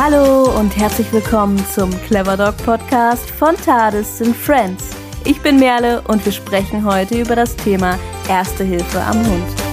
Hallo 0.00 0.56
und 0.56 0.76
herzlich 0.76 1.12
willkommen 1.12 1.58
zum 1.74 1.90
Clever 2.04 2.36
Dog 2.36 2.56
Podcast 2.58 3.28
von 3.32 3.56
TARDIS 3.56 4.22
and 4.22 4.36
Friends. 4.36 4.90
Ich 5.24 5.42
bin 5.42 5.58
Merle 5.58 6.02
und 6.02 6.24
wir 6.24 6.30
sprechen 6.30 6.84
heute 6.84 7.20
über 7.20 7.34
das 7.34 7.56
Thema 7.56 7.98
Erste 8.28 8.62
Hilfe 8.62 9.00
am 9.00 9.16
Hund. 9.26 9.68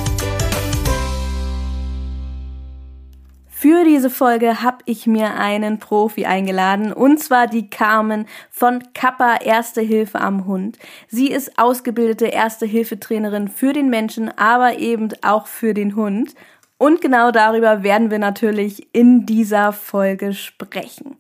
Für 3.66 3.84
diese 3.84 4.10
Folge 4.10 4.64
habe 4.64 4.80
ich 4.86 5.06
mir 5.06 5.36
einen 5.36 5.78
Profi 5.78 6.26
eingeladen 6.26 6.92
und 6.92 7.20
zwar 7.20 7.46
die 7.46 7.70
Carmen 7.70 8.26
von 8.50 8.84
Kappa 8.96 9.38
Erste 9.38 9.82
Hilfe 9.82 10.22
am 10.22 10.48
Hund. 10.48 10.80
Sie 11.08 11.32
ist 11.32 11.60
ausgebildete 11.60 12.26
Erste 12.26 12.66
Hilfe 12.66 13.00
Trainerin 13.00 13.48
für 13.48 13.74
den 13.74 13.92
Menschen, 13.92 14.36
aber 14.38 14.80
eben 14.80 15.10
auch 15.22 15.46
für 15.46 15.76
den 15.76 15.96
Hund 15.96 16.34
und 16.78 17.00
genau 17.00 17.32
darüber 17.32 17.84
werden 17.84 18.12
wir 18.12 18.20
natürlich 18.20 18.94
in 18.94 19.26
dieser 19.26 19.72
Folge 19.72 20.34
sprechen. 20.34 21.16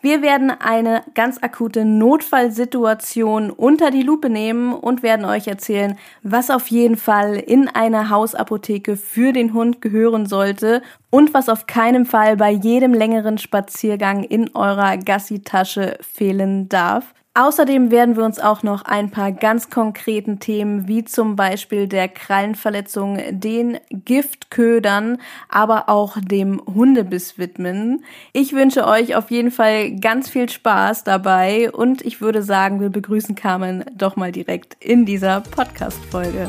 Wir 0.00 0.22
werden 0.22 0.50
eine 0.50 1.02
ganz 1.14 1.42
akute 1.42 1.84
Notfallsituation 1.84 3.50
unter 3.50 3.90
die 3.90 4.02
Lupe 4.02 4.30
nehmen 4.30 4.72
und 4.72 5.02
werden 5.02 5.26
euch 5.26 5.48
erzählen, 5.48 5.98
was 6.22 6.48
auf 6.48 6.68
jeden 6.68 6.96
Fall 6.96 7.34
in 7.36 7.66
eine 7.68 8.08
Hausapotheke 8.08 8.96
für 8.96 9.32
den 9.32 9.52
Hund 9.52 9.80
gehören 9.80 10.26
sollte 10.26 10.80
und 11.10 11.34
was 11.34 11.48
auf 11.48 11.66
keinen 11.66 12.06
Fall 12.06 12.36
bei 12.36 12.50
jedem 12.50 12.94
längeren 12.94 13.38
Spaziergang 13.38 14.22
in 14.22 14.54
eurer 14.54 14.96
Gassi-Tasche 14.96 15.98
fehlen 16.00 16.68
darf. 16.68 17.14
Außerdem 17.34 17.92
werden 17.92 18.16
wir 18.16 18.24
uns 18.24 18.40
auch 18.40 18.64
noch 18.64 18.82
ein 18.82 19.12
paar 19.12 19.30
ganz 19.30 19.70
konkreten 19.70 20.40
Themen 20.40 20.88
wie 20.88 21.04
zum 21.04 21.36
Beispiel 21.36 21.86
der 21.86 22.08
Krallenverletzung, 22.08 23.20
den 23.30 23.78
Giftködern, 23.90 25.18
aber 25.48 25.88
auch 25.88 26.16
dem 26.20 26.60
Hundebiss 26.66 27.38
widmen. 27.38 28.04
Ich 28.32 28.52
wünsche 28.52 28.84
euch 28.84 29.14
auf 29.14 29.30
jeden 29.30 29.52
Fall 29.52 29.94
ganz 29.94 30.28
viel 30.28 30.48
Spaß 30.48 31.04
dabei 31.04 31.70
und 31.70 32.02
ich 32.02 32.20
würde 32.20 32.42
sagen, 32.42 32.80
wir 32.80 32.90
begrüßen 32.90 33.36
Carmen 33.36 33.84
doch 33.94 34.16
mal 34.16 34.32
direkt 34.32 34.82
in 34.82 35.06
dieser 35.06 35.40
Podcast-Folge. 35.40 36.48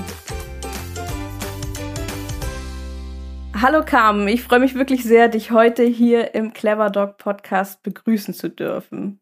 Hallo 3.53 3.83
Carmen, 3.85 4.27
ich 4.27 4.41
freue 4.41 4.59
mich 4.59 4.73
wirklich 4.73 5.03
sehr, 5.03 5.27
dich 5.27 5.51
heute 5.51 5.83
hier 5.83 6.33
im 6.33 6.53
Clever 6.53 6.89
Dog 6.89 7.19
Podcast 7.19 7.83
begrüßen 7.83 8.33
zu 8.33 8.49
dürfen. 8.49 9.20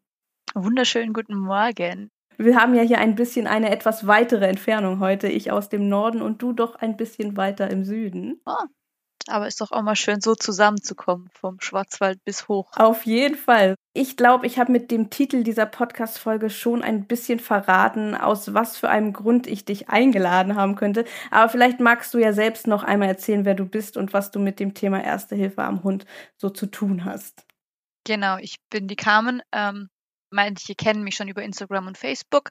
Wunderschönen 0.54 1.12
guten 1.12 1.36
Morgen. 1.36 2.10
Wir 2.36 2.56
haben 2.56 2.74
ja 2.74 2.82
hier 2.82 2.98
ein 2.98 3.14
bisschen 3.14 3.46
eine 3.46 3.70
etwas 3.70 4.08
weitere 4.08 4.46
Entfernung 4.46 4.98
heute. 4.98 5.28
Ich 5.28 5.52
aus 5.52 5.68
dem 5.68 5.88
Norden 5.88 6.22
und 6.22 6.42
du 6.42 6.52
doch 6.52 6.74
ein 6.74 6.96
bisschen 6.96 7.36
weiter 7.36 7.70
im 7.70 7.84
Süden. 7.84 8.40
Oh, 8.46 8.66
aber 9.28 9.46
ist 9.46 9.60
doch 9.60 9.70
auch 9.70 9.82
mal 9.82 9.94
schön, 9.94 10.20
so 10.20 10.34
zusammenzukommen, 10.34 11.28
vom 11.32 11.60
Schwarzwald 11.60 12.18
bis 12.24 12.48
hoch. 12.48 12.72
Auf 12.74 13.06
jeden 13.06 13.36
Fall. 13.36 13.76
Ich 13.92 14.16
glaube, 14.16 14.46
ich 14.46 14.58
habe 14.58 14.72
mit 14.72 14.90
dem 14.90 15.10
Titel 15.10 15.44
dieser 15.44 15.66
Podcast-Folge 15.66 16.50
schon 16.50 16.82
ein 16.82 17.06
bisschen 17.06 17.38
verraten, 17.38 18.16
aus 18.16 18.52
was 18.52 18.76
für 18.76 18.88
einem 18.88 19.12
Grund 19.12 19.46
ich 19.46 19.64
dich 19.64 19.88
eingeladen 19.88 20.56
haben 20.56 20.74
könnte. 20.74 21.04
Aber 21.30 21.48
vielleicht 21.48 21.78
magst 21.78 22.12
du 22.12 22.18
ja 22.18 22.32
selbst 22.32 22.66
noch 22.66 22.82
einmal 22.82 23.08
erzählen, 23.08 23.44
wer 23.44 23.54
du 23.54 23.66
bist 23.66 23.96
und 23.96 24.12
was 24.12 24.32
du 24.32 24.40
mit 24.40 24.58
dem 24.58 24.74
Thema 24.74 25.04
Erste 25.04 25.36
Hilfe 25.36 25.62
am 25.62 25.84
Hund 25.84 26.06
so 26.36 26.50
zu 26.50 26.66
tun 26.66 27.04
hast. 27.04 27.46
Genau, 28.04 28.38
ich 28.38 28.56
bin 28.70 28.88
die 28.88 28.96
Carmen. 28.96 29.42
Ähm, 29.52 29.88
manche 30.30 30.74
kennen 30.74 31.02
mich 31.02 31.16
schon 31.16 31.28
über 31.28 31.42
Instagram 31.42 31.86
und 31.86 31.98
Facebook. 31.98 32.50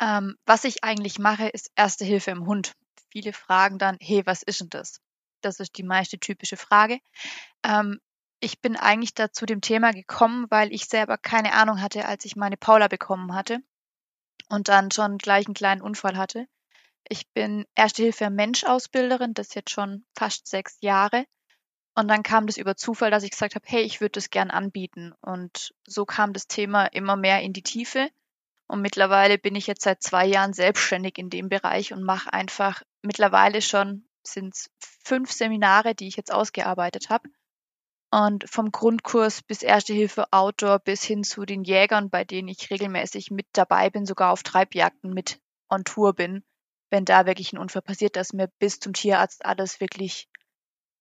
Ähm, 0.00 0.36
was 0.46 0.64
ich 0.64 0.84
eigentlich 0.84 1.18
mache, 1.18 1.48
ist 1.48 1.70
Erste 1.74 2.04
Hilfe 2.04 2.30
im 2.30 2.46
Hund. 2.46 2.74
Viele 3.10 3.32
fragen 3.32 3.78
dann, 3.78 3.96
hey, 4.00 4.22
was 4.26 4.42
ist 4.42 4.60
denn 4.60 4.70
das? 4.70 5.00
Das 5.40 5.60
ist 5.60 5.76
die 5.78 5.82
meiste 5.82 6.18
typische 6.18 6.56
Frage. 6.56 6.98
Ähm, 7.64 8.00
ich 8.40 8.60
bin 8.60 8.76
eigentlich 8.76 9.14
da 9.14 9.32
zu 9.32 9.46
dem 9.46 9.60
Thema 9.60 9.92
gekommen, 9.92 10.46
weil 10.50 10.72
ich 10.72 10.84
selber 10.84 11.18
keine 11.18 11.54
Ahnung 11.54 11.80
hatte, 11.80 12.06
als 12.06 12.24
ich 12.24 12.36
meine 12.36 12.56
Paula 12.56 12.88
bekommen 12.88 13.34
hatte 13.34 13.58
und 14.48 14.68
dann 14.68 14.90
schon 14.90 15.18
gleich 15.18 15.46
einen 15.46 15.54
kleinen 15.54 15.82
Unfall 15.82 16.16
hatte. 16.16 16.46
Ich 17.08 17.28
bin 17.32 17.64
Erste 17.74 18.02
Hilfe 18.02 18.30
Mensch 18.30 18.64
Ausbilderin, 18.64 19.34
das 19.34 19.54
jetzt 19.54 19.70
schon 19.70 20.04
fast 20.16 20.46
sechs 20.46 20.78
Jahre 20.80 21.24
und 21.98 22.06
dann 22.06 22.22
kam 22.22 22.46
das 22.46 22.58
über 22.58 22.76
Zufall, 22.76 23.10
dass 23.10 23.24
ich 23.24 23.32
gesagt 23.32 23.56
habe, 23.56 23.64
hey, 23.66 23.82
ich 23.82 24.00
würde 24.00 24.12
das 24.12 24.30
gern 24.30 24.52
anbieten. 24.52 25.14
Und 25.20 25.74
so 25.84 26.04
kam 26.04 26.32
das 26.32 26.46
Thema 26.46 26.84
immer 26.84 27.16
mehr 27.16 27.42
in 27.42 27.52
die 27.52 27.64
Tiefe. 27.64 28.08
Und 28.68 28.82
mittlerweile 28.82 29.36
bin 29.36 29.56
ich 29.56 29.66
jetzt 29.66 29.82
seit 29.82 30.00
zwei 30.00 30.24
Jahren 30.24 30.52
selbstständig 30.52 31.18
in 31.18 31.28
dem 31.28 31.48
Bereich 31.48 31.92
und 31.92 32.04
mache 32.04 32.32
einfach 32.32 32.84
mittlerweile 33.02 33.60
schon 33.60 34.06
sind 34.22 34.54
es 34.54 34.70
fünf 34.78 35.32
Seminare, 35.32 35.96
die 35.96 36.06
ich 36.06 36.14
jetzt 36.14 36.32
ausgearbeitet 36.32 37.10
habe. 37.10 37.28
Und 38.12 38.48
vom 38.48 38.70
Grundkurs 38.70 39.42
bis 39.42 39.64
Erste 39.64 39.92
Hilfe 39.92 40.32
Outdoor 40.32 40.78
bis 40.78 41.02
hin 41.02 41.24
zu 41.24 41.46
den 41.46 41.64
Jägern, 41.64 42.10
bei 42.10 42.22
denen 42.22 42.46
ich 42.46 42.70
regelmäßig 42.70 43.32
mit 43.32 43.48
dabei 43.54 43.90
bin, 43.90 44.06
sogar 44.06 44.30
auf 44.30 44.44
Treibjagden 44.44 45.12
mit 45.12 45.40
on 45.68 45.82
Tour 45.82 46.14
bin, 46.14 46.44
wenn 46.90 47.04
da 47.04 47.26
wirklich 47.26 47.52
ein 47.52 47.58
Unfall 47.58 47.82
passiert, 47.82 48.14
dass 48.14 48.32
mir 48.32 48.46
bis 48.60 48.78
zum 48.78 48.92
Tierarzt 48.92 49.44
alles 49.44 49.80
wirklich 49.80 50.28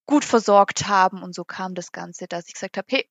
gut 0.07 0.25
versorgt 0.25 0.88
haben. 0.88 1.22
Und 1.22 1.35
so 1.35 1.44
kam 1.44 1.75
das 1.75 1.91
Ganze, 1.91 2.28
dass 2.28 2.47
ich 2.47 2.53
gesagt 2.53 2.78
habe, 2.78 2.88
hey, 2.90 3.07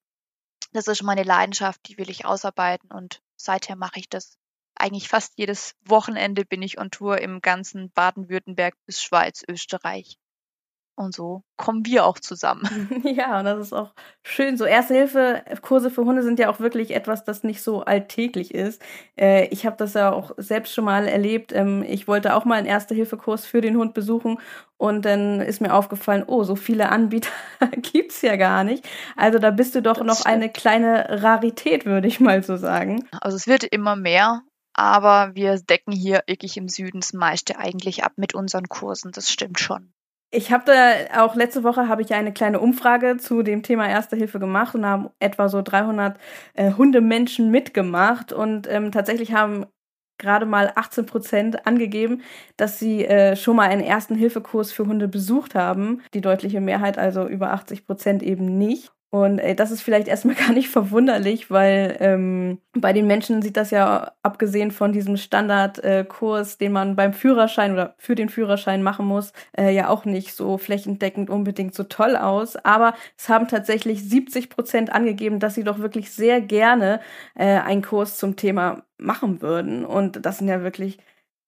das 0.72 0.88
ist 0.88 1.02
meine 1.02 1.22
Leidenschaft, 1.22 1.80
die 1.88 1.96
will 1.98 2.10
ich 2.10 2.24
ausarbeiten. 2.24 2.90
Und 2.90 3.22
seither 3.36 3.76
mache 3.76 4.00
ich 4.00 4.08
das. 4.08 4.36
Eigentlich 4.74 5.08
fast 5.08 5.34
jedes 5.36 5.74
Wochenende 5.84 6.44
bin 6.44 6.60
ich 6.60 6.78
on 6.78 6.90
Tour 6.90 7.18
im 7.18 7.40
ganzen 7.40 7.90
Baden-Württemberg 7.92 8.74
bis 8.84 9.00
Schweiz, 9.00 9.42
Österreich. 9.48 10.18
Und 10.98 11.14
so 11.14 11.42
kommen 11.58 11.84
wir 11.84 12.06
auch 12.06 12.18
zusammen. 12.18 12.64
Ja, 13.04 13.38
und 13.38 13.44
das 13.44 13.60
ist 13.60 13.72
auch 13.72 13.92
schön. 14.22 14.56
So 14.56 14.64
Erste-Hilfe-Kurse 14.64 15.90
für 15.90 16.04
Hunde 16.04 16.22
sind 16.22 16.38
ja 16.38 16.48
auch 16.50 16.58
wirklich 16.58 16.92
etwas, 16.92 17.24
das 17.24 17.44
nicht 17.44 17.62
so 17.62 17.82
alltäglich 17.82 18.54
ist. 18.54 18.82
Äh, 19.18 19.46
ich 19.48 19.66
habe 19.66 19.76
das 19.76 19.94
ja 19.94 20.10
auch 20.10 20.32
selbst 20.38 20.74
schon 20.74 20.86
mal 20.86 21.06
erlebt. 21.06 21.52
Ähm, 21.52 21.84
ich 21.86 22.08
wollte 22.08 22.34
auch 22.34 22.46
mal 22.46 22.56
einen 22.56 22.66
Erste-Hilfe-Kurs 22.66 23.44
für 23.44 23.60
den 23.60 23.76
Hund 23.76 23.92
besuchen 23.94 24.38
und 24.78 25.04
dann 25.04 25.40
ist 25.40 25.60
mir 25.60 25.74
aufgefallen, 25.74 26.24
oh, 26.26 26.44
so 26.44 26.56
viele 26.56 26.88
Anbieter 26.88 27.30
gibt's 27.92 28.22
ja 28.22 28.36
gar 28.36 28.64
nicht. 28.64 28.88
Also 29.16 29.38
da 29.38 29.50
bist 29.50 29.74
du 29.74 29.82
doch 29.82 29.98
das 29.98 30.06
noch 30.06 30.20
stimmt. 30.20 30.34
eine 30.34 30.50
kleine 30.50 31.22
Rarität, 31.22 31.84
würde 31.84 32.08
ich 32.08 32.20
mal 32.20 32.42
so 32.42 32.56
sagen. 32.56 33.06
Also 33.20 33.36
es 33.36 33.46
wird 33.46 33.64
immer 33.64 33.96
mehr. 33.96 34.42
Aber 34.78 35.34
wir 35.34 35.58
decken 35.58 35.92
hier 35.92 36.22
wirklich 36.26 36.58
im 36.58 36.68
Süden 36.68 37.00
das 37.00 37.14
meiste 37.14 37.58
eigentlich 37.58 38.04
ab 38.04 38.12
mit 38.16 38.34
unseren 38.34 38.68
Kursen. 38.68 39.10
Das 39.10 39.30
stimmt 39.30 39.58
schon. 39.58 39.94
Ich 40.32 40.50
habe 40.52 40.64
da 40.66 41.24
auch 41.24 41.36
letzte 41.36 41.62
Woche 41.62 41.88
habe 41.88 42.02
ich 42.02 42.12
eine 42.12 42.32
kleine 42.32 42.60
Umfrage 42.60 43.16
zu 43.16 43.42
dem 43.42 43.62
Thema 43.62 43.88
Erste 43.88 44.16
Hilfe 44.16 44.40
gemacht 44.40 44.74
und 44.74 44.84
haben 44.84 45.08
etwa 45.20 45.48
so 45.48 45.62
300 45.62 46.18
äh, 46.54 46.72
Hundemenschen 46.72 47.50
mitgemacht 47.50 48.32
und 48.32 48.66
ähm, 48.68 48.90
tatsächlich 48.90 49.32
haben 49.32 49.66
gerade 50.18 50.46
mal 50.46 50.72
18 50.74 51.06
Prozent 51.06 51.66
angegeben, 51.66 52.22
dass 52.56 52.78
sie 52.78 53.04
äh, 53.04 53.36
schon 53.36 53.56
mal 53.56 53.68
einen 53.68 53.82
ersten 53.82 54.14
Hilfekurs 54.16 54.72
für 54.72 54.86
Hunde 54.86 55.08
besucht 55.08 55.54
haben. 55.54 56.02
Die 56.14 56.20
deutliche 56.22 56.60
Mehrheit, 56.60 56.98
also 56.98 57.26
über 57.28 57.52
80 57.52 57.86
Prozent 57.86 58.22
eben 58.22 58.58
nicht. 58.58 58.95
Und 59.10 59.38
ey, 59.38 59.54
das 59.54 59.70
ist 59.70 59.82
vielleicht 59.82 60.08
erstmal 60.08 60.34
gar 60.46 60.52
nicht 60.52 60.68
verwunderlich, 60.68 61.50
weil 61.50 61.96
ähm, 62.00 62.58
bei 62.74 62.92
den 62.92 63.06
Menschen 63.06 63.40
sieht 63.40 63.56
das 63.56 63.70
ja 63.70 64.12
abgesehen 64.22 64.70
von 64.70 64.92
diesem 64.92 65.16
Standardkurs, 65.16 66.54
äh, 66.54 66.58
den 66.58 66.72
man 66.72 66.96
beim 66.96 67.12
Führerschein 67.12 67.72
oder 67.72 67.94
für 67.98 68.14
den 68.14 68.28
Führerschein 68.28 68.82
machen 68.82 69.06
muss, 69.06 69.32
äh, 69.56 69.72
ja 69.72 69.88
auch 69.88 70.04
nicht 70.04 70.34
so 70.34 70.58
flächendeckend 70.58 71.30
unbedingt 71.30 71.74
so 71.74 71.84
toll 71.84 72.16
aus. 72.16 72.56
Aber 72.56 72.94
es 73.16 73.28
haben 73.28 73.48
tatsächlich 73.48 74.02
70 74.08 74.50
Prozent 74.50 74.92
angegeben, 74.92 75.40
dass 75.40 75.54
sie 75.54 75.64
doch 75.64 75.78
wirklich 75.78 76.10
sehr 76.10 76.40
gerne 76.40 77.00
äh, 77.34 77.58
einen 77.60 77.82
Kurs 77.82 78.18
zum 78.18 78.36
Thema 78.36 78.84
machen 78.98 79.40
würden. 79.40 79.84
Und 79.84 80.26
das 80.26 80.38
sind 80.38 80.48
ja 80.48 80.62
wirklich 80.62 80.98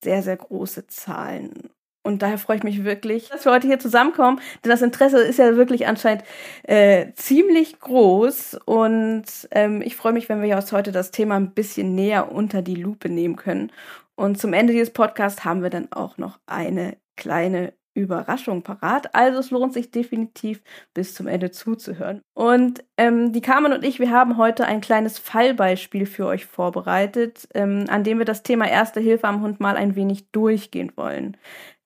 sehr, 0.02 0.22
sehr 0.22 0.36
große 0.36 0.86
Zahlen. 0.86 1.70
Und 2.08 2.22
daher 2.22 2.38
freue 2.38 2.56
ich 2.56 2.62
mich 2.62 2.84
wirklich, 2.84 3.28
dass 3.28 3.44
wir 3.44 3.52
heute 3.52 3.66
hier 3.66 3.78
zusammenkommen, 3.78 4.40
denn 4.64 4.70
das 4.70 4.80
Interesse 4.80 5.18
ist 5.18 5.38
ja 5.38 5.56
wirklich 5.56 5.86
anscheinend 5.86 6.24
äh, 6.62 7.12
ziemlich 7.16 7.80
groß. 7.80 8.58
Und 8.64 9.26
ähm, 9.50 9.82
ich 9.82 9.94
freue 9.94 10.14
mich, 10.14 10.30
wenn 10.30 10.40
wir 10.40 10.48
jetzt 10.48 10.72
heute 10.72 10.90
das 10.90 11.10
Thema 11.10 11.36
ein 11.36 11.52
bisschen 11.52 11.94
näher 11.94 12.32
unter 12.32 12.62
die 12.62 12.76
Lupe 12.76 13.10
nehmen 13.10 13.36
können. 13.36 13.70
Und 14.14 14.40
zum 14.40 14.54
Ende 14.54 14.72
dieses 14.72 14.90
Podcasts 14.90 15.44
haben 15.44 15.62
wir 15.62 15.68
dann 15.68 15.92
auch 15.92 16.16
noch 16.16 16.38
eine 16.46 16.96
kleine 17.16 17.74
Überraschung 17.92 18.62
parat. 18.62 19.14
Also 19.14 19.40
es 19.40 19.50
lohnt 19.50 19.74
sich 19.74 19.90
definitiv 19.90 20.62
bis 20.94 21.14
zum 21.14 21.26
Ende 21.26 21.50
zuzuhören. 21.50 22.22
Und 22.32 22.84
ähm, 22.96 23.32
die 23.32 23.40
Carmen 23.42 23.72
und 23.72 23.84
ich, 23.84 24.00
wir 24.00 24.10
haben 24.10 24.38
heute 24.38 24.64
ein 24.64 24.80
kleines 24.80 25.18
Fallbeispiel 25.18 26.06
für 26.06 26.26
euch 26.26 26.46
vorbereitet, 26.46 27.48
ähm, 27.54 27.84
an 27.88 28.04
dem 28.04 28.18
wir 28.18 28.24
das 28.24 28.42
Thema 28.42 28.66
Erste 28.66 29.00
Hilfe 29.00 29.26
am 29.28 29.42
Hund 29.42 29.60
mal 29.60 29.76
ein 29.76 29.94
wenig 29.94 30.30
durchgehen 30.30 30.92
wollen. 30.96 31.36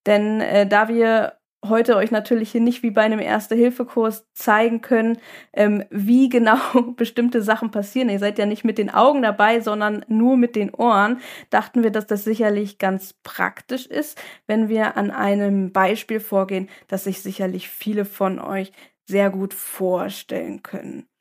Denn 0.07 0.41
äh, 0.41 0.67
da 0.67 0.89
wir 0.89 1.39
heute 1.65 1.97
euch 1.97 2.11
natürlich 2.11 2.51
hier 2.51 2.61
nicht 2.61 2.83
wie 2.83 2.91
bei 2.91 3.03
einem 3.03 3.21
Erste-Hilfe-Kurs 3.21 4.27
zeigen 4.35 4.81
können, 4.81 5.19
ähm, 5.53 5.85
wie 5.91 6.29
genau 6.29 6.59
bestimmte 6.97 7.43
Sachen 7.43 7.71
passieren. 7.71 8.09
Ihr 8.09 8.19
seid 8.19 8.39
ja 8.39 8.47
nicht 8.47 8.65
mit 8.65 8.79
den 8.79 8.91
Augen 8.91 9.23
dabei, 9.23 9.61
sondern 9.61 10.05
nur 10.09 10.37
mit 10.37 10.57
den 10.57 10.75
Ohren. 10.75 11.21
Dachten 11.51 11.83
wir, 11.83 11.91
dass 11.91 12.07
das 12.07 12.25
sicherlich 12.25 12.79
ganz 12.79 13.15
praktisch 13.23 13.87
ist, 13.87 14.21
wenn 14.47 14.69
wir 14.69 14.97
an 14.97 15.11
einem 15.11 15.73
Beispiel 15.73 16.21
vorgehen, 16.21 16.69
das 16.89 17.05
sich 17.05 17.21
sicherlich 17.23 17.69
viele 17.69 18.05
von 18.05 18.41
euch 18.41 18.73
sehr 19.07 19.31
gut 19.31 19.55
vorstellen 19.55 20.63
können. 20.63 21.12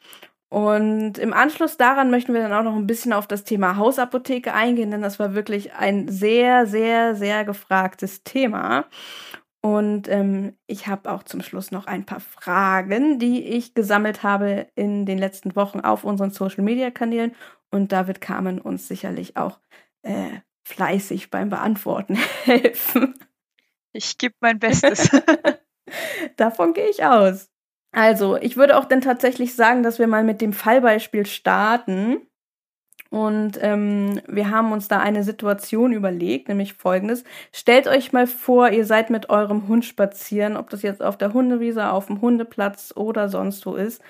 Und 0.52 1.18
im 1.18 1.32
Anschluss 1.32 1.78
daran 1.78 2.12
möchten 2.12 2.34
wir 2.34 2.42
dann 2.42 2.52
auch 2.52 2.70
noch 2.70 2.76
ein 2.76 2.86
bisschen 2.86 3.14
auf 3.14 3.26
das 3.26 3.46
Thema 3.46 3.78
Hausapotheke 3.78 4.54
eingehen, 4.54 4.92
denn 4.92 5.02
das 5.02 5.18
war 5.18 5.34
wirklich 5.34 5.74
ein 5.76 6.10
sehr, 6.10 6.68
sehr, 6.68 7.16
sehr 7.16 7.46
gefragtes 7.46 8.26
Thema. 8.26 8.84
Und 9.62 10.10
ähm, 10.10 10.58
ich 10.68 10.88
habe 10.88 11.10
auch 11.10 11.24
zum 11.24 11.42
Schluss 11.42 11.72
noch 11.72 11.88
ein 11.88 12.06
paar 12.06 12.20
Fragen, 12.20 13.18
die 13.18 13.42
ich 13.46 13.76
gesammelt 13.76 14.24
habe 14.24 14.68
in 14.76 15.06
den 15.06 15.20
letzten 15.20 15.56
Wochen 15.56 15.80
auf 15.80 16.04
unseren 16.04 16.32
Social-Media-Kanälen. 16.32 17.34
Und 17.70 17.94
da 17.94 18.08
wird 18.08 18.20
Carmen 18.20 18.60
uns 18.60 18.90
sicherlich 18.90 19.38
auch 19.38 19.62
äh, 20.02 20.42
fleißig 20.68 21.30
beim 21.30 21.50
Beantworten 21.50 22.16
helfen. 22.44 23.18
Ich 23.94 24.18
gebe 24.18 24.36
mein 24.42 24.60
Bestes. 24.60 25.10
Davon 26.36 26.74
gehe 26.74 26.90
ich 26.90 27.06
aus. 27.06 27.50
Also, 27.94 28.38
ich 28.38 28.56
würde 28.56 28.78
auch 28.78 28.86
dann 28.86 29.02
tatsächlich 29.02 29.56
sagen, 29.56 29.84
dass 29.84 30.00
wir 30.00 30.08
mal 30.08 30.24
mit 30.24 30.42
dem 30.42 30.54
Fallbeispiel 30.54 31.26
starten. 31.26 32.22
Und 33.10 33.60
ähm, 33.62 34.22
wir 34.30 34.50
haben 34.52 34.72
uns 34.72 34.88
da 34.88 35.00
eine 35.00 35.24
Situation 35.26 35.92
überlegt, 35.92 36.48
nämlich 36.48 36.74
folgendes. 36.76 37.26
Stellt 37.52 37.88
euch 37.88 38.14
mal 38.14 38.26
vor, 38.26 38.70
ihr 38.70 38.86
seid 38.86 39.10
mit 39.10 39.30
eurem 39.30 39.68
Hund 39.68 39.84
spazieren, 39.84 40.56
ob 40.56 40.70
das 40.70 40.82
jetzt 40.82 41.02
auf 41.04 41.18
der 41.18 41.34
Hundewiese, 41.34 41.92
auf 41.92 42.08
dem 42.08 42.22
Hundeplatz 42.22 42.94
oder 42.96 43.28
sonst 43.28 43.66
wo 43.66 43.76
ist. 43.76 44.02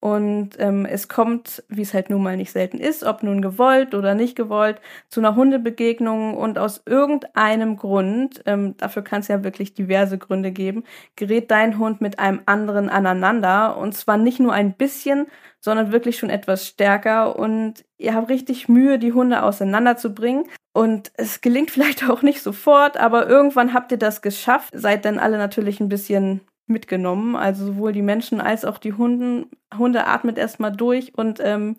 Und 0.00 0.50
ähm, 0.60 0.86
es 0.86 1.08
kommt, 1.08 1.64
wie 1.68 1.82
es 1.82 1.92
halt 1.92 2.08
nun 2.08 2.22
mal 2.22 2.36
nicht 2.36 2.52
selten 2.52 2.78
ist, 2.78 3.02
ob 3.02 3.24
nun 3.24 3.42
gewollt 3.42 3.96
oder 3.96 4.14
nicht 4.14 4.36
gewollt, 4.36 4.80
zu 5.08 5.20
einer 5.20 5.34
Hundebegegnung 5.34 6.36
und 6.36 6.56
aus 6.56 6.82
irgendeinem 6.86 7.76
Grund, 7.76 8.42
ähm, 8.46 8.76
dafür 8.76 9.02
kann 9.02 9.20
es 9.20 9.28
ja 9.28 9.42
wirklich 9.42 9.74
diverse 9.74 10.16
Gründe 10.16 10.52
geben, 10.52 10.84
gerät 11.16 11.50
dein 11.50 11.78
Hund 11.78 12.00
mit 12.00 12.20
einem 12.20 12.42
anderen 12.46 12.90
aneinander. 12.90 13.76
Und 13.76 13.94
zwar 13.94 14.18
nicht 14.18 14.38
nur 14.38 14.52
ein 14.52 14.74
bisschen, 14.74 15.26
sondern 15.60 15.90
wirklich 15.90 16.16
schon 16.16 16.30
etwas 16.30 16.66
stärker. 16.68 17.36
Und 17.36 17.84
ihr 17.98 18.14
habt 18.14 18.28
richtig 18.28 18.68
Mühe, 18.68 19.00
die 19.00 19.12
Hunde 19.12 19.42
auseinanderzubringen. 19.42 20.44
Und 20.72 21.10
es 21.14 21.40
gelingt 21.40 21.70
vielleicht 21.72 22.08
auch 22.08 22.22
nicht 22.22 22.42
sofort, 22.42 22.96
aber 22.98 23.28
irgendwann 23.28 23.74
habt 23.74 23.90
ihr 23.90 23.98
das 23.98 24.22
geschafft, 24.22 24.72
seid 24.76 25.04
dann 25.04 25.18
alle 25.18 25.38
natürlich 25.38 25.80
ein 25.80 25.88
bisschen 25.88 26.42
mitgenommen. 26.68 27.36
Also 27.36 27.66
sowohl 27.66 27.92
die 27.92 28.02
Menschen 28.02 28.40
als 28.40 28.64
auch 28.64 28.78
die 28.78 28.92
Hunden. 28.92 29.50
Hunde 29.76 30.06
atmet 30.06 30.38
erstmal 30.38 30.72
durch 30.72 31.16
und 31.16 31.40
ähm, 31.42 31.76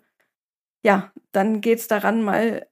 ja, 0.82 1.12
dann 1.32 1.60
geht's 1.60 1.88
daran, 1.88 2.22
mal 2.22 2.66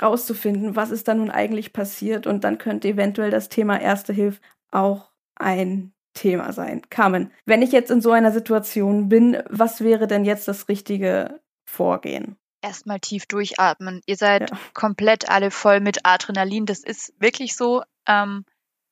rauszufinden, 0.00 0.74
was 0.76 0.90
ist 0.90 1.08
da 1.08 1.14
nun 1.14 1.30
eigentlich 1.30 1.72
passiert. 1.72 2.26
Und 2.26 2.44
dann 2.44 2.58
könnte 2.58 2.88
eventuell 2.88 3.30
das 3.30 3.48
Thema 3.48 3.80
Erste 3.80 4.12
Hilfe 4.12 4.40
auch 4.70 5.10
ein 5.36 5.92
Thema 6.14 6.52
sein. 6.52 6.82
Carmen, 6.90 7.30
wenn 7.46 7.62
ich 7.62 7.72
jetzt 7.72 7.90
in 7.90 8.00
so 8.00 8.12
einer 8.12 8.32
Situation 8.32 9.08
bin, 9.08 9.42
was 9.48 9.82
wäre 9.82 10.06
denn 10.06 10.24
jetzt 10.24 10.48
das 10.48 10.68
richtige 10.68 11.40
Vorgehen? 11.64 12.36
Erstmal 12.60 13.00
tief 13.00 13.26
durchatmen. 13.26 14.02
Ihr 14.06 14.16
seid 14.16 14.50
ja. 14.50 14.58
komplett 14.72 15.28
alle 15.28 15.50
voll 15.50 15.80
mit 15.80 16.04
Adrenalin. 16.04 16.66
Das 16.66 16.80
ist 16.80 17.12
wirklich 17.18 17.56
so. 17.56 17.82
Ähm, 18.06 18.44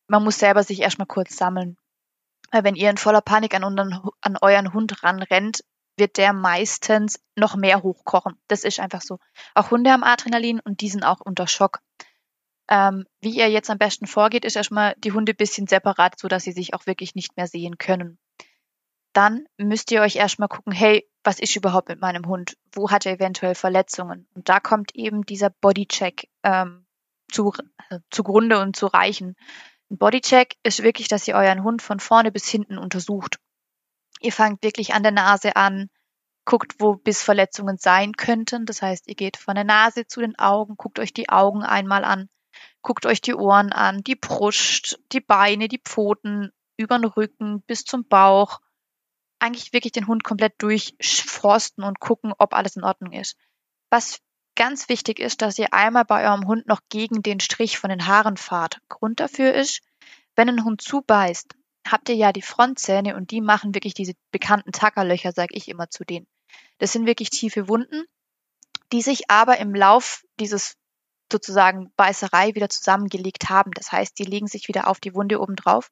man 0.08 0.24
muss 0.24 0.38
selber 0.38 0.64
sich 0.64 0.80
erstmal 0.80 1.06
kurz 1.06 1.36
sammeln. 1.36 1.76
Weil 2.50 2.64
wenn 2.64 2.74
ihr 2.74 2.90
in 2.90 2.96
voller 2.96 3.20
Panik 3.20 3.54
an, 3.54 3.64
an 3.64 4.36
euren 4.40 4.72
Hund 4.72 5.02
ranrennt, 5.02 5.62
wird 5.96 6.16
der 6.16 6.32
meistens 6.32 7.20
noch 7.36 7.56
mehr 7.56 7.82
hochkochen. 7.82 8.36
Das 8.48 8.64
ist 8.64 8.80
einfach 8.80 9.02
so. 9.02 9.18
Auch 9.54 9.70
Hunde 9.70 9.92
haben 9.92 10.02
Adrenalin 10.02 10.60
und 10.60 10.80
die 10.80 10.88
sind 10.88 11.04
auch 11.04 11.20
unter 11.20 11.46
Schock. 11.46 11.80
Ähm, 12.68 13.04
wie 13.20 13.36
ihr 13.36 13.50
jetzt 13.50 13.70
am 13.70 13.78
besten 13.78 14.06
vorgeht, 14.06 14.44
ist 14.44 14.56
erstmal 14.56 14.94
die 14.98 15.12
Hunde 15.12 15.32
ein 15.32 15.36
bisschen 15.36 15.66
separat, 15.66 16.18
so 16.18 16.28
dass 16.28 16.44
sie 16.44 16.52
sich 16.52 16.72
auch 16.74 16.86
wirklich 16.86 17.14
nicht 17.14 17.36
mehr 17.36 17.46
sehen 17.46 17.78
können. 17.78 18.18
Dann 19.12 19.44
müsst 19.56 19.90
ihr 19.90 20.02
euch 20.02 20.16
erstmal 20.16 20.48
gucken, 20.48 20.72
hey, 20.72 21.08
was 21.24 21.40
ist 21.40 21.56
überhaupt 21.56 21.88
mit 21.88 22.00
meinem 22.00 22.26
Hund? 22.26 22.56
Wo 22.72 22.90
hat 22.90 23.06
er 23.06 23.14
eventuell 23.14 23.56
Verletzungen? 23.56 24.28
Und 24.34 24.48
da 24.48 24.60
kommt 24.60 24.94
eben 24.94 25.26
dieser 25.26 25.50
Bodycheck 25.50 26.28
ähm, 26.44 26.86
zu, 27.30 27.52
äh, 27.90 27.98
zugrunde 28.10 28.60
und 28.60 28.76
zu 28.76 28.86
reichen. 28.86 29.34
Ein 29.90 29.98
Bodycheck 29.98 30.56
ist 30.62 30.82
wirklich, 30.82 31.08
dass 31.08 31.26
ihr 31.26 31.34
euren 31.34 31.64
Hund 31.64 31.82
von 31.82 31.98
vorne 31.98 32.30
bis 32.30 32.48
hinten 32.48 32.78
untersucht. 32.78 33.40
Ihr 34.20 34.32
fangt 34.32 34.62
wirklich 34.62 34.94
an 34.94 35.02
der 35.02 35.12
Nase 35.12 35.56
an, 35.56 35.90
guckt, 36.44 36.76
wo 36.78 36.94
bis 36.94 37.22
Verletzungen 37.22 37.76
sein 37.76 38.12
könnten. 38.12 38.66
Das 38.66 38.82
heißt, 38.82 39.08
ihr 39.08 39.16
geht 39.16 39.36
von 39.36 39.56
der 39.56 39.64
Nase 39.64 40.06
zu 40.06 40.20
den 40.20 40.38
Augen, 40.38 40.76
guckt 40.76 40.98
euch 41.00 41.12
die 41.12 41.28
Augen 41.28 41.62
einmal 41.62 42.04
an, 42.04 42.28
guckt 42.82 43.04
euch 43.04 43.20
die 43.20 43.34
Ohren 43.34 43.72
an, 43.72 44.02
die 44.02 44.16
Brust, 44.16 45.00
die 45.12 45.20
Beine, 45.20 45.68
die 45.68 45.80
Pfoten, 45.80 46.52
über 46.76 46.96
den 46.98 47.04
Rücken 47.04 47.62
bis 47.62 47.84
zum 47.84 48.06
Bauch. 48.06 48.60
Eigentlich 49.38 49.72
wirklich 49.72 49.92
den 49.92 50.06
Hund 50.06 50.22
komplett 50.22 50.54
durchforsten 50.58 51.82
und 51.82 51.98
gucken, 51.98 52.32
ob 52.38 52.54
alles 52.54 52.76
in 52.76 52.84
Ordnung 52.84 53.12
ist. 53.12 53.36
Was 53.90 54.20
ganz 54.60 54.90
wichtig 54.90 55.20
ist, 55.20 55.40
dass 55.40 55.58
ihr 55.58 55.72
einmal 55.72 56.04
bei 56.04 56.22
eurem 56.28 56.46
Hund 56.46 56.66
noch 56.66 56.82
gegen 56.90 57.22
den 57.22 57.40
Strich 57.40 57.78
von 57.78 57.88
den 57.88 58.06
Haaren 58.06 58.36
fahrt. 58.36 58.78
Grund 58.90 59.18
dafür 59.18 59.54
ist, 59.54 59.80
wenn 60.36 60.50
ein 60.50 60.64
Hund 60.64 60.82
zubeißt, 60.82 61.54
habt 61.88 62.10
ihr 62.10 62.14
ja 62.14 62.30
die 62.30 62.42
Frontzähne 62.42 63.16
und 63.16 63.30
die 63.30 63.40
machen 63.40 63.74
wirklich 63.74 63.94
diese 63.94 64.12
bekannten 64.32 64.72
Tackerlöcher, 64.72 65.32
sage 65.32 65.54
ich 65.56 65.68
immer 65.68 65.88
zu 65.88 66.04
denen. 66.04 66.26
Das 66.76 66.92
sind 66.92 67.06
wirklich 67.06 67.30
tiefe 67.30 67.68
Wunden, 67.68 68.04
die 68.92 69.00
sich 69.00 69.30
aber 69.30 69.56
im 69.56 69.74
Lauf 69.74 70.24
dieses 70.38 70.76
sozusagen 71.32 71.90
Beißerei 71.96 72.54
wieder 72.54 72.68
zusammengelegt 72.68 73.48
haben. 73.48 73.70
Das 73.70 73.90
heißt, 73.92 74.18
die 74.18 74.24
legen 74.24 74.46
sich 74.46 74.68
wieder 74.68 74.88
auf 74.88 75.00
die 75.00 75.14
Wunde 75.14 75.40
oben 75.40 75.56
drauf. 75.56 75.90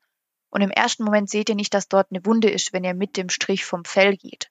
Und 0.51 0.61
im 0.61 0.71
ersten 0.71 1.05
Moment 1.05 1.31
seht 1.31 1.49
ihr 1.49 1.55
nicht, 1.55 1.73
dass 1.73 1.89
dort 1.89 2.09
eine 2.11 2.27
Wunde 2.27 2.51
ist, 2.51 2.75
wenn 2.75 2.85
ihr 2.85 2.93
mit 2.93 3.17
dem 3.17 3.31
Strich 3.31 3.65
vom 3.65 3.87
Fell 3.87 4.19
geht. 4.19 4.51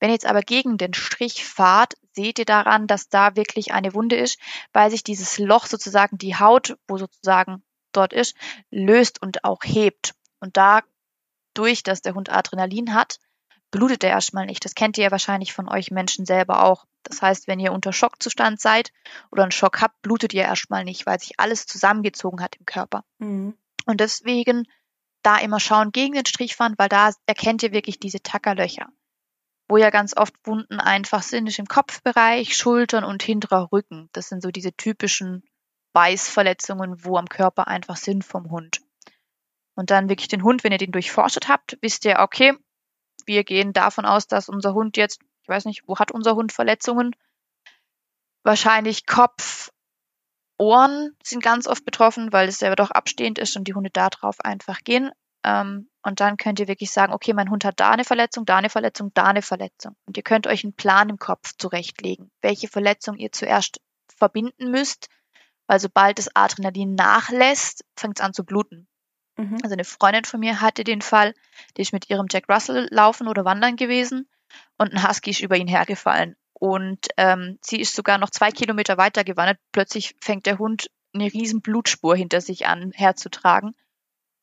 Wenn 0.00 0.08
ihr 0.08 0.14
jetzt 0.14 0.26
aber 0.26 0.40
gegen 0.40 0.78
den 0.78 0.94
Strich 0.94 1.44
fahrt, 1.44 1.94
seht 2.12 2.38
ihr 2.38 2.46
daran, 2.46 2.86
dass 2.86 3.08
da 3.08 3.36
wirklich 3.36 3.72
eine 3.72 3.94
Wunde 3.94 4.16
ist, 4.16 4.38
weil 4.72 4.90
sich 4.90 5.04
dieses 5.04 5.38
Loch 5.38 5.66
sozusagen 5.66 6.18
die 6.18 6.36
Haut, 6.36 6.76
wo 6.88 6.96
sozusagen 6.96 7.62
dort 7.92 8.12
ist, 8.12 8.34
löst 8.70 9.22
und 9.22 9.44
auch 9.44 9.60
hebt. 9.62 10.14
Und 10.40 10.56
dadurch, 10.56 11.82
dass 11.82 12.02
der 12.02 12.14
Hund 12.14 12.30
Adrenalin 12.30 12.94
hat, 12.94 13.18
blutet 13.70 14.02
er 14.02 14.10
erstmal 14.10 14.46
nicht. 14.46 14.64
Das 14.64 14.74
kennt 14.74 14.98
ihr 14.98 15.04
ja 15.04 15.10
wahrscheinlich 15.10 15.52
von 15.52 15.68
euch 15.68 15.90
Menschen 15.90 16.26
selber 16.26 16.64
auch. 16.64 16.86
Das 17.02 17.22
heißt, 17.22 17.46
wenn 17.46 17.60
ihr 17.60 17.72
unter 17.72 17.92
Schockzustand 17.92 18.60
seid 18.60 18.92
oder 19.30 19.42
einen 19.42 19.52
Schock 19.52 19.80
habt, 19.80 20.00
blutet 20.02 20.34
ihr 20.34 20.42
erstmal 20.42 20.84
nicht, 20.84 21.06
weil 21.06 21.20
sich 21.20 21.38
alles 21.38 21.66
zusammengezogen 21.66 22.42
hat 22.42 22.56
im 22.56 22.66
Körper. 22.66 23.04
Mhm. 23.18 23.54
Und 23.86 24.00
deswegen 24.00 24.66
da 25.22 25.36
immer 25.38 25.60
schauen 25.60 25.92
gegen 25.92 26.14
den 26.14 26.26
Strich 26.26 26.56
fahren, 26.56 26.74
weil 26.78 26.88
da 26.88 27.12
erkennt 27.26 27.62
ihr 27.62 27.72
wirklich 27.72 28.00
diese 28.00 28.22
Tackerlöcher 28.22 28.88
wo 29.70 29.76
ja 29.76 29.90
ganz 29.90 30.16
oft 30.16 30.34
Wunden 30.44 30.80
einfach 30.80 31.22
sind, 31.22 31.46
ist 31.46 31.60
im 31.60 31.66
Kopfbereich, 31.66 32.56
Schultern 32.56 33.04
und 33.04 33.22
hinterer 33.22 33.70
Rücken. 33.70 34.08
Das 34.12 34.28
sind 34.28 34.42
so 34.42 34.50
diese 34.50 34.72
typischen 34.72 35.44
Beißverletzungen, 35.92 37.04
wo 37.04 37.16
am 37.16 37.28
Körper 37.28 37.68
einfach 37.68 37.96
sind 37.96 38.24
vom 38.24 38.50
Hund. 38.50 38.80
Und 39.76 39.90
dann 39.90 40.08
wirklich 40.08 40.26
den 40.26 40.42
Hund, 40.42 40.64
wenn 40.64 40.72
ihr 40.72 40.78
den 40.78 40.90
durchforstet 40.90 41.48
habt, 41.48 41.78
wisst 41.82 42.04
ihr, 42.04 42.18
okay, 42.18 42.54
wir 43.26 43.44
gehen 43.44 43.72
davon 43.72 44.06
aus, 44.06 44.26
dass 44.26 44.48
unser 44.48 44.74
Hund 44.74 44.96
jetzt, 44.96 45.20
ich 45.42 45.48
weiß 45.48 45.66
nicht, 45.66 45.86
wo 45.86 45.98
hat 45.98 46.10
unser 46.10 46.34
Hund 46.34 46.52
Verletzungen? 46.52 47.14
Wahrscheinlich 48.42 49.06
Kopf, 49.06 49.70
Ohren 50.58 51.16
sind 51.22 51.44
ganz 51.44 51.68
oft 51.68 51.84
betroffen, 51.84 52.32
weil 52.32 52.48
es 52.48 52.58
selber 52.58 52.76
doch 52.76 52.90
abstehend 52.90 53.38
ist 53.38 53.56
und 53.56 53.68
die 53.68 53.74
Hunde 53.74 53.90
darauf 53.90 54.40
einfach 54.40 54.80
gehen. 54.80 55.12
Ähm, 55.44 55.88
und 56.02 56.20
dann 56.20 56.36
könnt 56.36 56.60
ihr 56.60 56.68
wirklich 56.68 56.90
sagen, 56.90 57.12
okay, 57.12 57.34
mein 57.34 57.50
Hund 57.50 57.64
hat 57.64 57.78
da 57.78 57.90
eine 57.90 58.04
Verletzung, 58.04 58.46
da 58.46 58.56
eine 58.56 58.70
Verletzung, 58.70 59.12
da 59.14 59.24
eine 59.24 59.42
Verletzung. 59.42 59.96
Und 60.06 60.16
ihr 60.16 60.22
könnt 60.22 60.46
euch 60.46 60.64
einen 60.64 60.74
Plan 60.74 61.08
im 61.08 61.18
Kopf 61.18 61.52
zurechtlegen, 61.58 62.30
welche 62.40 62.68
Verletzung 62.68 63.16
ihr 63.16 63.32
zuerst 63.32 63.80
verbinden 64.16 64.70
müsst, 64.70 65.08
weil 65.66 65.80
sobald 65.80 66.18
das 66.18 66.34
Adrenalin 66.34 66.94
nachlässt, 66.94 67.84
fängt 67.96 68.18
es 68.18 68.24
an 68.24 68.32
zu 68.32 68.44
bluten. 68.44 68.88
Mhm. 69.36 69.58
Also 69.62 69.74
eine 69.74 69.84
Freundin 69.84 70.24
von 70.24 70.40
mir 70.40 70.60
hatte 70.60 70.84
den 70.84 71.02
Fall, 71.02 71.34
die 71.76 71.82
ist 71.82 71.92
mit 71.92 72.10
ihrem 72.10 72.26
Jack 72.30 72.48
Russell 72.48 72.88
laufen 72.90 73.28
oder 73.28 73.44
wandern 73.44 73.76
gewesen 73.76 74.28
und 74.78 74.92
ein 74.92 75.08
Husky 75.08 75.30
ist 75.30 75.40
über 75.40 75.56
ihn 75.56 75.68
hergefallen. 75.68 76.36
Und 76.52 77.08
ähm, 77.16 77.58
sie 77.62 77.80
ist 77.80 77.94
sogar 77.94 78.18
noch 78.18 78.30
zwei 78.30 78.50
Kilometer 78.50 78.98
weiter 78.98 79.24
gewandert. 79.24 79.58
Plötzlich 79.72 80.14
fängt 80.20 80.44
der 80.44 80.58
Hund 80.58 80.90
eine 81.14 81.32
riesen 81.32 81.62
Blutspur 81.62 82.14
hinter 82.14 82.40
sich 82.40 82.66
an 82.66 82.92
herzutragen. 82.92 83.74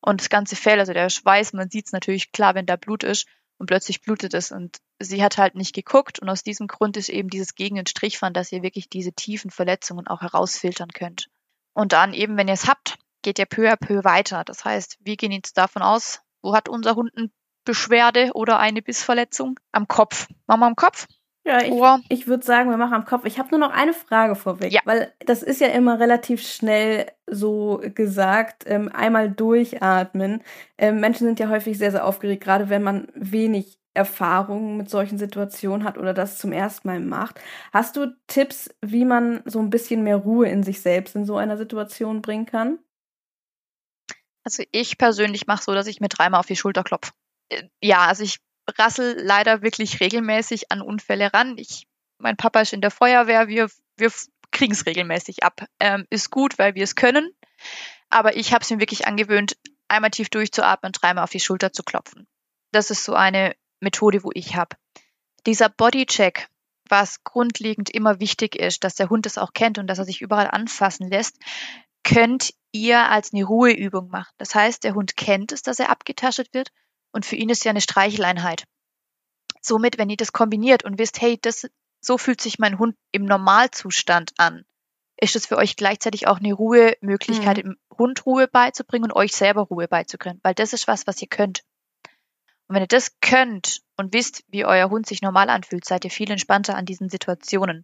Und 0.00 0.20
das 0.20 0.28
ganze 0.28 0.56
Fell, 0.56 0.78
also 0.78 0.92
der 0.92 1.10
Schweiß, 1.10 1.52
man 1.52 1.70
sieht 1.70 1.86
es 1.86 1.92
natürlich 1.92 2.32
klar, 2.32 2.54
wenn 2.54 2.66
da 2.66 2.76
Blut 2.76 3.02
ist 3.02 3.26
und 3.58 3.66
plötzlich 3.66 4.00
blutet 4.00 4.34
es. 4.34 4.52
Und 4.52 4.78
sie 4.98 5.22
hat 5.22 5.38
halt 5.38 5.54
nicht 5.54 5.74
geguckt 5.74 6.18
und 6.18 6.28
aus 6.28 6.42
diesem 6.42 6.66
Grund 6.66 6.96
ist 6.96 7.08
eben 7.08 7.28
dieses 7.28 7.54
gegen 7.54 7.76
den 7.76 7.86
Strich 7.86 8.18
fahren, 8.18 8.34
dass 8.34 8.52
ihr 8.52 8.62
wirklich 8.62 8.88
diese 8.88 9.12
tiefen 9.12 9.50
Verletzungen 9.50 10.06
auch 10.06 10.20
herausfiltern 10.20 10.90
könnt. 10.90 11.28
Und 11.74 11.92
dann 11.92 12.14
eben, 12.14 12.36
wenn 12.36 12.48
ihr 12.48 12.54
es 12.54 12.66
habt, 12.66 12.96
geht 13.22 13.38
ihr 13.38 13.46
peu 13.46 13.70
à 13.70 13.76
peu 13.76 14.04
weiter. 14.04 14.44
Das 14.44 14.64
heißt, 14.64 14.98
wir 15.00 15.16
gehen 15.16 15.32
jetzt 15.32 15.58
davon 15.58 15.82
aus, 15.82 16.20
wo 16.42 16.54
hat 16.54 16.68
unser 16.68 16.94
Hund 16.94 17.12
eine 17.16 17.30
Beschwerde 17.64 18.30
oder 18.34 18.58
eine 18.58 18.82
Bissverletzung? 18.82 19.58
Am 19.72 19.88
Kopf. 19.88 20.28
Machen 20.46 20.60
wir 20.60 20.66
am 20.66 20.76
Kopf? 20.76 21.06
Ja, 21.44 21.62
ich, 21.62 21.72
ich 22.10 22.26
würde 22.26 22.44
sagen, 22.44 22.68
wir 22.68 22.76
machen 22.76 22.92
am 22.92 23.06
Kopf. 23.06 23.24
Ich 23.24 23.38
habe 23.38 23.48
nur 23.50 23.60
noch 23.60 23.70
eine 23.70 23.94
Frage 23.94 24.34
vorweg, 24.34 24.70
ja. 24.70 24.80
weil 24.84 25.14
das 25.24 25.42
ist 25.42 25.60
ja 25.60 25.68
immer 25.68 25.98
relativ 25.98 26.46
schnell 26.46 27.06
so 27.26 27.80
gesagt, 27.94 28.64
ähm, 28.66 28.90
einmal 28.92 29.30
durchatmen. 29.30 30.42
Ähm, 30.76 31.00
Menschen 31.00 31.26
sind 31.26 31.40
ja 31.40 31.48
häufig 31.48 31.78
sehr, 31.78 31.90
sehr 31.90 32.04
aufgeregt, 32.04 32.44
gerade 32.44 32.68
wenn 32.68 32.82
man 32.82 33.08
wenig 33.14 33.78
Erfahrungen 33.94 34.76
mit 34.76 34.90
solchen 34.90 35.18
Situationen 35.18 35.84
hat 35.84 35.98
oder 35.98 36.14
das 36.14 36.38
zum 36.38 36.52
ersten 36.52 36.86
Mal 36.86 37.00
macht. 37.00 37.40
Hast 37.72 37.96
du 37.96 38.14
Tipps, 38.26 38.70
wie 38.80 39.04
man 39.04 39.42
so 39.44 39.58
ein 39.58 39.70
bisschen 39.70 40.04
mehr 40.04 40.16
Ruhe 40.16 40.48
in 40.48 40.62
sich 40.62 40.80
selbst 40.80 41.16
in 41.16 41.24
so 41.24 41.36
einer 41.36 41.56
Situation 41.56 42.22
bringen 42.22 42.46
kann? 42.46 42.78
Also 44.44 44.62
ich 44.70 44.98
persönlich 44.98 45.46
mache 45.46 45.62
so, 45.62 45.74
dass 45.74 45.86
ich 45.86 46.00
mir 46.00 46.08
dreimal 46.08 46.40
auf 46.40 46.46
die 46.46 46.56
Schulter 46.56 46.84
klopfe. 46.84 47.12
Äh, 47.48 47.64
ja, 47.82 48.06
also 48.06 48.22
ich 48.22 48.38
rassel 48.76 49.16
leider 49.20 49.62
wirklich 49.62 50.00
regelmäßig 50.00 50.70
an 50.70 50.82
Unfälle 50.82 51.32
ran. 51.32 51.56
Ich, 51.56 51.86
mein 52.18 52.36
Papa 52.36 52.60
ist 52.60 52.72
in 52.72 52.80
der 52.80 52.90
Feuerwehr, 52.90 53.48
wir, 53.48 53.70
wir 53.96 54.12
kriegen 54.50 54.72
es 54.72 54.86
regelmäßig 54.86 55.42
ab. 55.42 55.64
Ähm, 55.80 56.06
ist 56.10 56.30
gut, 56.30 56.58
weil 56.58 56.74
wir 56.74 56.84
es 56.84 56.94
können. 56.94 57.32
Aber 58.10 58.36
ich 58.36 58.52
habe 58.52 58.62
es 58.62 58.70
mir 58.70 58.80
wirklich 58.80 59.06
angewöhnt, 59.06 59.56
einmal 59.88 60.10
tief 60.10 60.28
durchzuatmen, 60.28 60.92
dreimal 60.92 61.24
auf 61.24 61.30
die 61.30 61.40
Schulter 61.40 61.72
zu 61.72 61.82
klopfen. 61.82 62.26
Das 62.72 62.90
ist 62.90 63.04
so 63.04 63.14
eine 63.14 63.54
Methode, 63.80 64.22
wo 64.22 64.30
ich 64.34 64.56
habe. 64.56 64.76
Dieser 65.46 65.68
Bodycheck, 65.68 66.48
was 66.88 67.22
grundlegend 67.24 67.90
immer 67.90 68.20
wichtig 68.20 68.56
ist, 68.56 68.84
dass 68.84 68.94
der 68.94 69.10
Hund 69.10 69.26
es 69.26 69.38
auch 69.38 69.52
kennt 69.52 69.78
und 69.78 69.86
dass 69.86 69.98
er 69.98 70.04
sich 70.04 70.20
überall 70.20 70.50
anfassen 70.50 71.08
lässt, 71.08 71.36
könnt 72.02 72.54
ihr 72.72 73.10
als 73.10 73.32
eine 73.32 73.44
Ruheübung 73.44 74.08
machen. 74.08 74.32
Das 74.38 74.54
heißt, 74.54 74.84
der 74.84 74.94
Hund 74.94 75.16
kennt 75.16 75.52
es, 75.52 75.62
dass 75.62 75.78
er 75.78 75.90
abgetastet 75.90 76.52
wird 76.54 76.70
und 77.12 77.26
für 77.26 77.36
ihn 77.36 77.48
ist 77.48 77.64
ja 77.64 77.70
eine 77.70 77.80
Streicheleinheit. 77.80 78.64
Somit, 79.60 79.98
wenn 79.98 80.10
ihr 80.10 80.16
das 80.16 80.32
kombiniert 80.32 80.84
und 80.84 80.98
wisst, 80.98 81.20
hey, 81.20 81.38
das, 81.40 81.68
so 82.00 82.18
fühlt 82.18 82.40
sich 82.40 82.58
mein 82.58 82.78
Hund 82.78 82.96
im 83.12 83.24
Normalzustand 83.24 84.32
an, 84.38 84.64
ist 85.20 85.36
es 85.36 85.46
für 85.46 85.56
euch 85.56 85.76
gleichzeitig 85.76 86.28
auch 86.28 86.38
eine 86.38 86.52
Ruhemöglichkeit, 86.52 87.58
mhm. 87.58 87.62
dem 87.62 87.76
Hund 87.96 88.24
Ruhe 88.24 88.46
beizubringen 88.46 89.10
und 89.10 89.16
euch 89.16 89.32
selber 89.32 89.62
Ruhe 89.62 89.88
beizubringen, 89.88 90.40
weil 90.42 90.54
das 90.54 90.72
ist 90.72 90.86
was, 90.86 91.06
was 91.06 91.20
ihr 91.20 91.28
könnt. 91.28 91.64
Und 92.68 92.76
wenn 92.76 92.82
ihr 92.82 92.88
das 92.88 93.18
könnt 93.20 93.80
und 93.96 94.12
wisst, 94.12 94.44
wie 94.48 94.64
euer 94.64 94.90
Hund 94.90 95.06
sich 95.06 95.22
normal 95.22 95.50
anfühlt, 95.50 95.84
seid 95.84 96.04
ihr 96.04 96.10
viel 96.10 96.30
entspannter 96.30 96.76
an 96.76 96.84
diesen 96.84 97.08
Situationen. 97.08 97.82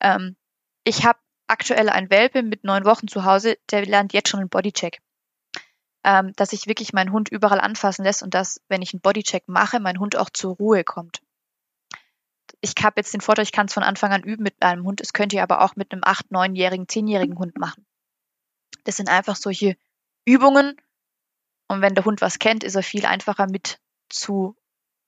Ähm, 0.00 0.36
ich 0.84 1.06
habe 1.06 1.18
aktuell 1.46 1.88
einen 1.88 2.10
Welpe 2.10 2.42
mit 2.42 2.64
neun 2.64 2.84
Wochen 2.84 3.08
zu 3.08 3.24
Hause, 3.24 3.56
der 3.70 3.86
lernt 3.86 4.12
jetzt 4.12 4.28
schon 4.28 4.40
einen 4.40 4.50
Bodycheck 4.50 5.00
ähm, 6.08 6.32
dass 6.36 6.50
sich 6.50 6.66
wirklich 6.66 6.94
mein 6.94 7.12
Hund 7.12 7.28
überall 7.28 7.60
anfassen 7.60 8.02
lässt 8.02 8.22
und 8.22 8.32
dass, 8.32 8.62
wenn 8.68 8.80
ich 8.80 8.94
einen 8.94 9.02
Bodycheck 9.02 9.46
mache, 9.46 9.78
mein 9.78 10.00
Hund 10.00 10.16
auch 10.16 10.30
zur 10.30 10.56
Ruhe 10.56 10.82
kommt. 10.82 11.20
Ich 12.62 12.72
habe 12.82 12.94
jetzt 12.96 13.12
den 13.12 13.20
Vorteil, 13.20 13.42
ich 13.42 13.52
kann 13.52 13.66
es 13.66 13.74
von 13.74 13.82
Anfang 13.82 14.12
an 14.12 14.22
üben 14.22 14.42
mit 14.42 14.54
einem 14.62 14.86
Hund. 14.86 15.02
Es 15.02 15.12
könnt 15.12 15.34
ihr 15.34 15.42
aber 15.42 15.60
auch 15.60 15.76
mit 15.76 15.92
einem 15.92 16.00
acht, 16.02 16.30
neunjährigen, 16.30 16.88
zehnjährigen 16.88 17.38
Hund 17.38 17.58
machen. 17.58 17.84
Das 18.84 18.96
sind 18.96 19.10
einfach 19.10 19.36
solche 19.36 19.76
Übungen. 20.24 20.76
Und 21.66 21.82
wenn 21.82 21.94
der 21.94 22.06
Hund 22.06 22.22
was 22.22 22.38
kennt, 22.38 22.64
ist 22.64 22.74
er 22.74 22.82
viel 22.82 23.04
einfacher 23.04 23.46
mit 23.46 23.78
zu 24.08 24.56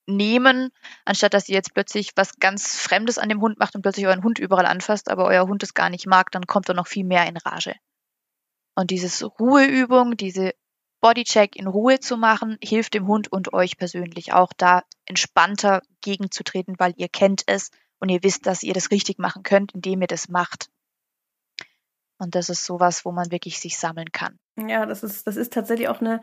nehmen, 0.05 0.69
anstatt 1.03 1.33
dass 1.33 1.49
ihr 1.49 1.55
jetzt 1.55 1.73
plötzlich 1.73 2.11
was 2.15 2.37
ganz 2.37 2.77
Fremdes 2.77 3.17
an 3.17 3.29
dem 3.29 3.41
Hund 3.41 3.57
macht 3.57 3.73
und 3.73 3.81
plötzlich 3.81 4.05
euren 4.05 4.23
Hund 4.23 4.37
überall 4.37 4.67
anfasst, 4.67 5.09
aber 5.09 5.25
euer 5.25 5.47
Hund 5.47 5.63
es 5.63 5.73
gar 5.73 5.89
nicht 5.89 6.05
mag, 6.05 6.31
dann 6.31 6.45
kommt 6.45 6.69
er 6.69 6.75
noch 6.75 6.87
viel 6.87 7.05
mehr 7.05 7.25
in 7.25 7.37
Rage. 7.37 7.73
Und 8.75 8.91
dieses 8.91 9.23
Ruheübung, 9.39 10.15
diese 10.15 10.53
Bodycheck 11.01 11.55
in 11.55 11.67
Ruhe 11.67 11.99
zu 11.99 12.15
machen, 12.15 12.57
hilft 12.63 12.93
dem 12.93 13.07
Hund 13.07 13.31
und 13.31 13.53
euch 13.53 13.77
persönlich 13.77 14.33
auch 14.33 14.53
da 14.55 14.83
entspannter 15.05 15.81
gegenzutreten, 16.01 16.75
weil 16.77 16.93
ihr 16.95 17.09
kennt 17.09 17.43
es 17.47 17.71
und 17.99 18.09
ihr 18.09 18.23
wisst, 18.23 18.45
dass 18.45 18.63
ihr 18.63 18.73
das 18.73 18.91
richtig 18.91 19.19
machen 19.19 19.43
könnt, 19.43 19.73
indem 19.73 20.01
ihr 20.01 20.07
das 20.07 20.29
macht. 20.29 20.69
Und 22.17 22.35
das 22.35 22.49
ist 22.49 22.65
sowas, 22.65 23.03
wo 23.03 23.11
man 23.11 23.31
wirklich 23.31 23.59
sich 23.59 23.79
sammeln 23.79 24.11
kann. 24.11 24.37
Ja, 24.55 24.85
das 24.85 25.01
ist, 25.01 25.25
das 25.25 25.37
ist 25.37 25.53
tatsächlich 25.53 25.87
auch 25.87 26.01
eine, 26.01 26.21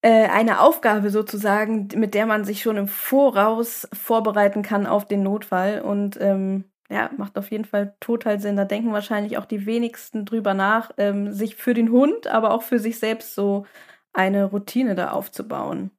äh, 0.00 0.28
eine 0.28 0.60
Aufgabe 0.60 1.10
sozusagen, 1.10 1.88
mit 1.96 2.14
der 2.14 2.26
man 2.26 2.44
sich 2.44 2.62
schon 2.62 2.76
im 2.76 2.86
Voraus 2.86 3.88
vorbereiten 3.92 4.62
kann 4.62 4.86
auf 4.86 5.08
den 5.08 5.24
Notfall. 5.24 5.80
Und 5.80 6.20
ähm, 6.20 6.71
ja, 6.92 7.10
macht 7.16 7.38
auf 7.38 7.50
jeden 7.50 7.64
Fall 7.64 7.94
total 8.00 8.38
Sinn. 8.40 8.56
Da 8.56 8.64
denken 8.64 8.92
wahrscheinlich 8.92 9.38
auch 9.38 9.46
die 9.46 9.66
wenigsten 9.66 10.24
drüber 10.24 10.54
nach, 10.54 10.90
ähm, 10.98 11.32
sich 11.32 11.56
für 11.56 11.74
den 11.74 11.90
Hund, 11.90 12.26
aber 12.26 12.52
auch 12.52 12.62
für 12.62 12.78
sich 12.78 12.98
selbst 12.98 13.34
so 13.34 13.66
eine 14.12 14.44
Routine 14.44 14.94
da 14.94 15.10
aufzubauen. 15.10 15.90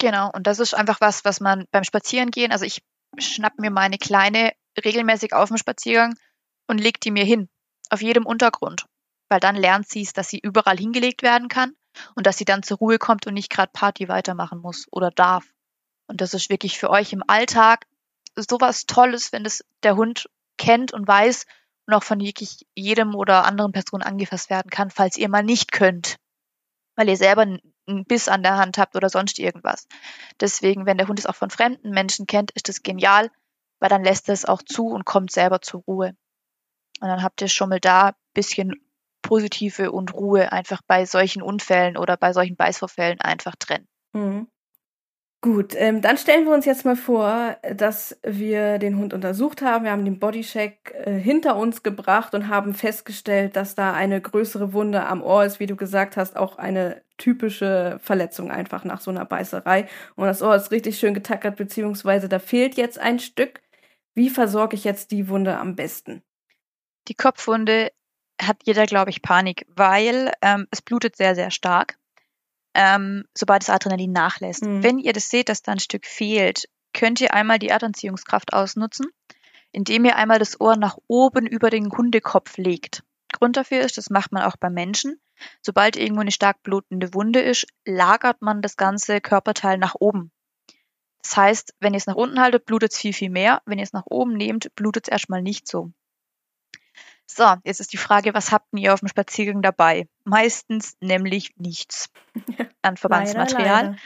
Genau, 0.00 0.30
und 0.32 0.46
das 0.46 0.58
ist 0.58 0.74
einfach 0.74 1.00
was, 1.00 1.24
was 1.24 1.40
man 1.40 1.64
beim 1.70 1.84
Spazierengehen, 1.84 2.52
also 2.52 2.64
ich 2.64 2.82
schnapp 3.18 3.58
mir 3.58 3.70
meine 3.70 3.98
Kleine 3.98 4.52
regelmäßig 4.84 5.32
auf 5.32 5.48
dem 5.48 5.56
Spaziergang 5.56 6.14
und 6.68 6.78
leg 6.78 7.00
die 7.00 7.10
mir 7.10 7.24
hin, 7.24 7.48
auf 7.90 8.02
jedem 8.02 8.26
Untergrund, 8.26 8.86
weil 9.28 9.40
dann 9.40 9.56
lernt 9.56 9.88
sie 9.88 10.02
es, 10.02 10.12
dass 10.12 10.28
sie 10.28 10.38
überall 10.38 10.76
hingelegt 10.76 11.22
werden 11.22 11.48
kann 11.48 11.74
und 12.14 12.26
dass 12.26 12.36
sie 12.36 12.44
dann 12.44 12.62
zur 12.62 12.78
Ruhe 12.78 12.98
kommt 12.98 13.26
und 13.26 13.34
nicht 13.34 13.50
gerade 13.50 13.72
Party 13.72 14.08
weitermachen 14.08 14.60
muss 14.60 14.86
oder 14.90 15.10
darf. 15.10 15.44
Und 16.06 16.20
das 16.20 16.34
ist 16.34 16.48
wirklich 16.48 16.78
für 16.78 16.90
euch 16.90 17.12
im 17.12 17.24
Alltag 17.26 17.86
sowas 18.36 18.86
Tolles, 18.86 19.32
wenn 19.32 19.44
das 19.44 19.64
der 19.82 19.96
Hund 19.96 20.28
kennt 20.56 20.92
und 20.92 21.06
weiß 21.06 21.46
und 21.86 21.94
auch 21.94 22.02
von 22.02 22.20
wirklich 22.20 22.66
jedem 22.74 23.14
oder 23.14 23.44
anderen 23.44 23.72
Person 23.72 24.02
angefasst 24.02 24.50
werden 24.50 24.70
kann, 24.70 24.90
falls 24.90 25.16
ihr 25.16 25.28
mal 25.28 25.42
nicht 25.42 25.72
könnt, 25.72 26.16
weil 26.96 27.08
ihr 27.08 27.16
selber 27.16 27.42
einen 27.42 28.04
Biss 28.04 28.28
an 28.28 28.42
der 28.42 28.56
Hand 28.56 28.76
habt 28.78 28.96
oder 28.96 29.08
sonst 29.08 29.38
irgendwas. 29.38 29.86
Deswegen, 30.40 30.84
wenn 30.84 30.98
der 30.98 31.08
Hund 31.08 31.18
es 31.18 31.26
auch 31.26 31.34
von 31.34 31.50
fremden 31.50 31.90
Menschen 31.90 32.26
kennt, 32.26 32.50
ist 32.52 32.68
das 32.68 32.82
genial, 32.82 33.30
weil 33.78 33.88
dann 33.88 34.04
lässt 34.04 34.28
er 34.28 34.34
es 34.34 34.44
auch 34.44 34.62
zu 34.62 34.88
und 34.88 35.04
kommt 35.04 35.30
selber 35.30 35.60
zur 35.62 35.82
Ruhe. 35.82 36.14
Und 37.00 37.08
dann 37.08 37.22
habt 37.22 37.40
ihr 37.40 37.48
schon 37.48 37.68
mal 37.70 37.80
da 37.80 38.14
bisschen 38.34 38.74
positive 39.22 39.92
und 39.92 40.14
Ruhe 40.14 40.52
einfach 40.52 40.80
bei 40.86 41.04
solchen 41.04 41.42
Unfällen 41.42 41.96
oder 41.96 42.16
bei 42.16 42.32
solchen 42.32 42.56
Beißvorfällen 42.56 43.20
einfach 43.20 43.56
drin. 43.56 43.86
Mhm. 44.12 44.48
Gut, 45.40 45.76
ähm, 45.76 46.02
dann 46.02 46.18
stellen 46.18 46.46
wir 46.46 46.52
uns 46.52 46.64
jetzt 46.64 46.84
mal 46.84 46.96
vor, 46.96 47.56
dass 47.72 48.18
wir 48.24 48.78
den 48.78 48.98
Hund 48.98 49.14
untersucht 49.14 49.62
haben. 49.62 49.84
Wir 49.84 49.92
haben 49.92 50.04
den 50.04 50.18
Bodycheck 50.18 50.92
äh, 51.04 51.12
hinter 51.12 51.54
uns 51.54 51.84
gebracht 51.84 52.34
und 52.34 52.48
haben 52.48 52.74
festgestellt, 52.74 53.54
dass 53.54 53.76
da 53.76 53.92
eine 53.92 54.20
größere 54.20 54.72
Wunde 54.72 55.06
am 55.06 55.22
Ohr 55.22 55.44
ist, 55.44 55.60
wie 55.60 55.68
du 55.68 55.76
gesagt 55.76 56.16
hast, 56.16 56.36
auch 56.36 56.58
eine 56.58 57.02
typische 57.18 58.00
Verletzung 58.02 58.50
einfach 58.50 58.82
nach 58.82 59.00
so 59.00 59.12
einer 59.12 59.24
Beißerei. 59.24 59.88
Und 60.16 60.26
das 60.26 60.42
Ohr 60.42 60.56
ist 60.56 60.72
richtig 60.72 60.98
schön 60.98 61.14
getackert, 61.14 61.54
beziehungsweise 61.54 62.28
da 62.28 62.40
fehlt 62.40 62.76
jetzt 62.76 62.98
ein 62.98 63.20
Stück. 63.20 63.60
Wie 64.16 64.30
versorge 64.30 64.74
ich 64.74 64.82
jetzt 64.82 65.12
die 65.12 65.28
Wunde 65.28 65.56
am 65.56 65.76
besten? 65.76 66.22
Die 67.06 67.14
Kopfwunde 67.14 67.92
hat 68.42 68.56
jeder, 68.64 68.86
glaube 68.86 69.10
ich, 69.10 69.22
Panik, 69.22 69.66
weil 69.68 70.32
ähm, 70.42 70.66
es 70.72 70.82
blutet 70.82 71.14
sehr, 71.16 71.36
sehr 71.36 71.52
stark 71.52 71.96
ähm, 72.78 73.24
sobald 73.36 73.62
das 73.62 73.70
Adrenalin 73.70 74.12
nachlässt. 74.12 74.64
Mhm. 74.64 74.84
Wenn 74.84 74.98
ihr 75.00 75.12
das 75.12 75.30
seht, 75.30 75.48
dass 75.48 75.62
da 75.62 75.72
ein 75.72 75.80
Stück 75.80 76.06
fehlt, 76.06 76.68
könnt 76.94 77.20
ihr 77.20 77.34
einmal 77.34 77.58
die 77.58 77.68
Erdanziehungskraft 77.68 78.52
ausnutzen, 78.52 79.06
indem 79.72 80.04
ihr 80.04 80.14
einmal 80.14 80.38
das 80.38 80.60
Ohr 80.60 80.76
nach 80.76 80.96
oben 81.08 81.44
über 81.44 81.70
den 81.70 81.90
Hundekopf 81.90 82.56
legt. 82.56 83.02
Grund 83.32 83.56
dafür 83.56 83.80
ist, 83.80 83.98
das 83.98 84.10
macht 84.10 84.30
man 84.30 84.44
auch 84.44 84.56
bei 84.56 84.70
Menschen. 84.70 85.20
Sobald 85.60 85.96
irgendwo 85.96 86.20
eine 86.20 86.30
stark 86.30 86.62
blutende 86.62 87.12
Wunde 87.14 87.40
ist, 87.40 87.66
lagert 87.84 88.42
man 88.42 88.62
das 88.62 88.76
ganze 88.76 89.20
Körperteil 89.20 89.76
nach 89.76 89.96
oben. 89.98 90.30
Das 91.20 91.36
heißt, 91.36 91.74
wenn 91.80 91.94
ihr 91.94 91.98
es 91.98 92.06
nach 92.06 92.14
unten 92.14 92.40
haltet, 92.40 92.64
blutet 92.64 92.92
es 92.92 92.98
viel, 92.98 93.12
viel 93.12 93.30
mehr. 93.30 93.60
Wenn 93.66 93.78
ihr 93.78 93.84
es 93.84 93.92
nach 93.92 94.06
oben 94.06 94.34
nehmt, 94.34 94.72
blutet 94.76 95.08
es 95.08 95.12
erstmal 95.12 95.42
nicht 95.42 95.66
so. 95.66 95.90
So, 97.30 97.56
jetzt 97.62 97.80
ist 97.80 97.92
die 97.92 97.98
Frage, 97.98 98.32
was 98.32 98.52
habt 98.52 98.66
ihr 98.72 98.94
auf 98.94 99.00
dem 99.00 99.08
Spaziergang 99.08 99.60
dabei? 99.60 100.08
Meistens 100.24 100.96
nämlich 101.00 101.52
nichts 101.56 102.08
an 102.82 102.96
Verbandsmaterial. 102.96 103.96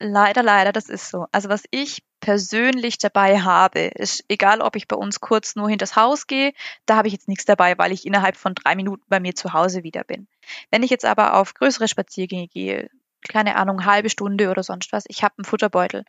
Leider, 0.00 0.42
leider. 0.42 0.42
leider, 0.42 0.72
das 0.72 0.88
ist 0.88 1.08
so. 1.08 1.26
Also 1.30 1.48
was 1.48 1.62
ich 1.70 2.02
persönlich 2.18 2.98
dabei 2.98 3.40
habe, 3.40 3.80
ist 3.80 4.24
egal, 4.28 4.60
ob 4.60 4.74
ich 4.74 4.88
bei 4.88 4.96
uns 4.96 5.20
kurz 5.20 5.54
nur 5.54 5.68
hinters 5.68 5.94
Haus 5.94 6.26
gehe, 6.26 6.52
da 6.86 6.96
habe 6.96 7.06
ich 7.06 7.14
jetzt 7.14 7.28
nichts 7.28 7.44
dabei, 7.44 7.78
weil 7.78 7.92
ich 7.92 8.04
innerhalb 8.04 8.36
von 8.36 8.54
drei 8.54 8.74
Minuten 8.74 9.04
bei 9.08 9.20
mir 9.20 9.36
zu 9.36 9.52
Hause 9.52 9.84
wieder 9.84 10.02
bin. 10.02 10.26
Wenn 10.70 10.82
ich 10.82 10.90
jetzt 10.90 11.04
aber 11.04 11.34
auf 11.34 11.54
größere 11.54 11.86
Spaziergänge 11.86 12.48
gehe, 12.48 12.90
keine 13.28 13.54
Ahnung, 13.54 13.84
halbe 13.84 14.10
Stunde 14.10 14.50
oder 14.50 14.64
sonst 14.64 14.92
was, 14.92 15.04
ich 15.06 15.22
habe 15.22 15.34
einen 15.38 15.44
Futterbeutel. 15.44 16.04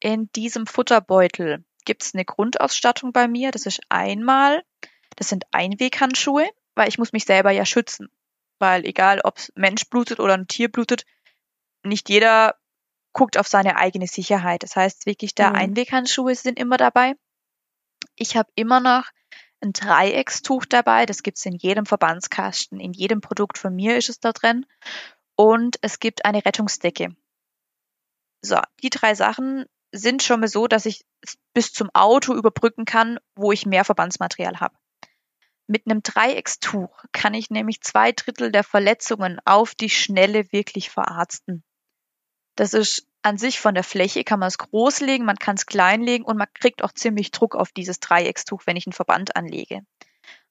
In 0.00 0.30
diesem 0.32 0.66
Futterbeutel 0.66 1.64
gibt 1.86 2.02
es 2.02 2.14
eine 2.14 2.26
Grundausstattung 2.26 3.12
bei 3.12 3.28
mir. 3.28 3.50
Das 3.50 3.64
ist 3.64 3.80
einmal 3.88 4.62
das 5.16 5.28
sind 5.28 5.44
Einweghandschuhe, 5.52 6.48
weil 6.74 6.88
ich 6.88 6.98
muss 6.98 7.12
mich 7.12 7.24
selber 7.24 7.50
ja 7.50 7.64
schützen. 7.64 8.08
Weil 8.58 8.84
egal, 8.84 9.20
ob 9.24 9.38
Mensch 9.54 9.88
blutet 9.88 10.20
oder 10.20 10.34
ein 10.34 10.48
Tier 10.48 10.70
blutet, 10.70 11.04
nicht 11.82 12.08
jeder 12.08 12.56
guckt 13.12 13.36
auf 13.36 13.48
seine 13.48 13.76
eigene 13.76 14.06
Sicherheit. 14.06 14.62
Das 14.62 14.76
heißt 14.76 15.06
wirklich, 15.06 15.34
da 15.34 15.50
mhm. 15.50 15.56
Einweghandschuhe 15.56 16.34
sind 16.34 16.58
immer 16.58 16.76
dabei. 16.76 17.14
Ich 18.16 18.36
habe 18.36 18.50
immer 18.54 18.80
noch 18.80 19.04
ein 19.60 19.72
Dreieckstuch 19.72 20.64
dabei. 20.64 21.06
Das 21.06 21.22
gibt's 21.22 21.44
in 21.46 21.54
jedem 21.54 21.86
Verbandskasten. 21.86 22.80
In 22.80 22.92
jedem 22.92 23.20
Produkt 23.20 23.58
von 23.58 23.74
mir 23.74 23.96
ist 23.96 24.08
es 24.08 24.20
da 24.20 24.32
drin. 24.32 24.66
Und 25.36 25.78
es 25.82 25.98
gibt 25.98 26.24
eine 26.24 26.44
Rettungsdecke. 26.44 27.14
So, 28.42 28.58
die 28.82 28.90
drei 28.90 29.14
Sachen 29.14 29.66
sind 29.92 30.22
schon 30.22 30.40
mal 30.40 30.48
so, 30.48 30.66
dass 30.66 30.86
ich 30.86 31.04
bis 31.54 31.72
zum 31.72 31.90
Auto 31.94 32.34
überbrücken 32.34 32.84
kann, 32.84 33.18
wo 33.36 33.52
ich 33.52 33.66
mehr 33.66 33.84
Verbandsmaterial 33.84 34.60
habe. 34.60 34.74
Mit 35.72 35.86
einem 35.86 36.02
Dreieckstuch 36.02 37.02
kann 37.12 37.32
ich 37.32 37.48
nämlich 37.48 37.80
zwei 37.80 38.12
Drittel 38.12 38.52
der 38.52 38.62
Verletzungen 38.62 39.40
auf 39.46 39.74
die 39.74 39.88
Schnelle 39.88 40.52
wirklich 40.52 40.90
verarzten. 40.90 41.64
Das 42.56 42.74
ist 42.74 43.06
an 43.22 43.38
sich 43.38 43.58
von 43.58 43.74
der 43.74 43.82
Fläche 43.82 44.22
kann 44.22 44.38
man 44.38 44.48
es 44.48 44.58
groß 44.58 45.00
legen, 45.00 45.24
man 45.24 45.38
kann 45.38 45.54
es 45.54 45.64
klein 45.64 46.02
legen 46.02 46.24
und 46.24 46.36
man 46.36 46.48
kriegt 46.52 46.84
auch 46.84 46.92
ziemlich 46.92 47.30
Druck 47.30 47.56
auf 47.56 47.72
dieses 47.72 48.00
Dreieckstuch, 48.00 48.64
wenn 48.66 48.76
ich 48.76 48.86
einen 48.86 48.92
Verband 48.92 49.34
anlege. 49.34 49.80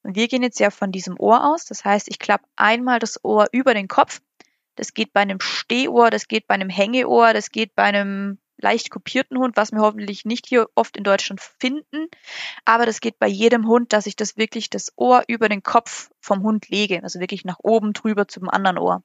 Und 0.02 0.16
wir 0.16 0.26
gehen 0.26 0.42
jetzt 0.42 0.58
ja 0.58 0.70
von 0.70 0.90
diesem 0.90 1.14
Ohr 1.20 1.44
aus. 1.44 1.66
Das 1.66 1.84
heißt, 1.84 2.08
ich 2.08 2.18
klappe 2.18 2.48
einmal 2.56 2.98
das 2.98 3.24
Ohr 3.24 3.46
über 3.52 3.74
den 3.74 3.86
Kopf. 3.86 4.22
Das 4.74 4.92
geht 4.92 5.12
bei 5.12 5.20
einem 5.20 5.38
Stehohr, 5.38 6.10
das 6.10 6.26
geht 6.26 6.48
bei 6.48 6.54
einem 6.54 6.68
Hängeohr, 6.68 7.32
das 7.32 7.52
geht 7.52 7.76
bei 7.76 7.84
einem 7.84 8.40
leicht 8.62 8.90
kopierten 8.90 9.38
Hund, 9.38 9.56
was 9.56 9.72
wir 9.72 9.80
hoffentlich 9.80 10.24
nicht 10.24 10.46
hier 10.46 10.68
oft 10.74 10.96
in 10.96 11.04
Deutschland 11.04 11.40
finden. 11.40 12.08
Aber 12.64 12.86
das 12.86 13.00
geht 13.00 13.18
bei 13.18 13.28
jedem 13.28 13.66
Hund, 13.66 13.92
dass 13.92 14.06
ich 14.06 14.16
das 14.16 14.36
wirklich 14.36 14.70
das 14.70 14.92
Ohr 14.96 15.24
über 15.26 15.48
den 15.48 15.62
Kopf 15.62 16.10
vom 16.20 16.42
Hund 16.42 16.68
lege. 16.68 17.02
Also 17.02 17.20
wirklich 17.20 17.44
nach 17.44 17.58
oben 17.62 17.92
drüber 17.92 18.28
zum 18.28 18.48
anderen 18.48 18.78
Ohr. 18.78 19.02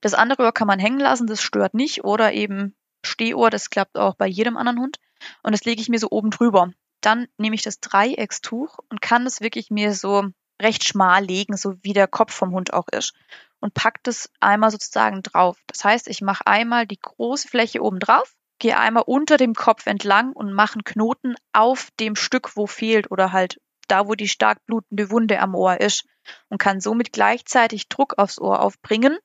Das 0.00 0.14
andere 0.14 0.44
Ohr 0.44 0.52
kann 0.52 0.68
man 0.68 0.78
hängen 0.78 1.00
lassen, 1.00 1.26
das 1.26 1.42
stört 1.42 1.74
nicht. 1.74 2.04
Oder 2.04 2.32
eben 2.32 2.76
Stehohr, 3.04 3.50
das 3.50 3.70
klappt 3.70 3.96
auch 3.96 4.14
bei 4.14 4.26
jedem 4.26 4.56
anderen 4.56 4.80
Hund. 4.80 4.98
Und 5.42 5.52
das 5.52 5.64
lege 5.64 5.80
ich 5.80 5.88
mir 5.88 5.98
so 5.98 6.10
oben 6.10 6.30
drüber. 6.30 6.70
Dann 7.00 7.26
nehme 7.38 7.54
ich 7.54 7.62
das 7.62 7.80
Dreieckstuch 7.80 8.78
und 8.88 9.00
kann 9.00 9.26
es 9.26 9.40
wirklich 9.40 9.70
mir 9.70 9.94
so 9.94 10.28
recht 10.60 10.84
schmal 10.84 11.24
legen, 11.24 11.56
so 11.56 11.74
wie 11.82 11.92
der 11.92 12.08
Kopf 12.08 12.34
vom 12.34 12.52
Hund 12.52 12.72
auch 12.72 12.88
ist. 12.88 13.14
Und 13.60 13.74
packt 13.74 14.08
es 14.08 14.30
einmal 14.40 14.70
sozusagen 14.70 15.22
drauf. 15.22 15.58
Das 15.66 15.84
heißt, 15.84 16.08
ich 16.08 16.20
mache 16.20 16.46
einmal 16.46 16.86
die 16.86 16.98
große 17.00 17.48
Fläche 17.48 17.82
oben 17.82 17.98
drauf, 17.98 18.36
gehe 18.58 18.76
einmal 18.76 19.04
unter 19.06 19.36
dem 19.36 19.54
Kopf 19.54 19.86
entlang 19.86 20.32
und 20.32 20.52
mache 20.52 20.74
einen 20.74 20.84
Knoten 20.84 21.34
auf 21.52 21.88
dem 22.00 22.16
Stück, 22.16 22.56
wo 22.56 22.66
fehlt 22.66 23.10
oder 23.10 23.32
halt 23.32 23.60
da, 23.88 24.06
wo 24.06 24.14
die 24.14 24.28
stark 24.28 24.64
blutende 24.66 25.10
Wunde 25.10 25.40
am 25.40 25.54
Ohr 25.54 25.80
ist 25.80 26.04
und 26.48 26.58
kann 26.58 26.80
somit 26.80 27.12
gleichzeitig 27.12 27.88
Druck 27.88 28.18
aufs 28.18 28.38
Ohr 28.40 28.60
aufbringen. 28.60 29.16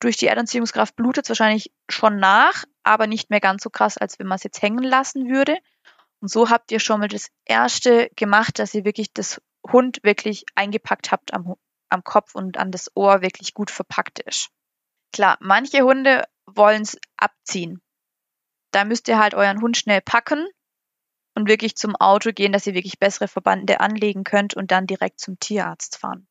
Durch 0.00 0.16
die 0.16 0.26
Erdanziehungskraft 0.26 0.96
blutet 0.96 1.24
es 1.24 1.30
wahrscheinlich 1.30 1.72
schon 1.88 2.18
nach, 2.18 2.64
aber 2.82 3.06
nicht 3.06 3.30
mehr 3.30 3.40
ganz 3.40 3.62
so 3.62 3.70
krass, 3.70 3.98
als 3.98 4.18
wenn 4.18 4.26
man 4.26 4.36
es 4.36 4.44
jetzt 4.44 4.62
hängen 4.62 4.82
lassen 4.82 5.28
würde. 5.28 5.56
Und 6.20 6.28
so 6.28 6.50
habt 6.50 6.70
ihr 6.70 6.80
schon 6.80 7.00
mal 7.00 7.08
das 7.08 7.28
erste 7.44 8.08
gemacht, 8.16 8.58
dass 8.58 8.74
ihr 8.74 8.84
wirklich 8.84 9.12
das 9.12 9.40
Hund 9.66 9.98
wirklich 10.02 10.44
eingepackt 10.54 11.10
habt 11.10 11.34
am, 11.34 11.54
am 11.88 12.04
Kopf 12.04 12.34
und 12.34 12.58
an 12.58 12.70
das 12.70 12.90
Ohr 12.94 13.22
wirklich 13.22 13.54
gut 13.54 13.70
verpackt 13.70 14.20
ist. 14.20 14.50
Klar, 15.12 15.36
manche 15.40 15.82
Hunde 15.82 16.24
wollen 16.46 16.82
es 16.82 16.96
abziehen. 17.16 17.81
Da 18.72 18.84
müsst 18.84 19.06
ihr 19.08 19.18
halt 19.18 19.34
euren 19.34 19.60
Hund 19.60 19.76
schnell 19.76 20.00
packen 20.00 20.46
und 21.34 21.48
wirklich 21.48 21.76
zum 21.76 21.94
Auto 21.96 22.32
gehen, 22.32 22.52
dass 22.52 22.66
ihr 22.66 22.74
wirklich 22.74 22.98
bessere 22.98 23.28
Verbände 23.28 23.80
anlegen 23.80 24.24
könnt 24.24 24.54
und 24.54 24.70
dann 24.70 24.86
direkt 24.86 25.20
zum 25.20 25.38
Tierarzt 25.38 25.98
fahren. 25.98 26.26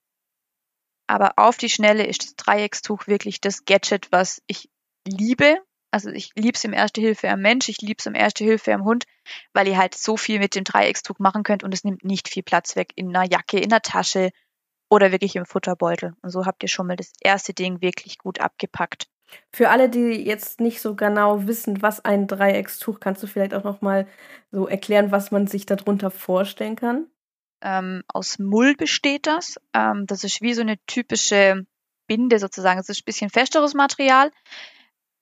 Aber 1.08 1.34
auf 1.38 1.58
die 1.58 1.70
Schnelle 1.70 2.06
ist 2.06 2.24
das 2.24 2.36
Dreieckstuch 2.36 3.08
wirklich 3.08 3.42
das 3.42 3.66
Gadget, 3.66 4.12
was 4.12 4.42
ich 4.48 4.70
liebe. 5.06 5.58
Also 5.92 6.10
ich 6.10 6.32
liebe 6.36 6.56
es 6.56 6.64
im 6.64 6.74
Erste 6.74 7.02
Hilfe 7.02 7.30
am 7.30 7.42
Mensch, 7.42 7.68
ich 7.68 7.82
liebe 7.82 7.98
es 8.00 8.06
im 8.06 8.16
Erste 8.16 8.46
Hilfe 8.46 8.74
am 8.74 8.86
Hund, 8.86 9.04
weil 9.54 9.68
ihr 9.68 9.78
halt 9.78 9.94
so 9.94 10.16
viel 10.16 10.40
mit 10.40 10.56
dem 10.56 10.64
Dreieckstuch 10.64 11.20
machen 11.20 11.44
könnt 11.44 11.64
und 11.64 11.74
es 11.74 11.84
nimmt 11.84 12.06
nicht 12.06 12.30
viel 12.30 12.44
Platz 12.44 12.78
weg 12.78 12.94
in 12.96 13.16
einer 13.16 13.30
Jacke, 13.30 13.60
in 13.60 13.70
der 13.70 13.82
Tasche 13.82 14.32
oder 14.90 15.12
wirklich 15.12 15.36
im 15.36 15.46
Futterbeutel. 15.46 16.14
Und 16.22 16.30
so 16.30 16.46
habt 16.46 16.64
ihr 16.64 16.70
schon 16.70 16.88
mal 16.88 16.96
das 16.96 17.12
erste 17.20 17.54
Ding 17.54 17.82
wirklich 17.82 18.18
gut 18.18 18.40
abgepackt. 18.40 19.08
Für 19.52 19.70
alle, 19.70 19.90
die 19.90 20.26
jetzt 20.26 20.60
nicht 20.60 20.82
so 20.82 20.96
genau 20.96 21.48
wissen, 21.48 21.82
was 21.82 22.04
ein 22.04 22.28
Dreieckstuch, 22.28 23.00
kannst 23.00 23.22
du 23.24 23.28
vielleicht 23.28 23.54
auch 23.54 23.64
noch 23.64 23.82
mal 23.82 24.08
so 24.52 24.68
erklären, 24.68 25.12
was 25.12 25.32
man 25.32 25.48
sich 25.48 25.66
darunter 25.66 26.12
vorstellen 26.12 26.76
kann? 26.76 27.08
Ähm, 27.62 28.04
aus 28.08 28.40
Mull 28.40 28.76
besteht 28.76 29.28
das. 29.28 29.58
Ähm, 29.74 30.06
das 30.08 30.24
ist 30.24 30.42
wie 30.42 30.54
so 30.54 30.62
eine 30.62 30.78
typische 30.88 31.66
Binde 32.08 32.40
sozusagen. 32.40 32.80
Es 32.80 32.90
ist 32.90 33.02
ein 33.02 33.06
bisschen 33.06 33.30
festeres 33.30 33.74
Material, 33.74 34.32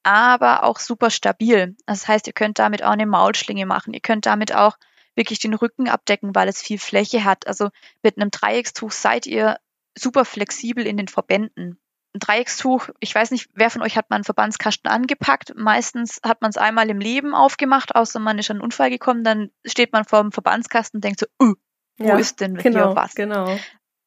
aber 0.03 0.63
auch 0.63 0.79
super 0.79 1.09
stabil. 1.09 1.75
Das 1.85 2.07
heißt, 2.07 2.27
ihr 2.27 2.33
könnt 2.33 2.59
damit 2.59 2.83
auch 2.83 2.91
eine 2.91 3.05
Maulschlinge 3.05 3.65
machen. 3.65 3.93
Ihr 3.93 3.99
könnt 3.99 4.25
damit 4.25 4.55
auch 4.55 4.77
wirklich 5.15 5.39
den 5.39 5.53
Rücken 5.53 5.89
abdecken, 5.89 6.33
weil 6.33 6.47
es 6.47 6.61
viel 6.61 6.79
Fläche 6.79 7.25
hat. 7.25 7.45
Also 7.47 7.69
mit 8.01 8.17
einem 8.17 8.31
Dreieckstuch 8.31 8.91
seid 8.91 9.25
ihr 9.27 9.59
super 9.97 10.23
flexibel 10.23 10.87
in 10.87 10.97
den 10.97 11.09
Verbänden. 11.09 11.79
Ein 12.13 12.19
Dreieckstuch, 12.19 12.89
ich 12.99 13.13
weiß 13.13 13.29
nicht, 13.29 13.49
wer 13.53 13.69
von 13.69 13.83
euch 13.83 13.95
hat 13.95 14.09
mal 14.09 14.15
einen 14.15 14.23
Verbandskasten 14.23 14.89
angepackt? 14.89 15.53
Meistens 15.55 16.19
hat 16.23 16.41
man 16.41 16.49
es 16.49 16.57
einmal 16.57 16.89
im 16.89 16.99
Leben 16.99 17.35
aufgemacht, 17.35 17.95
außer 17.95 18.19
man 18.19 18.39
ist 18.39 18.49
an 18.49 18.57
einen 18.57 18.63
Unfall 18.63 18.89
gekommen, 18.89 19.23
dann 19.23 19.51
steht 19.63 19.93
man 19.93 20.05
vor 20.05 20.21
dem 20.21 20.31
Verbandskasten 20.31 20.97
und 20.97 21.03
denkt 21.03 21.19
so, 21.19 21.27
uh, 21.39 21.53
wo 21.97 22.07
ja, 22.07 22.17
ist 22.17 22.39
denn 22.39 22.55
genau, 22.55 22.87
hier 22.87 22.95
was? 22.95 23.13
Genau. 23.13 23.59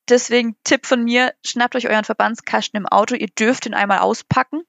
Deswegen 0.09 0.57
Tipp 0.65 0.87
von 0.87 1.05
mir, 1.05 1.33
schnappt 1.47 1.77
euch 1.77 1.89
euren 1.89 2.05
Verbandskasten 2.05 2.77
im 2.77 2.87
Auto, 2.87 3.15
ihr 3.15 3.29
dürft 3.29 3.67
ihn 3.67 3.75
einmal 3.75 3.99
auspacken 3.99 4.63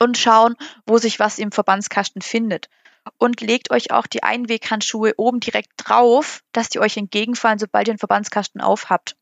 und 0.00 0.18
schauen, 0.18 0.56
wo 0.86 0.98
sich 0.98 1.20
was 1.20 1.38
im 1.38 1.52
Verbandskasten 1.52 2.20
findet. 2.20 2.68
Und 3.16 3.40
legt 3.40 3.70
euch 3.70 3.92
auch 3.92 4.06
die 4.06 4.22
Einweghandschuhe 4.22 5.14
oben 5.16 5.40
direkt 5.40 5.72
drauf, 5.76 6.42
dass 6.52 6.68
die 6.68 6.80
euch 6.80 6.96
entgegenfallen, 6.96 7.58
sobald 7.58 7.88
ihr 7.88 7.94
den 7.94 7.98
Verbandskasten 7.98 8.60
aufhabt 8.60 9.16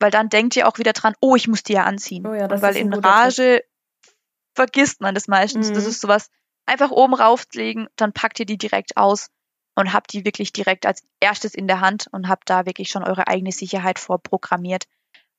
weil 0.00 0.10
dann 0.10 0.28
denkt 0.28 0.56
ihr 0.56 0.66
auch 0.66 0.78
wieder 0.78 0.92
dran, 0.92 1.14
oh, 1.20 1.36
ich 1.36 1.46
muss 1.46 1.62
die 1.62 1.74
ja 1.74 1.84
anziehen. 1.84 2.26
Oh 2.26 2.34
ja, 2.34 2.48
das 2.48 2.62
weil 2.62 2.76
in 2.76 2.92
Rage 2.92 3.62
Tipp. 3.62 4.12
vergisst 4.54 5.00
man 5.00 5.14
das 5.14 5.28
meistens. 5.28 5.70
Mhm. 5.70 5.74
Das 5.74 5.84
ist 5.84 6.00
sowas, 6.00 6.30
einfach 6.66 6.90
oben 6.90 7.14
rauflegen, 7.14 7.88
dann 7.96 8.12
packt 8.12 8.40
ihr 8.40 8.46
die 8.46 8.58
direkt 8.58 8.96
aus 8.96 9.28
und 9.74 9.92
habt 9.92 10.12
die 10.12 10.24
wirklich 10.24 10.52
direkt 10.52 10.86
als 10.86 11.02
erstes 11.20 11.54
in 11.54 11.68
der 11.68 11.80
Hand 11.80 12.08
und 12.10 12.28
habt 12.28 12.50
da 12.50 12.66
wirklich 12.66 12.90
schon 12.90 13.04
eure 13.04 13.28
eigene 13.28 13.52
Sicherheit 13.52 13.98
vorprogrammiert 13.98 14.86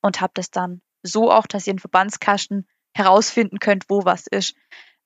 und 0.02 0.22
habt 0.22 0.38
es 0.38 0.52
dann 0.52 0.82
so 1.04 1.32
auch, 1.32 1.48
dass 1.48 1.68
ihr 1.68 1.72
einen 1.72 1.80
Verbandskasten 1.80 2.68
herausfinden 2.96 3.60
könnt, 3.60 3.90
wo 3.90 4.06
was 4.06 4.28
ist. 4.28 4.56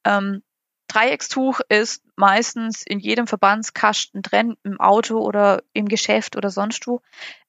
Ähm, 0.03 0.43
Dreieckstuch 0.87 1.59
ist 1.67 2.03
meistens 2.15 2.83
in 2.85 2.99
jedem 2.99 3.27
Verbandskasten 3.27 4.21
drin, 4.21 4.55
im 4.63 4.79
Auto 4.79 5.19
oder 5.19 5.63
im 5.73 5.87
Geschäft 5.87 6.35
oder 6.35 6.49
sonst 6.49 6.87
wo, 6.87 7.01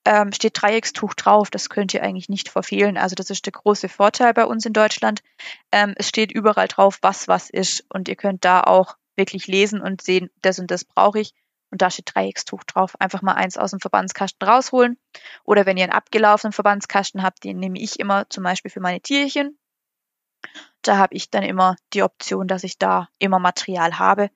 ähm, 0.04 0.32
steht 0.32 0.60
Dreieckstuch 0.60 1.14
drauf. 1.14 1.50
Das 1.50 1.68
könnt 1.68 1.94
ihr 1.94 2.02
eigentlich 2.02 2.28
nicht 2.28 2.48
verfehlen. 2.48 2.96
Also 2.96 3.14
das 3.14 3.30
ist 3.30 3.44
der 3.46 3.52
große 3.52 3.88
Vorteil 3.88 4.32
bei 4.34 4.44
uns 4.44 4.64
in 4.64 4.72
Deutschland. 4.72 5.22
Ähm, 5.70 5.94
es 5.96 6.08
steht 6.08 6.32
überall 6.32 6.68
drauf, 6.68 6.98
was 7.02 7.28
was 7.28 7.50
ist 7.50 7.84
und 7.88 8.08
ihr 8.08 8.16
könnt 8.16 8.44
da 8.44 8.62
auch 8.62 8.96
wirklich 9.16 9.46
lesen 9.46 9.80
und 9.80 10.02
sehen, 10.02 10.30
das 10.42 10.58
und 10.58 10.70
das 10.70 10.84
brauche 10.84 11.20
ich. 11.20 11.32
Und 11.70 11.82
da 11.82 11.90
steht 11.90 12.14
Dreieckstuch 12.14 12.62
drauf. 12.64 12.94
Einfach 13.00 13.22
mal 13.22 13.34
eins 13.34 13.58
aus 13.58 13.72
dem 13.72 13.80
Verbandskasten 13.80 14.48
rausholen. 14.48 14.98
Oder 15.44 15.66
wenn 15.66 15.76
ihr 15.76 15.84
einen 15.84 15.92
abgelaufenen 15.92 16.52
Verbandskasten 16.52 17.22
habt, 17.22 17.42
den 17.42 17.58
nehme 17.58 17.80
ich 17.80 17.98
immer 17.98 18.28
zum 18.30 18.44
Beispiel 18.44 18.70
für 18.70 18.80
meine 18.80 19.00
Tierchen 19.00 19.58
da 20.82 20.98
habe 20.98 21.14
ich 21.14 21.30
dann 21.30 21.42
immer 21.42 21.76
die 21.92 22.02
Option, 22.02 22.48
dass 22.48 22.64
ich 22.64 22.78
da 22.78 23.08
immer 23.18 23.38
Material 23.38 23.98
habe 23.98 24.30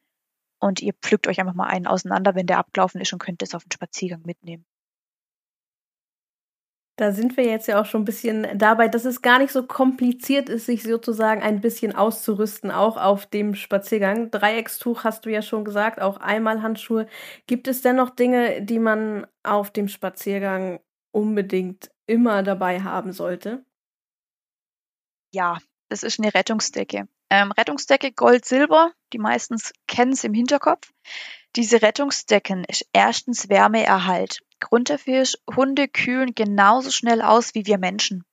und 0.61 0.83
ihr 0.83 0.95
pflückt 1.03 1.27
euch 1.29 1.41
einfach 1.41 1.55
mal 1.55 1.67
einen 1.67 1.87
auseinander, 1.87 2.35
wenn 2.35 2.47
der 2.47 2.59
abgelaufen 2.59 3.01
ist 3.01 3.13
und 3.13 3.19
könnt 3.21 3.43
es 3.43 3.55
auf 3.55 3.65
den 3.65 3.73
Spaziergang 3.73 4.23
mitnehmen. 4.25 4.65
Da 7.01 7.13
sind 7.13 7.39
wir 7.39 7.47
jetzt 7.47 7.67
ja 7.67 7.81
auch 7.81 7.87
schon 7.87 8.03
ein 8.03 8.05
bisschen 8.05 8.47
dabei, 8.59 8.87
dass 8.89 9.07
es 9.07 9.23
gar 9.23 9.39
nicht 9.39 9.53
so 9.53 9.67
kompliziert 9.67 10.51
ist, 10.51 10.67
sich 10.67 10.83
sozusagen 10.83 11.41
ein 11.41 11.63
bisschen 11.63 11.97
auszurüsten, 11.97 12.71
auch 12.71 12.99
auf 12.99 13.25
dem 13.25 13.55
Spaziergang. 13.55 14.31
Dreieckstuch 14.31 15.03
hast 15.03 15.25
du 15.25 15.31
ja 15.31 15.41
schon 15.41 15.65
gesagt, 15.65 16.03
auch 16.03 16.19
einmal 16.19 16.61
Handschuhe. 16.61 17.07
Gibt 17.47 17.69
es 17.69 17.81
denn 17.81 17.97
noch 17.97 18.11
Dinge, 18.11 18.61
die 18.61 18.79
man 18.79 19.27
auf 19.43 19.71
dem 19.71 19.89
Spaziergang 19.89 20.81
unbedingt 21.11 21.91
immer 22.07 22.43
dabei 22.43 22.83
haben 22.83 23.13
sollte? 23.13 23.65
Ja, 25.33 25.59
das 25.91 26.05
ist 26.05 26.21
eine 26.21 26.33
Rettungsdecke. 26.33 27.09
Ähm, 27.31 27.53
Rettungsdecke 27.53 28.13
Gold, 28.13 28.45
Silber, 28.45 28.93
die 29.13 29.19
meistens 29.19 29.73
kennen 29.87 30.13
es 30.13 30.25
im 30.25 30.33
Hinterkopf. 30.33 30.93
Diese 31.57 31.83
Rettungsdecken 31.83 32.65
ist 32.65 32.87
erstens 32.93 33.49
Wärmeerhalt. 33.49 34.41
Grund 34.61 34.89
dafür 34.89 35.23
ist, 35.23 35.43
Hunde 35.55 35.89
kühlen 35.89 36.35
genauso 36.35 36.91
schnell 36.91 37.23
aus 37.23 37.55
wie 37.55 37.67
wir 37.67 37.79
Menschen, 37.79 38.25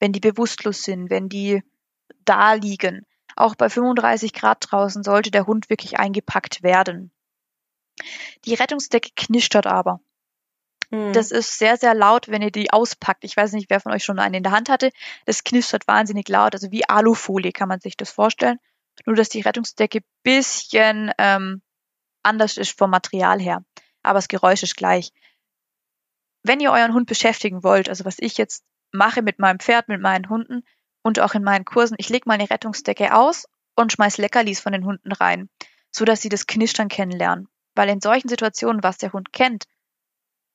wenn 0.00 0.12
die 0.12 0.20
bewusstlos 0.20 0.82
sind, 0.82 1.08
wenn 1.08 1.28
die 1.28 1.62
da 2.24 2.54
liegen. 2.54 3.06
Auch 3.36 3.54
bei 3.54 3.68
35 3.68 4.32
Grad 4.32 4.58
draußen 4.68 5.04
sollte 5.04 5.30
der 5.30 5.46
Hund 5.46 5.70
wirklich 5.70 5.98
eingepackt 5.98 6.62
werden. 6.62 7.12
Die 8.44 8.54
Rettungsdecke 8.54 9.10
knistert 9.14 9.66
aber. 9.66 10.00
Mhm. 10.90 11.12
Das 11.12 11.30
ist 11.30 11.58
sehr, 11.58 11.76
sehr 11.76 11.94
laut, 11.94 12.28
wenn 12.28 12.42
ihr 12.42 12.50
die 12.50 12.72
auspackt. 12.72 13.24
Ich 13.24 13.36
weiß 13.36 13.52
nicht, 13.52 13.70
wer 13.70 13.80
von 13.80 13.92
euch 13.92 14.04
schon 14.04 14.18
eine 14.18 14.36
in 14.36 14.42
der 14.42 14.52
Hand 14.52 14.68
hatte. 14.68 14.90
Das 15.26 15.44
knistert 15.44 15.86
wahnsinnig 15.86 16.28
laut. 16.28 16.54
Also 16.54 16.70
wie 16.70 16.88
Alufolie 16.88 17.52
kann 17.52 17.68
man 17.68 17.80
sich 17.80 17.96
das 17.96 18.10
vorstellen. 18.10 18.58
Nur, 19.06 19.16
dass 19.16 19.28
die 19.28 19.40
Rettungsdecke 19.40 20.00
bisschen 20.22 21.12
ähm, 21.18 21.62
anders 22.22 22.56
ist 22.56 22.76
vom 22.78 22.90
Material 22.90 23.40
her. 23.40 23.64
Aber 24.02 24.18
das 24.18 24.28
Geräusch 24.28 24.62
ist 24.62 24.76
gleich. 24.76 25.12
Wenn 26.42 26.60
ihr 26.60 26.72
euren 26.72 26.94
Hund 26.94 27.06
beschäftigen 27.06 27.62
wollt, 27.62 27.88
also 27.88 28.04
was 28.04 28.16
ich 28.18 28.36
jetzt 28.36 28.64
mache 28.92 29.22
mit 29.22 29.38
meinem 29.38 29.58
Pferd, 29.58 29.88
mit 29.88 30.00
meinen 30.00 30.28
Hunden 30.28 30.62
und 31.02 31.18
auch 31.20 31.34
in 31.34 31.42
meinen 31.42 31.64
Kursen, 31.64 31.96
ich 31.98 32.08
lege 32.10 32.28
mal 32.28 32.34
eine 32.34 32.50
Rettungsdecke 32.50 33.14
aus 33.14 33.46
und 33.74 33.92
schmeiß 33.92 34.18
Leckerlis 34.18 34.60
von 34.60 34.72
den 34.72 34.84
Hunden 34.84 35.12
rein, 35.12 35.48
so 35.90 36.04
dass 36.04 36.20
sie 36.20 36.28
das 36.28 36.46
Knistern 36.46 36.88
kennenlernen. 36.88 37.48
Weil 37.74 37.88
in 37.88 38.00
solchen 38.00 38.28
Situationen, 38.28 38.82
was 38.82 38.98
der 38.98 39.12
Hund 39.12 39.32
kennt, 39.32 39.64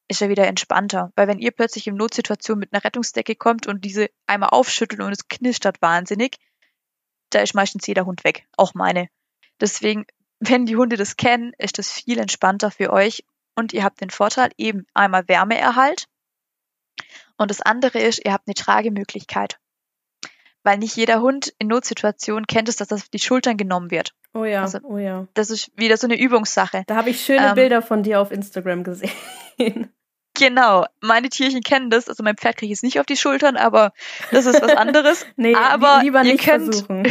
ist 0.09 0.21
er 0.21 0.29
wieder 0.29 0.47
entspannter. 0.47 1.13
Weil 1.15 1.27
wenn 1.27 1.39
ihr 1.39 1.51
plötzlich 1.51 1.87
in 1.87 1.95
Notsituation 1.95 2.59
mit 2.59 2.73
einer 2.73 2.83
Rettungsdecke 2.83 3.35
kommt 3.35 3.67
und 3.67 3.85
diese 3.85 4.09
einmal 4.27 4.49
aufschüttelt 4.49 5.01
und 5.01 5.11
es 5.11 5.27
knistert 5.29 5.81
wahnsinnig, 5.81 6.37
da 7.29 7.39
ist 7.39 7.55
meistens 7.55 7.87
jeder 7.87 8.05
Hund 8.05 8.23
weg. 8.25 8.47
Auch 8.57 8.73
meine. 8.73 9.07
Deswegen 9.61 10.05
wenn 10.39 10.65
die 10.65 10.75
Hunde 10.75 10.97
das 10.97 11.17
kennen, 11.17 11.53
ist 11.57 11.77
das 11.77 11.91
viel 11.91 12.17
entspannter 12.17 12.71
für 12.71 12.91
euch 12.91 13.23
und 13.55 13.73
ihr 13.73 13.83
habt 13.83 14.01
den 14.01 14.09
Vorteil 14.09 14.51
eben 14.57 14.85
einmal 14.93 15.27
Wärmeerhalt 15.27 16.07
und 17.37 17.51
das 17.51 17.61
andere 17.61 17.99
ist, 17.99 18.23
ihr 18.25 18.33
habt 18.33 18.47
eine 18.47 18.53
Tragemöglichkeit. 18.53 19.59
Weil 20.63 20.77
nicht 20.77 20.97
jeder 20.97 21.21
Hund 21.21 21.53
in 21.57 21.67
Notsituationen 21.67 22.45
kennt 22.45 22.67
es, 22.67 22.75
dass 22.75 22.89
das 22.89 23.03
auf 23.03 23.09
die 23.09 23.19
Schultern 23.19 23.55
genommen 23.55 23.91
wird. 23.91 24.13
Oh 24.33 24.43
ja, 24.43 24.61
also, 24.61 24.79
oh 24.83 24.97
ja. 24.97 25.27
Das 25.33 25.49
ist 25.49 25.71
wieder 25.77 25.95
so 25.95 26.05
eine 26.05 26.19
Übungssache. 26.19 26.83
Da 26.87 26.97
habe 26.97 27.11
ich 27.11 27.21
schöne 27.21 27.47
ähm, 27.47 27.55
Bilder 27.55 27.81
von 27.81 28.03
dir 28.03 28.19
auf 28.19 28.31
Instagram 28.31 28.83
gesehen. 28.83 29.93
Genau, 30.39 30.85
meine 31.01 31.27
Tierchen 31.27 31.61
kennen 31.61 31.89
das. 31.89 32.07
Also 32.07 32.23
mein 32.23 32.37
Pferd 32.37 32.55
kriege 32.55 32.67
ich 32.67 32.77
jetzt 32.77 32.83
nicht 32.83 32.99
auf 33.01 33.05
die 33.05 33.17
Schultern, 33.17 33.57
aber 33.57 33.91
das 34.31 34.45
ist 34.45 34.61
was 34.61 34.71
anderes. 34.71 35.25
nee, 35.35 35.53
aber 35.53 35.99
lieber 36.01 36.23
nicht 36.23 36.45
könnt, 36.45 36.73
versuchen. 36.75 37.03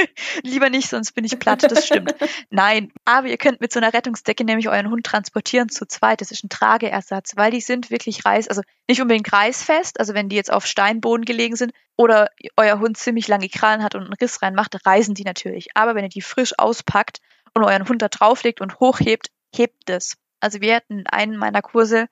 lieber 0.42 0.70
nicht, 0.70 0.88
sonst 0.88 1.10
bin 1.12 1.24
ich 1.24 1.36
platt, 1.40 1.64
das 1.64 1.84
stimmt. 1.84 2.14
Nein, 2.50 2.92
aber 3.04 3.26
ihr 3.26 3.38
könnt 3.38 3.60
mit 3.60 3.72
so 3.72 3.80
einer 3.80 3.92
Rettungsdecke 3.92 4.44
nämlich 4.44 4.68
euren 4.68 4.88
Hund 4.88 5.04
transportieren 5.04 5.68
zu 5.68 5.84
zweit. 5.86 6.20
Das 6.20 6.30
ist 6.30 6.44
ein 6.44 6.48
Trageersatz, 6.48 7.36
weil 7.36 7.50
die 7.50 7.60
sind 7.60 7.90
wirklich 7.90 8.24
reiß, 8.24 8.46
also 8.46 8.62
nicht 8.88 9.02
unbedingt 9.02 9.32
reißfest, 9.32 9.98
also 9.98 10.14
wenn 10.14 10.28
die 10.28 10.36
jetzt 10.36 10.52
auf 10.52 10.64
Steinboden 10.64 11.24
gelegen 11.24 11.56
sind 11.56 11.72
oder 11.96 12.28
euer 12.56 12.78
Hund 12.78 12.96
ziemlich 12.96 13.26
lange 13.26 13.48
Krallen 13.48 13.82
hat 13.82 13.96
und 13.96 14.02
einen 14.02 14.12
Riss 14.12 14.42
reinmacht, 14.42 14.86
reisen 14.86 15.14
die 15.14 15.24
natürlich. 15.24 15.70
Aber 15.74 15.96
wenn 15.96 16.04
ihr 16.04 16.10
die 16.10 16.22
frisch 16.22 16.56
auspackt 16.56 17.20
und 17.52 17.64
euren 17.64 17.88
Hund 17.88 18.00
da 18.00 18.08
drauflegt 18.08 18.60
und 18.60 18.78
hochhebt, 18.78 19.30
hebt 19.52 19.90
es. 19.90 20.16
Also 20.40 20.60
wir 20.60 20.76
hatten 20.76 21.04
einen 21.06 21.36
meiner 21.36 21.62
Kurse 21.62 22.06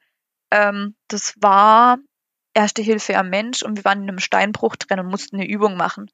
ähm, 0.54 0.94
das 1.08 1.34
war 1.40 1.98
Erste 2.56 2.82
Hilfe 2.82 3.18
am 3.18 3.30
Mensch 3.30 3.64
und 3.64 3.76
wir 3.76 3.84
waren 3.84 4.02
in 4.02 4.08
einem 4.08 4.20
Steinbruch 4.20 4.76
drin 4.76 5.00
und 5.00 5.08
mussten 5.08 5.36
eine 5.36 5.48
Übung 5.48 5.76
machen. 5.76 6.08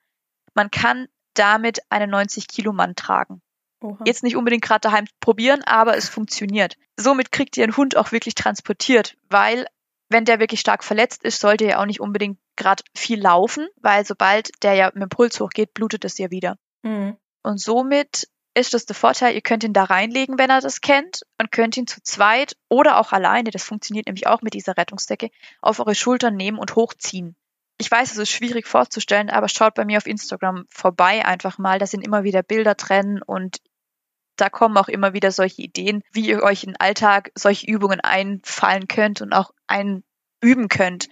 Man 0.54 0.70
kann 0.70 1.06
damit 1.34 1.80
einen 1.90 2.10
90 2.10 2.48
Kilo 2.48 2.72
Mann 2.72 2.96
tragen. 2.96 3.42
Oha. 3.82 3.98
Jetzt 4.06 4.22
nicht 4.22 4.36
unbedingt 4.36 4.62
gerade 4.62 4.80
daheim 4.80 5.04
probieren, 5.20 5.62
aber 5.64 5.98
es 5.98 6.08
funktioniert. 6.08 6.76
Somit 6.96 7.30
kriegt 7.30 7.58
ihr 7.58 7.64
einen 7.64 7.76
Hund 7.76 7.94
auch 7.94 8.10
wirklich 8.10 8.34
transportiert, 8.34 9.16
weil 9.28 9.66
wenn 10.08 10.24
der 10.24 10.40
wirklich 10.40 10.60
stark 10.60 10.82
verletzt 10.82 11.24
ist, 11.24 11.40
sollte 11.40 11.66
er 11.66 11.80
auch 11.80 11.86
nicht 11.86 12.00
unbedingt 12.00 12.38
gerade 12.56 12.82
viel 12.96 13.20
laufen, 13.20 13.68
weil 13.76 14.06
sobald 14.06 14.50
der 14.62 14.72
ja 14.74 14.90
mit 14.94 15.02
dem 15.02 15.08
Puls 15.10 15.38
hochgeht, 15.40 15.74
blutet 15.74 16.06
es 16.06 16.16
ja 16.16 16.30
wieder. 16.30 16.56
Mhm. 16.82 17.18
Und 17.42 17.60
somit 17.60 18.28
ist 18.54 18.74
das 18.74 18.86
der 18.86 18.96
Vorteil, 18.96 19.34
ihr 19.34 19.42
könnt 19.42 19.64
ihn 19.64 19.72
da 19.72 19.84
reinlegen, 19.84 20.38
wenn 20.38 20.50
er 20.50 20.60
das 20.60 20.80
kennt, 20.80 21.22
und 21.38 21.52
könnt 21.52 21.76
ihn 21.76 21.86
zu 21.86 22.02
zweit 22.02 22.56
oder 22.68 22.98
auch 22.98 23.12
alleine, 23.12 23.50
das 23.50 23.62
funktioniert 23.62 24.06
nämlich 24.06 24.26
auch 24.26 24.42
mit 24.42 24.54
dieser 24.54 24.76
Rettungsdecke, 24.76 25.30
auf 25.60 25.78
eure 25.78 25.94
Schultern 25.94 26.36
nehmen 26.36 26.58
und 26.58 26.74
hochziehen. 26.74 27.36
Ich 27.78 27.90
weiß, 27.90 28.12
es 28.12 28.18
ist 28.18 28.30
schwierig 28.30 28.66
vorzustellen, 28.66 29.30
aber 29.30 29.48
schaut 29.48 29.74
bei 29.74 29.84
mir 29.84 29.96
auf 29.96 30.06
Instagram 30.06 30.66
vorbei 30.68 31.24
einfach 31.24 31.56
mal. 31.56 31.78
Da 31.78 31.86
sind 31.86 32.04
immer 32.04 32.24
wieder 32.24 32.42
Bilder 32.42 32.74
drin 32.74 33.22
und 33.24 33.58
da 34.36 34.50
kommen 34.50 34.76
auch 34.76 34.88
immer 34.88 35.14
wieder 35.14 35.30
solche 35.30 35.62
Ideen, 35.62 36.02
wie 36.12 36.28
ihr 36.28 36.42
euch 36.42 36.64
im 36.64 36.74
Alltag 36.78 37.30
solche 37.34 37.66
Übungen 37.66 38.00
einfallen 38.00 38.88
könnt 38.88 39.22
und 39.22 39.32
auch 39.32 39.52
einüben 39.66 40.68
könnt 40.68 41.08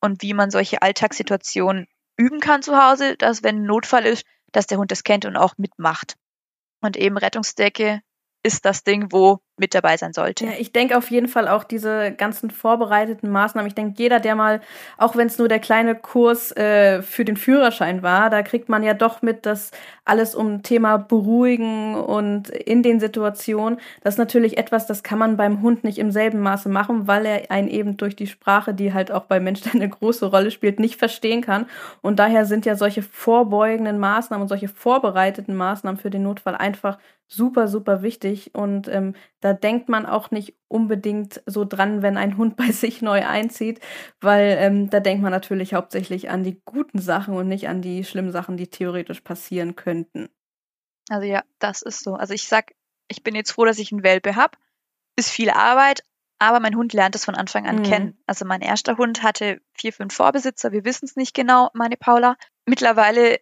und 0.00 0.22
wie 0.22 0.34
man 0.34 0.50
solche 0.50 0.82
Alltagssituationen 0.82 1.86
üben 2.16 2.40
kann 2.40 2.62
zu 2.62 2.76
Hause, 2.76 3.16
dass 3.16 3.42
wenn 3.42 3.62
ein 3.62 3.66
Notfall 3.66 4.04
ist, 4.04 4.24
dass 4.52 4.66
der 4.66 4.78
Hund 4.78 4.90
das 4.92 5.04
kennt 5.04 5.24
und 5.24 5.36
auch 5.36 5.58
mitmacht. 5.58 6.16
Und 6.82 6.96
eben 6.96 7.16
Rettungsdecke 7.16 8.02
ist 8.42 8.64
das 8.64 8.82
Ding, 8.82 9.12
wo 9.12 9.40
mit 9.58 9.74
dabei 9.74 9.96
sein 9.96 10.12
sollte. 10.14 10.46
Ja, 10.46 10.52
ich 10.58 10.72
denke 10.72 10.96
auf 10.96 11.10
jeden 11.10 11.28
Fall 11.28 11.46
auch 11.46 11.62
diese 11.62 12.12
ganzen 12.12 12.50
vorbereiteten 12.50 13.30
Maßnahmen. 13.30 13.68
Ich 13.68 13.74
denke, 13.74 13.94
jeder, 13.98 14.18
der 14.18 14.34
mal, 14.34 14.60
auch 14.96 15.14
wenn 15.14 15.26
es 15.26 15.38
nur 15.38 15.48
der 15.48 15.58
kleine 15.58 15.94
Kurs 15.94 16.56
äh, 16.56 17.02
für 17.02 17.24
den 17.24 17.36
Führerschein 17.36 18.02
war, 18.02 18.30
da 18.30 18.42
kriegt 18.42 18.70
man 18.70 18.82
ja 18.82 18.94
doch 18.94 19.20
mit, 19.20 19.44
dass 19.44 19.70
alles 20.04 20.34
um 20.34 20.62
Thema 20.62 20.96
Beruhigen 20.96 21.94
und 21.94 22.48
in 22.48 22.82
den 22.82 22.98
Situationen, 22.98 23.78
das 24.02 24.14
ist 24.14 24.18
natürlich 24.18 24.58
etwas, 24.58 24.86
das 24.86 25.02
kann 25.02 25.18
man 25.18 25.36
beim 25.36 25.62
Hund 25.62 25.84
nicht 25.84 25.98
im 25.98 26.10
selben 26.10 26.40
Maße 26.40 26.68
machen, 26.68 27.06
weil 27.06 27.26
er 27.26 27.50
einen 27.50 27.68
eben 27.68 27.96
durch 27.98 28.16
die 28.16 28.26
Sprache, 28.26 28.74
die 28.74 28.94
halt 28.94 29.12
auch 29.12 29.24
bei 29.24 29.38
Menschen 29.38 29.70
eine 29.74 29.88
große 29.88 30.26
Rolle 30.26 30.50
spielt, 30.50 30.80
nicht 30.80 30.98
verstehen 30.98 31.42
kann. 31.42 31.66
Und 32.00 32.18
daher 32.18 32.46
sind 32.46 32.64
ja 32.64 32.74
solche 32.74 33.02
vorbeugenden 33.02 33.98
Maßnahmen 33.98 34.42
und 34.42 34.48
solche 34.48 34.68
vorbereiteten 34.68 35.54
Maßnahmen 35.54 36.00
für 36.00 36.10
den 36.10 36.22
Notfall 36.22 36.56
einfach 36.56 36.98
super, 37.32 37.68
super 37.68 38.02
wichtig. 38.02 38.54
Und 38.54 38.88
ähm, 38.88 39.14
da 39.42 39.52
denkt 39.52 39.88
man 39.88 40.06
auch 40.06 40.30
nicht 40.30 40.54
unbedingt 40.68 41.42
so 41.46 41.64
dran, 41.64 42.00
wenn 42.00 42.16
ein 42.16 42.38
Hund 42.38 42.56
bei 42.56 42.70
sich 42.70 43.02
neu 43.02 43.26
einzieht, 43.26 43.80
weil 44.20 44.56
ähm, 44.58 44.88
da 44.88 45.00
denkt 45.00 45.22
man 45.22 45.32
natürlich 45.32 45.74
hauptsächlich 45.74 46.30
an 46.30 46.44
die 46.44 46.62
guten 46.64 47.00
Sachen 47.00 47.34
und 47.34 47.48
nicht 47.48 47.68
an 47.68 47.82
die 47.82 48.04
schlimmen 48.04 48.32
Sachen, 48.32 48.56
die 48.56 48.68
theoretisch 48.68 49.20
passieren 49.20 49.76
könnten. 49.76 50.30
Also 51.10 51.26
ja, 51.26 51.42
das 51.58 51.82
ist 51.82 52.02
so. 52.02 52.14
Also 52.14 52.32
ich 52.32 52.46
sag, 52.46 52.72
ich 53.08 53.22
bin 53.22 53.34
jetzt 53.34 53.50
froh, 53.50 53.64
dass 53.64 53.78
ich 53.78 53.92
einen 53.92 54.04
Welpe 54.04 54.36
habe. 54.36 54.56
Ist 55.16 55.30
viel 55.30 55.50
Arbeit, 55.50 56.04
aber 56.38 56.60
mein 56.60 56.76
Hund 56.76 56.92
lernt 56.92 57.16
es 57.16 57.24
von 57.24 57.34
Anfang 57.34 57.66
an 57.66 57.76
mhm. 57.76 57.82
kennen. 57.82 58.18
Also 58.26 58.44
mein 58.44 58.62
erster 58.62 58.96
Hund 58.96 59.22
hatte 59.22 59.60
vier, 59.74 59.92
fünf 59.92 60.14
Vorbesitzer. 60.14 60.72
Wir 60.72 60.84
wissen 60.84 61.04
es 61.04 61.16
nicht 61.16 61.34
genau, 61.34 61.68
meine 61.74 61.96
Paula. 61.96 62.36
Mittlerweile, 62.64 63.40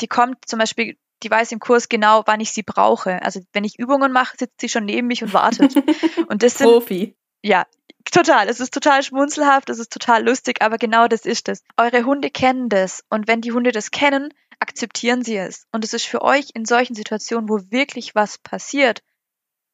die 0.00 0.06
kommt 0.06 0.48
zum 0.48 0.60
Beispiel 0.60 0.96
die 1.22 1.30
weiß 1.30 1.52
im 1.52 1.58
Kurs 1.60 1.88
genau, 1.88 2.22
wann 2.26 2.40
ich 2.40 2.52
sie 2.52 2.62
brauche. 2.62 3.22
Also 3.22 3.40
wenn 3.52 3.64
ich 3.64 3.78
Übungen 3.78 4.12
mache, 4.12 4.36
sitzt 4.38 4.60
sie 4.60 4.68
schon 4.68 4.84
neben 4.84 5.06
mich 5.06 5.22
und 5.22 5.32
wartet. 5.32 5.74
und 6.28 6.42
das 6.42 6.58
sind, 6.58 6.66
Profi. 6.66 7.16
Ja, 7.42 7.66
total. 8.10 8.48
Es 8.48 8.60
ist 8.60 8.74
total 8.74 9.02
schmunzelhaft, 9.02 9.70
es 9.70 9.78
ist 9.78 9.92
total 9.92 10.24
lustig, 10.24 10.62
aber 10.62 10.78
genau 10.78 11.08
das 11.08 11.24
ist 11.24 11.48
es. 11.48 11.62
Eure 11.76 12.04
Hunde 12.04 12.30
kennen 12.30 12.68
das 12.68 13.04
und 13.10 13.28
wenn 13.28 13.40
die 13.40 13.52
Hunde 13.52 13.72
das 13.72 13.90
kennen, 13.90 14.32
akzeptieren 14.58 15.22
sie 15.22 15.36
es. 15.36 15.66
Und 15.72 15.84
es 15.84 15.92
ist 15.92 16.06
für 16.06 16.22
euch 16.22 16.50
in 16.54 16.64
solchen 16.64 16.94
Situationen, 16.94 17.48
wo 17.48 17.58
wirklich 17.70 18.14
was 18.14 18.38
passiert, 18.38 19.02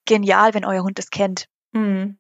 genial, 0.06 0.54
wenn 0.54 0.64
euer 0.64 0.82
Hund 0.82 0.98
es 0.98 1.11
kennt. 1.11 1.48
Mhm. 1.72 2.18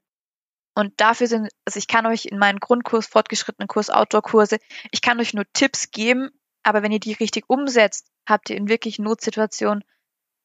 Und 0.74 0.92
dafür 1.00 1.26
sind, 1.26 1.48
also 1.64 1.78
ich 1.78 1.88
kann 1.88 2.06
euch 2.06 2.26
in 2.26 2.38
meinen 2.38 2.60
Grundkurs, 2.60 3.06
fortgeschrittenen 3.06 3.66
Kurs, 3.66 3.90
Outdoor-Kurse, 3.90 4.58
ich 4.92 5.02
kann 5.02 5.18
euch 5.18 5.34
nur 5.34 5.44
Tipps 5.52 5.90
geben, 5.90 6.30
aber 6.62 6.82
wenn 6.82 6.92
ihr 6.92 7.00
die 7.00 7.12
richtig 7.12 7.44
umsetzt, 7.48 8.06
habt 8.26 8.50
ihr 8.50 8.56
in 8.56 8.68
wirklich 8.68 8.98
Notsituationen 8.98 9.84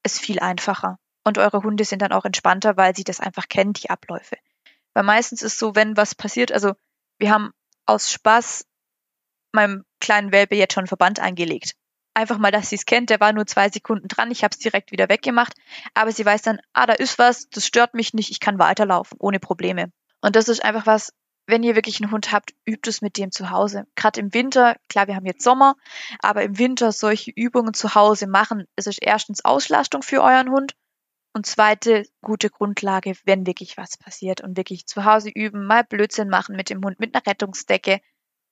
es 0.04 0.20
viel 0.20 0.40
einfacher. 0.40 1.00
Und 1.26 1.38
eure 1.38 1.64
Hunde 1.64 1.86
sind 1.86 2.02
dann 2.02 2.12
auch 2.12 2.26
entspannter, 2.26 2.76
weil 2.78 2.96
sie 2.96 3.04
das 3.04 3.20
einfach 3.20 3.48
kennen, 3.48 3.74
die 3.74 3.90
Abläufe. 3.90 4.36
Weil 4.94 5.04
meistens 5.04 5.42
ist 5.42 5.58
so, 5.58 5.76
wenn 5.76 5.98
was 5.98 6.16
passiert, 6.16 6.52
also 6.52 6.74
wir 7.18 7.32
haben 7.32 7.52
aus 7.86 8.12
Spaß 8.12 8.66
meinem 9.54 9.86
kleinen 10.00 10.32
Welpe 10.32 10.56
jetzt 10.56 10.74
schon 10.74 10.82
einen 10.82 10.88
Verband 10.88 11.20
eingelegt. 11.20 11.76
Einfach 12.14 12.38
mal, 12.38 12.52
dass 12.52 12.70
sie 12.70 12.76
es 12.76 12.86
kennt. 12.86 13.10
Der 13.10 13.20
war 13.20 13.34
nur 13.34 13.48
zwei 13.48 13.70
Sekunden 13.70 14.08
dran. 14.08 14.32
Ich 14.32 14.44
habe 14.44 14.52
es 14.52 14.60
direkt 14.60 14.92
wieder 14.92 15.10
weggemacht. 15.10 15.54
Aber 15.94 16.12
sie 16.12 16.26
weiß 16.26 16.42
dann, 16.44 16.60
ah, 16.74 16.86
da 16.86 16.94
ist 16.94 17.18
was, 17.18 17.50
das 17.50 17.66
stört 17.66 17.94
mich 17.94 18.14
nicht, 18.14 18.30
ich 18.30 18.40
kann 18.40 18.60
weiterlaufen, 18.60 19.18
ohne 19.20 19.40
Probleme. 19.40 19.92
Und 20.22 20.36
das 20.36 20.48
ist 20.48 20.64
einfach 20.64 20.86
was, 20.86 21.14
wenn 21.46 21.64
ihr 21.64 21.76
wirklich 21.76 22.02
einen 22.02 22.12
Hund 22.12 22.32
habt, 22.32 22.54
übt 22.66 22.90
es 22.90 23.02
mit 23.02 23.18
dem 23.18 23.32
zu 23.32 23.50
Hause. 23.50 23.86
Gerade 23.96 24.20
im 24.20 24.34
Winter, 24.34 24.78
klar, 24.90 25.08
wir 25.08 25.16
haben 25.16 25.26
jetzt 25.26 25.44
Sommer, 25.44 25.76
aber 26.20 26.44
im 26.44 26.58
Winter 26.58 26.92
solche 26.92 27.32
Übungen 27.32 27.74
zu 27.74 27.96
Hause 27.96 28.28
machen, 28.28 28.66
es 28.76 28.88
ist 28.88 29.00
erstens 29.02 29.44
Auslastung 29.44 30.04
für 30.04 30.22
euren 30.22 30.50
Hund 30.50 30.76
und 31.34 31.46
zweite 31.46 32.06
gute 32.22 32.50
Grundlage, 32.50 33.16
wenn 33.26 33.46
wirklich 33.46 33.78
was 33.78 33.98
passiert 33.98 34.42
und 34.42 34.56
wirklich 34.56 34.86
zu 34.86 35.04
Hause 35.04 35.30
üben, 35.30 35.66
mal 35.66 35.84
Blödsinn 35.84 36.30
machen 36.30 36.56
mit 36.56 36.70
dem 36.70 36.84
Hund, 36.84 37.00
mit 37.00 37.16
einer 37.16 37.26
Rettungsdecke. 37.26 38.00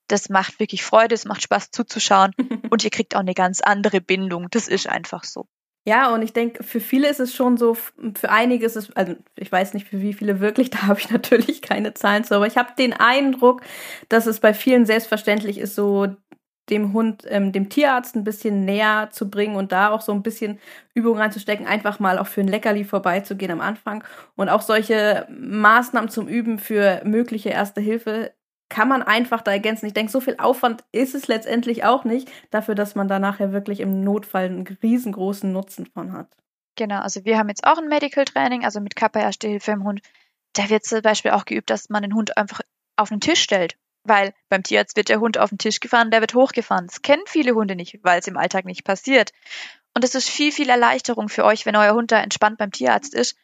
Das 0.08 0.28
macht 0.28 0.58
wirklich 0.58 0.82
Freude, 0.82 1.14
es 1.14 1.24
macht 1.24 1.42
Spaß 1.42 1.70
zuzuschauen 1.70 2.32
und 2.70 2.84
ihr 2.84 2.90
kriegt 2.90 3.14
auch 3.14 3.20
eine 3.20 3.34
ganz 3.34 3.60
andere 3.60 4.00
Bindung. 4.00 4.48
Das 4.50 4.68
ist 4.68 4.88
einfach 4.88 5.24
so. 5.24 5.46
Ja, 5.84 6.14
und 6.14 6.22
ich 6.22 6.32
denke, 6.32 6.62
für 6.62 6.78
viele 6.78 7.08
ist 7.08 7.18
es 7.18 7.34
schon 7.34 7.56
so, 7.56 7.74
für 7.74 8.30
einige 8.30 8.64
ist 8.64 8.76
es, 8.76 8.94
also 8.94 9.16
ich 9.34 9.50
weiß 9.50 9.74
nicht 9.74 9.88
für 9.88 10.00
wie 10.00 10.12
viele 10.12 10.38
wirklich, 10.38 10.70
da 10.70 10.82
habe 10.82 11.00
ich 11.00 11.10
natürlich 11.10 11.60
keine 11.60 11.92
Zahlen 11.94 12.22
zu, 12.24 12.34
aber 12.36 12.46
ich 12.46 12.56
habe 12.56 12.70
den 12.78 12.92
Eindruck, 12.92 13.62
dass 14.08 14.26
es 14.26 14.38
bei 14.38 14.54
vielen 14.54 14.86
selbstverständlich 14.86 15.58
ist, 15.58 15.74
so 15.74 16.06
dem 16.70 16.92
Hund, 16.92 17.24
ähm, 17.28 17.50
dem 17.50 17.68
Tierarzt 17.68 18.14
ein 18.14 18.22
bisschen 18.22 18.64
näher 18.64 19.08
zu 19.10 19.28
bringen 19.28 19.56
und 19.56 19.72
da 19.72 19.90
auch 19.90 20.00
so 20.00 20.12
ein 20.12 20.22
bisschen 20.22 20.60
Übung 20.94 21.18
reinzustecken, 21.18 21.66
einfach 21.66 21.98
mal 21.98 22.18
auch 22.18 22.28
für 22.28 22.40
ein 22.42 22.48
Leckerli 22.48 22.84
vorbeizugehen 22.84 23.50
am 23.50 23.60
Anfang 23.60 24.04
und 24.36 24.48
auch 24.48 24.62
solche 24.62 25.26
Maßnahmen 25.30 26.08
zum 26.10 26.28
Üben 26.28 26.60
für 26.60 27.02
mögliche 27.04 27.48
Erste 27.50 27.80
Hilfe 27.80 28.32
kann 28.72 28.88
man 28.88 29.02
einfach 29.02 29.42
da 29.42 29.52
ergänzen. 29.52 29.84
Ich 29.84 29.92
denke, 29.92 30.10
so 30.10 30.20
viel 30.20 30.36
Aufwand 30.38 30.82
ist 30.92 31.14
es 31.14 31.28
letztendlich 31.28 31.84
auch 31.84 32.04
nicht, 32.04 32.32
dafür, 32.50 32.74
dass 32.74 32.94
man 32.94 33.06
da 33.06 33.18
nachher 33.18 33.52
wirklich 33.52 33.80
im 33.80 34.02
Notfall 34.02 34.46
einen 34.46 34.66
riesengroßen 34.82 35.52
Nutzen 35.52 35.84
von 35.84 36.14
hat. 36.14 36.34
Genau, 36.76 37.00
also 37.00 37.26
wir 37.26 37.36
haben 37.36 37.50
jetzt 37.50 37.64
auch 37.64 37.76
ein 37.76 37.88
Medical 37.88 38.24
Training, 38.24 38.64
also 38.64 38.80
mit 38.80 38.96
Kappa 38.96 39.20
Erste 39.20 39.46
Hilfe 39.46 39.72
im 39.72 39.84
Hund. 39.84 40.00
Da 40.54 40.70
wird 40.70 40.86
zum 40.86 41.02
Beispiel 41.02 41.32
auch 41.32 41.44
geübt, 41.44 41.68
dass 41.68 41.90
man 41.90 42.02
den 42.02 42.14
Hund 42.14 42.38
einfach 42.38 42.62
auf 42.96 43.10
den 43.10 43.20
Tisch 43.20 43.42
stellt. 43.42 43.76
Weil 44.04 44.32
beim 44.48 44.62
Tierarzt 44.62 44.96
wird 44.96 45.10
der 45.10 45.20
Hund 45.20 45.36
auf 45.36 45.50
den 45.50 45.58
Tisch 45.58 45.78
gefahren, 45.78 46.10
der 46.10 46.22
wird 46.22 46.34
hochgefahren. 46.34 46.86
Das 46.86 47.02
kennen 47.02 47.22
viele 47.26 47.52
Hunde 47.52 47.76
nicht, 47.76 48.00
weil 48.02 48.20
es 48.20 48.26
im 48.26 48.38
Alltag 48.38 48.64
nicht 48.64 48.84
passiert. 48.84 49.32
Und 49.94 50.02
es 50.02 50.14
ist 50.14 50.30
viel, 50.30 50.50
viel 50.50 50.70
Erleichterung 50.70 51.28
für 51.28 51.44
euch, 51.44 51.66
wenn 51.66 51.76
euer 51.76 51.92
Hund 51.92 52.10
da 52.10 52.22
entspannt 52.22 52.56
beim 52.56 52.72
Tierarzt 52.72 53.12
ist 53.12 53.36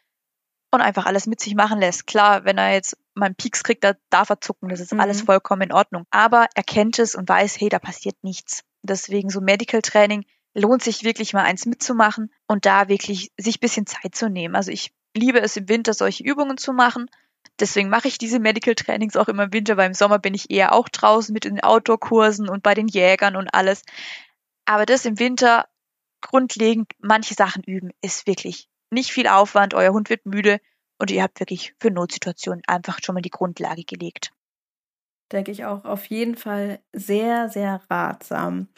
und 0.70 0.80
einfach 0.80 1.06
alles 1.06 1.26
mit 1.26 1.40
sich 1.40 1.54
machen 1.54 1.80
lässt. 1.80 2.06
Klar, 2.06 2.44
wenn 2.44 2.58
er 2.58 2.72
jetzt 2.72 2.96
mal 3.14 3.26
einen 3.26 3.34
Pieks 3.34 3.64
kriegt, 3.64 3.84
da 3.84 3.94
darf 4.10 4.30
er 4.30 4.40
zucken, 4.40 4.68
das 4.68 4.80
ist 4.80 4.92
mhm. 4.92 5.00
alles 5.00 5.22
vollkommen 5.22 5.62
in 5.62 5.72
Ordnung. 5.72 6.04
Aber 6.10 6.46
er 6.54 6.62
kennt 6.62 6.98
es 6.98 7.14
und 7.14 7.28
weiß, 7.28 7.60
hey, 7.60 7.68
da 7.68 7.78
passiert 7.78 8.16
nichts. 8.22 8.64
Deswegen 8.82 9.30
so 9.30 9.40
Medical 9.40 9.82
Training 9.82 10.24
lohnt 10.54 10.82
sich 10.82 11.04
wirklich 11.04 11.32
mal 11.32 11.44
eins 11.44 11.66
mitzumachen 11.66 12.32
und 12.46 12.66
da 12.66 12.88
wirklich 12.88 13.32
sich 13.36 13.60
bisschen 13.60 13.86
Zeit 13.86 14.14
zu 14.14 14.28
nehmen. 14.28 14.56
Also 14.56 14.70
ich 14.70 14.92
liebe 15.16 15.40
es 15.40 15.56
im 15.56 15.68
Winter 15.68 15.94
solche 15.94 16.24
Übungen 16.24 16.58
zu 16.58 16.72
machen. 16.72 17.10
Deswegen 17.60 17.88
mache 17.88 18.08
ich 18.08 18.18
diese 18.18 18.38
Medical 18.38 18.74
Trainings 18.74 19.16
auch 19.16 19.28
immer 19.28 19.44
im 19.44 19.52
Winter, 19.52 19.76
weil 19.76 19.88
im 19.88 19.94
Sommer 19.94 20.18
bin 20.18 20.34
ich 20.34 20.50
eher 20.50 20.72
auch 20.72 20.88
draußen 20.88 21.32
mit 21.32 21.44
den 21.44 21.60
Outdoor-Kursen 21.60 22.48
und 22.48 22.62
bei 22.62 22.74
den 22.74 22.88
Jägern 22.88 23.36
und 23.36 23.48
alles. 23.52 23.82
Aber 24.64 24.86
das 24.86 25.04
im 25.06 25.18
Winter 25.18 25.66
grundlegend 26.20 26.92
manche 26.98 27.34
Sachen 27.34 27.62
üben, 27.62 27.90
ist 28.00 28.26
wirklich 28.26 28.68
nicht 28.90 29.10
viel 29.10 29.26
Aufwand. 29.26 29.74
Euer 29.74 29.92
Hund 29.92 30.10
wird 30.10 30.26
müde 30.26 30.60
und 30.98 31.10
ihr 31.10 31.22
habt 31.22 31.40
wirklich 31.40 31.74
für 31.80 31.90
Notsituationen 31.90 32.62
einfach 32.66 32.98
schon 33.02 33.14
mal 33.14 33.22
die 33.22 33.30
Grundlage 33.30 33.84
gelegt. 33.84 34.32
Denke 35.32 35.50
ich 35.50 35.64
auch 35.64 35.84
auf 35.84 36.06
jeden 36.06 36.36
Fall 36.36 36.80
sehr, 36.92 37.50
sehr 37.50 37.82
ratsam. 37.90 38.68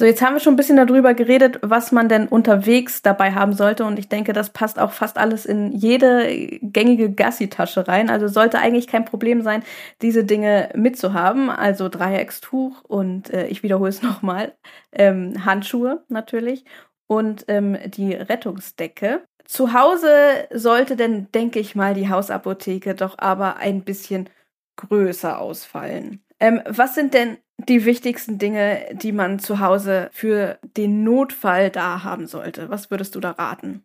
So, 0.00 0.06
jetzt 0.06 0.22
haben 0.22 0.32
wir 0.32 0.40
schon 0.40 0.54
ein 0.54 0.56
bisschen 0.56 0.78
darüber 0.78 1.12
geredet, 1.12 1.58
was 1.60 1.92
man 1.92 2.08
denn 2.08 2.26
unterwegs 2.26 3.02
dabei 3.02 3.32
haben 3.32 3.52
sollte. 3.52 3.84
Und 3.84 3.98
ich 3.98 4.08
denke, 4.08 4.32
das 4.32 4.50
passt 4.50 4.78
auch 4.78 4.92
fast 4.92 5.18
alles 5.18 5.44
in 5.44 5.72
jede 5.72 6.58
gängige 6.62 7.12
Gassi-Tasche 7.12 7.86
rein. 7.86 8.08
Also 8.08 8.26
sollte 8.26 8.58
eigentlich 8.58 8.86
kein 8.86 9.04
Problem 9.04 9.42
sein, 9.42 9.62
diese 10.00 10.24
Dinge 10.24 10.70
mitzuhaben. 10.74 11.50
Also 11.50 11.90
Dreieckstuch 11.90 12.82
und 12.84 13.28
äh, 13.28 13.48
ich 13.48 13.62
wiederhole 13.62 13.90
es 13.90 14.00
nochmal, 14.02 14.54
ähm, 14.92 15.44
Handschuhe 15.44 16.02
natürlich 16.08 16.64
und 17.06 17.44
ähm, 17.48 17.76
die 17.86 18.14
Rettungsdecke. 18.14 19.26
Zu 19.50 19.72
Hause 19.72 20.46
sollte 20.52 20.94
denn, 20.94 21.26
denke 21.32 21.58
ich 21.58 21.74
mal, 21.74 21.92
die 21.92 22.08
Hausapotheke 22.08 22.94
doch 22.94 23.18
aber 23.18 23.56
ein 23.56 23.82
bisschen 23.82 24.30
größer 24.76 25.40
ausfallen. 25.40 26.22
Ähm, 26.38 26.62
was 26.66 26.94
sind 26.94 27.14
denn 27.14 27.36
die 27.58 27.84
wichtigsten 27.84 28.38
Dinge, 28.38 28.86
die 28.92 29.10
man 29.10 29.40
zu 29.40 29.58
Hause 29.58 30.08
für 30.12 30.60
den 30.76 31.02
Notfall 31.02 31.70
da 31.70 32.04
haben 32.04 32.28
sollte? 32.28 32.70
Was 32.70 32.92
würdest 32.92 33.16
du 33.16 33.20
da 33.20 33.32
raten? 33.32 33.84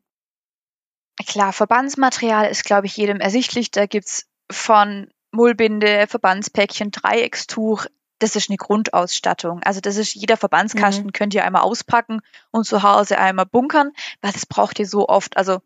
Klar, 1.25 1.51
Verbandsmaterial 1.51 2.47
ist, 2.47 2.63
glaube 2.63 2.85
ich, 2.85 2.95
jedem 2.95 3.19
ersichtlich. 3.19 3.71
Da 3.71 3.87
gibt 3.87 4.05
es 4.05 4.27
von 4.51 5.09
Mullbinde, 5.31 6.05
Verbandspäckchen, 6.07 6.91
Dreieckstuch. 6.91 7.87
Das 8.19 8.35
ist 8.35 8.49
eine 8.49 8.57
Grundausstattung. 8.57 9.61
Also 9.63 9.81
das 9.81 9.97
ist 9.97 10.13
jeder 10.13 10.37
Verbandskasten, 10.37 11.07
mhm. 11.07 11.11
könnt 11.11 11.33
ihr 11.33 11.43
einmal 11.43 11.63
auspacken 11.63 12.21
und 12.51 12.65
zu 12.65 12.83
Hause 12.83 13.17
einmal 13.17 13.45
bunkern, 13.45 13.91
weil 14.21 14.31
das 14.31 14.45
braucht 14.45 14.79
ihr 14.79 14.87
so 14.87 15.07
oft. 15.07 15.37
Also 15.37 15.61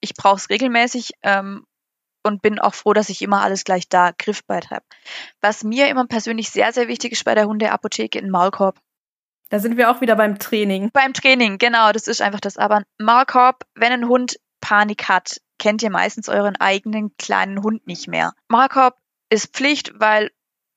ich 0.00 0.14
brauche 0.14 0.36
es 0.36 0.50
regelmäßig 0.50 1.12
ähm, 1.22 1.66
und 2.24 2.42
bin 2.42 2.58
auch 2.58 2.74
froh, 2.74 2.92
dass 2.92 3.10
ich 3.10 3.22
immer 3.22 3.42
alles 3.42 3.64
gleich 3.64 3.88
da 3.88 4.10
griffbereit 4.16 4.70
habe. 4.70 4.84
Was 5.40 5.62
mir 5.62 5.88
immer 5.88 6.06
persönlich 6.06 6.50
sehr, 6.50 6.72
sehr 6.72 6.88
wichtig 6.88 7.12
ist 7.12 7.24
bei 7.24 7.34
der 7.34 7.46
Hundeapotheke, 7.46 8.18
ein 8.18 8.30
Maulkorb. 8.30 8.80
Da 9.50 9.60
sind 9.60 9.76
wir 9.76 9.90
auch 9.90 10.00
wieder 10.00 10.16
beim 10.16 10.38
Training. 10.38 10.90
Beim 10.92 11.12
Training, 11.12 11.58
genau, 11.58 11.92
das 11.92 12.08
ist 12.08 12.22
einfach 12.22 12.40
das. 12.40 12.56
Aber 12.56 12.82
Maulkorb, 12.98 13.64
wenn 13.74 13.92
ein 13.92 14.08
Hund 14.08 14.38
Panik 14.60 15.08
hat, 15.08 15.40
kennt 15.58 15.82
ihr 15.82 15.90
meistens 15.90 16.28
euren 16.28 16.56
eigenen 16.56 17.14
kleinen 17.18 17.62
Hund 17.62 17.86
nicht 17.86 18.08
mehr. 18.08 18.32
Maulkorb 18.48 18.96
ist 19.30 19.54
Pflicht, 19.54 19.92
weil 19.94 20.30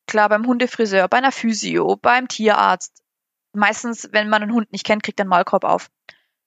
klar 0.07 0.29
beim 0.29 0.45
Hundefriseur, 0.45 1.07
bei 1.07 1.17
einer 1.17 1.31
Physio, 1.31 1.95
beim 1.97 2.27
Tierarzt, 2.27 3.03
meistens, 3.53 4.09
wenn 4.11 4.29
man 4.29 4.43
einen 4.43 4.53
Hund 4.53 4.71
nicht 4.71 4.85
kennt, 4.85 5.03
kriegt 5.03 5.19
er 5.19 5.23
einen 5.23 5.29
Maulkorb 5.29 5.63
auf. 5.63 5.89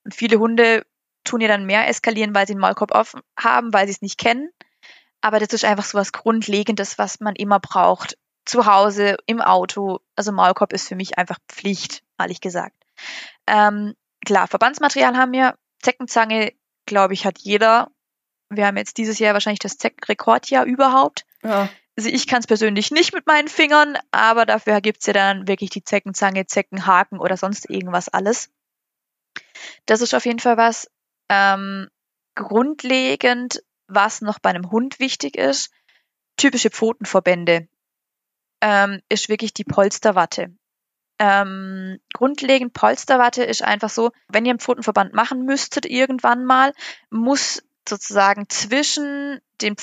Und 0.03 0.15
viele 0.15 0.39
Hunde 0.39 0.85
tun 1.23 1.41
ja 1.41 1.47
dann 1.47 1.65
mehr 1.65 1.87
eskalieren, 1.87 2.33
weil 2.33 2.47
sie 2.47 2.53
einen 2.53 2.61
Maulkorb 2.61 2.91
auf 2.91 3.15
haben, 3.37 3.73
weil 3.73 3.85
sie 3.85 3.93
es 3.93 4.01
nicht 4.01 4.17
kennen. 4.17 4.49
Aber 5.21 5.39
das 5.39 5.53
ist 5.53 5.65
einfach 5.65 5.85
so 5.85 5.97
was 5.97 6.11
Grundlegendes, 6.11 6.97
was 6.97 7.19
man 7.19 7.35
immer 7.35 7.59
braucht. 7.59 8.17
Zu 8.45 8.65
Hause, 8.65 9.17
im 9.27 9.39
Auto. 9.39 9.99
Also 10.15 10.31
Maulkorb 10.31 10.73
ist 10.73 10.87
für 10.87 10.95
mich 10.95 11.17
einfach 11.19 11.37
Pflicht, 11.47 12.03
ehrlich 12.17 12.41
gesagt. 12.41 12.75
Ähm, 13.45 13.93
klar, 14.25 14.47
Verbandsmaterial 14.47 15.15
haben 15.15 15.31
wir. 15.31 15.55
Zeckenzange, 15.79 16.53
glaube 16.85 17.13
ich, 17.13 17.25
hat 17.25 17.39
jeder. 17.39 17.91
Wir 18.49 18.65
haben 18.65 18.77
jetzt 18.77 18.97
dieses 18.97 19.19
Jahr 19.19 19.33
wahrscheinlich 19.33 19.59
das 19.59 19.77
Zeck-Rekordjahr 19.77 20.65
überhaupt. 20.65 21.25
Ja. 21.43 21.69
Also 21.97 22.09
ich 22.09 22.27
kann 22.27 22.39
es 22.39 22.47
persönlich 22.47 22.91
nicht 22.91 23.13
mit 23.13 23.27
meinen 23.27 23.47
Fingern, 23.47 23.97
aber 24.11 24.45
dafür 24.45 24.79
gibt's 24.81 25.05
ja 25.05 25.13
dann 25.13 25.47
wirklich 25.47 25.69
die 25.69 25.83
Zeckenzange, 25.83 26.45
Zeckenhaken 26.45 27.19
oder 27.19 27.37
sonst 27.37 27.69
irgendwas 27.69 28.09
alles. 28.09 28.49
Das 29.85 30.01
ist 30.01 30.13
auf 30.13 30.25
jeden 30.25 30.39
Fall 30.39 30.57
was. 30.57 30.89
Ähm, 31.29 31.89
grundlegend 32.35 33.61
was 33.93 34.21
noch 34.21 34.39
bei 34.39 34.49
einem 34.49 34.71
Hund 34.71 34.99
wichtig 34.99 35.35
ist, 35.37 35.71
typische 36.37 36.69
Pfotenverbände, 36.69 37.67
ähm, 38.61 39.01
ist 39.09 39.29
wirklich 39.29 39.53
die 39.53 39.63
Polsterwatte. 39.63 40.55
Ähm, 41.19 41.99
grundlegend 42.13 42.73
Polsterwatte 42.73 43.43
ist 43.43 43.63
einfach 43.63 43.89
so, 43.89 44.11
wenn 44.27 44.45
ihr 44.45 44.51
einen 44.51 44.59
Pfotenverband 44.59 45.13
machen 45.13 45.45
müsstet 45.45 45.85
irgendwann 45.85 46.45
mal, 46.45 46.73
muss 47.09 47.63
sozusagen 47.87 48.49
zwischen 48.49 49.39
den 49.61 49.75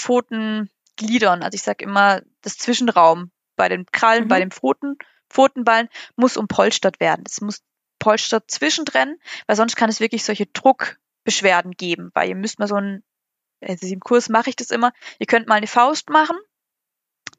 Pfotengliedern, 0.99 1.43
also 1.43 1.55
ich 1.55 1.63
sage 1.63 1.85
immer 1.85 2.23
das 2.43 2.59
Zwischenraum 2.59 3.31
bei 3.57 3.69
den 3.69 3.87
Krallen, 3.87 4.25
mhm. 4.25 4.29
bei 4.29 4.41
den 4.41 4.51
Pfoten, 4.51 4.97
Pfotenballen, 5.31 5.89
muss 6.17 6.37
umpolstert 6.37 7.01
werden. 7.01 7.25
Es 7.27 7.41
muss 7.41 7.63
polstert 7.99 8.51
zwischendrin, 8.51 9.17
weil 9.47 9.57
sonst 9.57 9.77
kann 9.77 9.91
es 9.91 10.01
wirklich 10.01 10.25
solche 10.25 10.47
Druckbeschwerden 10.47 11.73
geben, 11.73 12.11
weil 12.15 12.29
ihr 12.29 12.37
müsst 12.37 12.59
mal 12.59 12.69
so 12.69 12.77
ein 12.77 13.03
also 13.61 13.89
im 13.89 13.99
Kurs 13.99 14.29
mache 14.29 14.51
ich 14.51 14.57
das 14.57 14.71
immer, 14.71 14.93
ihr 15.19 15.27
könnt 15.27 15.49
mal 15.49 15.57
eine 15.57 15.67
Faust 15.67 16.11
machen, 16.11 16.37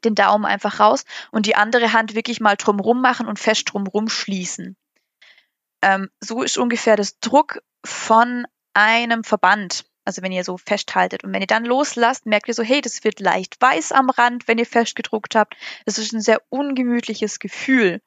den 0.04 0.14
Daumen 0.14 0.44
einfach 0.44 0.78
raus 0.78 1.06
und 1.30 1.46
die 1.46 1.56
andere 1.56 1.94
Hand 1.94 2.14
wirklich 2.14 2.40
mal 2.40 2.56
drumrum 2.56 3.00
machen 3.00 3.26
und 3.26 3.38
fest 3.38 3.72
drumrum 3.72 4.08
schließen. 4.10 4.76
Ähm, 5.80 6.10
so 6.20 6.42
ist 6.42 6.58
ungefähr 6.58 6.96
das 6.96 7.20
Druck 7.20 7.62
von 7.86 8.46
einem 8.74 9.24
Verband. 9.24 9.86
Also 10.04 10.22
wenn 10.22 10.32
ihr 10.32 10.44
so 10.44 10.56
festhaltet 10.56 11.24
und 11.24 11.32
wenn 11.32 11.42
ihr 11.42 11.46
dann 11.46 11.64
loslasst, 11.64 12.26
merkt 12.26 12.48
ihr 12.48 12.54
so, 12.54 12.62
hey, 12.62 12.80
das 12.80 13.04
wird 13.04 13.20
leicht 13.20 13.60
weiß 13.60 13.92
am 13.92 14.10
Rand, 14.10 14.48
wenn 14.48 14.58
ihr 14.58 14.66
festgedruckt 14.66 15.34
habt. 15.34 15.56
Das 15.84 15.98
ist 15.98 16.12
ein 16.12 16.20
sehr 16.20 16.40
ungemütliches 16.48 17.38
Gefühl. 17.38 18.00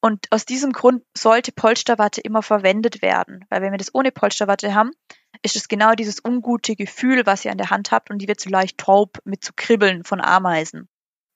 Und 0.00 0.26
aus 0.30 0.44
diesem 0.44 0.72
Grund 0.72 1.04
sollte 1.16 1.52
Polsterwatte 1.52 2.20
immer 2.20 2.42
verwendet 2.42 3.02
werden, 3.02 3.44
weil 3.50 3.62
wenn 3.62 3.70
wir 3.70 3.78
das 3.78 3.94
ohne 3.94 4.10
Polsterwatte 4.10 4.74
haben, 4.74 4.90
ist 5.42 5.54
es 5.54 5.68
genau 5.68 5.94
dieses 5.94 6.24
ungute 6.24 6.74
Gefühl, 6.74 7.24
was 7.24 7.44
ihr 7.44 7.52
an 7.52 7.58
der 7.58 7.70
Hand 7.70 7.92
habt 7.92 8.10
und 8.10 8.18
die 8.18 8.26
wird 8.26 8.40
so 8.40 8.50
leicht 8.50 8.78
taub 8.78 9.18
mit 9.24 9.44
zu 9.44 9.52
kribbeln 9.54 10.02
von 10.02 10.20
Ameisen. 10.20 10.88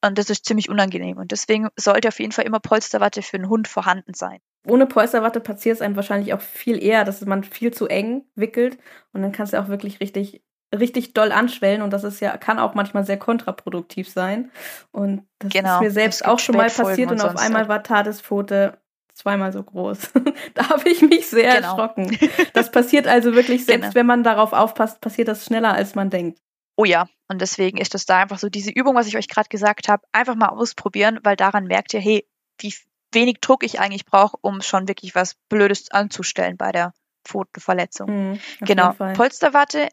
Und 0.04 0.18
das 0.18 0.30
ist 0.30 0.44
ziemlich 0.44 0.68
unangenehm. 0.68 1.16
Und 1.16 1.32
deswegen 1.32 1.68
sollte 1.76 2.08
auf 2.08 2.20
jeden 2.20 2.32
Fall 2.32 2.44
immer 2.44 2.60
Polsterwatte 2.60 3.22
für 3.22 3.36
einen 3.36 3.48
Hund 3.48 3.66
vorhanden 3.66 4.14
sein. 4.14 4.40
Ohne 4.66 4.86
Polsterwatte 4.86 5.40
passiert 5.40 5.76
es 5.76 5.82
einem 5.82 5.96
wahrscheinlich 5.96 6.34
auch 6.34 6.40
viel 6.40 6.82
eher, 6.82 7.04
dass 7.04 7.24
man 7.24 7.44
viel 7.44 7.72
zu 7.72 7.86
eng 7.86 8.24
wickelt 8.34 8.78
und 9.12 9.22
dann 9.22 9.32
kannst 9.32 9.52
du 9.52 9.60
auch 9.60 9.68
wirklich 9.68 10.00
richtig 10.00 10.42
richtig 10.74 11.14
doll 11.14 11.32
anschwellen 11.32 11.82
und 11.82 11.92
das 11.92 12.04
ist 12.04 12.20
ja, 12.20 12.36
kann 12.36 12.58
auch 12.58 12.74
manchmal 12.74 13.04
sehr 13.04 13.18
kontraproduktiv 13.18 14.08
sein. 14.08 14.50
Und 14.90 15.22
das 15.38 15.52
genau. 15.52 15.76
ist 15.76 15.80
mir 15.80 15.90
selbst 15.90 16.26
auch 16.26 16.38
schon 16.38 16.56
mal 16.56 16.68
passiert 16.68 17.10
und, 17.10 17.20
und 17.20 17.26
auf 17.26 17.36
einmal 17.36 17.68
war 17.68 17.82
Tadespfote 17.82 18.78
zweimal 19.14 19.52
so 19.52 19.62
groß. 19.62 20.12
da 20.54 20.68
habe 20.68 20.88
ich 20.88 21.02
mich 21.02 21.28
sehr 21.28 21.56
genau. 21.56 21.68
erschrocken. 21.68 22.18
Das 22.52 22.70
passiert 22.70 23.06
also 23.06 23.34
wirklich, 23.34 23.64
selbst 23.66 23.82
genau. 23.82 23.94
wenn 23.94 24.06
man 24.06 24.22
darauf 24.22 24.52
aufpasst, 24.52 25.00
passiert 25.00 25.28
das 25.28 25.44
schneller, 25.44 25.72
als 25.72 25.94
man 25.94 26.10
denkt. 26.10 26.40
Oh 26.76 26.84
ja, 26.84 27.08
und 27.28 27.40
deswegen 27.40 27.78
ist 27.78 27.94
das 27.94 28.06
da 28.06 28.18
einfach 28.18 28.38
so, 28.38 28.48
diese 28.48 28.70
Übung, 28.70 28.94
was 28.94 29.06
ich 29.06 29.16
euch 29.16 29.28
gerade 29.28 29.48
gesagt 29.48 29.88
habe, 29.88 30.06
einfach 30.12 30.34
mal 30.34 30.48
ausprobieren, 30.48 31.18
weil 31.22 31.36
daran 31.36 31.64
merkt 31.64 31.94
ihr, 31.94 32.00
hey, 32.00 32.26
wie 32.58 32.74
wenig 33.12 33.38
Druck 33.40 33.64
ich 33.64 33.80
eigentlich 33.80 34.04
brauche, 34.04 34.36
um 34.40 34.60
schon 34.60 34.88
wirklich 34.88 35.14
was 35.14 35.34
Blödes 35.48 35.90
anzustellen 35.90 36.56
bei 36.56 36.72
der 36.72 36.92
Pfotenverletzung. 37.24 38.32
Mhm, 38.32 38.40
genau. 38.60 38.92
Polsterwatte 38.92 39.88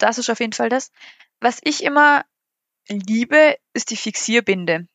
das 0.00 0.18
ist 0.18 0.30
auf 0.30 0.40
jeden 0.40 0.52
Fall 0.52 0.68
das. 0.68 0.90
Was 1.40 1.60
ich 1.62 1.84
immer 1.84 2.24
liebe, 2.88 3.56
ist 3.72 3.90
die 3.90 3.96
Fixierbinde. 3.96 4.88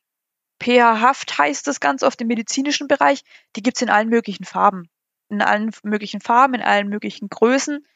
pH-Haft 0.62 1.38
heißt 1.38 1.66
das 1.66 1.80
ganz 1.80 2.02
oft 2.02 2.20
im 2.20 2.28
medizinischen 2.28 2.88
Bereich. 2.88 3.22
Die 3.56 3.62
gibt's 3.62 3.82
in 3.82 3.90
allen 3.90 4.08
möglichen 4.08 4.44
Farben. 4.44 4.88
In 5.28 5.42
allen 5.42 5.70
möglichen 5.82 6.20
Farben, 6.20 6.54
in 6.54 6.62
allen 6.62 6.88
möglichen 6.88 7.28
Größen. 7.28 7.86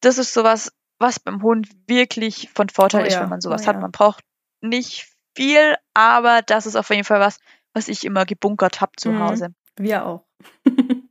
Das 0.00 0.18
ist 0.18 0.32
sowas, 0.32 0.72
was 0.98 1.20
beim 1.20 1.42
Hund 1.42 1.68
wirklich 1.86 2.50
von 2.54 2.68
Vorteil 2.68 3.02
oh, 3.02 3.06
ist, 3.06 3.14
ja. 3.14 3.22
wenn 3.22 3.28
man 3.28 3.40
sowas 3.40 3.62
oh, 3.64 3.66
hat. 3.66 3.80
Man 3.80 3.92
braucht 3.92 4.24
nicht 4.60 5.08
viel, 5.34 5.76
aber 5.92 6.42
das 6.42 6.66
ist 6.66 6.76
auf 6.76 6.90
jeden 6.90 7.04
Fall 7.04 7.20
was, 7.20 7.38
was 7.72 7.88
ich 7.88 8.04
immer 8.04 8.24
gebunkert 8.24 8.80
habe 8.80 8.92
zu 8.96 9.10
mhm. 9.10 9.20
Hause. 9.20 9.54
Wir 9.76 10.06
auch. 10.06 10.24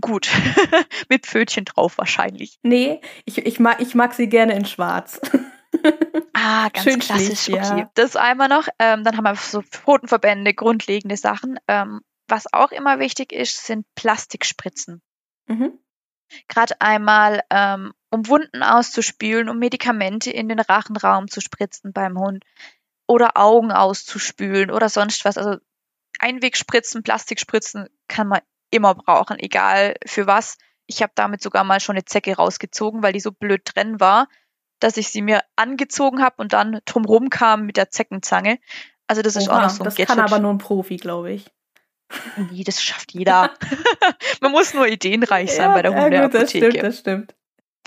Gut. 0.00 0.28
Mit 1.08 1.26
Pfötchen 1.26 1.64
drauf 1.64 1.98
wahrscheinlich. 1.98 2.58
Nee, 2.62 3.00
ich, 3.24 3.38
ich, 3.38 3.58
mag, 3.58 3.80
ich 3.80 3.94
mag 3.94 4.14
sie 4.14 4.28
gerne 4.28 4.54
in 4.54 4.64
schwarz. 4.64 5.20
ah, 6.34 6.68
ganz 6.68 6.84
Schön 6.84 7.00
klassisch. 7.00 7.44
Schlicht, 7.44 7.62
okay. 7.62 7.80
Ja. 7.80 7.90
Das 7.94 8.16
einmal 8.16 8.48
noch. 8.48 8.68
Ähm, 8.78 9.04
dann 9.04 9.16
haben 9.16 9.24
wir 9.24 9.34
so 9.34 9.62
Pfotenverbände, 9.62 10.54
grundlegende 10.54 11.16
Sachen. 11.16 11.58
Ähm, 11.68 12.00
was 12.28 12.52
auch 12.52 12.70
immer 12.70 12.98
wichtig 12.98 13.32
ist, 13.32 13.66
sind 13.66 13.86
Plastikspritzen. 13.94 15.00
Mhm. 15.46 15.78
Gerade 16.48 16.80
einmal, 16.80 17.42
ähm, 17.50 17.92
um 18.10 18.26
Wunden 18.28 18.62
auszuspülen, 18.62 19.48
um 19.48 19.58
Medikamente 19.58 20.30
in 20.30 20.48
den 20.48 20.60
Rachenraum 20.60 21.28
zu 21.28 21.40
spritzen 21.40 21.92
beim 21.92 22.18
Hund 22.18 22.44
oder 23.06 23.36
Augen 23.36 23.72
auszuspülen 23.72 24.70
oder 24.70 24.88
sonst 24.88 25.24
was. 25.24 25.38
Also 25.38 25.58
Einwegspritzen, 26.18 27.02
Plastikspritzen 27.02 27.88
kann 28.08 28.28
man 28.28 28.40
immer 28.70 28.94
brauchen, 28.94 29.38
egal 29.38 29.96
für 30.06 30.26
was. 30.26 30.58
Ich 30.86 31.02
habe 31.02 31.12
damit 31.14 31.42
sogar 31.42 31.64
mal 31.64 31.80
schon 31.80 31.96
eine 31.96 32.04
Zecke 32.04 32.34
rausgezogen, 32.36 33.02
weil 33.02 33.12
die 33.12 33.20
so 33.20 33.30
blöd 33.30 33.62
drin 33.64 34.00
war, 34.00 34.28
dass 34.80 34.96
ich 34.96 35.08
sie 35.10 35.22
mir 35.22 35.42
angezogen 35.56 36.22
habe 36.22 36.36
und 36.38 36.52
dann 36.52 36.80
drumrum 36.84 37.30
kam 37.30 37.66
mit 37.66 37.76
der 37.76 37.90
Zeckenzange. 37.90 38.58
Also 39.06 39.22
das 39.22 39.36
ist 39.36 39.48
Oha, 39.48 39.58
auch 39.58 39.62
noch 39.62 39.70
so 39.70 39.82
ein 39.82 39.84
Das 39.84 39.96
Gadget. 39.96 40.08
kann 40.16 40.20
aber 40.20 40.38
nur 40.38 40.52
ein 40.52 40.58
Profi, 40.58 40.96
glaube 40.96 41.32
ich. 41.32 41.46
Nee, 42.36 42.64
das 42.64 42.82
schafft 42.82 43.12
jeder. 43.12 43.54
Man 44.40 44.52
muss 44.52 44.72
nur 44.72 44.86
ideenreich 44.86 45.52
sein 45.52 45.70
ja, 45.70 45.74
bei 45.74 45.82
der 45.82 45.94
Hundeapotheke. 45.94 46.40
das 46.40 46.50
stimmt, 46.50 46.82
das 46.82 46.98
stimmt. 46.98 47.34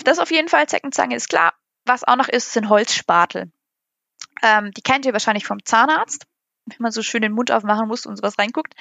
Das 0.04 0.18
auf 0.18 0.30
jeden 0.30 0.48
Fall, 0.48 0.68
Zeckenzange 0.68 1.16
ist 1.16 1.28
klar. 1.28 1.54
Was 1.84 2.04
auch 2.04 2.16
noch 2.16 2.28
ist, 2.28 2.52
sind 2.52 2.68
Holzspatel. 2.68 3.50
Ähm, 4.42 4.72
die 4.72 4.82
kennt 4.82 5.04
ihr 5.04 5.12
wahrscheinlich 5.12 5.46
vom 5.46 5.64
Zahnarzt, 5.64 6.26
wenn 6.66 6.76
man 6.80 6.92
so 6.92 7.02
schön 7.02 7.22
den 7.22 7.32
Mund 7.32 7.50
aufmachen 7.50 7.88
muss 7.88 8.06
und 8.06 8.16
sowas 8.16 8.38
reinguckt. 8.38 8.74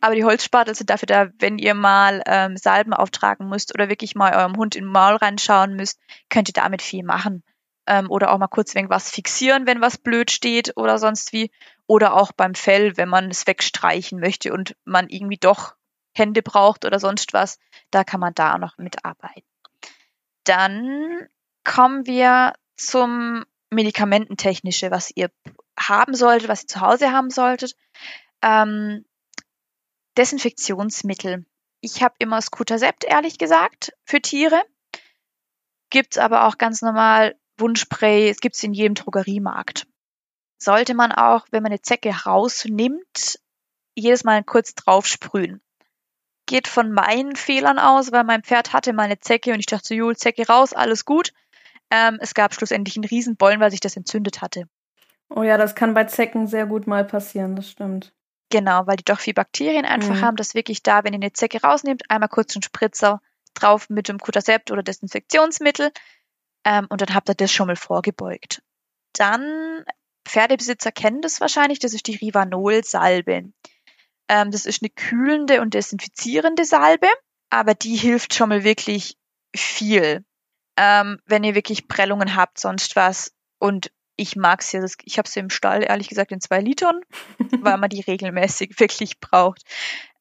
Aber 0.00 0.14
die 0.14 0.24
Holzspatel 0.24 0.74
sind 0.74 0.90
dafür 0.90 1.06
da, 1.06 1.28
wenn 1.38 1.58
ihr 1.58 1.74
mal 1.74 2.22
ähm, 2.26 2.56
Salben 2.56 2.92
auftragen 2.92 3.48
müsst 3.48 3.74
oder 3.74 3.88
wirklich 3.88 4.14
mal 4.14 4.34
eurem 4.34 4.56
Hund 4.56 4.76
in 4.76 4.84
den 4.84 4.92
Maul 4.92 5.16
reinschauen 5.16 5.74
müsst, 5.76 6.00
könnt 6.28 6.48
ihr 6.48 6.54
damit 6.54 6.82
viel 6.82 7.04
machen. 7.04 7.42
Ähm, 7.86 8.10
oder 8.10 8.32
auch 8.32 8.38
mal 8.38 8.48
kurz 8.48 8.74
irgendwas 8.74 9.10
fixieren, 9.10 9.66
wenn 9.66 9.80
was 9.80 9.98
blöd 9.98 10.30
steht 10.30 10.76
oder 10.76 10.98
sonst 10.98 11.32
wie. 11.32 11.50
Oder 11.86 12.14
auch 12.14 12.32
beim 12.32 12.54
Fell, 12.54 12.96
wenn 12.96 13.08
man 13.08 13.30
es 13.30 13.46
wegstreichen 13.46 14.20
möchte 14.20 14.52
und 14.52 14.76
man 14.84 15.08
irgendwie 15.08 15.38
doch 15.38 15.74
Hände 16.14 16.42
braucht 16.42 16.84
oder 16.84 17.00
sonst 17.00 17.32
was, 17.32 17.58
da 17.90 18.04
kann 18.04 18.20
man 18.20 18.34
da 18.34 18.54
auch 18.54 18.58
noch 18.58 18.78
mitarbeiten. 18.78 19.49
Dann 20.44 21.28
kommen 21.64 22.06
wir 22.06 22.54
zum 22.76 23.44
Medikamententechnische, 23.70 24.90
was 24.90 25.12
ihr 25.14 25.30
haben 25.78 26.14
solltet, 26.14 26.48
was 26.48 26.62
ihr 26.62 26.68
zu 26.68 26.80
Hause 26.80 27.12
haben 27.12 27.30
solltet. 27.30 27.76
Ähm, 28.42 29.04
Desinfektionsmittel. 30.16 31.46
Ich 31.80 32.02
habe 32.02 32.14
immer 32.18 32.42
Scutasept, 32.42 33.04
ehrlich 33.04 33.38
gesagt, 33.38 33.92
für 34.04 34.20
Tiere. 34.20 34.62
Gibt's 35.90 36.18
aber 36.18 36.46
auch 36.46 36.58
ganz 36.58 36.82
normal 36.82 37.36
Wundspray, 37.58 38.28
es 38.28 38.40
gibt's 38.40 38.62
in 38.62 38.72
jedem 38.72 38.94
Drogeriemarkt. 38.94 39.86
Sollte 40.58 40.94
man 40.94 41.12
auch, 41.12 41.46
wenn 41.50 41.62
man 41.62 41.72
eine 41.72 41.82
Zecke 41.82 42.10
rausnimmt, 42.10 43.40
jedes 43.94 44.24
Mal 44.24 44.44
kurz 44.44 44.74
drauf 44.74 45.06
sprühen. 45.06 45.62
Geht 46.50 46.66
von 46.66 46.90
meinen 46.90 47.36
Fehlern 47.36 47.78
aus, 47.78 48.10
weil 48.10 48.24
mein 48.24 48.42
Pferd 48.42 48.72
hatte 48.72 48.92
mal 48.92 49.04
eine 49.04 49.20
Zecke 49.20 49.52
und 49.52 49.60
ich 49.60 49.66
dachte, 49.66 49.94
Jul, 49.94 50.16
Zecke 50.16 50.48
raus, 50.48 50.72
alles 50.72 51.04
gut. 51.04 51.32
Ähm, 51.92 52.18
es 52.20 52.34
gab 52.34 52.52
schlussendlich 52.54 52.96
einen 52.96 53.04
Riesenbollen, 53.04 53.60
weil 53.60 53.70
sich 53.70 53.78
das 53.78 53.96
entzündet 53.96 54.42
hatte. 54.42 54.64
Oh 55.28 55.44
ja, 55.44 55.56
das 55.56 55.76
kann 55.76 55.94
bei 55.94 56.06
Zecken 56.06 56.48
sehr 56.48 56.66
gut 56.66 56.88
mal 56.88 57.04
passieren, 57.04 57.54
das 57.54 57.70
stimmt. 57.70 58.12
Genau, 58.50 58.84
weil 58.88 58.96
die 58.96 59.04
doch 59.04 59.20
viel 59.20 59.32
Bakterien 59.32 59.84
einfach 59.84 60.16
mhm. 60.16 60.22
haben, 60.22 60.36
dass 60.36 60.56
wirklich 60.56 60.82
da, 60.82 61.04
wenn 61.04 61.12
ihr 61.12 61.20
eine 61.20 61.32
Zecke 61.32 61.62
rausnehmt, 61.62 62.10
einmal 62.10 62.28
kurz 62.28 62.56
einen 62.56 62.64
Spritzer 62.64 63.22
drauf 63.54 63.88
mit 63.88 64.08
dem 64.08 64.18
Kutasept 64.18 64.72
oder 64.72 64.82
Desinfektionsmittel 64.82 65.92
ähm, 66.64 66.88
und 66.90 67.00
dann 67.00 67.14
habt 67.14 67.28
ihr 67.28 67.36
das 67.36 67.52
schon 67.52 67.68
mal 67.68 67.76
vorgebeugt. 67.76 68.60
Dann, 69.12 69.84
Pferdebesitzer 70.24 70.90
kennen 70.90 71.22
das 71.22 71.40
wahrscheinlich, 71.40 71.78
das 71.78 71.94
ist 71.94 72.08
die 72.08 72.16
Rivanol-Salbe. 72.16 73.52
Ähm, 74.30 74.52
das 74.52 74.64
ist 74.64 74.80
eine 74.80 74.90
kühlende 74.90 75.60
und 75.60 75.74
desinfizierende 75.74 76.64
Salbe, 76.64 77.08
aber 77.50 77.74
die 77.74 77.96
hilft 77.96 78.32
schon 78.32 78.50
mal 78.50 78.62
wirklich 78.62 79.18
viel. 79.56 80.24
Ähm, 80.76 81.18
wenn 81.26 81.42
ihr 81.42 81.56
wirklich 81.56 81.88
Prellungen 81.88 82.36
habt, 82.36 82.60
sonst 82.60 82.94
was. 82.94 83.34
Und 83.58 83.90
ich 84.14 84.36
mag 84.36 84.62
sie, 84.62 84.86
ich 85.02 85.18
habe 85.18 85.28
sie 85.28 85.40
im 85.40 85.50
Stall, 85.50 85.82
ehrlich 85.82 86.08
gesagt, 86.08 86.30
in 86.30 86.40
zwei 86.40 86.60
Litern, 86.60 87.00
weil 87.60 87.76
man 87.78 87.90
die 87.90 88.02
regelmäßig 88.02 88.78
wirklich 88.78 89.18
braucht. 89.18 89.62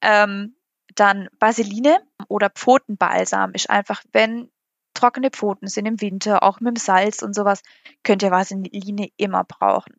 Ähm, 0.01 0.55
dann 0.95 1.29
Vaseline 1.39 2.01
oder 2.27 2.49
Pfotenbalsam 2.49 3.51
ist 3.53 3.69
einfach, 3.69 4.01
wenn 4.11 4.49
trockene 4.95 5.29
Pfoten 5.29 5.67
sind 5.67 5.85
im 5.85 6.01
Winter, 6.01 6.41
auch 6.41 6.61
mit 6.61 6.75
dem 6.75 6.81
Salz 6.81 7.21
und 7.21 7.35
sowas, 7.35 7.61
könnt 8.03 8.23
ihr 8.23 8.31
Vaseline 8.31 9.09
immer 9.17 9.43
brauchen. 9.43 9.93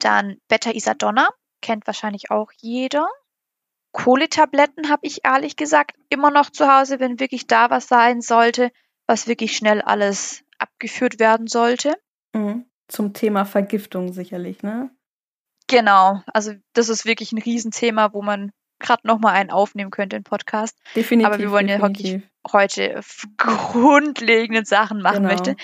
Dann 0.00 0.38
Beta-Isadonna, 0.48 1.28
kennt 1.62 1.86
wahrscheinlich 1.86 2.32
auch 2.32 2.50
jeder. 2.56 3.06
Kohletabletten 3.96 4.90
habe 4.90 5.06
ich 5.06 5.24
ehrlich 5.24 5.56
gesagt 5.56 5.96
immer 6.10 6.30
noch 6.30 6.50
zu 6.50 6.70
Hause, 6.70 7.00
wenn 7.00 7.18
wirklich 7.18 7.46
da 7.46 7.70
was 7.70 7.88
sein 7.88 8.20
sollte, 8.20 8.70
was 9.06 9.26
wirklich 9.26 9.56
schnell 9.56 9.80
alles 9.80 10.44
abgeführt 10.58 11.18
werden 11.18 11.46
sollte. 11.46 11.94
Mhm. 12.34 12.66
Zum 12.88 13.14
Thema 13.14 13.46
Vergiftung 13.46 14.12
sicherlich, 14.12 14.62
ne? 14.62 14.90
Genau, 15.66 16.22
also 16.26 16.52
das 16.74 16.90
ist 16.90 17.06
wirklich 17.06 17.32
ein 17.32 17.38
Riesenthema, 17.38 18.12
wo 18.12 18.20
man 18.20 18.52
gerade 18.80 19.06
nochmal 19.06 19.32
einen 19.32 19.50
aufnehmen 19.50 19.90
könnte, 19.90 20.16
im 20.16 20.24
Podcast. 20.24 20.78
Definitiv. 20.94 21.26
Aber 21.26 21.38
wir 21.38 21.50
wollen 21.50 21.66
definitiv. 21.66 22.22
ja 22.22 22.52
heute 22.52 23.00
grundlegende 23.38 24.66
Sachen 24.66 25.00
machen 25.00 25.22
genau. 25.22 25.30
möchte. 25.30 25.56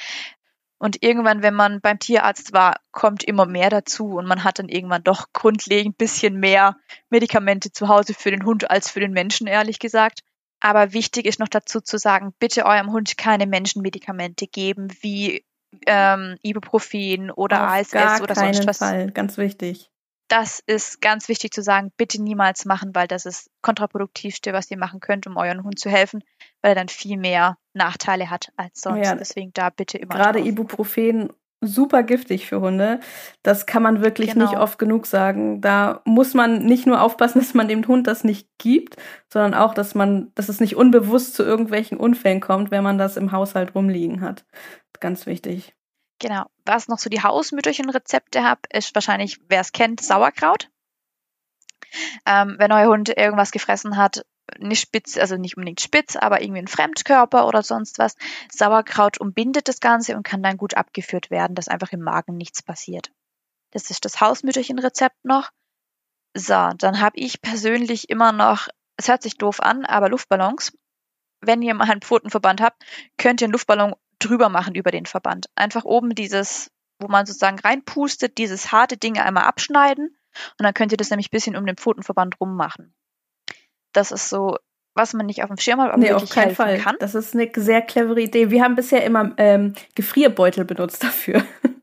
Und 0.83 1.01
irgendwann, 1.01 1.45
wenn 1.45 1.55
man 1.55 1.81
beim 1.81 2.01
Tierarzt 2.01 2.53
war, 2.53 2.75
kommt 2.91 3.23
immer 3.23 3.47
mehr 3.47 3.71
dazu 3.71 4.17
und 4.17 4.27
man 4.27 4.43
hat 4.43 4.59
dann 4.59 4.69
irgendwann 4.69 5.05
doch 5.05 5.27
grundlegend 5.33 5.97
bisschen 5.97 6.41
mehr 6.41 6.77
Medikamente 7.09 7.71
zu 7.71 7.87
Hause 7.87 8.15
für 8.15 8.33
den 8.33 8.45
Hund 8.45 8.69
als 8.69 8.91
für 8.91 8.99
den 8.99 9.13
Menschen, 9.13 9.47
ehrlich 9.47 9.79
gesagt. 9.79 10.25
Aber 10.59 10.93
wichtig 10.93 11.27
ist 11.27 11.39
noch 11.39 11.47
dazu 11.47 11.81
zu 11.81 11.99
sagen, 11.99 12.35
bitte 12.41 12.67
eurem 12.67 12.91
Hund 12.91 13.17
keine 13.17 13.47
Menschenmedikamente 13.47 14.49
geben, 14.49 14.89
wie 15.03 15.45
ähm, 15.87 16.37
Ibuprofen 16.43 17.31
oder 17.31 17.63
Auf 17.63 17.95
ASS 17.95 18.21
oder 18.21 18.35
sonst 18.35 18.67
was. 18.67 18.79
Fall. 18.79 19.13
Ganz 19.13 19.39
wichtig. 19.39 19.92
Das 20.29 20.63
ist 20.67 21.01
ganz 21.01 21.29
wichtig 21.29 21.53
zu 21.53 21.63
sagen, 21.63 21.93
bitte 21.97 22.23
niemals 22.23 22.65
machen, 22.65 22.95
weil 22.95 23.07
das 23.07 23.27
ist 23.27 23.51
kontraproduktivste, 23.61 24.53
was 24.53 24.71
ihr 24.71 24.79
machen 24.79 25.01
könnt, 25.01 25.27
um 25.27 25.37
euren 25.37 25.63
Hund 25.63 25.79
zu 25.79 25.91
helfen, 25.91 26.23
weil 26.63 26.73
er 26.73 26.77
dann 26.77 26.89
viel 26.89 27.19
mehr 27.19 27.59
Nachteile 27.75 28.31
hat 28.31 28.53
als 28.57 28.81
sonst. 28.81 29.05
Ja, 29.05 29.15
Deswegen 29.15 29.53
da 29.53 29.71
bitte 29.71 29.99
immer. 29.99 30.15
Gerade 30.15 30.39
drauf. 30.39 30.49
Ibuprofen 30.49 31.33
super 31.65 32.03
giftig 32.03 32.47
für 32.47 32.61
Hunde. 32.61 32.99
Das 33.45 33.67
kann 33.67 33.85
man 33.85 34.03
wirklich 34.03 34.33
genau. 34.33 34.47
nicht 34.47 34.59
oft 34.59 34.79
genug 34.81 35.07
sagen. 35.07 35.61
Da 35.61 36.01
muss 36.05 36.35
man 36.35 36.65
nicht 36.65 36.87
nur 36.87 37.01
aufpassen, 37.01 37.39
dass 37.41 37.55
man 37.55 37.69
dem 37.69 37.87
Hund 37.87 38.07
das 38.07 38.25
nicht 38.25 38.49
gibt, 38.59 38.97
sondern 39.33 39.55
auch, 39.55 39.75
dass 39.75 39.95
man, 39.95 40.33
dass 40.35 40.49
es 40.49 40.61
nicht 40.61 40.77
unbewusst 40.77 41.35
zu 41.35 41.45
irgendwelchen 41.45 41.99
Unfällen 41.99 42.41
kommt, 42.41 42.71
wenn 42.71 42.83
man 42.83 42.99
das 42.99 43.17
im 43.17 43.33
Haushalt 43.33 43.75
rumliegen 43.75 44.23
hat 44.23 44.45
ganz 45.03 45.27
wichtig. 45.27 45.75
Genau. 46.23 46.47
Was 46.65 46.87
noch 46.87 47.01
so 47.01 47.11
die 47.11 47.21
hausmütterchen 47.21 47.91
Rezepte 47.91 48.45
habt, 48.45 48.73
ist 48.73 48.95
wahrscheinlich, 48.95 49.41
wer 49.49 49.61
es 49.61 49.73
kennt, 49.73 50.01
Sauerkraut. 50.01 50.71
Ähm, 52.25 52.55
wenn 52.59 52.71
euer 52.71 52.87
Hund 52.87 53.09
irgendwas 53.09 53.51
gefressen 53.51 53.97
hat, 53.97 54.25
nicht 54.57 54.81
spitz, 54.81 55.19
also 55.19 55.37
nicht 55.37 55.57
unbedingt 55.57 55.81
spitz, 55.81 56.15
aber 56.15 56.41
irgendwie 56.41 56.61
ein 56.61 56.69
Fremdkörper 56.69 57.49
oder 57.49 57.65
sonst 57.65 57.99
was. 57.99 58.15
Sauerkraut 58.53 59.19
umbindet 59.19 59.67
das 59.67 59.81
Ganze 59.81 60.17
und 60.17 60.23
kann 60.23 60.45
dann 60.45 60.59
gut 60.59 60.77
abgeführt 60.77 61.31
werden, 61.31 61.57
dass 61.57 61.67
einfach 61.67 61.91
im 61.91 62.03
Magen 62.03 62.37
nichts 62.37 62.63
passiert. 62.63 63.11
Das 63.73 63.91
ist 63.91 64.05
das 64.05 64.21
Hausmütterchen-Rezept 64.21 65.25
noch. 65.25 65.51
So, 66.35 66.71
dann 66.79 67.01
habe 67.01 67.19
ich 67.19 67.43
persönlich 67.43 68.11
immer 68.11 68.31
noch, 68.31 68.69
es 68.97 69.09
hört 69.09 69.25
sich 69.25 69.39
doof 69.39 69.59
an, 69.59 69.85
aber 69.87 70.09
Luftballons. 70.09 70.73
Wenn 71.41 71.63
ihr 71.63 71.75
mal 71.75 71.91
einen 71.91 72.01
Pfotenverband 72.01 72.61
habt, 72.61 72.85
könnt 73.19 73.41
ihr 73.41 73.47
einen 73.47 73.53
Luftballon 73.55 73.97
drüber 74.25 74.49
machen 74.49 74.75
über 74.75 74.91
den 74.91 75.07
Verband. 75.07 75.47
Einfach 75.55 75.85
oben 75.85 76.15
dieses, 76.15 76.71
wo 76.99 77.09
man 77.09 77.27
sozusagen 77.27 77.59
reinpustet, 77.59 78.39
dieses 78.39 78.73
harte 78.73 78.97
Ding 78.97 79.19
einmal 79.19 79.45
abschneiden 79.45 80.17
und 80.59 80.65
dann 80.65 80.75
könnt 80.75 80.93
ihr 80.93 80.99
das 80.99 81.11
nämlich 81.11 81.29
ein 81.29 81.37
bisschen 81.37 81.57
um 81.57 81.67
den 81.67 81.77
Pfotenverband 81.77 82.41
rummachen. 82.41 82.95
Das 83.93 84.13
ist 84.13 84.29
so, 84.29 84.57
was 84.95 85.13
man 85.13 85.27
nicht 85.27 85.43
auf 85.43 85.49
dem 85.49 85.59
Schirm 85.59 85.81
hat, 85.81 85.91
aber 85.91 85.99
nee, 85.99 86.09
wirklich 86.09 86.31
auf 86.31 86.35
keinen 86.35 86.55
Fall. 86.55 86.79
kann. 86.79 86.97
Das 87.01 87.15
ist 87.15 87.35
eine 87.35 87.51
sehr 87.55 87.83
clevere 87.83 88.21
Idee. 88.21 88.51
Wir 88.51 88.63
haben 88.63 88.75
bisher 88.75 89.05
immer 89.05 89.33
ähm, 89.37 89.75
Gefrierbeutel 89.95 90.65
benutzt 90.65 91.03
dafür. 91.03 91.45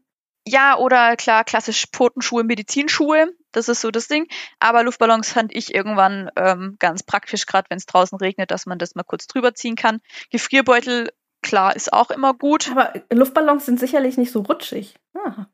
Ja, 0.51 0.79
oder 0.79 1.15
klar, 1.15 1.43
klassisch 1.43 1.85
Potenschuhe, 1.91 2.43
Medizinschuhe. 2.43 3.27
Das 3.51 3.69
ist 3.69 3.81
so 3.81 3.91
das 3.91 4.07
Ding. 4.07 4.25
Aber 4.59 4.83
Luftballons 4.83 5.31
fand 5.31 5.55
ich 5.55 5.75
irgendwann 5.75 6.31
ähm, 6.35 6.75
ganz 6.79 7.03
praktisch, 7.03 7.45
gerade 7.45 7.69
wenn 7.69 7.77
es 7.77 7.85
draußen 7.85 8.17
regnet, 8.17 8.49
dass 8.49 8.65
man 8.65 8.79
das 8.79 8.95
mal 8.95 9.03
kurz 9.03 9.27
drüber 9.27 9.53
ziehen 9.53 9.75
kann. 9.75 9.99
Gefrierbeutel 10.31 11.09
klar, 11.41 11.75
ist 11.75 11.93
auch 11.93 12.11
immer 12.11 12.33
gut. 12.33 12.69
Aber 12.71 12.93
Luftballons 13.11 13.65
sind 13.65 13.79
sicherlich 13.79 14.17
nicht 14.17 14.31
so 14.31 14.41
rutschig. 14.41 14.95
Ah, 15.15 15.45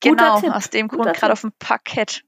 genau, 0.00 0.40
Tipp. 0.40 0.52
aus 0.52 0.70
dem 0.70 0.88
Grund 0.88 1.12
gerade 1.14 1.32
auf 1.32 1.42
dem 1.42 1.52
Parkett. 1.58 2.24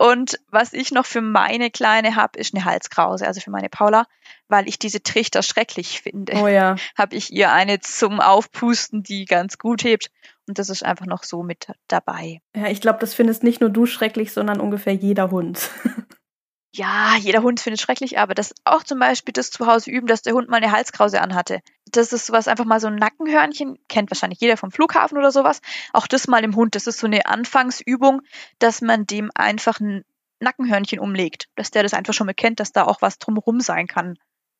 Und 0.00 0.38
was 0.48 0.72
ich 0.72 0.92
noch 0.92 1.06
für 1.06 1.20
meine 1.20 1.72
Kleine 1.72 2.14
habe, 2.14 2.38
ist 2.38 2.54
eine 2.54 2.64
Halskrause, 2.64 3.26
also 3.26 3.40
für 3.40 3.50
meine 3.50 3.68
Paula, 3.68 4.06
weil 4.46 4.68
ich 4.68 4.78
diese 4.78 5.02
Trichter 5.02 5.42
schrecklich 5.42 6.00
finde. 6.00 6.34
Oh 6.34 6.46
ja. 6.46 6.76
Habe 6.96 7.16
ich 7.16 7.32
ihr 7.32 7.50
eine 7.50 7.80
zum 7.80 8.20
Aufpusten, 8.20 9.02
die 9.02 9.24
ganz 9.24 9.58
gut 9.58 9.82
hebt. 9.82 10.12
Und 10.46 10.58
das 10.58 10.70
ist 10.70 10.84
einfach 10.84 11.06
noch 11.06 11.24
so 11.24 11.42
mit 11.42 11.66
dabei. 11.88 12.40
Ja, 12.54 12.68
ich 12.68 12.80
glaube, 12.80 13.00
das 13.00 13.12
findest 13.12 13.42
nicht 13.42 13.60
nur 13.60 13.70
du 13.70 13.86
schrecklich, 13.86 14.32
sondern 14.32 14.60
ungefähr 14.60 14.94
jeder 14.94 15.32
Hund. 15.32 15.68
ja, 16.72 17.16
jeder 17.18 17.42
Hund 17.42 17.58
findet 17.58 17.80
es 17.80 17.84
schrecklich, 17.84 18.20
aber 18.20 18.34
das 18.34 18.54
auch 18.64 18.84
zum 18.84 19.00
Beispiel 19.00 19.32
das 19.32 19.50
zu 19.50 19.66
Hause 19.66 19.90
üben, 19.90 20.06
dass 20.06 20.22
der 20.22 20.32
Hund 20.34 20.48
mal 20.48 20.58
eine 20.58 20.70
Halskrause 20.70 21.20
anhatte. 21.20 21.60
Das 21.92 22.12
ist 22.12 22.26
sowas 22.26 22.48
einfach 22.48 22.64
mal 22.64 22.80
so 22.80 22.88
ein 22.88 22.96
Nackenhörnchen, 22.96 23.78
kennt 23.88 24.10
wahrscheinlich 24.10 24.40
jeder 24.40 24.56
vom 24.56 24.70
Flughafen 24.70 25.18
oder 25.18 25.30
sowas. 25.30 25.60
Auch 25.92 26.06
das 26.06 26.28
mal 26.28 26.44
im 26.44 26.56
Hund, 26.56 26.74
das 26.74 26.86
ist 26.86 26.98
so 26.98 27.06
eine 27.06 27.26
Anfangsübung, 27.26 28.22
dass 28.58 28.80
man 28.80 29.06
dem 29.06 29.30
einfach 29.34 29.80
ein 29.80 30.04
Nackenhörnchen 30.40 31.00
umlegt, 31.00 31.48
dass 31.56 31.70
der 31.70 31.82
das 31.82 31.94
einfach 31.94 32.14
schon 32.14 32.26
mal 32.26 32.34
kennt, 32.34 32.60
dass 32.60 32.72
da 32.72 32.84
auch 32.84 33.02
was 33.02 33.18
drumherum 33.18 33.60
sein 33.60 33.86
kann. 33.86 34.18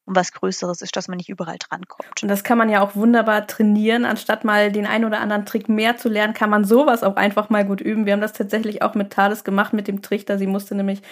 Und 0.09 0.17
was 0.17 0.33
Größeres 0.33 0.81
ist, 0.81 0.97
dass 0.97 1.07
man 1.07 1.19
nicht 1.19 1.29
überall 1.29 1.59
drankommt. 1.59 2.23
Und 2.23 2.29
das 2.29 2.43
kann 2.43 2.57
man 2.57 2.71
ja 2.71 2.81
auch 2.81 2.97
wunderbar 2.97 3.47
trainieren. 3.47 4.07
Anstatt 4.07 4.43
mal 4.43 4.73
den 4.73 4.87
einen 4.87 5.05
oder 5.05 5.21
anderen 5.21 5.45
Trick 5.45 5.69
mehr 5.69 5.99
zu 5.99 6.09
lernen, 6.09 6.33
kann 6.33 6.49
man 6.49 6.65
sowas 6.65 7.03
auch 7.03 7.17
einfach 7.17 7.51
mal 7.51 7.67
gut 7.67 7.83
üben. 7.83 8.07
Wir 8.07 8.15
haben 8.15 8.23
das 8.23 8.33
tatsächlich 8.33 8.81
auch 8.81 8.95
mit 8.95 9.11
Thales 9.11 9.45
gemacht, 9.45 9.75
mit 9.75 9.87
dem 9.87 10.01
Trichter. 10.01 10.39
Sie 10.39 10.47
musste 10.47 10.75
nämlich 10.75 11.03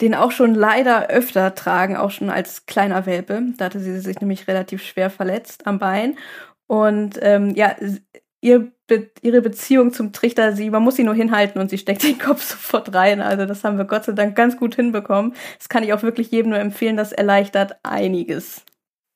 den 0.00 0.14
auch 0.14 0.30
schon 0.30 0.54
leider 0.54 1.08
öfter 1.08 1.54
tragen, 1.56 1.96
auch 1.96 2.10
schon 2.10 2.30
als 2.30 2.66
kleiner 2.66 3.04
Welpe. 3.04 3.42
Da 3.56 3.64
hatte 3.66 3.80
sie 3.80 3.98
sich 3.98 4.20
nämlich 4.20 4.46
relativ 4.46 4.82
schwer 4.82 5.10
verletzt 5.10 5.66
am 5.66 5.80
Bein. 5.80 6.16
Und 6.68 7.18
ähm, 7.22 7.50
ja, 7.54 7.74
ihr 8.46 8.72
Be 8.86 9.10
ihre 9.20 9.42
Beziehung 9.42 9.92
zum 9.92 10.12
Trichter, 10.12 10.52
sie, 10.52 10.70
man 10.70 10.82
muss 10.82 10.94
sie 10.94 11.02
nur 11.02 11.14
hinhalten 11.14 11.60
und 11.60 11.70
sie 11.70 11.78
steckt 11.78 12.04
den 12.04 12.18
Kopf 12.18 12.42
sofort 12.48 12.94
rein. 12.94 13.20
Also 13.20 13.44
das 13.44 13.64
haben 13.64 13.78
wir 13.78 13.84
Gott 13.84 14.04
sei 14.04 14.12
Dank 14.12 14.36
ganz 14.36 14.56
gut 14.56 14.76
hinbekommen. 14.76 15.34
Das 15.58 15.68
kann 15.68 15.82
ich 15.82 15.92
auch 15.92 16.02
wirklich 16.04 16.30
jedem 16.30 16.50
nur 16.50 16.60
empfehlen, 16.60 16.96
das 16.96 17.10
erleichtert 17.10 17.80
einiges. 17.82 18.64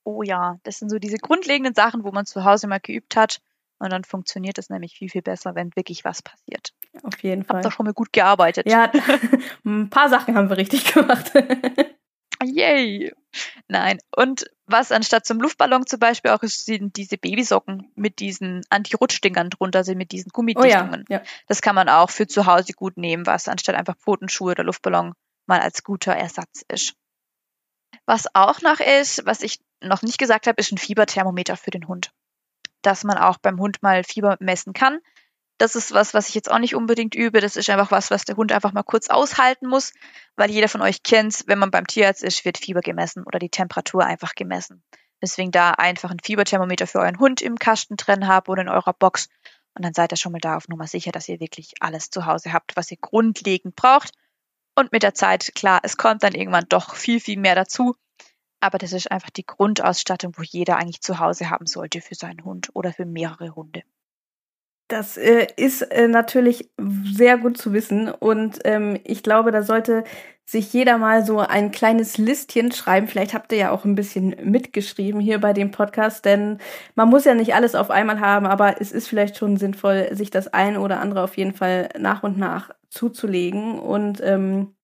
Oh 0.03 0.25
ja, 0.25 0.57
das 0.65 0.81
sind 0.81 0.89
so 0.89 0.99
diese 0.99 1.19
grundlegenden 1.19 1.75
Sachen, 1.75 2.03
wo 2.03 2.11
man 2.11 2.27
zu 2.27 2.45
Hause 2.45 2.67
mal 2.67 2.81
geübt 2.81 3.15
hat. 3.15 3.41
Und 3.79 3.93
dann 3.93 4.03
funktioniert 4.03 4.59
es 4.59 4.71
nämlich 4.71 4.95
viel, 4.95 5.09
viel 5.09 5.23
besser, 5.23 5.55
wenn 5.55 5.75
wirklich 5.77 6.05
was 6.05 6.21
passiert. 6.21 6.73
Auf 7.05 7.23
jeden 7.23 7.45
Fall. 7.45 7.59
Habt 7.59 7.67
ihr 7.67 7.71
schon 7.71 7.87
mal 7.87 7.95
gut 7.95 8.13
gearbeitet. 8.13 8.69
Ja, 8.69 8.91
ein 9.65 9.89
paar 9.89 10.09
Sachen 10.09 10.35
haben 10.35 10.51
wir 10.51 10.57
richtig 10.57 10.85
gemacht. 10.93 11.33
Yay! 12.43 13.13
Nein. 13.69 13.99
Und 14.17 14.45
was 14.67 14.93
anstatt 14.93 15.27
zum 15.27 15.41
Luftballon 15.41 15.87
zum 15.87 16.01
Beispiel 16.01 16.31
auch 16.31 16.43
ist, 16.43 16.65
sind 16.65 16.97
diese 16.97 17.19
Babysocken 17.19 17.91
mit 17.95 18.19
diesen 18.19 18.63
Anti-Rutschdingern 18.71 19.51
drunter, 19.51 19.85
sind 19.85 19.99
mit 19.99 20.13
diesen 20.13 20.31
Gummidichtungen. 20.31 21.05
Oh 21.09 21.13
ja, 21.13 21.19
ja. 21.19 21.25
Das 21.47 21.63
kann 21.63 21.75
man 21.75 21.89
auch 21.89 22.11
für 22.11 22.27
zu 22.27 22.47
Hause 22.47 22.73
gut 22.73 22.97
nehmen, 22.97 23.27
was 23.27 23.49
anstatt 23.49 23.75
einfach 23.75 23.97
Pfotenschuhe 23.97 24.53
oder 24.53 24.65
Luftballon 24.65 25.15
mal 25.47 25.61
als 25.61 25.85
guter 25.85 26.15
Ersatz 26.15 26.65
ist. 26.69 26.95
Was 28.07 28.27
auch 28.35 28.63
noch 28.63 28.81
ist, 28.81 29.25
was 29.27 29.43
ich 29.43 29.61
noch 29.81 30.03
nicht 30.03 30.19
gesagt 30.19 30.47
habe, 30.47 30.61
ist 30.61 30.73
ein 30.73 30.79
Fieberthermometer 30.79 31.57
für 31.57 31.71
den 31.71 31.89
Hund. 31.89 32.13
Dass 32.83 33.05
man 33.05 33.19
auch 33.19 33.39
beim 33.39 33.61
Hund 33.61 33.83
mal 33.83 34.05
Fieber 34.05 34.37
messen 34.41 34.73
kann. 34.73 35.01
Das 35.61 35.75
ist 35.75 35.93
was, 35.93 36.15
was 36.15 36.31
ich 36.31 36.35
jetzt 36.35 36.51
auch 36.51 36.59
nicht 36.59 36.75
unbedingt 36.75 37.15
übe. 37.15 37.43
Das 37.43 37.55
ist 37.57 37.69
einfach 37.69 37.91
was, 37.91 38.11
was 38.11 38.25
der 38.25 38.37
Hund 38.37 38.51
einfach 38.51 38.73
mal 38.73 38.83
kurz 38.83 39.11
aushalten 39.11 39.67
muss, 39.67 39.93
weil 40.35 40.51
jeder 40.51 40.71
von 40.71 40.81
euch 40.81 41.03
kennt, 41.03 41.45
wenn 41.49 41.59
man 41.59 41.71
beim 41.71 41.87
Tierarzt 41.87 42.23
ist, 42.23 42.47
wird 42.47 42.57
Fieber 42.57 42.81
gemessen 42.81 43.25
oder 43.25 43.39
die 43.39 43.51
Temperatur 43.51 44.07
einfach 44.07 44.35
gemessen. 44.35 44.83
Deswegen 45.21 45.51
da 45.51 45.73
einfach 45.73 46.11
ein 46.11 46.21
Fieberthermometer 46.25 46.87
für 46.87 47.01
euren 47.01 47.19
Hund 47.19 47.43
im 47.43 47.57
Kasten 47.57 47.99
drin 47.99 48.27
habt 48.27 48.49
oder 48.49 48.63
in 48.63 48.71
eurer 48.71 48.95
Box. 48.95 49.29
Und 49.75 49.85
dann 49.85 49.93
seid 49.93 50.15
ihr 50.15 50.17
schon 50.17 50.33
mal 50.33 50.41
da 50.41 50.57
auf 50.57 50.69
Nummer 50.69 50.87
sicher, 50.87 51.13
dass 51.13 51.29
ihr 51.29 51.41
wirklich 51.41 51.75
alles 51.81 52.09
zu 52.09 52.25
Hause 52.25 52.55
habt, 52.55 52.75
was 52.77 52.91
ihr 52.91 52.97
grundlegend 52.99 53.77
braucht. 53.77 54.13
Und 54.75 54.93
mit 54.93 55.03
der 55.03 55.13
Zeit, 55.13 55.55
klar, 55.55 55.81
es 55.83 55.99
kommt 55.99 56.23
dann 56.23 56.35
irgendwann 56.35 56.71
doch 56.71 56.95
viel, 56.95 57.21
viel 57.21 57.39
mehr 57.39 57.55
dazu. 57.55 57.97
Aber 58.61 58.79
das 58.79 58.95
ist 58.95 59.11
einfach 59.11 59.29
die 59.29 59.45
Grundausstattung, 59.45 60.33
wo 60.39 60.43
jeder 60.43 60.79
eigentlich 60.79 61.03
zu 61.03 61.19
Hause 61.19 61.51
haben 61.51 61.67
sollte 61.67 62.01
für 62.01 62.15
seinen 62.15 62.45
Hund 62.45 62.71
oder 62.73 62.95
für 62.95 63.05
mehrere 63.05 63.55
Hunde. 63.55 63.83
Das 64.91 65.17
äh, 65.17 65.47
ist 65.55 65.83
äh, 65.83 66.09
natürlich 66.09 66.69
sehr 67.05 67.39
gut 67.39 67.57
zu 67.57 67.73
wissen 67.73 68.09
und 68.11 68.59
ähm, 68.65 68.99
ich 69.05 69.23
glaube, 69.23 69.53
da 69.53 69.63
sollte 69.63 70.03
sich 70.45 70.73
jeder 70.73 70.99
mal 70.99 71.25
so 71.25 71.39
ein 71.39 71.71
kleines 71.71 72.19
Listchen 72.19 72.73
schreiben. 72.73 73.07
Vielleicht 73.07 73.33
habt 73.33 73.53
ihr 73.53 73.59
ja 73.59 73.71
auch 73.71 73.85
ein 73.85 73.95
bisschen 73.95 74.35
mitgeschrieben 74.43 75.21
hier 75.21 75.39
bei 75.39 75.53
dem 75.53 75.71
Podcast, 75.71 76.25
denn 76.25 76.59
man 76.97 77.09
muss 77.09 77.25
ja 77.25 77.35
nicht 77.35 77.55
alles 77.55 77.77
auf 77.77 77.89
einmal 77.89 78.19
haben, 78.19 78.47
aber 78.47 78.81
es 78.81 78.91
ist 78.91 79.07
vielleicht 79.07 79.37
schon 79.37 79.57
sinnvoll, 79.59 80.09
sich 80.11 80.31
das 80.31 80.49
eine 80.49 80.81
oder 80.81 80.99
andere 80.99 81.23
auf 81.23 81.37
jeden 81.37 81.55
Fall 81.55 81.91
nach 81.97 82.25
und 82.25 82.37
nach 82.37 82.71
zuzulegen 82.89 83.79
und 83.79 84.21
ähm, 84.25 84.75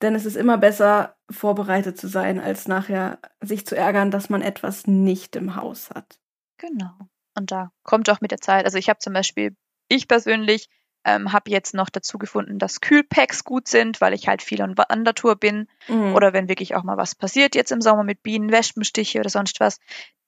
denn 0.00 0.14
es 0.14 0.24
ist 0.24 0.36
immer 0.38 0.56
besser, 0.56 1.16
vorbereitet 1.30 1.98
zu 1.98 2.08
sein, 2.08 2.40
als 2.40 2.66
nachher 2.66 3.18
sich 3.42 3.66
zu 3.66 3.76
ärgern, 3.76 4.10
dass 4.10 4.30
man 4.30 4.40
etwas 4.40 4.86
nicht 4.86 5.36
im 5.36 5.54
Haus 5.54 5.90
hat. 5.90 6.18
Genau. 6.56 7.08
Und 7.34 7.50
da 7.50 7.70
kommt 7.82 8.08
auch 8.10 8.20
mit 8.20 8.30
der 8.30 8.40
Zeit. 8.40 8.64
Also 8.64 8.78
ich 8.78 8.88
habe 8.88 8.98
zum 8.98 9.12
Beispiel, 9.12 9.56
ich 9.88 10.08
persönlich 10.08 10.68
ähm, 11.04 11.32
habe 11.32 11.50
jetzt 11.50 11.74
noch 11.74 11.90
dazu 11.90 12.18
gefunden, 12.18 12.58
dass 12.58 12.80
Kühlpacks 12.80 13.44
gut 13.44 13.68
sind, 13.68 14.00
weil 14.00 14.14
ich 14.14 14.26
halt 14.26 14.42
viel 14.42 14.62
an 14.62 14.76
Wandertour 14.76 15.36
bin. 15.36 15.68
Mhm. 15.86 16.14
Oder 16.14 16.32
wenn 16.32 16.48
wirklich 16.48 16.74
auch 16.74 16.82
mal 16.82 16.96
was 16.96 17.14
passiert, 17.14 17.54
jetzt 17.54 17.72
im 17.72 17.82
Sommer 17.82 18.04
mit 18.04 18.22
Bienen, 18.22 18.50
Wespenstiche 18.50 19.20
oder 19.20 19.30
sonst 19.30 19.60
was. 19.60 19.78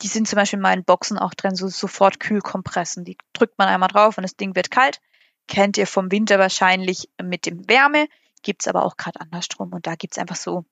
Die 0.02 0.08
sind 0.08 0.28
zum 0.28 0.36
Beispiel 0.36 0.58
in 0.58 0.62
meinen 0.62 0.84
Boxen 0.84 1.18
auch 1.18 1.34
drin, 1.34 1.54
so 1.54 1.68
sofort 1.68 2.20
Kühlkompressen. 2.20 3.04
Die 3.04 3.16
drückt 3.32 3.58
man 3.58 3.68
einmal 3.68 3.88
drauf 3.88 4.18
und 4.18 4.22
das 4.22 4.36
Ding 4.36 4.54
wird 4.54 4.70
kalt. 4.70 5.00
Kennt 5.48 5.78
ihr 5.78 5.86
vom 5.86 6.12
Winter 6.12 6.38
wahrscheinlich 6.38 7.08
mit 7.22 7.46
dem 7.46 7.68
Wärme, 7.68 8.08
gibt's 8.42 8.68
aber 8.68 8.84
auch 8.84 8.96
gerade 8.96 9.20
andersrum. 9.20 9.72
Und 9.72 9.86
da 9.86 9.94
gibt's 9.94 10.18
einfach 10.18 10.36
so 10.36 10.64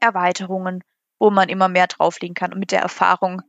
Erweiterungen, 0.00 0.84
wo 1.18 1.30
man 1.30 1.48
immer 1.48 1.68
mehr 1.68 1.86
drauflegen 1.86 2.34
kann. 2.34 2.52
Und 2.52 2.58
mit 2.58 2.72
der 2.72 2.82
Erfahrung 2.82 3.40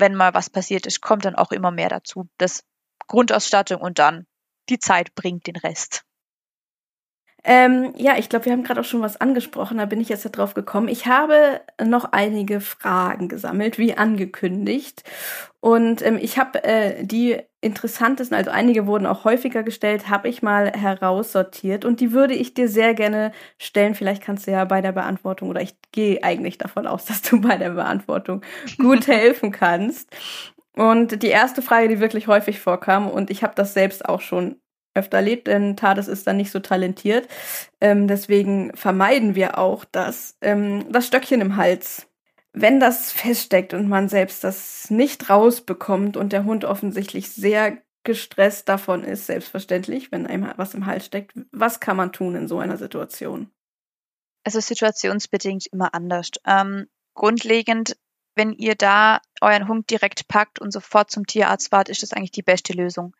wenn 0.00 0.14
mal 0.14 0.34
was 0.34 0.50
passiert 0.50 0.86
ist, 0.86 1.00
kommt 1.00 1.24
dann 1.24 1.36
auch 1.36 1.52
immer 1.52 1.70
mehr 1.70 1.88
dazu. 1.88 2.28
Das 2.38 2.64
Grundausstattung 3.06 3.80
und 3.80 3.98
dann 3.98 4.26
die 4.68 4.78
Zeit 4.78 5.14
bringt 5.14 5.46
den 5.46 5.56
Rest. 5.56 6.04
Ähm, 7.42 7.94
ja, 7.96 8.18
ich 8.18 8.28
glaube, 8.28 8.44
wir 8.44 8.52
haben 8.52 8.64
gerade 8.64 8.80
auch 8.80 8.84
schon 8.84 9.00
was 9.00 9.20
angesprochen, 9.20 9.78
da 9.78 9.86
bin 9.86 10.00
ich 10.00 10.10
jetzt 10.10 10.28
darauf 10.36 10.54
gekommen. 10.54 10.88
Ich 10.88 11.06
habe 11.06 11.60
noch 11.82 12.12
einige 12.12 12.60
Fragen 12.60 13.28
gesammelt, 13.28 13.78
wie 13.78 13.96
angekündigt. 13.96 15.02
Und 15.60 16.02
ähm, 16.02 16.18
ich 16.20 16.38
habe 16.38 16.62
äh, 16.64 17.04
die 17.04 17.38
interessantesten, 17.60 18.36
also 18.36 18.50
einige 18.50 18.86
wurden 18.86 19.06
auch 19.06 19.24
häufiger 19.24 19.62
gestellt, 19.62 20.08
habe 20.08 20.28
ich 20.28 20.42
mal 20.42 20.72
heraussortiert 20.72 21.84
und 21.84 22.00
die 22.00 22.12
würde 22.12 22.34
ich 22.34 22.54
dir 22.54 22.68
sehr 22.68 22.94
gerne 22.94 23.32
stellen. 23.58 23.94
Vielleicht 23.94 24.22
kannst 24.22 24.46
du 24.46 24.50
ja 24.50 24.64
bei 24.64 24.80
der 24.80 24.92
Beantwortung 24.92 25.50
oder 25.50 25.60
ich 25.60 25.74
gehe 25.92 26.22
eigentlich 26.22 26.58
davon 26.58 26.86
aus, 26.86 27.04
dass 27.06 27.22
du 27.22 27.40
bei 27.40 27.56
der 27.56 27.70
Beantwortung 27.70 28.42
gut 28.78 29.06
helfen 29.06 29.50
kannst. 29.50 30.10
Und 30.76 31.22
die 31.22 31.28
erste 31.28 31.62
Frage, 31.62 31.88
die 31.88 32.00
wirklich 32.00 32.26
häufig 32.26 32.60
vorkam, 32.60 33.08
und 33.08 33.30
ich 33.30 33.42
habe 33.42 33.54
das 33.54 33.74
selbst 33.74 34.08
auch 34.08 34.20
schon 34.20 34.59
öfter 34.94 35.18
erlebt, 35.18 35.46
denn 35.46 35.76
Tades 35.76 36.08
ist 36.08 36.26
dann 36.26 36.36
nicht 36.36 36.50
so 36.50 36.60
talentiert. 36.60 37.28
Ähm, 37.80 38.08
deswegen 38.08 38.74
vermeiden 38.74 39.34
wir 39.34 39.58
auch 39.58 39.84
das, 39.84 40.36
ähm, 40.40 40.90
das 40.92 41.06
Stöckchen 41.06 41.40
im 41.40 41.56
Hals. 41.56 42.06
Wenn 42.52 42.80
das 42.80 43.12
feststeckt 43.12 43.74
und 43.74 43.88
man 43.88 44.08
selbst 44.08 44.42
das 44.42 44.90
nicht 44.90 45.30
rausbekommt 45.30 46.16
und 46.16 46.32
der 46.32 46.44
Hund 46.44 46.64
offensichtlich 46.64 47.30
sehr 47.30 47.78
gestresst 48.02 48.68
davon 48.68 49.04
ist, 49.04 49.26
selbstverständlich, 49.26 50.10
wenn 50.10 50.26
einem 50.26 50.52
was 50.56 50.74
im 50.74 50.86
Hals 50.86 51.06
steckt, 51.06 51.32
was 51.52 51.80
kann 51.80 51.96
man 51.96 52.12
tun 52.12 52.34
in 52.34 52.48
so 52.48 52.58
einer 52.58 52.76
Situation? 52.76 53.50
Also 54.42 54.58
situationsbedingt 54.60 55.66
immer 55.70 55.94
anders. 55.94 56.30
Ähm, 56.46 56.88
grundlegend, 57.14 57.96
wenn 58.34 58.52
ihr 58.52 58.74
da 58.74 59.20
euren 59.40 59.68
Hund 59.68 59.90
direkt 59.90 60.28
packt 60.28 60.60
und 60.60 60.72
sofort 60.72 61.10
zum 61.10 61.26
Tierarzt 61.26 61.70
fahrt, 61.70 61.90
ist 61.90 62.02
das 62.02 62.12
eigentlich 62.12 62.30
die 62.30 62.42
beste 62.42 62.72
Lösung. 62.72 63.14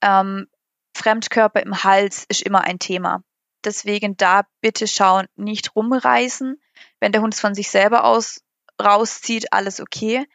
Ähm, 0.00 0.46
Fremdkörper 0.94 1.62
im 1.62 1.84
Hals 1.84 2.24
ist 2.28 2.42
immer 2.42 2.62
ein 2.62 2.78
Thema. 2.78 3.22
Deswegen 3.64 4.16
da 4.16 4.42
bitte 4.60 4.86
schauen, 4.86 5.26
nicht 5.36 5.74
rumreißen. 5.74 6.60
Wenn 7.00 7.12
der 7.12 7.22
Hund 7.22 7.34
es 7.34 7.40
von 7.40 7.54
sich 7.54 7.70
selber 7.70 8.04
aus 8.04 8.44
rauszieht, 8.82 9.52
alles 9.52 9.80
okay. 9.80 10.26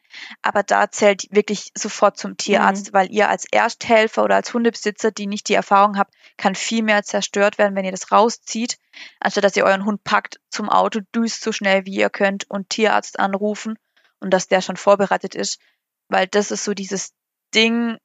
Aber 0.42 0.64
da 0.64 0.90
zählt 0.90 1.28
wirklich 1.30 1.72
sofort 1.76 2.18
zum 2.18 2.38
Tierarzt, 2.38 2.88
mhm. 2.88 2.94
weil 2.94 3.12
ihr 3.12 3.30
als 3.30 3.46
Ersthelfer 3.52 4.24
oder 4.24 4.36
als 4.36 4.54
Hundebesitzer, 4.54 5.12
die 5.12 5.28
nicht 5.28 5.50
die 5.50 5.54
Erfahrung 5.54 5.98
habt, 5.98 6.14
kann 6.38 6.56
viel 6.56 6.84
mehr 6.84 7.04
zerstört 7.04 7.58
werden, 7.58 7.76
wenn 7.76 7.86
ihr 7.86 7.92
das 7.92 8.12
rauszieht, 8.12 8.78
anstatt 9.20 9.44
dass 9.44 9.58
ihr 9.58 9.66
euren 9.66 9.86
Hund 9.86 10.04
packt, 10.04 10.40
zum 10.50 10.70
Auto 10.70 11.02
düst 11.16 11.42
so 11.42 11.52
schnell 11.52 11.86
wie 11.86 11.96
ihr 11.96 12.10
könnt 12.10 12.50
und 12.50 12.70
Tierarzt 12.70 13.20
anrufen 13.20 13.78
und 14.20 14.32
dass 14.32 14.48
der 14.48 14.62
schon 14.62 14.78
vorbereitet 14.78 15.36
ist. 15.36 15.60
Weil 16.08 16.28
das 16.28 16.52
ist 16.52 16.64
so 16.64 16.74
dieses 16.74 17.14
Ding, 17.54 17.98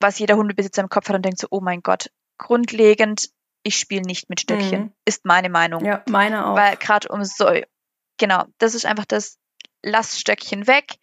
was 0.00 0.18
jeder 0.18 0.36
Hundebesitzer 0.36 0.82
im 0.82 0.88
Kopf 0.88 1.08
hat 1.08 1.16
und 1.16 1.24
denkt 1.24 1.38
so, 1.38 1.46
oh 1.50 1.60
mein 1.60 1.82
Gott, 1.82 2.10
grundlegend, 2.38 3.30
ich 3.62 3.76
spiele 3.76 4.02
nicht 4.02 4.30
mit 4.30 4.40
Stöckchen, 4.40 4.80
mhm. 4.80 4.92
ist 5.04 5.26
meine 5.26 5.50
Meinung. 5.50 5.84
Ja, 5.84 6.02
meine 6.08 6.46
auch. 6.46 6.56
Weil 6.56 6.76
gerade 6.76 7.08
um 7.08 7.22
so, 7.24 7.46
genau, 8.18 8.44
das 8.58 8.74
ist 8.74 8.86
einfach 8.86 9.04
das, 9.04 9.38
lass 9.82 10.18
Stöckchen 10.18 10.66
weg, 10.66 10.96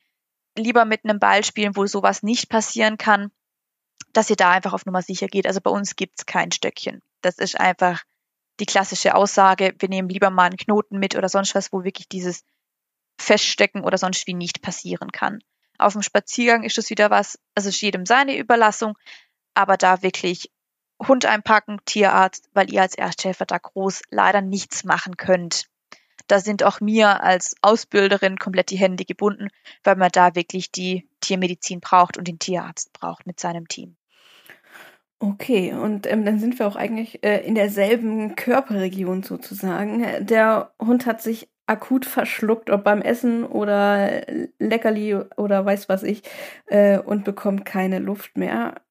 lieber 0.58 0.86
mit 0.86 1.04
einem 1.04 1.20
Ball 1.20 1.44
spielen, 1.44 1.76
wo 1.76 1.86
sowas 1.86 2.24
nicht 2.24 2.50
passieren 2.50 2.98
kann, 2.98 3.32
dass 4.14 4.30
ihr 4.30 4.36
da 4.36 4.52
einfach 4.52 4.74
auf 4.74 4.86
Nummer 4.86 5.04
sicher 5.04 5.28
geht. 5.28 5.46
Also 5.46 5.62
bei 5.62 5.70
uns 5.70 5.96
gibt's 5.96 6.26
kein 6.26 6.52
Stöckchen. 6.52 7.02
Das 7.22 7.38
ist 7.38 7.60
einfach 7.60 8.04
die 8.60 8.66
klassische 8.66 9.14
Aussage, 9.14 9.76
wir 9.78 9.90
nehmen 9.90 10.10
lieber 10.10 10.32
mal 10.32 10.46
einen 10.46 10.58
Knoten 10.58 10.98
mit 10.98 11.16
oder 11.16 11.30
sonst 11.30 11.54
was, 11.54 11.72
wo 11.72 11.84
wirklich 11.84 12.08
dieses 12.10 12.44
Feststecken 13.20 13.84
oder 13.84 13.98
sonst 13.98 14.26
wie 14.26 14.34
nicht 14.34 14.62
passieren 14.62 15.12
kann. 15.12 15.44
Auf 15.78 15.94
dem 15.94 16.02
Spaziergang 16.02 16.64
ist 16.64 16.78
es 16.78 16.90
wieder 16.90 17.10
was, 17.10 17.40
also 17.56 17.70
ist 17.70 17.82
jedem 17.82 18.06
seine 18.06 18.38
Überlassung, 18.38 18.98
aber 19.54 19.78
da 19.78 20.02
wirklich 20.02 20.52
Hund 21.00 21.26
einpacken, 21.26 21.80
Tierarzt, 21.86 22.50
weil 22.54 22.72
ihr 22.74 22.82
als 22.82 22.96
Ersthelfer 22.96 23.46
da 23.46 23.58
groß 23.58 24.02
leider 24.10 24.42
nichts 24.42 24.84
machen 24.84 25.18
könnt. 25.18 25.68
Da 26.28 26.40
sind 26.40 26.64
auch 26.64 26.82
mir 26.82 27.24
als 27.24 27.56
Ausbilderin 27.62 28.38
komplett 28.38 28.72
die 28.72 28.78
Hände 28.78 29.06
gebunden, 29.06 29.50
weil 29.84 29.96
man 29.96 30.10
da 30.12 30.36
wirklich 30.36 30.72
die 30.72 31.08
Tiermedizin 31.22 31.80
braucht 31.80 32.18
und 32.18 32.28
den 32.28 32.40
Tierarzt 32.40 32.92
braucht 32.94 33.26
mit 33.28 33.40
seinem 33.40 33.68
Team. 33.68 33.96
Okay, 35.20 35.74
und 35.74 36.06
ähm, 36.06 36.26
dann 36.26 36.40
sind 36.40 36.60
wir 36.60 36.68
auch 36.68 36.76
eigentlich 36.76 37.24
äh, 37.24 37.40
in 37.40 37.56
derselben 37.56 38.36
Körperregion 38.36 39.24
sozusagen. 39.24 40.06
Der 40.26 40.72
Hund 40.80 41.08
hat 41.08 41.24
sich 41.24 41.50
akut 41.68 42.06
verschluckt, 42.06 42.70
ob 42.70 42.84
beim 42.84 43.02
Essen 43.02 43.46
oder 43.46 44.24
Leckerli 44.58 45.16
oder 45.36 45.66
weiß 45.66 45.90
was 45.90 46.04
ich, 46.04 46.24
äh, 46.66 46.98
und 46.98 47.24
bekommt 47.26 47.66
keine 47.66 48.00
Luft 48.00 48.38
mehr. 48.38 48.82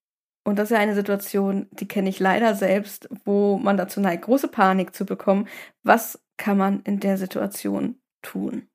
Und 0.45 0.59
das 0.59 0.70
ist 0.70 0.77
ja 0.77 0.83
eine 0.83 0.95
Situation, 0.95 1.66
die 1.72 1.89
kenne 1.89 2.09
ich 2.09 2.20
leider 2.20 2.55
selbst, 2.55 3.09
wo 3.24 3.59
man 3.59 3.77
dazu 3.77 4.01
neigt, 4.01 4.24
große 4.24 4.49
Panik 4.49 4.95
zu 4.95 5.05
bekommen. 5.05 5.49
Was 5.83 6.22
kann 6.37 6.57
man 6.57 6.83
in 6.83 7.01
der 7.01 7.18
Situation 7.18 8.01
tun? 8.22 8.68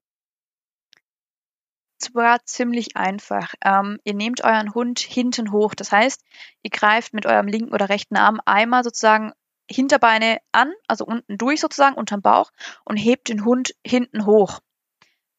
Zwar 1.97 2.43
ziemlich 2.45 2.97
einfach. 2.97 3.53
Ähm, 3.63 3.99
ihr 4.03 4.15
nehmt 4.15 4.43
euren 4.43 4.73
Hund 4.73 4.99
hinten 4.99 5.51
hoch. 5.51 5.75
Das 5.75 5.91
heißt, 5.91 6.21
ihr 6.63 6.71
greift 6.71 7.13
mit 7.13 7.27
eurem 7.27 7.47
linken 7.47 7.73
oder 7.73 7.89
rechten 7.89 8.17
Arm 8.17 8.41
einmal 8.43 8.83
sozusagen 8.83 9.31
Hinterbeine 9.71 10.39
an, 10.51 10.73
also 10.87 11.05
unten 11.05 11.37
durch 11.37 11.59
sozusagen, 11.59 11.95
unterm 11.95 12.21
Bauch 12.21 12.51
und 12.85 12.97
hebt 12.97 13.29
den 13.29 13.45
Hund 13.45 13.75
hinten 13.85 14.25
hoch. 14.25 14.59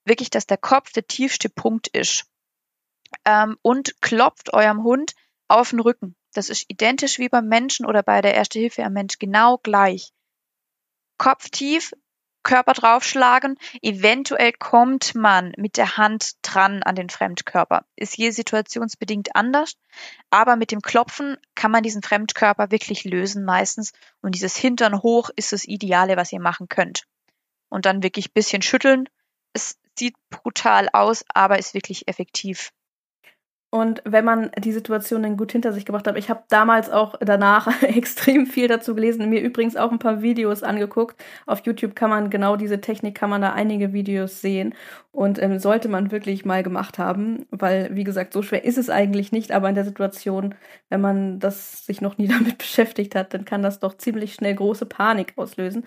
Wirklich, 0.04 0.30
dass 0.30 0.46
der 0.46 0.56
Kopf 0.56 0.92
der 0.92 1.06
tiefste 1.06 1.48
Punkt 1.48 1.88
ist. 1.88 2.26
Ähm, 3.24 3.58
und 3.62 4.00
klopft 4.00 4.52
eurem 4.52 4.82
Hund 4.82 5.14
auf 5.48 5.70
den 5.70 5.80
Rücken. 5.80 6.16
Das 6.32 6.48
ist 6.48 6.64
identisch 6.68 7.18
wie 7.18 7.28
beim 7.28 7.46
Menschen 7.46 7.86
oder 7.86 8.02
bei 8.02 8.20
der 8.22 8.34
Erste 8.34 8.58
Hilfe 8.58 8.84
am 8.84 8.94
Mensch 8.94 9.18
genau 9.18 9.58
gleich. 9.58 10.12
Kopf 11.18 11.50
tief, 11.50 11.92
Körper 12.42 12.72
draufschlagen. 12.72 13.58
Eventuell 13.82 14.52
kommt 14.52 15.14
man 15.14 15.52
mit 15.56 15.76
der 15.76 15.96
Hand 15.96 16.32
dran 16.42 16.82
an 16.82 16.94
den 16.94 17.10
Fremdkörper. 17.10 17.84
Ist 17.96 18.16
je 18.16 18.30
situationsbedingt 18.30 19.34
anders, 19.36 19.76
aber 20.30 20.56
mit 20.56 20.70
dem 20.72 20.82
Klopfen 20.82 21.36
kann 21.54 21.70
man 21.70 21.82
diesen 21.82 22.02
Fremdkörper 22.02 22.70
wirklich 22.70 23.04
lösen 23.04 23.44
meistens. 23.44 23.92
Und 24.20 24.34
dieses 24.34 24.56
Hintern 24.56 25.02
hoch 25.02 25.30
ist 25.36 25.52
das 25.52 25.64
Ideale, 25.64 26.16
was 26.16 26.32
ihr 26.32 26.40
machen 26.40 26.68
könnt. 26.68 27.04
Und 27.68 27.86
dann 27.86 28.02
wirklich 28.02 28.32
bisschen 28.32 28.62
schütteln. 28.62 29.08
Es 29.52 29.78
sieht 29.98 30.14
brutal 30.30 30.88
aus, 30.92 31.24
aber 31.28 31.58
ist 31.58 31.74
wirklich 31.74 32.08
effektiv. 32.08 32.72
Und 33.74 34.02
wenn 34.04 34.26
man 34.26 34.50
die 34.58 34.70
Situation 34.70 35.22
dann 35.22 35.38
gut 35.38 35.50
hinter 35.50 35.72
sich 35.72 35.86
gebracht 35.86 36.06
hat, 36.06 36.18
ich 36.18 36.28
habe 36.28 36.42
damals 36.50 36.90
auch 36.90 37.14
danach 37.20 37.82
extrem 37.82 38.44
viel 38.44 38.68
dazu 38.68 38.94
gelesen, 38.94 39.30
mir 39.30 39.40
übrigens 39.40 39.76
auch 39.76 39.90
ein 39.90 39.98
paar 39.98 40.20
Videos 40.20 40.62
angeguckt. 40.62 41.16
Auf 41.46 41.60
YouTube 41.64 41.96
kann 41.96 42.10
man 42.10 42.28
genau 42.28 42.56
diese 42.56 42.82
Technik, 42.82 43.14
kann 43.14 43.30
man 43.30 43.40
da 43.40 43.54
einige 43.54 43.94
Videos 43.94 44.42
sehen. 44.42 44.74
Und 45.10 45.40
ähm, 45.42 45.58
sollte 45.58 45.88
man 45.88 46.10
wirklich 46.10 46.44
mal 46.44 46.62
gemacht 46.62 46.98
haben, 46.98 47.46
weil, 47.50 47.94
wie 47.94 48.04
gesagt, 48.04 48.32
so 48.32 48.42
schwer 48.42 48.64
ist 48.64 48.78
es 48.78 48.88
eigentlich 48.90 49.30
nicht, 49.30 49.52
aber 49.52 49.68
in 49.68 49.74
der 49.74 49.84
Situation, 49.84 50.54
wenn 50.88 51.02
man 51.02 51.38
das 51.38 51.86
sich 51.86 52.00
noch 52.02 52.18
nie 52.18 52.28
damit 52.28 52.58
beschäftigt 52.58 53.14
hat, 53.14 53.32
dann 53.32 53.46
kann 53.46 53.62
das 53.62 53.80
doch 53.80 53.96
ziemlich 53.96 54.34
schnell 54.34 54.54
große 54.54 54.84
Panik 54.84 55.32
auslösen. 55.36 55.84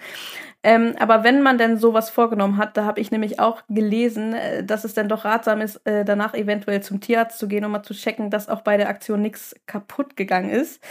Ähm, 0.63 0.95
aber 0.99 1.23
wenn 1.23 1.43
man 1.43 1.59
denn 1.59 1.77
sowas 1.77 2.09
vorgenommen 2.09 2.57
hat, 2.57 2.77
da 2.77 2.85
habe 2.85 2.99
ich 2.99 3.11
nämlich 3.11 3.39
auch 3.39 3.61
gelesen, 3.69 4.33
äh, 4.33 4.63
dass 4.63 4.83
es 4.83 4.95
dann 4.95 5.07
doch 5.07 5.23
ratsam 5.23 5.61
ist, 5.61 5.77
äh, 5.85 6.03
danach 6.03 6.33
eventuell 6.33 6.81
zum 6.81 6.99
Tierarzt 6.99 7.37
zu 7.37 7.47
gehen, 7.47 7.65
um 7.65 7.74
mal 7.77 7.83
zu 7.83 7.93
checken, 7.93 8.29
dass 8.29 8.49
auch 8.49 8.61
bei 8.61 8.77
der 8.77 8.89
Aktion 8.89 9.21
nichts 9.21 9.55
kaputt 9.65 10.15
gegangen 10.15 10.49
ist. 10.49 10.81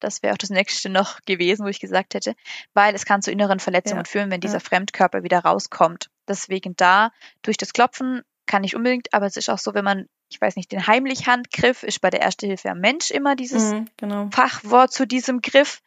Das 0.00 0.22
wäre 0.22 0.34
auch 0.34 0.38
das 0.38 0.50
nächste 0.50 0.90
noch 0.90 1.20
gewesen, 1.24 1.64
wo 1.64 1.68
ich 1.68 1.80
gesagt 1.80 2.14
hätte, 2.14 2.34
weil 2.74 2.94
es 2.94 3.06
kann 3.06 3.22
zu 3.22 3.30
inneren 3.30 3.60
Verletzungen 3.60 4.04
ja. 4.04 4.10
führen, 4.10 4.30
wenn 4.30 4.40
dieser 4.40 4.54
ja. 4.54 4.60
Fremdkörper 4.60 5.22
wieder 5.22 5.40
rauskommt. 5.40 6.10
Deswegen 6.28 6.74
da 6.76 7.10
durch 7.42 7.56
das 7.56 7.72
Klopfen 7.72 8.22
kann 8.46 8.62
nicht 8.62 8.76
unbedingt, 8.76 9.14
aber 9.14 9.26
es 9.26 9.36
ist 9.36 9.48
auch 9.48 9.58
so, 9.58 9.72
wenn 9.72 9.84
man, 9.84 10.06
ich 10.28 10.40
weiß 10.40 10.56
nicht, 10.56 10.72
den 10.72 10.86
heimlich 10.86 11.26
Handgriff 11.26 11.82
ist 11.82 12.00
bei 12.00 12.10
der 12.10 12.20
Erste 12.20 12.46
Hilfe 12.46 12.70
am 12.70 12.80
Mensch 12.80 13.10
immer 13.10 13.36
dieses 13.36 13.72
mhm, 13.72 13.88
genau. 13.96 14.28
Fachwort 14.30 14.92
zu 14.92 15.06
diesem 15.06 15.40
Griff. 15.40 15.80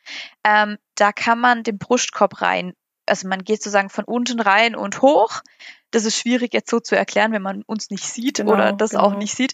Ähm, 0.44 0.78
da 0.96 1.12
kann 1.12 1.40
man 1.40 1.62
den 1.62 1.78
Brustkorb 1.78 2.42
rein, 2.42 2.74
also 3.08 3.28
man 3.28 3.44
geht 3.44 3.62
sozusagen 3.62 3.90
von 3.90 4.06
unten 4.06 4.40
rein 4.40 4.76
und 4.76 5.02
hoch. 5.02 5.42
Das 5.92 6.06
ist 6.06 6.18
schwierig 6.18 6.54
jetzt 6.54 6.70
so 6.70 6.80
zu 6.80 6.96
erklären, 6.96 7.32
wenn 7.32 7.42
man 7.42 7.64
uns 7.64 7.90
nicht 7.90 8.04
sieht 8.04 8.38
genau, 8.38 8.54
oder 8.54 8.74
das 8.74 8.92
genau. 8.92 9.04
auch 9.04 9.18
nicht 9.18 9.36
sieht. 9.36 9.54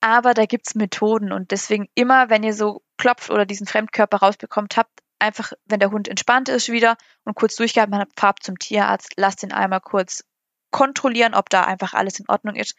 Aber 0.00 0.34
da 0.34 0.46
gibt's 0.46 0.74
Methoden 0.74 1.32
und 1.32 1.50
deswegen 1.50 1.88
immer, 1.94 2.30
wenn 2.30 2.42
ihr 2.42 2.54
so 2.54 2.82
klopft 2.96 3.30
oder 3.30 3.44
diesen 3.44 3.66
Fremdkörper 3.66 4.18
rausbekommt 4.18 4.76
habt, 4.76 5.00
einfach, 5.18 5.52
wenn 5.66 5.80
der 5.80 5.90
Hund 5.90 6.08
entspannt 6.08 6.48
ist 6.48 6.70
wieder 6.70 6.96
und 7.24 7.34
kurz 7.34 7.56
durchgehalten 7.56 7.96
hat, 7.96 8.08
fahrt 8.16 8.42
zum 8.42 8.58
Tierarzt, 8.58 9.12
lasst 9.16 9.42
ihn 9.42 9.52
einmal 9.52 9.80
kurz 9.80 10.24
kontrollieren, 10.70 11.34
ob 11.34 11.50
da 11.50 11.64
einfach 11.64 11.94
alles 11.94 12.18
in 12.18 12.28
Ordnung 12.28 12.54
ist 12.54 12.74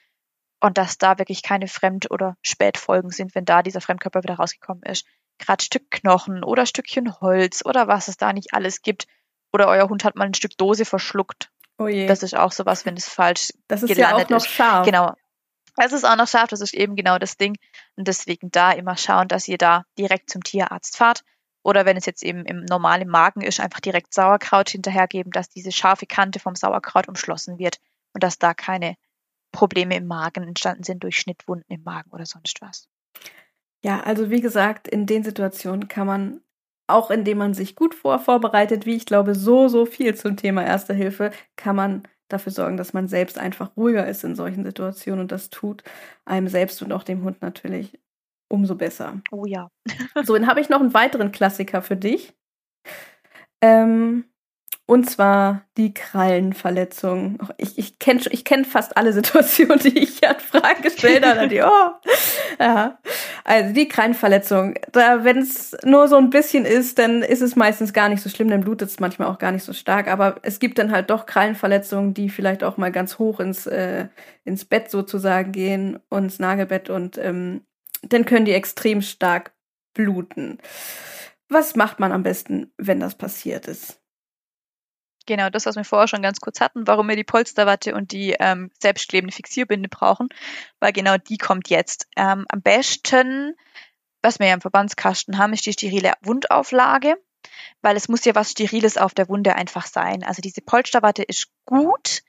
und 0.61 0.78
dass 0.78 0.97
da 0.97 1.17
wirklich 1.17 1.43
keine 1.43 1.67
Fremd- 1.67 2.09
oder 2.09 2.38
Spätfolgen 2.41 3.09
sind, 3.09 3.36
wenn 3.36 3.45
da 3.45 3.61
dieser 3.63 3.82
Fremdkörper 3.82 4.24
wieder 4.24 4.36
rausgekommen 4.36 4.84
ist. 4.84 5.05
Gerade 5.38 5.63
Stück 5.63 5.89
Knochen 5.89 6.43
oder 6.43 6.65
Stückchen 6.65 7.19
Holz 7.19 7.65
oder 7.65 7.88
was 7.88 8.07
es 8.07 8.17
da 8.17 8.32
nicht 8.32 8.53
alles 8.53 8.82
gibt. 8.82 9.07
Oder 9.53 9.67
euer 9.67 9.89
Hund 9.89 10.03
hat 10.05 10.15
mal 10.15 10.26
ein 10.26 10.34
Stück 10.34 10.57
Dose 10.57 10.86
verschluckt. 10.86 11.51
Oh 11.78 11.88
je. 11.88 12.05
Das 12.05 12.24
ist 12.24 12.36
auch 12.36 12.51
sowas, 12.51 12.86
wenn 12.86 12.95
es 12.95 13.09
falsch 13.09 13.51
das 13.67 13.84
ist 13.84 13.89
gelandet 13.89 14.30
ja 14.30 14.38
auch 14.38 14.39
noch 14.39 14.45
ist. 14.45 14.47
Scharf. 14.47 14.86
Genau. 14.86 15.13
Es 15.78 15.93
ist 15.93 16.05
auch 16.05 16.15
noch 16.15 16.28
scharf, 16.28 16.49
das 16.49 16.61
ist 16.61 16.74
eben 16.74 16.95
genau 16.95 17.17
das 17.17 17.38
Ding. 17.38 17.57
Und 17.95 18.07
deswegen 18.07 18.51
da 18.51 18.72
immer 18.72 18.97
schauen, 18.97 19.28
dass 19.28 19.47
ihr 19.47 19.57
da 19.57 19.86
direkt 19.97 20.30
zum 20.30 20.43
Tierarzt 20.43 20.97
fahrt. 20.97 21.24
Oder 21.63 21.86
wenn 21.86 21.97
es 21.97 22.05
jetzt 22.05 22.24
eben 22.24 22.45
im 22.45 22.65
normalen 22.65 23.07
Magen 23.07 23.41
ist, 23.41 23.59
einfach 23.59 23.80
direkt 23.80 24.13
Sauerkraut 24.13 24.69
hinterhergeben, 24.69 25.32
dass 25.32 25.49
diese 25.49 25.72
scharfe 25.72 26.07
Kante 26.07 26.39
vom 26.39 26.55
Sauerkraut 26.55 27.07
umschlossen 27.07 27.59
wird 27.59 27.78
und 28.13 28.24
dass 28.24 28.39
da 28.39 28.53
keine 28.53 28.95
Probleme 29.51 29.95
im 29.95 30.07
Magen 30.07 30.43
entstanden 30.43 30.84
sind 30.84 31.03
durch 31.03 31.17
Schnittwunden 31.17 31.65
im 31.69 31.84
Magen 31.84 32.09
oder 32.11 32.26
sonst 32.26 32.61
was. 32.61 32.88
Ja, 33.84 34.01
also 34.01 34.30
wie 34.30 34.41
gesagt, 34.41 34.88
in 34.88 35.05
den 35.05 35.24
Situationen 35.24 35.88
kann 35.88 36.07
man, 36.07 36.41
auch 36.88 37.11
indem 37.11 37.39
man 37.39 37.53
sich 37.53 37.76
gut 37.76 37.95
vor 37.95 38.19
vorbereitet, 38.19 38.86
wie 38.86 38.95
ich 38.95 39.05
glaube, 39.05 39.36
so, 39.36 39.67
so 39.67 39.86
viel 39.86 40.15
zum 40.15 40.38
Thema 40.38 40.65
Erste 40.65 40.93
Hilfe, 40.93 41.32
kann 41.55 41.76
man 41.76 42.07
dafür 42.34 42.51
sorgen, 42.51 42.77
dass 42.77 42.93
man 42.93 43.07
selbst 43.07 43.38
einfach 43.38 43.75
ruhiger 43.77 44.07
ist 44.07 44.23
in 44.23 44.36
solchen 44.36 44.63
Situationen 44.63 45.21
und 45.21 45.32
das 45.32 45.49
tut 45.49 45.84
einem 46.25 46.47
selbst 46.47 46.82
und 46.82 46.91
auch 46.91 47.03
dem 47.03 47.23
Hund 47.23 47.41
natürlich 47.41 47.99
umso 48.49 48.75
besser. 48.75 49.21
Oh 49.32 49.45
ja. 49.45 49.69
so, 50.23 50.34
dann 50.34 50.47
habe 50.47 50.61
ich 50.61 50.69
noch 50.69 50.82
einen 50.82 50.93
weiteren 50.93 51.32
Klassiker 51.32 51.82
für 51.82 51.95
dich. 51.95 52.34
Ähm, 53.61 54.25
und 54.91 55.09
zwar 55.09 55.61
die 55.77 55.93
Krallenverletzung. 55.93 57.39
Ich, 57.55 57.77
ich 57.77 57.97
kenne 57.97 58.19
ich 58.29 58.43
kenn 58.43 58.65
fast 58.65 58.97
alle 58.97 59.13
Situationen, 59.21 59.79
die 59.79 59.99
ich 59.99 60.27
an 60.27 60.35
Fragen 60.37 60.81
gestellt 60.81 61.25
habe. 61.25 61.47
Die, 61.47 61.61
oh. 61.61 61.91
ja. 62.59 62.99
Also 63.45 63.73
die 63.73 63.87
Krallenverletzung. 63.87 64.73
Wenn 64.91 65.37
es 65.37 65.77
nur 65.85 66.09
so 66.09 66.17
ein 66.17 66.29
bisschen 66.29 66.65
ist, 66.65 66.99
dann 66.99 67.21
ist 67.21 67.39
es 67.39 67.55
meistens 67.55 67.93
gar 67.93 68.09
nicht 68.09 68.21
so 68.21 68.27
schlimm, 68.27 68.49
dann 68.49 68.65
blutet 68.65 68.89
es 68.89 68.99
manchmal 68.99 69.29
auch 69.29 69.37
gar 69.37 69.53
nicht 69.53 69.63
so 69.63 69.71
stark. 69.71 70.09
Aber 70.09 70.35
es 70.41 70.59
gibt 70.59 70.77
dann 70.77 70.91
halt 70.91 71.09
doch 71.09 71.25
Krallenverletzungen, 71.25 72.13
die 72.13 72.27
vielleicht 72.27 72.61
auch 72.61 72.75
mal 72.75 72.91
ganz 72.91 73.17
hoch 73.17 73.39
ins, 73.39 73.67
äh, 73.67 74.09
ins 74.43 74.65
Bett 74.65 74.91
sozusagen 74.91 75.53
gehen 75.53 75.99
und 76.09 76.25
ins 76.25 76.39
Nagelbett 76.39 76.89
und 76.89 77.17
ähm, 77.17 77.61
dann 78.01 78.25
können 78.25 78.43
die 78.43 78.51
extrem 78.51 79.01
stark 79.01 79.53
bluten. 79.93 80.57
Was 81.47 81.77
macht 81.77 82.01
man 82.01 82.11
am 82.11 82.23
besten, 82.23 82.73
wenn 82.75 82.99
das 82.99 83.15
passiert 83.15 83.69
ist? 83.69 84.00
Genau, 85.28 85.49
das, 85.49 85.65
was 85.65 85.76
wir 85.76 85.84
vorher 85.84 86.07
schon 86.07 86.22
ganz 86.22 86.39
kurz 86.39 86.59
hatten, 86.61 86.88
warum 86.88 87.07
wir 87.07 87.15
die 87.15 87.24
Polsterwatte 87.24 87.93
und 87.93 88.11
die 88.11 88.36
ähm, 88.39 88.72
selbstklebende 88.80 89.36
Fixierbinde 89.36 89.89
brauchen, 89.89 90.30
weil 90.80 90.93
genau 90.93 91.17
die 91.17 91.38
kommt 91.38 91.69
jetzt. 91.69 92.07
Ähm, 92.15 92.45
am 92.49 92.61
besten, 92.61 93.55
was 94.22 94.39
wir 94.39 94.47
ja 94.47 94.53
im 94.53 94.61
Verbandskasten 94.61 95.38
haben, 95.38 95.53
ist 95.53 95.65
die 95.65 95.74
sterile 95.74 96.13
Wundauflage, 96.22 97.17
weil 97.82 97.95
es 97.95 98.09
muss 98.09 98.26
ja 98.26 98.36
was 98.36 98.51
Steriles 98.51 98.97
auf 98.97 99.13
der 99.13 99.30
Wunde 99.30 99.55
einfach 99.55 99.86
sein. 99.86 100.24
Also 100.24 100.41
diese 100.41 100.61
Polsterwatte 100.61 101.24
ist 101.24 101.49
gut, 101.65 102.24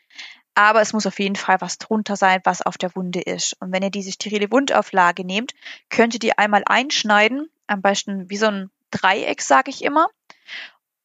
aber 0.54 0.82
es 0.82 0.92
muss 0.92 1.06
auf 1.06 1.18
jeden 1.18 1.36
Fall 1.36 1.60
was 1.60 1.78
drunter 1.78 2.16
sein, 2.16 2.40
was 2.44 2.60
auf 2.60 2.76
der 2.76 2.94
Wunde 2.94 3.20
ist. 3.20 3.56
Und 3.60 3.72
wenn 3.72 3.82
ihr 3.82 3.90
diese 3.90 4.12
sterile 4.12 4.50
Wundauflage 4.50 5.24
nehmt, 5.24 5.54
könnt 5.88 6.14
ihr 6.14 6.20
die 6.20 6.36
einmal 6.36 6.62
einschneiden, 6.66 7.48
am 7.66 7.80
besten 7.80 8.28
wie 8.28 8.36
so 8.36 8.46
ein 8.46 8.70
Dreieck, 8.90 9.40
sage 9.40 9.70
ich 9.70 9.82
immer. 9.82 10.08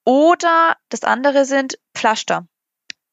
Oder 0.08 0.78
das 0.88 1.04
andere 1.04 1.44
sind 1.44 1.80
Pflaster. 1.94 2.48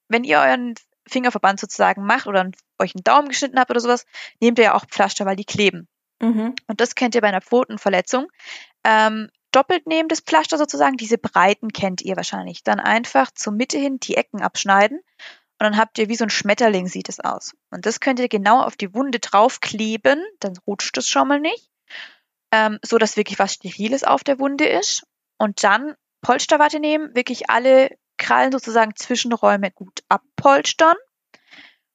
Wenn 0.06 0.22
ihr 0.22 0.38
euren 0.38 0.74
Fingerverband 1.08 1.58
sozusagen 1.58 2.06
macht 2.06 2.28
oder 2.28 2.48
euch 2.78 2.94
einen 2.94 3.02
Daumen 3.02 3.30
geschnitten 3.30 3.58
habt 3.58 3.72
oder 3.72 3.80
sowas, 3.80 4.06
nehmt 4.38 4.60
ihr 4.60 4.66
ja 4.66 4.74
auch 4.74 4.86
Pflaster, 4.86 5.26
weil 5.26 5.34
die 5.34 5.44
kleben. 5.44 5.88
Mhm. 6.22 6.54
Und 6.68 6.80
das 6.80 6.94
kennt 6.94 7.16
ihr 7.16 7.20
bei 7.20 7.26
einer 7.26 7.40
Pfotenverletzung. 7.40 8.28
Ähm, 8.84 9.28
doppelt 9.50 9.88
nehmen 9.88 10.08
das 10.08 10.20
Pflaster 10.20 10.56
sozusagen, 10.56 10.96
diese 10.96 11.18
Breiten 11.18 11.72
kennt 11.72 12.00
ihr 12.00 12.14
wahrscheinlich. 12.14 12.62
Dann 12.62 12.78
einfach 12.78 13.32
zur 13.32 13.54
Mitte 13.54 13.76
hin 13.76 13.98
die 13.98 14.16
Ecken 14.16 14.40
abschneiden 14.40 14.98
und 14.98 15.58
dann 15.58 15.76
habt 15.76 15.98
ihr 15.98 16.08
wie 16.08 16.14
so 16.14 16.22
ein 16.22 16.30
Schmetterling 16.30 16.86
sieht 16.86 17.08
es 17.08 17.18
aus. 17.18 17.56
Und 17.70 17.86
das 17.86 17.98
könnt 17.98 18.20
ihr 18.20 18.28
genau 18.28 18.60
auf 18.60 18.76
die 18.76 18.94
Wunde 18.94 19.18
draufkleben, 19.18 20.24
dann 20.38 20.56
rutscht 20.64 20.96
es 20.96 21.08
schon 21.08 21.26
mal 21.26 21.40
nicht, 21.40 21.68
ähm, 22.52 22.78
so 22.84 22.98
dass 22.98 23.16
wirklich 23.16 23.40
was 23.40 23.54
Steriles 23.54 24.04
auf 24.04 24.22
der 24.22 24.38
Wunde 24.38 24.68
ist. 24.68 25.02
Und 25.38 25.64
dann 25.64 25.96
Polsterwatte 26.24 26.80
nehmen, 26.80 27.14
wirklich 27.14 27.48
alle 27.50 27.96
Krallen 28.16 28.50
sozusagen 28.50 28.96
Zwischenräume 28.96 29.70
gut 29.70 30.02
abpolstern. 30.08 30.96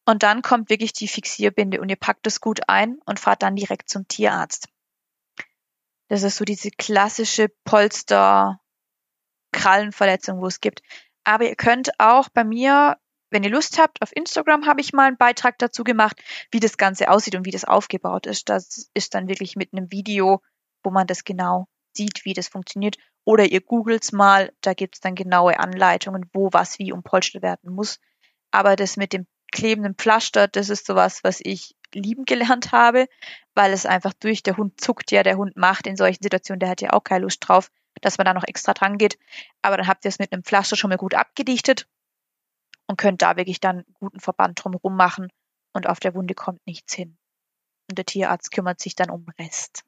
Und 0.06 0.24
dann 0.24 0.42
kommt 0.42 0.70
wirklich 0.70 0.94
die 0.94 1.10
Fixierbinde 1.10 1.82
und 1.82 1.90
ihr 1.90 1.98
packt 1.98 2.26
es 2.28 2.40
gut 2.40 2.70
ein 2.70 3.00
und 3.06 3.20
fahrt 3.20 3.44
dann 3.44 3.58
direkt 3.58 3.90
zum 3.90 4.08
Tierarzt. 4.08 4.70
Das 6.08 6.24
ist 6.24 6.38
so 6.38 6.46
diese 6.46 6.72
klassische 6.72 7.50
Polster-Krallenverletzung, 7.66 10.40
wo 10.42 10.48
es 10.48 10.62
gibt. 10.62 10.82
Aber 11.24 11.48
ihr 11.48 11.56
könnt 11.56 11.92
auch 12.00 12.30
bei 12.30 12.44
mir 12.44 12.98
wenn 13.32 13.44
ihr 13.44 13.52
Lust 13.52 13.78
habt, 13.78 14.02
auf 14.02 14.16
Instagram 14.16 14.66
habe 14.66 14.82
ich 14.82 14.94
mal 14.94 15.08
einen 15.08 15.18
Beitrag 15.18 15.58
dazu 15.60 15.84
gemacht, 15.84 16.22
wie 16.52 16.60
das 16.60 16.78
Ganze 16.78 17.10
aussieht 17.10 17.36
und 17.36 17.46
wie 17.46 17.52
das 17.52 17.66
aufgebaut 17.66 18.26
ist. 18.26 18.50
Das 18.50 18.90
ist 18.94 19.14
dann 19.14 19.28
wirklich 19.28 19.56
mit 19.56 19.74
einem 19.74 19.92
Video, 19.92 20.42
wo 20.84 20.90
man 20.90 21.08
das 21.08 21.24
genau 21.24 21.68
sieht, 21.94 22.26
wie 22.26 22.34
das 22.34 22.48
funktioniert. 22.48 22.98
Oder 23.30 23.46
ihr 23.46 23.62
googelt's 23.62 24.12
mal, 24.12 24.52
da 24.62 24.74
gibt's 24.74 25.02
dann 25.02 25.14
genaue 25.14 25.60
Anleitungen, 25.60 26.28
wo 26.34 26.50
was 26.52 26.80
wie 26.80 26.92
umpolstert 26.92 27.44
werden 27.44 27.72
muss. 27.72 28.00
Aber 28.50 28.76
das 28.76 28.98
mit 28.98 29.14
dem 29.14 29.28
klebenden 29.52 29.94
Pflaster, 29.94 30.48
das 30.48 30.70
ist 30.70 30.88
sowas, 30.88 31.24
was 31.24 31.40
ich 31.44 31.76
lieben 31.94 32.26
gelernt 32.26 32.72
habe, 32.72 33.06
weil 33.54 33.72
es 33.72 33.86
einfach 33.86 34.14
durch, 34.14 34.42
der 34.42 34.58
Hund 34.58 34.82
zuckt 34.82 35.12
ja, 35.12 35.22
der 35.22 35.38
Hund 35.38 35.58
macht 35.58 35.86
in 35.86 35.96
solchen 35.96 36.24
Situationen, 36.24 36.60
der 36.60 36.70
hat 36.70 36.82
ja 36.82 36.94
auch 36.94 37.04
keine 37.04 37.22
Lust 37.22 37.48
drauf, 37.48 37.70
dass 38.02 38.18
man 38.18 38.26
da 38.26 38.34
noch 38.34 38.48
extra 38.48 38.74
dran 38.74 38.98
geht. 38.98 39.20
Aber 39.62 39.78
dann 39.78 39.86
habt 39.86 40.06
ihr 40.06 40.10
es 40.10 40.18
mit 40.18 40.34
einem 40.34 40.44
Pflaster 40.44 40.76
schon 40.76 40.90
mal 40.90 40.98
gut 40.98 41.14
abgedichtet 41.14 41.88
und 42.88 42.98
könnt 42.98 43.22
da 43.22 43.38
wirklich 43.38 43.60
dann 43.60 43.86
guten 43.94 44.20
Verband 44.20 44.64
drumherum 44.64 44.96
machen 44.96 45.32
und 45.74 45.86
auf 45.86 46.00
der 46.00 46.16
Wunde 46.16 46.34
kommt 46.34 46.66
nichts 46.66 46.96
hin. 46.96 47.16
Und 47.92 48.00
der 48.00 48.06
Tierarzt 48.06 48.50
kümmert 48.50 48.80
sich 48.80 48.96
dann 48.96 49.12
um 49.12 49.24
den 49.24 49.46
Rest. 49.46 49.84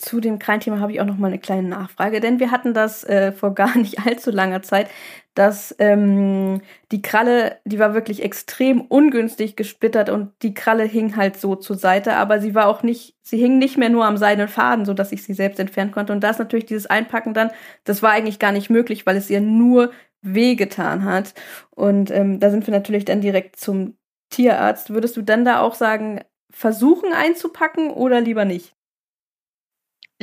Zu 0.00 0.20
dem 0.20 0.38
Kreinthema 0.38 0.80
habe 0.80 0.92
ich 0.92 1.00
auch 1.02 1.04
noch 1.04 1.18
mal 1.18 1.26
eine 1.26 1.38
kleine 1.38 1.68
Nachfrage, 1.68 2.20
denn 2.20 2.40
wir 2.40 2.50
hatten 2.50 2.72
das 2.72 3.04
äh, 3.04 3.32
vor 3.32 3.54
gar 3.54 3.76
nicht 3.76 3.98
allzu 4.06 4.30
langer 4.30 4.62
Zeit, 4.62 4.88
dass 5.34 5.76
ähm, 5.78 6.62
die 6.90 7.02
Kralle, 7.02 7.58
die 7.66 7.78
war 7.78 7.92
wirklich 7.92 8.22
extrem 8.22 8.80
ungünstig 8.80 9.56
gesplittert 9.56 10.08
und 10.08 10.32
die 10.40 10.54
Kralle 10.54 10.84
hing 10.84 11.16
halt 11.16 11.36
so 11.36 11.54
zur 11.54 11.76
Seite, 11.76 12.14
aber 12.16 12.40
sie 12.40 12.54
war 12.54 12.66
auch 12.66 12.82
nicht, 12.82 13.14
sie 13.20 13.36
hing 13.36 13.58
nicht 13.58 13.76
mehr 13.76 13.90
nur 13.90 14.06
am 14.06 14.16
seidenen 14.16 14.48
Faden, 14.48 14.86
so 14.86 14.94
dass 14.94 15.12
ich 15.12 15.22
sie 15.22 15.34
selbst 15.34 15.60
entfernen 15.60 15.92
konnte. 15.92 16.14
Und 16.14 16.24
da 16.24 16.30
ist 16.30 16.38
natürlich 16.38 16.64
dieses 16.66 16.86
Einpacken 16.86 17.34
dann, 17.34 17.50
das 17.84 18.02
war 18.02 18.12
eigentlich 18.12 18.38
gar 18.38 18.52
nicht 18.52 18.70
möglich, 18.70 19.04
weil 19.04 19.16
es 19.18 19.28
ihr 19.28 19.42
nur 19.42 19.92
wehgetan 20.22 21.04
hat. 21.04 21.34
Und 21.70 22.10
ähm, 22.10 22.40
da 22.40 22.50
sind 22.50 22.66
wir 22.66 22.72
natürlich 22.72 23.04
dann 23.04 23.20
direkt 23.20 23.56
zum 23.56 23.98
Tierarzt. 24.30 24.88
Würdest 24.90 25.16
du 25.18 25.22
dann 25.22 25.44
da 25.44 25.60
auch 25.60 25.74
sagen, 25.74 26.22
versuchen 26.50 27.12
einzupacken 27.12 27.90
oder 27.90 28.22
lieber 28.22 28.46
nicht? 28.46 28.74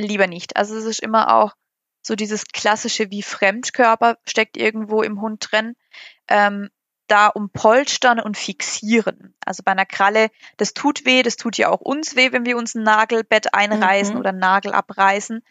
Lieber 0.06 0.26
nicht. 0.26 0.56
Also 0.56 0.76
es 0.76 0.84
ist 0.84 1.02
immer 1.02 1.34
auch 1.34 1.54
so 2.02 2.14
dieses 2.14 2.44
klassische 2.46 3.10
wie 3.10 3.22
Fremdkörper 3.22 4.16
steckt 4.26 4.56
irgendwo 4.56 5.02
im 5.02 5.20
Hund 5.20 5.46
drin. 5.50 5.74
Ähm, 6.28 6.70
da 7.08 7.28
um 7.28 7.50
Polstern 7.50 8.20
und 8.20 8.36
Fixieren. 8.36 9.34
Also 9.44 9.62
bei 9.64 9.72
einer 9.72 9.86
Kralle, 9.86 10.28
das 10.58 10.74
tut 10.74 11.06
weh, 11.06 11.22
das 11.22 11.36
tut 11.36 11.56
ja 11.56 11.70
auch 11.70 11.80
uns 11.80 12.16
weh, 12.16 12.32
wenn 12.32 12.44
wir 12.44 12.56
uns 12.56 12.74
ein 12.74 12.82
Nagelbett 12.82 13.54
einreißen 13.54 14.14
mhm. 14.14 14.20
oder 14.20 14.28
einen 14.30 14.38
Nagel 14.38 14.72
abreißen. 14.72 15.42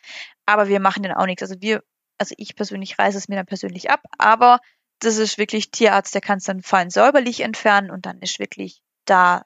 Aber 0.45 0.68
wir 0.68 0.80
machen 0.80 1.04
den 1.04 1.14
auch 1.14 1.26
nichts. 1.26 1.41
Also 1.41 1.56
wir, 1.60 1.84
also 2.20 2.36
ich 2.38 2.56
persönlich 2.56 2.98
reiße 2.98 3.18
es 3.18 3.28
mir 3.28 3.36
dann 3.36 3.48
persönlich 3.48 3.89
ab, 3.89 4.04
aber 4.18 4.60
das 5.00 5.18
ist 5.18 5.38
wirklich 5.38 5.72
Tierarzt, 5.72 6.14
der 6.14 6.22
kann 6.22 6.38
es 6.38 6.45
dann 6.45 6.62
fein 6.62 6.89
säuberlich 6.89 7.41
entfernen 7.41 7.91
und 7.91 8.06
dann 8.06 8.20
ist 8.20 8.39
wirklich 8.39 8.82
da, 9.06 9.43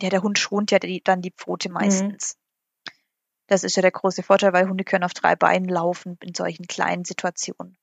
ja, 0.00 0.08
der 0.08 0.22
Hund 0.22 0.38
schont 0.38 0.70
ja 0.70 0.78
die, 0.78 1.02
dann 1.02 1.20
die 1.20 1.32
Pfote 1.32 1.68
mhm. 1.68 1.74
meistens. 1.74 2.34
Mhm. 2.34 2.47
Das 3.48 3.64
ist 3.64 3.76
ja 3.76 3.82
der 3.82 3.90
große 3.90 4.22
Vorteil, 4.22 4.52
weil 4.52 4.68
Hunde 4.68 4.84
können 4.84 5.04
auf 5.04 5.14
drei 5.14 5.34
Beinen 5.34 5.68
laufen 5.68 6.16
in 6.22 6.34
solchen 6.34 6.66
kleinen 6.66 7.04
Situationen. 7.04 7.76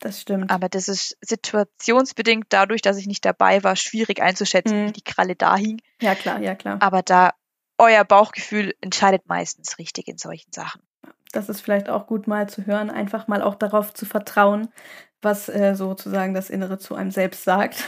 Das 0.00 0.20
stimmt. 0.20 0.50
Aber 0.50 0.68
das 0.68 0.86
ist 0.88 1.18
situationsbedingt 1.20 2.46
dadurch, 2.50 2.82
dass 2.82 2.96
ich 2.96 3.06
nicht 3.06 3.24
dabei 3.24 3.62
war, 3.64 3.74
schwierig 3.74 4.22
einzuschätzen, 4.22 4.82
mhm. 4.82 4.88
wie 4.88 4.92
die 4.92 5.04
Kralle 5.04 5.34
da 5.34 5.56
hing. 5.56 5.82
Ja, 6.00 6.14
klar, 6.14 6.40
ja, 6.40 6.54
klar. 6.54 6.78
Aber 6.80 7.02
da 7.02 7.32
euer 7.78 8.04
Bauchgefühl 8.04 8.74
entscheidet 8.80 9.26
meistens 9.26 9.78
richtig 9.78 10.08
in 10.08 10.18
solchen 10.18 10.52
Sachen. 10.52 10.82
Das 11.32 11.48
ist 11.48 11.60
vielleicht 11.60 11.88
auch 11.88 12.06
gut 12.06 12.26
mal 12.26 12.48
zu 12.48 12.64
hören, 12.66 12.90
einfach 12.90 13.28
mal 13.28 13.42
auch 13.42 13.56
darauf 13.56 13.92
zu 13.92 14.06
vertrauen, 14.06 14.68
was 15.20 15.48
äh, 15.48 15.74
sozusagen 15.74 16.32
das 16.32 16.48
Innere 16.48 16.78
zu 16.78 16.94
einem 16.94 17.10
selbst 17.10 17.44
sagt 17.44 17.84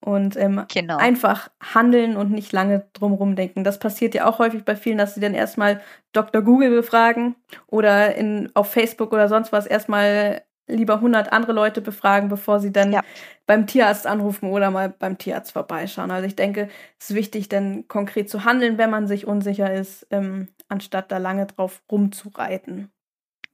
und 0.00 0.36
ähm, 0.36 0.64
genau. 0.72 0.96
einfach 0.96 1.50
handeln 1.60 2.16
und 2.16 2.30
nicht 2.30 2.52
lange 2.52 2.86
drumherum 2.92 3.36
denken. 3.36 3.64
Das 3.64 3.78
passiert 3.78 4.14
ja 4.14 4.26
auch 4.26 4.38
häufig 4.38 4.64
bei 4.64 4.76
vielen, 4.76 4.98
dass 4.98 5.14
sie 5.14 5.20
dann 5.20 5.34
erstmal 5.34 5.80
Dr. 6.12 6.42
Google 6.42 6.70
befragen 6.70 7.36
oder 7.66 8.14
in, 8.14 8.50
auf 8.54 8.70
Facebook 8.70 9.12
oder 9.12 9.28
sonst 9.28 9.52
was 9.52 9.66
erstmal 9.66 10.42
lieber 10.68 10.94
100 10.94 11.32
andere 11.32 11.52
Leute 11.52 11.80
befragen, 11.80 12.28
bevor 12.28 12.60
sie 12.60 12.72
dann 12.72 12.92
ja. 12.92 13.02
beim 13.46 13.66
Tierarzt 13.66 14.06
anrufen 14.06 14.50
oder 14.50 14.70
mal 14.70 14.90
beim 14.90 15.18
Tierarzt 15.18 15.52
vorbeischauen. 15.52 16.10
Also 16.10 16.26
ich 16.26 16.36
denke, 16.36 16.68
es 16.98 17.10
ist 17.10 17.16
wichtig, 17.16 17.48
dann 17.48 17.88
konkret 17.88 18.30
zu 18.30 18.44
handeln, 18.44 18.78
wenn 18.78 18.90
man 18.90 19.06
sich 19.06 19.26
unsicher 19.26 19.72
ist, 19.72 20.06
ähm, 20.10 20.48
anstatt 20.68 21.10
da 21.10 21.18
lange 21.18 21.46
drauf 21.46 21.82
rumzureiten. 21.90 22.90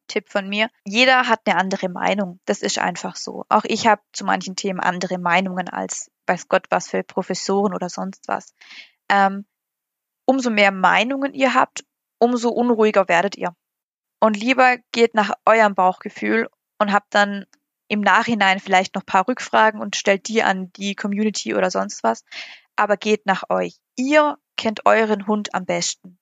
Tipp 0.06 0.28
von 0.28 0.48
mir. 0.48 0.68
Jeder 0.84 1.28
hat 1.28 1.40
eine 1.46 1.56
andere 1.58 1.88
Meinung. 1.88 2.40
Das 2.44 2.62
ist 2.62 2.78
einfach 2.78 3.16
so. 3.16 3.44
Auch 3.48 3.64
ich 3.64 3.86
habe 3.86 4.02
zu 4.12 4.24
manchen 4.24 4.56
Themen 4.56 4.80
andere 4.80 5.18
Meinungen 5.18 5.68
als 5.68 6.10
weiß 6.26 6.48
Gott 6.48 6.66
was 6.70 6.88
für 6.88 7.02
Professoren 7.02 7.74
oder 7.74 7.88
sonst 7.88 8.28
was. 8.28 8.54
Ähm, 9.08 9.44
umso 10.26 10.50
mehr 10.50 10.72
Meinungen 10.72 11.34
ihr 11.34 11.54
habt, 11.54 11.84
umso 12.18 12.50
unruhiger 12.50 13.08
werdet 13.08 13.36
ihr. 13.36 13.54
Und 14.20 14.36
lieber 14.36 14.78
geht 14.92 15.14
nach 15.14 15.32
eurem 15.44 15.74
Bauchgefühl 15.74 16.48
und 16.78 16.92
habt 16.92 17.14
dann 17.14 17.44
im 17.88 18.00
Nachhinein 18.00 18.60
vielleicht 18.60 18.94
noch 18.94 19.02
ein 19.02 19.06
paar 19.06 19.28
Rückfragen 19.28 19.80
und 19.80 19.96
stellt 19.96 20.28
die 20.28 20.42
an 20.42 20.72
die 20.72 20.94
Community 20.94 21.54
oder 21.54 21.70
sonst 21.70 22.02
was. 22.02 22.24
Aber 22.76 22.96
geht 22.96 23.26
nach 23.26 23.44
euch. 23.50 23.76
Ihr 23.96 24.38
kennt 24.56 24.86
euren 24.86 25.26
Hund 25.26 25.54
am 25.54 25.66
besten. 25.66 26.18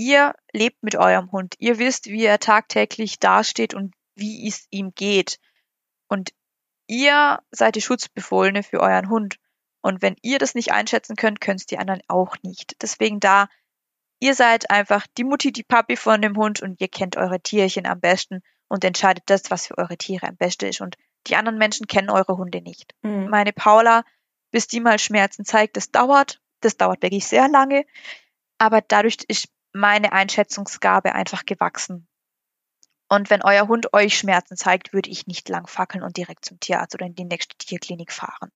Ihr 0.00 0.34
lebt 0.54 0.82
mit 0.82 0.96
eurem 0.96 1.30
Hund. 1.30 1.56
Ihr 1.58 1.78
wisst, 1.78 2.06
wie 2.06 2.24
er 2.24 2.38
tagtäglich 2.38 3.18
dasteht 3.18 3.74
und 3.74 3.92
wie 4.14 4.48
es 4.48 4.66
ihm 4.70 4.94
geht. 4.94 5.38
Und 6.08 6.32
ihr 6.86 7.40
seid 7.50 7.74
die 7.76 7.82
Schutzbefohlene 7.82 8.62
für 8.62 8.80
euren 8.80 9.10
Hund. 9.10 9.36
Und 9.82 10.00
wenn 10.00 10.16
ihr 10.22 10.38
das 10.38 10.54
nicht 10.54 10.72
einschätzen 10.72 11.16
könnt, 11.16 11.42
können 11.42 11.58
es 11.58 11.66
die 11.66 11.76
anderen 11.76 12.00
auch 12.08 12.34
nicht. 12.42 12.80
Deswegen 12.80 13.20
da, 13.20 13.50
ihr 14.20 14.34
seid 14.34 14.70
einfach 14.70 15.06
die 15.18 15.24
Mutti, 15.24 15.52
die 15.52 15.64
Papi 15.64 15.96
von 15.96 16.22
dem 16.22 16.34
Hund 16.34 16.62
und 16.62 16.80
ihr 16.80 16.88
kennt 16.88 17.18
eure 17.18 17.42
Tierchen 17.42 17.84
am 17.84 18.00
besten 18.00 18.40
und 18.68 18.84
entscheidet 18.84 19.24
das, 19.26 19.50
was 19.50 19.66
für 19.66 19.76
eure 19.76 19.98
Tiere 19.98 20.28
am 20.28 20.36
besten 20.36 20.70
ist. 20.70 20.80
Und 20.80 20.96
die 21.26 21.36
anderen 21.36 21.58
Menschen 21.58 21.88
kennen 21.88 22.08
eure 22.08 22.38
Hunde 22.38 22.62
nicht. 22.62 22.94
Mhm. 23.02 23.28
Meine 23.28 23.52
Paula, 23.52 24.04
bis 24.50 24.66
die 24.66 24.80
mal 24.80 24.98
Schmerzen 24.98 25.44
zeigt, 25.44 25.76
das 25.76 25.90
dauert. 25.90 26.40
Das 26.60 26.78
dauert 26.78 27.02
wirklich 27.02 27.26
sehr 27.26 27.50
lange. 27.50 27.84
Aber 28.56 28.80
dadurch 28.80 29.18
ist 29.28 29.48
meine 29.72 30.12
Einschätzungsgabe 30.12 31.14
einfach 31.14 31.44
gewachsen. 31.44 32.06
Und 33.08 33.28
wenn 33.28 33.42
euer 33.42 33.66
Hund 33.66 33.92
euch 33.92 34.16
Schmerzen 34.16 34.56
zeigt, 34.56 34.92
würde 34.92 35.10
ich 35.10 35.26
nicht 35.26 35.48
lang 35.48 35.66
fackeln 35.66 36.04
und 36.04 36.16
direkt 36.16 36.44
zum 36.44 36.60
Tierarzt 36.60 36.94
oder 36.94 37.06
in 37.06 37.14
die 37.14 37.24
nächste 37.24 37.56
Tierklinik 37.56 38.12
fahren. 38.12 38.50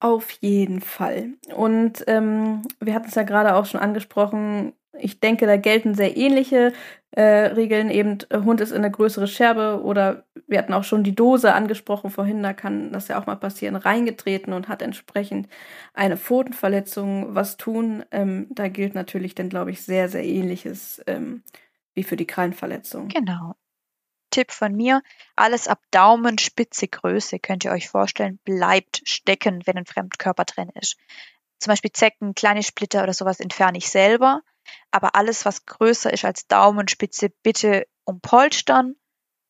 Auf 0.00 0.30
jeden 0.42 0.82
Fall. 0.82 1.32
Und 1.54 2.04
ähm, 2.08 2.68
wir 2.78 2.94
hatten 2.94 3.08
es 3.08 3.14
ja 3.14 3.22
gerade 3.22 3.54
auch 3.54 3.64
schon 3.64 3.80
angesprochen. 3.80 4.74
Ich 4.98 5.20
denke, 5.20 5.46
da 5.46 5.56
gelten 5.56 5.94
sehr 5.94 6.16
ähnliche 6.16 6.72
äh, 7.10 7.22
Regeln. 7.22 7.90
Eben, 7.90 8.18
äh, 8.30 8.38
Hund 8.38 8.60
ist 8.60 8.70
in 8.70 8.78
eine 8.78 8.90
größere 8.90 9.26
Scherbe 9.26 9.82
oder 9.82 10.24
wir 10.46 10.58
hatten 10.58 10.74
auch 10.74 10.84
schon 10.84 11.04
die 11.04 11.14
Dose 11.14 11.54
angesprochen 11.54 12.10
vorhin. 12.10 12.42
Da 12.42 12.52
kann 12.52 12.92
das 12.92 13.08
ja 13.08 13.20
auch 13.20 13.26
mal 13.26 13.36
passieren, 13.36 13.76
reingetreten 13.76 14.52
und 14.52 14.68
hat 14.68 14.82
entsprechend 14.82 15.48
eine 15.94 16.16
Pfotenverletzung 16.16 17.34
was 17.34 17.56
tun. 17.56 18.04
Ähm, 18.10 18.46
da 18.50 18.68
gilt 18.68 18.94
natürlich 18.94 19.34
dann, 19.34 19.48
glaube 19.48 19.70
ich, 19.70 19.82
sehr, 19.82 20.08
sehr 20.08 20.24
ähnliches 20.24 21.02
ähm, 21.06 21.42
wie 21.94 22.02
für 22.02 22.16
die 22.16 22.26
Krallenverletzung. 22.26 23.08
Genau. 23.08 23.54
Tipp 24.30 24.50
von 24.50 24.74
mir, 24.74 25.00
alles 25.36 25.68
ab 25.68 25.80
Daumenspitze 25.92 26.88
Größe 26.88 27.38
könnt 27.38 27.64
ihr 27.64 27.70
euch 27.70 27.88
vorstellen, 27.88 28.40
bleibt 28.44 29.00
stecken, 29.04 29.62
wenn 29.64 29.78
ein 29.78 29.86
Fremdkörper 29.86 30.44
drin 30.44 30.70
ist. 30.74 30.96
Zum 31.60 31.70
Beispiel 31.70 31.92
Zecken, 31.92 32.34
kleine 32.34 32.64
Splitter 32.64 33.04
oder 33.04 33.14
sowas 33.14 33.38
entferne 33.38 33.78
ich 33.78 33.88
selber. 33.88 34.42
Aber 34.90 35.14
alles, 35.14 35.44
was 35.44 35.66
größer 35.66 36.12
ist 36.12 36.24
als 36.24 36.46
Daumenspitze, 36.46 37.30
bitte 37.42 37.86
umpolstern, 38.04 38.96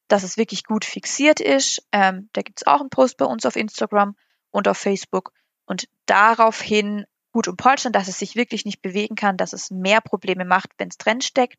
dass 0.09 0.23
es 0.23 0.37
wirklich 0.37 0.65
gut 0.65 0.85
fixiert 0.85 1.41
ist. 1.41 1.87
Ähm, 1.93 2.29
da 2.33 2.43
gibt 2.43 2.61
es 2.61 2.67
auch 2.67 2.81
einen 2.81 2.91
Post 2.91 3.17
bei 3.17 3.25
uns 3.25 3.47
auf 3.47 3.57
Instagram 3.57 4.17
und 4.51 4.69
auf 4.69 4.79
Facebook. 4.79 5.33
Und 5.67 5.89
daraufhin 6.07 7.07
gut 7.33 7.49
umpolstern, 7.49 7.93
dass 7.93 8.09
es 8.09 8.19
sich 8.19 8.37
wirklich 8.37 8.65
nicht 8.65 8.83
bewegen 8.83 9.17
kann, 9.17 9.37
dass 9.37 9.53
es 9.53 9.71
mehr 9.71 10.01
Probleme 10.01 10.45
macht, 10.45 10.71
wenn 10.79 10.89
es 10.89 10.99
drin 10.99 11.21
steckt. 11.21 11.59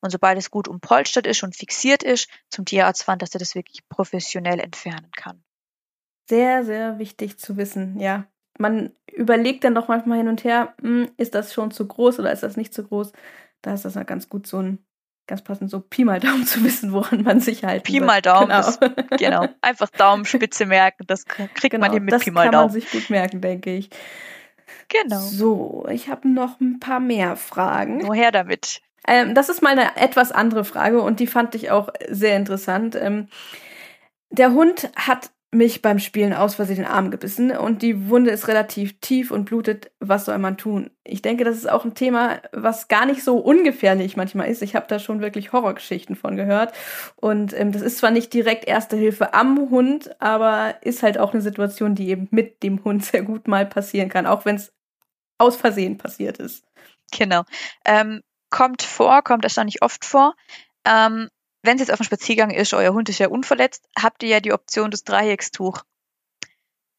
Und 0.00 0.10
sobald 0.10 0.38
es 0.38 0.50
gut 0.50 0.68
umpolstert 0.68 1.26
ist 1.26 1.42
und 1.42 1.56
fixiert 1.56 2.02
ist, 2.02 2.28
zum 2.48 2.64
Tierarzt 2.64 3.02
fahren, 3.02 3.18
dass 3.18 3.34
er 3.34 3.40
das 3.40 3.54
wirklich 3.54 3.88
professionell 3.88 4.60
entfernen 4.60 5.10
kann. 5.16 5.42
Sehr, 6.28 6.64
sehr 6.64 6.98
wichtig 6.98 7.38
zu 7.38 7.56
wissen, 7.56 7.98
ja. 7.98 8.26
Man 8.58 8.90
überlegt 9.12 9.64
dann 9.64 9.74
doch 9.74 9.88
manchmal 9.88 10.18
hin 10.18 10.28
und 10.28 10.44
her, 10.44 10.74
hm, 10.80 11.08
ist 11.16 11.34
das 11.34 11.52
schon 11.52 11.70
zu 11.70 11.86
groß 11.86 12.20
oder 12.20 12.32
ist 12.32 12.42
das 12.42 12.56
nicht 12.56 12.74
zu 12.74 12.84
groß? 12.84 13.12
Da 13.62 13.74
ist 13.74 13.84
das 13.84 13.94
ja 13.94 14.02
ganz 14.02 14.28
gut, 14.28 14.46
so 14.46 14.58
ein 14.58 14.78
ganz 15.26 15.42
passend 15.42 15.70
so 15.70 15.80
Pi 15.80 16.04
mal 16.04 16.20
Daumen 16.20 16.46
zu 16.46 16.62
wissen, 16.64 16.92
woran 16.92 17.22
man 17.22 17.40
sich 17.40 17.64
halt. 17.64 17.84
Pi 17.84 18.00
mal 18.00 18.22
Daumen, 18.22 18.48
genau. 18.48 18.56
Das, 18.56 18.78
genau. 19.18 19.48
Einfach 19.60 19.90
Daumenspitze 19.90 20.66
merken, 20.66 21.04
das 21.06 21.24
kriegt 21.24 21.70
genau, 21.70 21.86
man 21.86 21.92
hin 21.92 22.04
mit 22.04 22.18
Pi 22.20 22.30
mal 22.30 22.50
Daumen. 22.50 22.52
Das 22.52 22.60
kann 22.60 22.60
man 22.60 22.70
sich 22.70 22.90
gut 22.90 23.10
merken, 23.10 23.40
denke 23.40 23.74
ich. 23.74 23.90
Genau. 24.88 25.18
So, 25.18 25.86
ich 25.90 26.08
habe 26.08 26.28
noch 26.28 26.60
ein 26.60 26.80
paar 26.80 27.00
mehr 27.00 27.36
Fragen. 27.36 27.98
Nur 27.98 28.14
her 28.14 28.30
damit. 28.30 28.80
Ähm, 29.06 29.34
das 29.34 29.48
ist 29.48 29.62
mal 29.62 29.72
eine 29.78 29.96
etwas 29.96 30.32
andere 30.32 30.64
Frage 30.64 31.00
und 31.00 31.20
die 31.20 31.26
fand 31.26 31.54
ich 31.54 31.70
auch 31.70 31.90
sehr 32.08 32.36
interessant. 32.36 32.96
Ähm, 32.96 33.28
der 34.30 34.52
Hund 34.52 34.90
hat 34.96 35.30
mich 35.56 35.82
beim 35.82 35.98
Spielen 35.98 36.32
aus 36.32 36.54
Versehen 36.56 36.76
den 36.76 36.84
Arm 36.86 37.10
gebissen 37.10 37.50
und 37.50 37.82
die 37.82 38.08
Wunde 38.08 38.30
ist 38.30 38.48
relativ 38.48 39.00
tief 39.00 39.30
und 39.30 39.46
blutet. 39.46 39.90
Was 40.00 40.26
soll 40.26 40.38
man 40.38 40.56
tun? 40.56 40.90
Ich 41.04 41.22
denke, 41.22 41.44
das 41.44 41.56
ist 41.56 41.68
auch 41.68 41.84
ein 41.84 41.94
Thema, 41.94 42.40
was 42.52 42.88
gar 42.88 43.06
nicht 43.06 43.24
so 43.24 43.38
ungefährlich 43.38 44.16
manchmal 44.16 44.48
ist. 44.48 44.62
Ich 44.62 44.76
habe 44.76 44.86
da 44.88 44.98
schon 44.98 45.20
wirklich 45.20 45.52
Horrorgeschichten 45.52 46.16
von 46.16 46.36
gehört. 46.36 46.74
Und 47.16 47.58
ähm, 47.58 47.72
das 47.72 47.82
ist 47.82 47.98
zwar 47.98 48.10
nicht 48.10 48.32
direkt 48.34 48.66
Erste 48.66 48.96
Hilfe 48.96 49.34
am 49.34 49.70
Hund, 49.70 50.20
aber 50.20 50.76
ist 50.82 51.02
halt 51.02 51.18
auch 51.18 51.32
eine 51.32 51.42
Situation, 51.42 51.94
die 51.94 52.10
eben 52.10 52.28
mit 52.30 52.62
dem 52.62 52.84
Hund 52.84 53.04
sehr 53.04 53.22
gut 53.22 53.48
mal 53.48 53.66
passieren 53.66 54.08
kann, 54.08 54.26
auch 54.26 54.44
wenn 54.44 54.56
es 54.56 54.72
aus 55.38 55.56
Versehen 55.56 55.98
passiert 55.98 56.38
ist. 56.38 56.64
Genau. 57.12 57.42
Ähm, 57.84 58.22
kommt 58.50 58.82
vor, 58.82 59.22
kommt 59.22 59.44
erstaunlich 59.44 59.82
oft 59.82 60.04
vor. 60.04 60.34
Ähm, 60.84 61.28
wenn 61.66 61.76
es 61.76 61.80
jetzt 61.80 61.92
auf 61.92 61.98
dem 61.98 62.04
Spaziergang 62.04 62.50
ist, 62.50 62.72
euer 62.74 62.92
Hund 62.92 63.08
ist 63.08 63.18
ja 63.18 63.28
unverletzt, 63.28 63.88
habt 63.98 64.22
ihr 64.22 64.28
ja 64.28 64.40
die 64.40 64.52
Option 64.52 64.90
des 64.90 65.04
Dreieckstuch. 65.04 65.82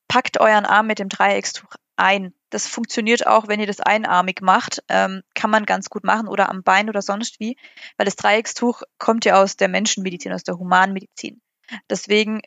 Packt 0.08 0.40
euren 0.40 0.66
Arm 0.66 0.88
mit 0.88 1.00
dem 1.00 1.10
Dreieckstuch 1.10 1.76
ein. 1.98 2.34
Das 2.50 2.68
funktioniert 2.68 3.28
auch, 3.28 3.48
wenn 3.48 3.60
ihr 3.60 3.68
das 3.68 3.82
einarmig 3.82 4.42
macht. 4.42 4.84
Ähm, 4.88 5.24
kann 5.36 5.50
man 5.50 5.66
ganz 5.66 5.90
gut 5.90 6.04
machen 6.04 6.28
oder 6.28 6.50
am 6.50 6.64
Bein 6.64 6.90
oder 6.90 7.02
sonst 7.02 7.40
wie, 7.40 7.58
weil 7.98 8.06
das 8.06 8.16
Dreieckstuch 8.16 8.84
kommt 8.98 9.26
ja 9.26 9.42
aus 9.42 9.58
der 9.58 9.68
Menschenmedizin, 9.68 10.32
aus 10.32 10.44
der 10.44 10.58
Humanmedizin. 10.58 11.42
Deswegen 11.90 12.42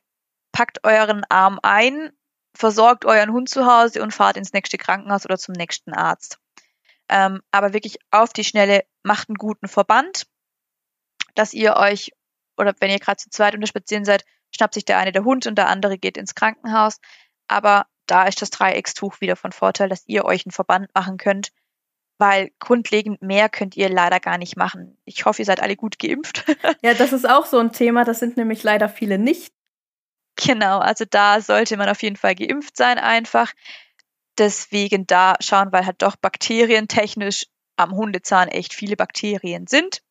packt 0.53 0.85
euren 0.85 1.25
Arm 1.29 1.59
ein, 1.63 2.11
versorgt 2.55 3.05
euren 3.05 3.33
Hund 3.33 3.49
zu 3.49 3.67
Hause 3.67 4.03
und 4.03 4.15
fahrt 4.15 4.37
ins 4.37 4.53
nächste 4.53 4.79
Krankenhaus 4.79 5.25
oder 5.25 5.39
zum 5.39 5.53
nächsten 5.53 5.93
Arzt. 5.93 6.39
Ähm, 7.09 7.43
aber 7.51 7.73
wirklich 7.73 7.99
auf 8.11 8.33
die 8.33 8.45
Schnelle 8.45 8.85
macht 9.03 9.29
einen 9.29 9.37
guten 9.37 9.69
Verband, 9.69 10.27
dass 11.41 11.55
ihr 11.55 11.77
euch, 11.77 12.13
oder 12.59 12.75
wenn 12.81 12.91
ihr 12.91 12.99
gerade 12.99 13.17
zu 13.17 13.31
zweit 13.31 13.55
unter 13.55 13.67
Spazieren 13.67 14.05
seid, 14.05 14.27
schnappt 14.55 14.75
sich 14.75 14.85
der 14.85 14.99
eine 14.99 15.11
der 15.11 15.25
Hund 15.25 15.47
und 15.47 15.57
der 15.57 15.69
andere 15.69 15.97
geht 15.97 16.19
ins 16.19 16.35
Krankenhaus. 16.35 16.99
Aber 17.49 17.87
da 18.07 18.25
ist 18.25 18.43
das 18.43 18.51
Dreieckstuch 18.51 19.23
wieder 19.23 19.37
von 19.37 19.51
Vorteil, 19.51 19.89
dass 19.89 20.05
ihr 20.07 20.27
euch 20.27 20.45
einen 20.45 20.53
Verband 20.53 20.95
machen 20.95 21.17
könnt, 21.17 21.51
weil 22.19 22.51
grundlegend 22.59 23.23
mehr 23.23 23.49
könnt 23.49 23.75
ihr 23.75 23.89
leider 23.89 24.21
gar 24.21 24.37
nicht 24.37 24.59
machen. 24.59 24.99
Ich 25.07 25.25
hoffe, 25.25 25.41
ihr 25.41 25.47
seid 25.47 25.63
alle 25.63 25.77
gut 25.77 25.99
geimpft. 25.99 26.45
ja, 26.83 26.93
das 26.93 27.15
ist 27.15 27.27
auch 27.27 27.47
so 27.47 27.59
ein 27.59 27.73
Thema, 27.73 28.05
das 28.05 28.19
sind 28.19 28.37
nämlich 28.37 28.63
leider 28.63 28.91
viele 28.91 29.19
nicht. 29.19 29.55
Genau, 30.37 30.79
also 30.79 31.07
da 31.09 31.41
sollte 31.41 31.79
man 31.79 31.89
auf 31.89 32.03
jeden 32.03 32.17
Fall 32.17 32.35
geimpft 32.35 32.77
sein 32.77 32.99
einfach. 32.99 33.55
Deswegen 34.37 35.07
da 35.07 35.37
schauen, 35.41 35.73
weil 35.73 35.87
halt 35.87 36.03
doch 36.03 36.17
bakterientechnisch 36.17 37.47
am 37.77 37.93
Hundezahn 37.93 38.49
echt 38.49 38.75
viele 38.75 38.97
Bakterien 38.97 39.67
sind 39.67 40.03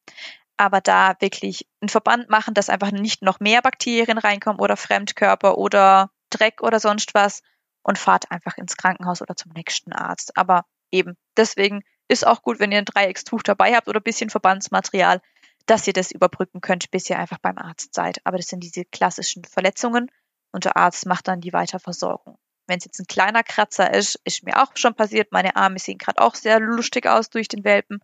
aber 0.59 0.81
da 0.81 1.15
wirklich 1.21 1.65
einen 1.79 1.87
Verband 1.87 2.29
machen, 2.29 2.53
dass 2.53 2.69
einfach 2.69 2.91
nicht 2.91 3.21
noch 3.21 3.39
mehr 3.39 3.61
Bakterien 3.61 4.17
reinkommen 4.17 4.59
oder 4.59 4.75
Fremdkörper 4.75 5.57
oder 5.57 6.11
Dreck 6.29 6.61
oder 6.61 6.81
sonst 6.81 7.13
was 7.13 7.41
und 7.81 7.97
fahrt 7.97 8.29
einfach 8.29 8.57
ins 8.57 8.75
Krankenhaus 8.75 9.21
oder 9.21 9.37
zum 9.37 9.53
nächsten 9.53 9.93
Arzt. 9.93 10.35
Aber 10.35 10.65
eben, 10.91 11.15
deswegen 11.37 11.81
ist 12.09 12.27
auch 12.27 12.41
gut, 12.41 12.59
wenn 12.59 12.73
ihr 12.73 12.79
ein 12.79 12.85
Dreieckstuch 12.85 13.41
dabei 13.41 13.73
habt 13.73 13.87
oder 13.87 14.01
ein 14.01 14.03
bisschen 14.03 14.29
Verbandsmaterial, 14.29 15.21
dass 15.65 15.87
ihr 15.87 15.93
das 15.93 16.11
überbrücken 16.11 16.59
könnt, 16.59 16.91
bis 16.91 17.09
ihr 17.09 17.17
einfach 17.17 17.37
beim 17.37 17.57
Arzt 17.57 17.93
seid. 17.93 18.19
Aber 18.25 18.35
das 18.35 18.47
sind 18.47 18.61
diese 18.61 18.83
klassischen 18.83 19.45
Verletzungen 19.45 20.11
und 20.51 20.65
der 20.65 20.75
Arzt 20.75 21.05
macht 21.05 21.29
dann 21.29 21.39
die 21.39 21.53
Weiterversorgung. 21.53 22.37
Wenn 22.67 22.79
es 22.79 22.85
jetzt 22.85 22.99
ein 22.99 23.07
kleiner 23.07 23.43
Kratzer 23.43 23.93
ist, 23.93 24.19
ist 24.25 24.43
mir 24.43 24.61
auch 24.61 24.71
schon 24.75 24.93
passiert. 24.93 25.31
Meine 25.31 25.55
Arme 25.55 25.79
sehen 25.79 25.97
gerade 25.97 26.21
auch 26.21 26.35
sehr 26.35 26.59
lustig 26.59 27.07
aus 27.07 27.29
durch 27.29 27.47
den 27.47 27.63
Welpen. 27.63 28.01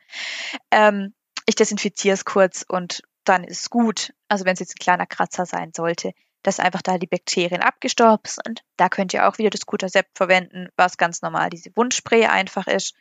Ähm, 0.72 1.14
ich 1.46 1.56
desinfiziere 1.56 2.14
es 2.14 2.26
kurz 2.26 2.66
und 2.68 3.04
dann 3.24 3.44
ist 3.44 3.62
es 3.62 3.70
gut. 3.70 4.14
Also 4.28 4.46
wenn 4.46 4.54
es 4.54 4.60
jetzt 4.60 4.76
ein 4.76 4.84
kleiner 4.84 5.06
Kratzer 5.06 5.46
sein 5.46 5.72
sollte, 5.74 6.14
dass 6.44 6.60
einfach 6.60 6.84
da 6.84 6.98
die 6.98 7.08
Bakterien 7.08 7.62
abgestorben 7.62 8.30
sind. 8.30 8.64
Da 8.78 8.88
könnt 8.88 9.14
ihr 9.14 9.28
auch 9.28 9.40
wieder 9.40 9.50
das 9.50 9.66
Kutasept 9.66 10.16
verwenden, 10.16 10.70
was 10.78 10.98
ganz 10.98 11.24
normal 11.24 11.50
diese 11.50 11.72
Wundspray 11.76 12.26
einfach 12.26 12.68
ist. 12.68 12.94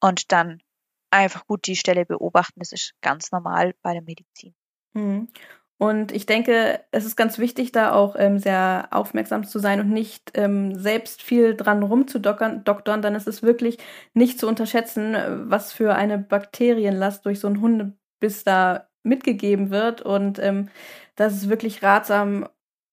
Und 0.00 0.30
dann 0.30 0.62
einfach 1.10 1.44
gut 1.46 1.66
die 1.66 1.74
Stelle 1.74 2.06
beobachten. 2.06 2.60
Das 2.60 2.70
ist 2.70 2.94
ganz 3.00 3.32
normal 3.32 3.74
bei 3.82 3.94
der 3.94 4.02
Medizin. 4.02 4.54
Mhm. 4.92 5.28
Und 5.78 6.10
ich 6.10 6.26
denke, 6.26 6.80
es 6.90 7.04
ist 7.04 7.16
ganz 7.16 7.38
wichtig, 7.38 7.70
da 7.70 7.92
auch 7.92 8.16
ähm, 8.18 8.38
sehr 8.38 8.88
aufmerksam 8.90 9.44
zu 9.44 9.60
sein 9.60 9.80
und 9.80 9.90
nicht 9.90 10.32
ähm, 10.34 10.74
selbst 10.74 11.22
viel 11.22 11.54
dran 11.54 11.84
rumzudoktern. 11.84 13.02
Dann 13.02 13.14
ist 13.14 13.28
es 13.28 13.42
wirklich 13.44 13.78
nicht 14.12 14.40
zu 14.40 14.48
unterschätzen, 14.48 15.16
was 15.48 15.72
für 15.72 15.94
eine 15.94 16.18
Bakterienlast 16.18 17.24
durch 17.24 17.38
so 17.38 17.46
einen 17.46 17.60
Hundebiss 17.60 18.42
da 18.44 18.88
mitgegeben 19.04 19.70
wird. 19.70 20.02
Und 20.02 20.40
ähm, 20.40 20.68
das 21.14 21.34
ist 21.34 21.48
wirklich 21.48 21.82
ratsam, 21.82 22.48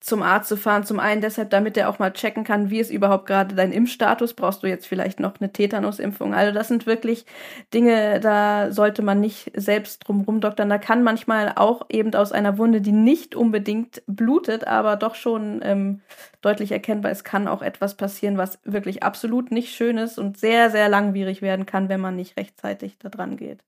zum 0.06 0.22
Arzt 0.22 0.50
zu 0.50 0.56
fahren. 0.56 0.84
Zum 0.84 1.00
einen 1.00 1.20
deshalb, 1.20 1.50
damit 1.50 1.76
er 1.78 1.90
auch 1.90 1.98
mal 1.98 2.14
checken 2.14 2.44
kann, 2.44 2.70
wie 2.70 2.80
ist 2.80 2.92
überhaupt 2.92 3.26
gerade 3.26 3.56
dein 3.56 3.72
Impfstatus. 3.72 4.36
Brauchst 4.36 4.62
du 4.62 4.68
jetzt 4.68 4.86
vielleicht 4.86 5.20
noch 5.20 5.40
eine 5.40 5.52
Tetanusimpfung? 5.52 6.36
Also 6.36 6.54
das 6.54 6.68
sind 6.68 6.86
wirklich 6.86 7.26
Dinge, 7.74 8.20
da 8.20 8.72
sollte 8.72 9.02
man 9.02 9.20
nicht 9.20 9.52
selbst 9.56 10.08
drum 10.08 10.22
rumdoktern. 10.22 10.70
Da 10.70 10.78
kann 10.78 11.02
manchmal 11.02 11.54
auch 11.56 11.88
eben 11.90 12.14
aus 12.14 12.34
einer 12.34 12.60
Wunde, 12.60 12.82
die 12.82 12.92
nicht 12.92 13.34
unbedingt 13.34 14.04
blutet, 14.06 14.68
aber 14.68 14.96
doch 14.96 15.16
schon 15.16 15.62
ähm, 15.64 16.02
deutlich 16.42 16.72
erkennbar 16.72 17.12
ist, 17.12 17.24
kann 17.24 17.48
auch 17.48 17.64
etwas 17.64 17.98
passieren, 17.98 18.38
was 18.38 18.60
wirklich 18.64 19.02
absolut 19.02 19.50
nicht 19.50 19.74
schön 19.74 19.98
ist 19.98 20.20
und 20.20 20.38
sehr, 20.38 20.70
sehr 20.70 20.88
langwierig 20.88 21.42
werden 21.42 21.66
kann, 21.66 21.90
wenn 21.90 22.00
man 22.00 22.16
nicht 22.16 22.38
rechtzeitig 22.38 23.00
da 23.00 23.10
dran 23.10 23.38
geht. 23.38 23.64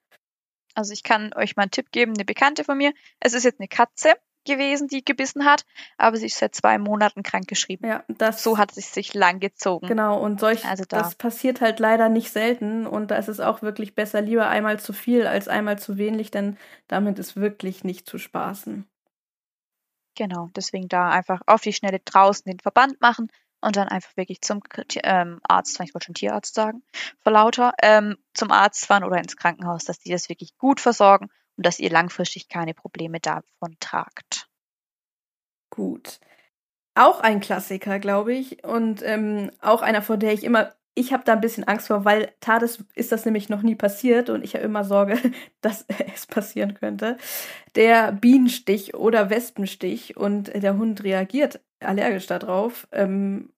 Also 0.75 0.93
ich 0.93 1.01
kann 1.01 1.33
euch 1.35 1.55
mal 1.55 1.63
einen 1.63 1.71
Tipp 1.71 1.91
geben, 1.91 2.13
eine 2.13 2.25
Bekannte 2.25 2.63
von 2.63 2.77
mir. 2.77 2.93
Es 3.19 3.33
ist 3.33 3.43
jetzt 3.43 3.59
eine 3.59 3.67
Katze 3.67 4.13
gewesen, 4.47 4.87
die 4.87 5.05
gebissen 5.05 5.45
hat, 5.45 5.65
aber 5.97 6.17
sie 6.17 6.25
ist 6.25 6.37
seit 6.37 6.55
zwei 6.55 6.79
Monaten 6.79 7.21
krankgeschrieben. 7.21 7.87
Ja, 7.87 8.03
das 8.07 8.41
so 8.41 8.57
hat 8.57 8.75
es 8.75 8.93
sich 8.93 9.13
lang 9.13 9.39
gezogen. 9.39 9.87
Genau, 9.87 10.19
und 10.19 10.39
solch, 10.39 10.65
also 10.65 10.83
da. 10.87 10.99
das 10.99 11.15
passiert 11.15 11.61
halt 11.61 11.79
leider 11.79 12.09
nicht 12.09 12.31
selten 12.31 12.87
und 12.87 13.11
da 13.11 13.17
ist 13.17 13.27
es 13.27 13.39
auch 13.39 13.61
wirklich 13.61 13.93
besser, 13.93 14.21
lieber 14.21 14.47
einmal 14.47 14.79
zu 14.79 14.93
viel 14.93 15.27
als 15.27 15.47
einmal 15.47 15.77
zu 15.77 15.97
wenig, 15.97 16.31
denn 16.31 16.57
damit 16.87 17.19
ist 17.19 17.35
wirklich 17.35 17.83
nicht 17.83 18.07
zu 18.07 18.17
spaßen. 18.17 18.87
Genau, 20.15 20.49
deswegen 20.55 20.87
da 20.87 21.09
einfach 21.09 21.41
auf 21.45 21.61
die 21.61 21.73
Schnelle 21.73 21.99
draußen 22.03 22.49
den 22.49 22.59
Verband 22.59 22.99
machen 23.01 23.29
und 23.61 23.75
dann 23.75 23.87
einfach 23.87 24.15
wirklich 24.17 24.41
zum 24.41 24.61
ähm, 25.03 25.39
Arzt, 25.43 25.79
ich 25.79 25.93
wollte 25.93 26.05
schon 26.05 26.15
Tierarzt 26.15 26.55
sagen, 26.55 26.83
vor 27.21 27.31
lauter, 27.31 27.73
ähm, 27.81 28.17
zum 28.33 28.51
Arzt 28.51 28.85
fahren 28.85 29.03
oder 29.03 29.17
ins 29.17 29.35
Krankenhaus, 29.35 29.85
dass 29.85 29.99
die 29.99 30.11
das 30.11 30.29
wirklich 30.29 30.57
gut 30.57 30.79
versorgen 30.79 31.29
und 31.58 31.66
dass 31.66 31.80
ihr 31.80 31.89
langfristig 31.89 32.47
keine 32.49 32.74
Probleme 32.74 33.20
davon 33.20 33.76
tragt. 33.80 34.47
Gut. 35.70 36.20
Auch 36.95 37.20
ein 37.20 37.41
Klassiker, 37.41 37.99
glaube 37.99 38.34
ich. 38.34 38.64
Und 38.64 39.03
ähm, 39.03 39.51
auch 39.62 39.82
einer, 39.82 40.01
vor 40.01 40.18
der 40.18 40.34
ich 40.34 40.43
immer, 40.43 40.74
ich 40.95 41.14
habe 41.14 41.24
da 41.24 41.34
ein 41.34 41.41
bisschen 41.41 41.64
Angst 41.64 41.88
vor, 41.88 42.05
weil 42.05 42.34
Tades 42.39 42.84
ist 42.95 43.12
das 43.12 43.26
nämlich 43.26 43.49
noch 43.49 43.62
nie 43.62 43.76
passiert 43.76 44.30
und 44.30 44.43
ich 44.43 44.55
habe 44.55 44.66
immer 44.66 44.84
Sorge, 44.84 45.20
dass 45.62 45.86
es 46.14 46.26
passieren 46.26 46.74
könnte. 46.74 47.18
Der 47.76 48.12
Bienenstich 48.12 48.95
oder 48.95 49.30
Wespenstich 49.30 50.18
und 50.18 50.47
der 50.53 50.78
Hund 50.78 51.03
reagiert 51.03 51.60
allergisch 51.80 52.26
darauf. 52.26 52.88
Ähm, 52.91 53.53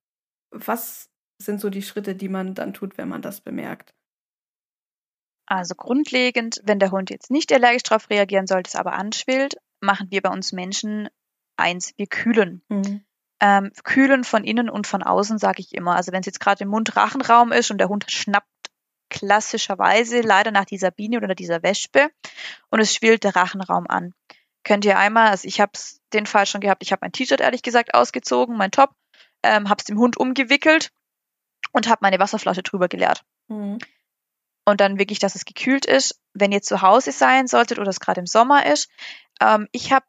was 0.52 1.10
sind 1.42 1.62
so 1.62 1.70
die 1.70 1.84
Schritte, 1.84 2.16
die 2.16 2.30
man 2.30 2.56
dann 2.56 2.74
tut, 2.74 2.98
wenn 2.98 3.08
man 3.08 3.22
das 3.22 3.40
bemerkt? 3.40 3.94
Also 5.50 5.74
grundlegend, 5.74 6.62
wenn 6.64 6.78
der 6.78 6.92
Hund 6.92 7.10
jetzt 7.10 7.32
nicht 7.32 7.52
allergisch 7.52 7.82
darauf 7.82 8.12
reagieren 8.12 8.46
sollte, 8.46 8.68
es 8.68 8.76
aber 8.76 8.94
anschwillt, 8.94 9.58
machen 9.82 10.12
wir 10.12 10.22
bei 10.22 10.30
uns 10.30 10.52
Menschen 10.52 11.10
eins, 11.58 11.94
wir 11.98 12.06
kühlen. 12.06 12.62
Mhm. 12.70 13.04
Ähm, 13.42 13.72
kühlen 13.84 14.24
von 14.24 14.44
innen 14.44 14.70
und 14.70 14.86
von 14.86 15.02
außen, 15.02 15.40
sage 15.40 15.62
ich 15.62 15.74
immer. 15.74 15.96
Also 15.96 16.12
wenn 16.12 16.20
es 16.20 16.28
jetzt 16.28 16.40
gerade 16.40 16.66
im 16.66 16.70
Mund-Rachenraum 16.70 17.52
ist 17.52 17.72
und 17.72 17.80
der 17.80 17.90
Hund 17.90 18.06
schnappt 18.12 18.48
klassischerweise 19.10 20.22
leider 20.22 20.52
nach 20.52 20.66
dieser 20.66 20.92
Biene 20.92 21.18
oder 21.18 21.34
dieser 21.34 21.64
Wespe 21.64 22.12
und 22.70 22.80
es 22.80 22.94
schwillt 22.94 23.24
der 23.24 23.36
Rachenraum 23.36 23.88
an. 23.88 24.14
Könnt 24.64 24.86
ihr 24.86 25.00
einmal, 25.00 25.30
also 25.30 25.48
ich 25.48 25.60
habe 25.60 25.72
den 26.14 26.28
Fall 26.28 26.46
schon 26.46 26.62
gehabt, 26.62 26.84
ich 26.84 26.92
habe 26.92 27.00
mein 27.02 27.12
T-Shirt 27.12 27.42
ehrlich 27.42 27.64
gesagt 27.64 27.96
ausgezogen, 27.96 28.56
mein 28.56 28.70
Top, 28.70 28.92
ähm, 29.42 29.68
habe 29.68 29.80
es 29.80 29.86
dem 29.86 29.98
Hund 29.98 30.16
umgewickelt 30.16 30.92
und 31.72 31.88
habe 31.88 32.00
meine 32.02 32.20
Wasserflasche 32.20 32.62
drüber 32.62 32.88
geleert. 32.88 33.24
Mhm 33.48 33.80
und 34.70 34.82
dann 34.82 35.00
wirklich, 35.00 35.20
dass 35.20 35.36
es 35.36 35.46
gekühlt 35.46 35.86
ist. 35.86 36.20
Wenn 36.34 36.52
ihr 36.52 36.62
zu 36.62 36.82
Hause 36.82 37.12
sein 37.12 37.48
solltet 37.48 37.80
oder 37.80 37.90
es 37.90 38.00
gerade 38.00 38.20
im 38.20 38.28
Sommer 38.28 38.66
ist, 38.66 38.90
ähm, 39.42 39.68
ich 39.72 39.92
habe 39.92 40.06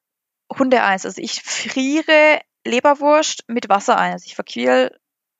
Hundeeis, 0.56 1.04
also 1.06 1.20
ich 1.20 1.42
friere 1.42 2.40
Leberwurst 2.64 3.44
mit 3.48 3.68
Wasser 3.68 3.96
ein. 3.98 4.12
Also 4.12 4.26
ich 4.26 4.34
verquirl 4.34 4.98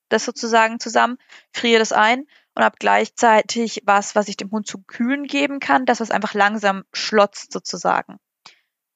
das 0.08 0.24
sozusagen 0.24 0.80
zusammen, 0.80 1.18
friere 1.52 1.78
das 1.78 1.92
ein 1.92 2.26
und 2.54 2.64
habe 2.64 2.76
gleichzeitig 2.78 3.82
was, 3.84 4.14
was 4.14 4.28
ich 4.28 4.36
dem 4.36 4.50
Hund 4.50 4.66
zum 4.66 4.86
Kühlen 4.86 5.24
geben 5.24 5.60
kann, 5.60 5.86
das 5.86 6.00
was 6.00 6.10
einfach 6.10 6.34
langsam 6.34 6.84
schlotzt 6.92 7.52
sozusagen. 7.52 8.18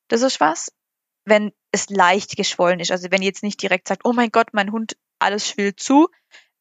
Das 0.08 0.22
ist 0.22 0.40
was, 0.40 0.72
wenn 1.24 1.52
es 1.70 1.88
leicht 1.88 2.36
geschwollen 2.36 2.80
ist. 2.80 2.90
Also 2.90 3.10
wenn 3.10 3.22
ihr 3.22 3.28
jetzt 3.28 3.42
nicht 3.42 3.62
direkt 3.62 3.88
sagt, 3.88 4.02
oh 4.04 4.12
mein 4.12 4.30
Gott, 4.30 4.48
mein 4.52 4.72
Hund, 4.72 4.96
alles 5.18 5.48
schwillt 5.48 5.80
zu, 5.80 6.08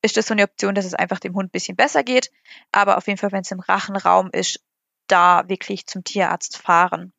ist 0.04 0.18
das 0.18 0.28
so 0.28 0.34
eine 0.34 0.44
Option, 0.44 0.76
dass 0.76 0.86
es 0.86 0.94
einfach 0.94 1.20
dem 1.20 1.34
Hund 1.34 1.48
ein 1.48 1.52
bisschen 1.52 1.76
besser 1.76 2.04
geht. 2.04 2.30
Aber 2.72 2.98
auf 2.98 3.08
jeden 3.08 3.18
Fall, 3.18 3.32
wenn 3.32 3.42
es 3.42 3.52
im 3.52 3.62
Rachenraum 3.62 4.30
ist, 4.32 4.60
da 5.08 5.48
wirklich 5.48 5.88
zum 5.88 6.04
Tierarzt 6.04 6.58
fahren. 6.58 7.14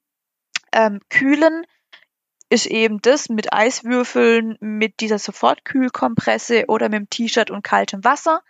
Ähm, 0.72 1.00
kühlen 1.08 1.66
ist 2.50 2.66
eben 2.66 3.00
das 3.00 3.30
mit 3.30 3.52
Eiswürfeln, 3.52 4.56
mit 4.60 5.00
dieser 5.00 5.18
Sofortkühlkompresse 5.18 6.66
oder 6.68 6.88
mit 6.88 6.98
dem 6.98 7.10
T-Shirt 7.10 7.50
und 7.50 7.64
kaltem 7.64 8.04
Wasser. 8.04 8.42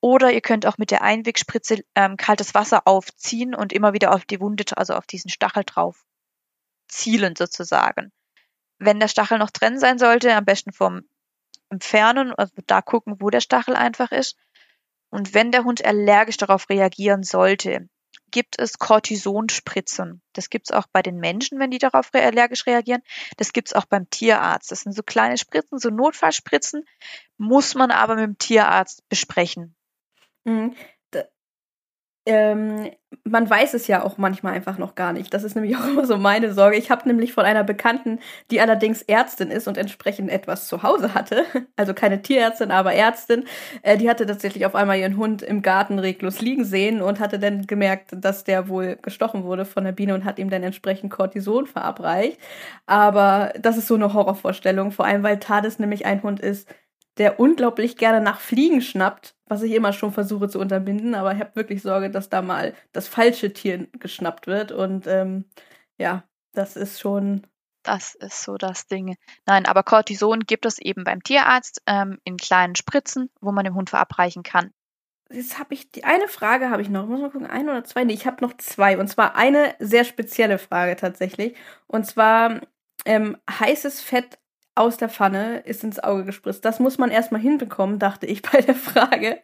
Oder 0.00 0.32
ihr 0.32 0.40
könnt 0.40 0.66
auch 0.66 0.78
mit 0.78 0.90
der 0.90 1.02
Einwegspritze 1.02 1.84
ähm, 1.94 2.16
kaltes 2.16 2.54
Wasser 2.54 2.86
aufziehen 2.86 3.54
und 3.54 3.72
immer 3.72 3.92
wieder 3.92 4.14
auf 4.14 4.24
die 4.24 4.40
Wunde, 4.40 4.64
also 4.76 4.94
auf 4.94 5.06
diesen 5.06 5.30
Stachel 5.30 5.62
drauf 5.64 6.04
zielen 6.88 7.36
sozusagen. 7.36 8.12
Wenn 8.78 8.98
der 8.98 9.08
Stachel 9.08 9.38
noch 9.38 9.50
drin 9.50 9.78
sein 9.78 9.98
sollte, 9.98 10.34
am 10.34 10.44
besten 10.44 10.72
vom 10.72 11.02
Entfernen, 11.72 12.32
also 12.34 12.52
da 12.66 12.82
gucken, 12.82 13.16
wo 13.18 13.30
der 13.30 13.40
Stachel 13.40 13.74
einfach 13.74 14.12
ist. 14.12 14.36
Und 15.10 15.34
wenn 15.34 15.50
der 15.50 15.64
Hund 15.64 15.84
allergisch 15.84 16.36
darauf 16.36 16.68
reagieren 16.68 17.22
sollte, 17.22 17.88
gibt 18.30 18.58
es 18.58 18.78
Cortisonspritzen. 18.78 20.22
Das 20.32 20.50
gibt 20.50 20.70
es 20.70 20.76
auch 20.76 20.86
bei 20.92 21.02
den 21.02 21.18
Menschen, 21.18 21.58
wenn 21.58 21.70
die 21.70 21.78
darauf 21.78 22.10
allergisch 22.12 22.66
reagieren. 22.66 23.02
Das 23.36 23.52
gibt 23.52 23.68
es 23.68 23.74
auch 23.74 23.84
beim 23.84 24.08
Tierarzt. 24.10 24.70
Das 24.70 24.80
sind 24.80 24.92
so 24.92 25.02
kleine 25.02 25.38
Spritzen, 25.38 25.78
so 25.78 25.90
Notfallspritzen, 25.90 26.84
muss 27.36 27.74
man 27.74 27.90
aber 27.90 28.16
mit 28.16 28.24
dem 28.24 28.38
Tierarzt 28.38 29.08
besprechen. 29.08 29.74
Ähm, 32.24 32.90
man 33.24 33.48
weiß 33.50 33.74
es 33.74 33.88
ja 33.88 34.04
auch 34.04 34.16
manchmal 34.16 34.54
einfach 34.54 34.78
noch 34.78 34.94
gar 34.94 35.12
nicht. 35.12 35.34
Das 35.34 35.42
ist 35.44 35.54
nämlich 35.54 35.76
auch 35.76 35.86
immer 35.88 36.06
so 36.06 36.16
meine 36.16 36.52
Sorge. 36.52 36.76
Ich 36.76 36.90
habe 36.90 37.06
nämlich 37.08 37.32
von 37.32 37.44
einer 37.44 37.64
Bekannten, 37.64 38.20
die 38.50 38.60
allerdings 38.60 39.02
Ärztin 39.02 39.50
ist 39.50 39.66
und 39.68 39.76
entsprechend 39.76 40.30
etwas 40.30 40.68
zu 40.68 40.82
Hause 40.82 41.14
hatte, 41.14 41.44
also 41.76 41.94
keine 41.94 42.22
Tierärztin, 42.22 42.70
aber 42.70 42.94
Ärztin, 42.94 43.44
äh, 43.82 43.98
die 43.98 44.08
hatte 44.08 44.26
tatsächlich 44.26 44.66
auf 44.66 44.74
einmal 44.74 44.98
ihren 44.98 45.16
Hund 45.16 45.42
im 45.42 45.62
Garten 45.62 45.98
reglos 45.98 46.40
liegen 46.40 46.64
sehen 46.64 47.02
und 47.02 47.20
hatte 47.20 47.38
dann 47.38 47.66
gemerkt, 47.66 48.10
dass 48.12 48.44
der 48.44 48.68
wohl 48.68 48.96
gestochen 49.02 49.44
wurde 49.44 49.64
von 49.64 49.84
der 49.84 49.92
Biene 49.92 50.14
und 50.14 50.24
hat 50.24 50.38
ihm 50.38 50.50
dann 50.50 50.62
entsprechend 50.62 51.10
Cortison 51.10 51.66
verabreicht. 51.66 52.38
Aber 52.86 53.52
das 53.60 53.76
ist 53.76 53.88
so 53.88 53.94
eine 53.94 54.14
Horrorvorstellung, 54.14 54.92
vor 54.92 55.04
allem 55.06 55.22
weil 55.22 55.38
Tades 55.38 55.78
nämlich 55.78 56.06
ein 56.06 56.22
Hund 56.22 56.40
ist, 56.40 56.68
der 57.18 57.38
unglaublich 57.38 57.96
gerne 57.96 58.20
nach 58.20 58.40
Fliegen 58.40 58.80
schnappt, 58.80 59.34
was 59.46 59.62
ich 59.62 59.72
immer 59.72 59.92
schon 59.92 60.12
versuche 60.12 60.48
zu 60.48 60.58
unterbinden, 60.58 61.14
aber 61.14 61.34
ich 61.34 61.40
habe 61.40 61.54
wirklich 61.56 61.82
Sorge, 61.82 62.10
dass 62.10 62.30
da 62.30 62.42
mal 62.42 62.74
das 62.92 63.08
falsche 63.08 63.52
Tier 63.52 63.86
geschnappt 63.98 64.46
wird. 64.46 64.72
Und 64.72 65.06
ähm, 65.06 65.44
ja, 65.98 66.24
das 66.52 66.76
ist 66.76 67.00
schon. 67.00 67.46
Das 67.82 68.14
ist 68.14 68.42
so 68.42 68.56
das 68.56 68.86
Ding. 68.86 69.16
Nein, 69.44 69.66
aber 69.66 69.82
Cortison 69.82 70.40
gibt 70.40 70.66
es 70.66 70.78
eben 70.78 71.02
beim 71.04 71.22
Tierarzt 71.22 71.82
ähm, 71.86 72.18
in 72.24 72.36
kleinen 72.36 72.76
Spritzen, 72.76 73.28
wo 73.40 73.50
man 73.50 73.64
dem 73.64 73.74
Hund 73.74 73.90
verabreichen 73.90 74.44
kann. 74.44 74.72
Jetzt 75.32 75.58
habe 75.58 75.74
ich 75.74 75.90
die 75.90 76.04
eine 76.04 76.28
Frage 76.28 76.70
habe 76.70 76.82
ich 76.82 76.88
noch. 76.88 77.06
Muss 77.06 77.20
mal 77.20 77.30
gucken, 77.30 77.48
ein 77.48 77.68
oder 77.68 77.84
zwei? 77.84 78.04
Nee, 78.04 78.12
ich 78.12 78.26
habe 78.26 78.44
noch 78.44 78.56
zwei. 78.58 78.98
Und 78.98 79.08
zwar 79.08 79.34
eine 79.34 79.74
sehr 79.78 80.04
spezielle 80.04 80.58
Frage 80.58 80.94
tatsächlich. 80.94 81.56
Und 81.86 82.06
zwar 82.06 82.60
ähm, 83.04 83.36
heißes 83.50 84.00
Fett 84.00 84.38
aus 84.74 84.96
der 84.96 85.08
Pfanne 85.08 85.58
ist 85.60 85.84
ins 85.84 85.98
Auge 85.98 86.24
gespritzt. 86.24 86.64
Das 86.64 86.80
muss 86.80 86.98
man 86.98 87.10
erstmal 87.10 87.40
hinbekommen, 87.40 87.98
dachte 87.98 88.26
ich 88.26 88.42
bei 88.52 88.60
der 88.60 88.74
Frage. 88.74 89.40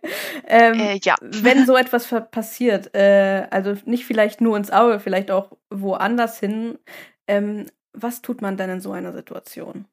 Ähm, 0.47 0.81
äh, 0.81 1.01
ja. 1.03 1.17
Wenn 1.21 1.67
so 1.67 1.77
etwas 1.77 2.09
passiert, 2.31 2.95
äh, 2.95 3.47
also 3.51 3.77
nicht 3.85 4.07
vielleicht 4.07 4.41
nur 4.41 4.57
ins 4.57 4.71
Auge, 4.71 5.01
vielleicht 5.01 5.31
auch 5.31 5.53
woanders 5.71 6.39
hin, 6.39 6.79
ähm, 7.27 7.67
was 7.93 8.23
tut 8.23 8.43
man 8.43 8.57
denn 8.57 8.71
in 8.71 8.81
so 8.81 8.93
einer 8.93 9.13
Situation? 9.13 9.87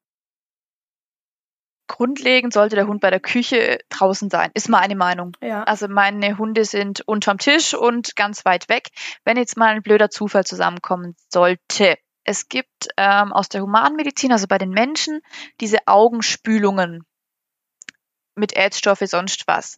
Grundlegend 1.87 2.51
sollte 2.51 2.75
der 2.75 2.87
Hund 2.87 2.99
bei 2.99 3.11
der 3.11 3.19
Küche 3.19 3.77
draußen 3.89 4.29
sein, 4.31 4.49
ist 4.55 4.69
meine 4.69 4.95
Meinung. 4.95 5.37
Ja. 5.41 5.63
Also 5.63 5.87
meine 5.87 6.37
Hunde 6.37 6.65
sind 6.65 7.01
unterm 7.01 7.37
Tisch 7.37 7.75
und 7.75 8.15
ganz 8.15 8.43
weit 8.43 8.69
weg. 8.69 8.89
Wenn 9.23 9.37
jetzt 9.37 9.55
mal 9.55 9.75
ein 9.75 9.83
blöder 9.83 10.09
Zufall 10.09 10.45
zusammenkommen 10.45 11.15
sollte, 11.31 11.95
es 12.25 12.49
gibt 12.49 12.89
ähm, 12.97 13.31
aus 13.31 13.49
der 13.49 13.61
Humanmedizin, 13.61 14.31
also 14.31 14.47
bei 14.47 14.57
den 14.57 14.71
Menschen, 14.71 15.21
diese 15.61 15.87
Augenspülungen 15.87 17.05
mit 18.35 18.53
Ärzstoffe, 18.53 19.03
sonst 19.05 19.47
was. 19.47 19.77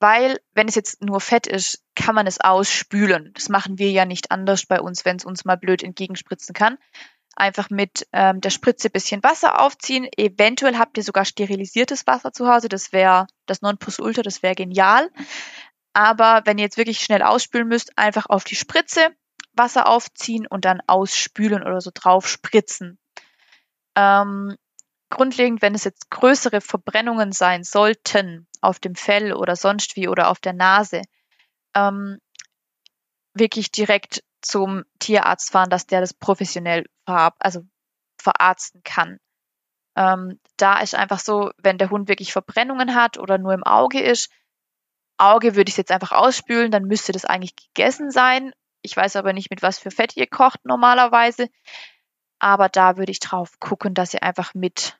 Weil, 0.00 0.40
wenn 0.54 0.66
es 0.66 0.74
jetzt 0.74 1.02
nur 1.02 1.20
Fett 1.20 1.46
ist, 1.46 1.84
kann 1.94 2.14
man 2.14 2.26
es 2.26 2.40
ausspülen. 2.40 3.32
Das 3.34 3.48
machen 3.48 3.78
wir 3.78 3.90
ja 3.90 4.04
nicht 4.06 4.30
anders 4.30 4.66
bei 4.66 4.80
uns, 4.80 5.04
wenn 5.04 5.16
es 5.16 5.24
uns 5.24 5.44
mal 5.44 5.56
blöd 5.56 5.82
entgegenspritzen 5.82 6.54
kann. 6.54 6.78
Einfach 7.36 7.68
mit 7.70 8.06
ähm, 8.12 8.40
der 8.40 8.50
Spritze 8.50 8.90
bisschen 8.90 9.22
Wasser 9.22 9.60
aufziehen. 9.60 10.08
Eventuell 10.16 10.78
habt 10.78 10.96
ihr 10.96 11.04
sogar 11.04 11.24
sterilisiertes 11.24 12.06
Wasser 12.06 12.32
zu 12.32 12.48
Hause. 12.48 12.68
Das 12.68 12.92
wäre 12.92 13.26
das 13.46 13.60
Nonplusultra, 13.60 14.22
das 14.22 14.42
wäre 14.42 14.54
genial. 14.54 15.10
Aber 15.92 16.42
wenn 16.44 16.58
ihr 16.58 16.64
jetzt 16.64 16.76
wirklich 16.76 17.00
schnell 17.00 17.22
ausspülen 17.22 17.68
müsst, 17.68 17.96
einfach 17.98 18.26
auf 18.28 18.44
die 18.44 18.56
Spritze 18.56 19.14
Wasser 19.54 19.88
aufziehen 19.88 20.46
und 20.46 20.64
dann 20.64 20.80
ausspülen 20.86 21.62
oder 21.62 21.80
so 21.80 21.90
drauf 21.92 22.28
spritzen. 22.28 22.98
Ähm, 23.96 24.56
grundlegend, 25.10 25.62
wenn 25.62 25.74
es 25.74 25.84
jetzt 25.84 26.10
größere 26.10 26.60
Verbrennungen 26.60 27.32
sein 27.32 27.62
sollten 27.62 28.46
auf 28.60 28.80
dem 28.80 28.94
Fell 28.94 29.32
oder 29.32 29.56
sonst 29.56 29.96
wie 29.96 30.08
oder 30.08 30.28
auf 30.28 30.40
der 30.40 30.52
Nase, 30.52 31.02
ähm, 31.74 32.18
wirklich 33.34 33.70
direkt 33.70 34.22
zum 34.40 34.84
Tierarzt 34.98 35.50
fahren, 35.50 35.70
dass 35.70 35.86
der 35.86 36.00
das 36.00 36.14
professionell 36.14 36.84
ver 37.06 37.34
also 37.38 37.62
verarzten 38.20 38.82
kann. 38.84 39.18
Ähm, 39.96 40.40
da 40.56 40.80
ist 40.80 40.94
einfach 40.94 41.20
so, 41.20 41.50
wenn 41.58 41.78
der 41.78 41.90
Hund 41.90 42.08
wirklich 42.08 42.32
Verbrennungen 42.32 42.94
hat 42.94 43.18
oder 43.18 43.38
nur 43.38 43.54
im 43.54 43.64
Auge 43.64 44.00
ist, 44.00 44.30
Auge 45.16 45.54
würde 45.54 45.68
ich 45.68 45.76
jetzt 45.76 45.92
einfach 45.92 46.12
ausspülen, 46.12 46.70
dann 46.70 46.84
müsste 46.84 47.12
das 47.12 47.24
eigentlich 47.24 47.54
gegessen 47.56 48.10
sein. 48.10 48.52
Ich 48.84 48.94
weiß 48.94 49.16
aber 49.16 49.32
nicht, 49.32 49.50
mit 49.50 49.62
was 49.62 49.78
für 49.78 49.90
Fett 49.90 50.14
ihr 50.14 50.26
kocht 50.26 50.64
normalerweise. 50.64 51.48
Aber 52.38 52.68
da 52.68 52.98
würde 52.98 53.12
ich 53.12 53.18
drauf 53.18 53.58
gucken, 53.58 53.94
dass 53.94 54.12
ihr 54.12 54.22
einfach 54.22 54.52
mit 54.52 54.98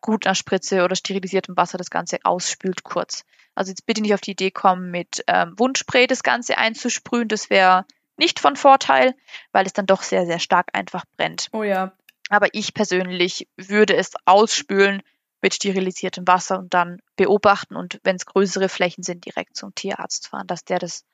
guter 0.00 0.34
Spritze 0.34 0.82
oder 0.82 0.96
sterilisiertem 0.96 1.56
Wasser 1.58 1.76
das 1.76 1.90
Ganze 1.90 2.18
ausspült 2.24 2.84
kurz. 2.84 3.24
Also 3.54 3.70
jetzt 3.70 3.84
bitte 3.84 4.00
nicht 4.00 4.14
auf 4.14 4.22
die 4.22 4.30
Idee 4.30 4.50
kommen, 4.50 4.90
mit 4.90 5.22
ähm, 5.26 5.54
Wundspray 5.58 6.06
das 6.06 6.22
Ganze 6.22 6.56
einzusprühen. 6.56 7.28
Das 7.28 7.50
wäre 7.50 7.84
nicht 8.16 8.40
von 8.40 8.56
Vorteil, 8.56 9.14
weil 9.52 9.66
es 9.66 9.74
dann 9.74 9.84
doch 9.84 10.02
sehr, 10.02 10.24
sehr 10.24 10.38
stark 10.38 10.68
einfach 10.72 11.04
brennt. 11.18 11.48
Oh 11.52 11.64
ja. 11.64 11.92
Aber 12.30 12.48
ich 12.52 12.72
persönlich 12.72 13.46
würde 13.58 13.94
es 13.94 14.12
ausspülen 14.24 15.02
mit 15.42 15.52
sterilisiertem 15.52 16.26
Wasser 16.26 16.58
und 16.58 16.72
dann 16.72 17.02
beobachten 17.16 17.76
und 17.76 18.00
wenn 18.04 18.16
es 18.16 18.24
größere 18.24 18.70
Flächen 18.70 19.02
sind, 19.02 19.26
direkt 19.26 19.54
zum 19.54 19.74
Tierarzt 19.74 20.28
fahren, 20.28 20.46
dass 20.46 20.64
der 20.64 20.78
das 20.78 21.04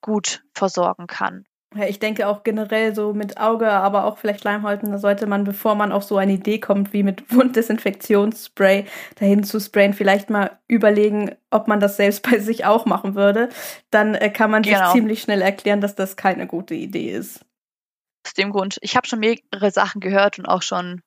gut 0.00 0.44
versorgen 0.52 1.06
kann. 1.06 1.44
Ja, 1.74 1.86
ich 1.86 1.98
denke 1.98 2.28
auch 2.28 2.42
generell 2.42 2.94
so 2.94 3.12
mit 3.12 3.38
Auge, 3.38 3.70
aber 3.70 4.04
auch 4.04 4.18
vielleicht 4.18 4.40
Schleimhäuten, 4.40 4.92
da 4.92 4.98
sollte 4.98 5.26
man, 5.26 5.44
bevor 5.44 5.74
man 5.74 5.92
auf 5.92 6.04
so 6.04 6.16
eine 6.16 6.32
Idee 6.32 6.58
kommt, 6.58 6.92
wie 6.92 7.02
mit 7.02 7.30
Wunddesinfektionsspray 7.34 8.86
dahin 9.16 9.44
zu 9.44 9.60
sprayen, 9.60 9.92
vielleicht 9.92 10.30
mal 10.30 10.58
überlegen, 10.68 11.34
ob 11.50 11.68
man 11.68 11.80
das 11.80 11.96
selbst 11.96 12.22
bei 12.30 12.38
sich 12.38 12.64
auch 12.64 12.86
machen 12.86 13.14
würde. 13.14 13.48
Dann 13.90 14.14
äh, 14.14 14.30
kann 14.30 14.50
man 14.50 14.62
genau. 14.62 14.84
sich 14.84 14.92
ziemlich 14.92 15.22
schnell 15.22 15.42
erklären, 15.42 15.80
dass 15.80 15.94
das 15.94 16.16
keine 16.16 16.46
gute 16.46 16.74
Idee 16.74 17.10
ist. 17.10 17.44
Aus 18.26 18.34
dem 18.34 18.50
Grund, 18.50 18.78
ich 18.80 18.96
habe 18.96 19.06
schon 19.06 19.20
mehrere 19.20 19.70
Sachen 19.70 20.00
gehört 20.00 20.38
und 20.38 20.46
auch 20.46 20.62
schon 20.62 21.02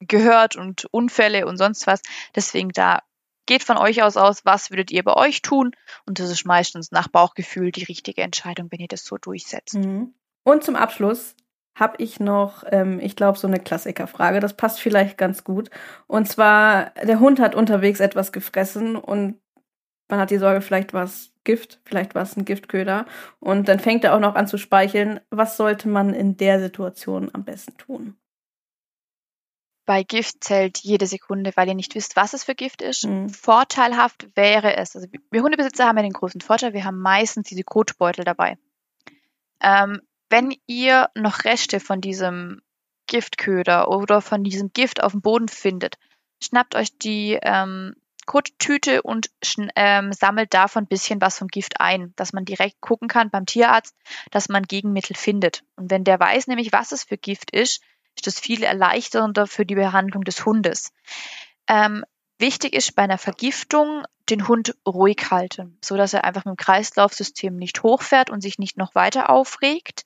gehört 0.00 0.56
und 0.56 0.86
Unfälle 0.90 1.46
und 1.46 1.56
sonst 1.56 1.86
was. 1.86 2.00
Deswegen 2.34 2.70
da 2.70 3.00
Geht 3.46 3.62
von 3.62 3.76
euch 3.76 4.02
aus 4.02 4.16
aus, 4.16 4.44
was 4.44 4.70
würdet 4.70 4.90
ihr 4.90 5.02
bei 5.02 5.14
euch 5.14 5.42
tun? 5.42 5.72
Und 6.06 6.18
das 6.18 6.30
ist 6.30 6.46
meistens 6.46 6.92
nach 6.92 7.08
Bauchgefühl 7.08 7.72
die 7.72 7.84
richtige 7.84 8.22
Entscheidung, 8.22 8.68
wenn 8.70 8.80
ihr 8.80 8.88
das 8.88 9.04
so 9.04 9.18
durchsetzt. 9.18 9.74
Mhm. 9.74 10.14
Und 10.44 10.64
zum 10.64 10.76
Abschluss 10.76 11.34
habe 11.74 11.96
ich 11.98 12.20
noch, 12.20 12.64
ähm, 12.70 13.00
ich 13.00 13.16
glaube, 13.16 13.38
so 13.38 13.46
eine 13.46 13.58
Klassikerfrage. 13.58 14.40
Das 14.40 14.54
passt 14.54 14.80
vielleicht 14.80 15.16
ganz 15.16 15.44
gut. 15.44 15.70
Und 16.06 16.28
zwar, 16.28 16.90
der 17.02 17.20
Hund 17.20 17.40
hat 17.40 17.54
unterwegs 17.54 18.00
etwas 18.00 18.32
gefressen 18.32 18.96
und 18.96 19.40
man 20.08 20.20
hat 20.20 20.30
die 20.30 20.38
Sorge, 20.38 20.60
vielleicht 20.60 20.92
war 20.92 21.04
es 21.04 21.32
Gift, 21.44 21.80
vielleicht 21.84 22.14
war 22.14 22.22
es 22.22 22.36
ein 22.36 22.44
Giftköder. 22.44 23.06
Und 23.40 23.68
dann 23.68 23.80
fängt 23.80 24.04
er 24.04 24.14
auch 24.14 24.20
noch 24.20 24.34
an 24.34 24.46
zu 24.46 24.58
speicheln. 24.58 25.20
Was 25.30 25.56
sollte 25.56 25.88
man 25.88 26.12
in 26.12 26.36
der 26.36 26.60
Situation 26.60 27.30
am 27.32 27.44
besten 27.44 27.76
tun? 27.78 28.16
Bei 29.84 30.02
Gift 30.02 30.44
zählt 30.44 30.78
jede 30.78 31.06
Sekunde, 31.06 31.52
weil 31.56 31.68
ihr 31.68 31.74
nicht 31.74 31.94
wisst, 31.94 32.16
was 32.16 32.34
es 32.34 32.44
für 32.44 32.54
Gift 32.54 32.82
ist. 32.82 33.06
Mhm. 33.06 33.28
Vorteilhaft 33.28 34.28
wäre 34.36 34.76
es, 34.76 34.94
also 34.94 35.08
wir 35.30 35.42
Hundebesitzer 35.42 35.86
haben 35.86 35.96
ja 35.96 36.02
den 36.02 36.12
großen 36.12 36.40
Vorteil, 36.40 36.72
wir 36.72 36.84
haben 36.84 37.00
meistens 37.00 37.48
diese 37.48 37.64
Kotbeutel 37.64 38.24
dabei. 38.24 38.58
Ähm, 39.60 40.00
wenn 40.28 40.54
ihr 40.66 41.10
noch 41.14 41.44
Reste 41.44 41.80
von 41.80 42.00
diesem 42.00 42.62
Giftköder 43.06 43.88
oder 43.88 44.20
von 44.20 44.44
diesem 44.44 44.72
Gift 44.72 45.02
auf 45.02 45.12
dem 45.12 45.20
Boden 45.20 45.48
findet, 45.48 45.98
schnappt 46.42 46.74
euch 46.74 46.96
die 46.98 47.38
ähm, 47.42 47.94
Kottüte 48.24 49.02
und 49.02 49.30
ähm, 49.74 50.12
sammelt 50.12 50.54
davon 50.54 50.84
ein 50.84 50.88
bisschen 50.88 51.20
was 51.20 51.38
vom 51.38 51.48
Gift 51.48 51.80
ein, 51.80 52.12
dass 52.16 52.32
man 52.32 52.44
direkt 52.44 52.80
gucken 52.80 53.08
kann 53.08 53.30
beim 53.30 53.46
Tierarzt, 53.46 53.96
dass 54.30 54.48
man 54.48 54.62
Gegenmittel 54.62 55.16
findet. 55.16 55.64
Und 55.76 55.90
wenn 55.90 56.04
der 56.04 56.20
weiß 56.20 56.46
nämlich, 56.46 56.72
was 56.72 56.92
es 56.92 57.04
für 57.04 57.18
Gift 57.18 57.50
ist, 57.50 57.82
ist 58.16 58.26
das 58.26 58.40
viel 58.40 58.62
erleichternder 58.62 59.46
für 59.46 59.66
die 59.66 59.74
Behandlung 59.74 60.24
des 60.24 60.44
Hundes. 60.44 60.92
Ähm, 61.68 62.04
wichtig 62.38 62.74
ist 62.74 62.94
bei 62.94 63.02
einer 63.02 63.18
Vergiftung 63.18 64.04
den 64.30 64.48
Hund 64.48 64.76
ruhig 64.86 65.30
halten, 65.30 65.78
so 65.84 65.96
dass 65.96 66.14
er 66.14 66.24
einfach 66.24 66.44
mit 66.44 66.54
dem 66.54 66.64
Kreislaufsystem 66.64 67.56
nicht 67.56 67.82
hochfährt 67.82 68.30
und 68.30 68.40
sich 68.40 68.58
nicht 68.58 68.76
noch 68.76 68.94
weiter 68.94 69.30
aufregt. 69.30 70.04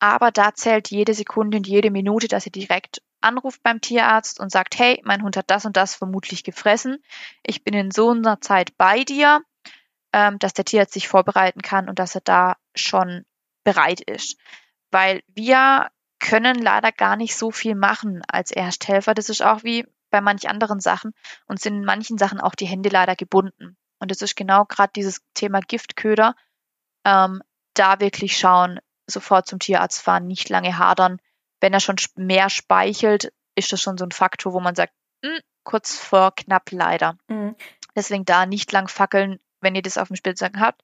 Aber 0.00 0.30
da 0.30 0.54
zählt 0.54 0.90
jede 0.90 1.14
Sekunde 1.14 1.58
und 1.58 1.66
jede 1.66 1.90
Minute, 1.90 2.28
dass 2.28 2.46
ihr 2.46 2.52
direkt 2.52 3.02
anruft 3.20 3.62
beim 3.62 3.80
Tierarzt 3.80 4.38
und 4.38 4.50
sagt, 4.50 4.78
hey, 4.78 5.00
mein 5.04 5.22
Hund 5.22 5.36
hat 5.36 5.50
das 5.50 5.64
und 5.66 5.76
das 5.76 5.94
vermutlich 5.94 6.44
gefressen. 6.44 7.02
Ich 7.42 7.64
bin 7.64 7.74
in 7.74 7.90
so 7.90 8.10
einer 8.10 8.40
Zeit 8.40 8.76
bei 8.76 9.02
dir, 9.02 9.42
ähm, 10.12 10.38
dass 10.38 10.54
der 10.54 10.64
Tierarzt 10.64 10.94
sich 10.94 11.08
vorbereiten 11.08 11.62
kann 11.62 11.88
und 11.88 11.98
dass 11.98 12.14
er 12.14 12.20
da 12.20 12.56
schon 12.74 13.24
bereit 13.64 14.00
ist. 14.00 14.38
Weil 14.90 15.22
wir 15.26 15.88
können 16.28 16.60
leider 16.60 16.92
gar 16.92 17.16
nicht 17.16 17.36
so 17.36 17.50
viel 17.50 17.74
machen 17.74 18.22
als 18.28 18.50
Ersthelfer. 18.50 19.14
Das 19.14 19.30
ist 19.30 19.42
auch 19.42 19.64
wie 19.64 19.86
bei 20.10 20.20
manch 20.20 20.48
anderen 20.48 20.80
Sachen 20.80 21.12
und 21.46 21.60
sind 21.60 21.76
in 21.76 21.84
manchen 21.84 22.18
Sachen 22.18 22.40
auch 22.40 22.54
die 22.54 22.66
Hände 22.66 22.90
leider 22.90 23.16
gebunden. 23.16 23.76
Und 23.98 24.10
das 24.10 24.20
ist 24.20 24.36
genau 24.36 24.64
gerade 24.66 24.92
dieses 24.94 25.22
Thema 25.34 25.60
Giftköder. 25.60 26.34
Ähm, 27.04 27.42
da 27.74 28.00
wirklich 28.00 28.36
schauen, 28.36 28.78
sofort 29.06 29.46
zum 29.46 29.58
Tierarzt 29.58 30.02
fahren, 30.02 30.26
nicht 30.26 30.50
lange 30.50 30.76
hadern. 30.76 31.18
Wenn 31.60 31.72
er 31.72 31.80
schon 31.80 31.96
mehr 32.16 32.50
speichelt, 32.50 33.32
ist 33.54 33.72
das 33.72 33.80
schon 33.80 33.96
so 33.96 34.04
ein 34.04 34.12
Faktor, 34.12 34.52
wo 34.52 34.60
man 34.60 34.74
sagt, 34.74 34.92
mh, 35.22 35.30
hm, 35.30 35.40
kurz 35.64 35.96
vor 35.96 36.34
knapp 36.34 36.70
leider. 36.70 37.16
Mhm. 37.28 37.56
Deswegen 37.96 38.24
da 38.24 38.44
nicht 38.44 38.70
lang 38.72 38.88
fackeln, 38.88 39.40
wenn 39.60 39.74
ihr 39.74 39.82
das 39.82 39.98
auf 39.98 40.08
dem 40.08 40.16
Spielzeug 40.16 40.52
habt 40.58 40.82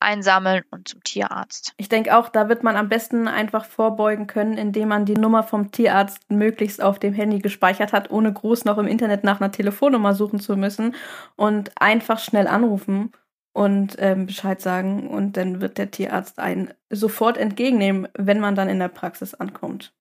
einsammeln 0.00 0.62
und 0.70 0.88
zum 0.88 1.02
Tierarzt. 1.02 1.72
Ich 1.76 1.88
denke 1.88 2.16
auch, 2.16 2.28
da 2.28 2.48
wird 2.48 2.62
man 2.62 2.76
am 2.76 2.88
besten 2.88 3.28
einfach 3.28 3.64
vorbeugen 3.64 4.26
können, 4.26 4.58
indem 4.58 4.88
man 4.88 5.04
die 5.04 5.14
Nummer 5.14 5.42
vom 5.42 5.70
Tierarzt 5.70 6.30
möglichst 6.30 6.82
auf 6.82 6.98
dem 6.98 7.14
Handy 7.14 7.38
gespeichert 7.38 7.92
hat, 7.92 8.10
ohne 8.10 8.32
groß 8.32 8.64
noch 8.64 8.78
im 8.78 8.86
Internet 8.86 9.24
nach 9.24 9.40
einer 9.40 9.52
Telefonnummer 9.52 10.14
suchen 10.14 10.40
zu 10.40 10.56
müssen 10.56 10.94
und 11.36 11.70
einfach 11.80 12.18
schnell 12.18 12.46
anrufen 12.46 13.12
und 13.52 13.96
ähm, 13.98 14.26
Bescheid 14.26 14.60
sagen 14.60 15.08
und 15.08 15.38
dann 15.38 15.62
wird 15.62 15.78
der 15.78 15.90
Tierarzt 15.90 16.38
einen 16.38 16.74
sofort 16.90 17.38
entgegennehmen, 17.38 18.06
wenn 18.14 18.38
man 18.38 18.54
dann 18.54 18.68
in 18.68 18.78
der 18.78 18.88
Praxis 18.88 19.32
ankommt. 19.32 19.94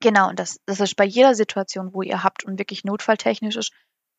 Genau, 0.00 0.28
und 0.28 0.38
das, 0.38 0.60
das 0.66 0.80
ist 0.80 0.96
bei 0.96 1.04
jeder 1.04 1.34
Situation, 1.34 1.94
wo 1.94 2.02
ihr 2.02 2.22
habt 2.22 2.44
und 2.44 2.58
wirklich 2.58 2.84
notfalltechnisch 2.84 3.56
ist, 3.56 3.72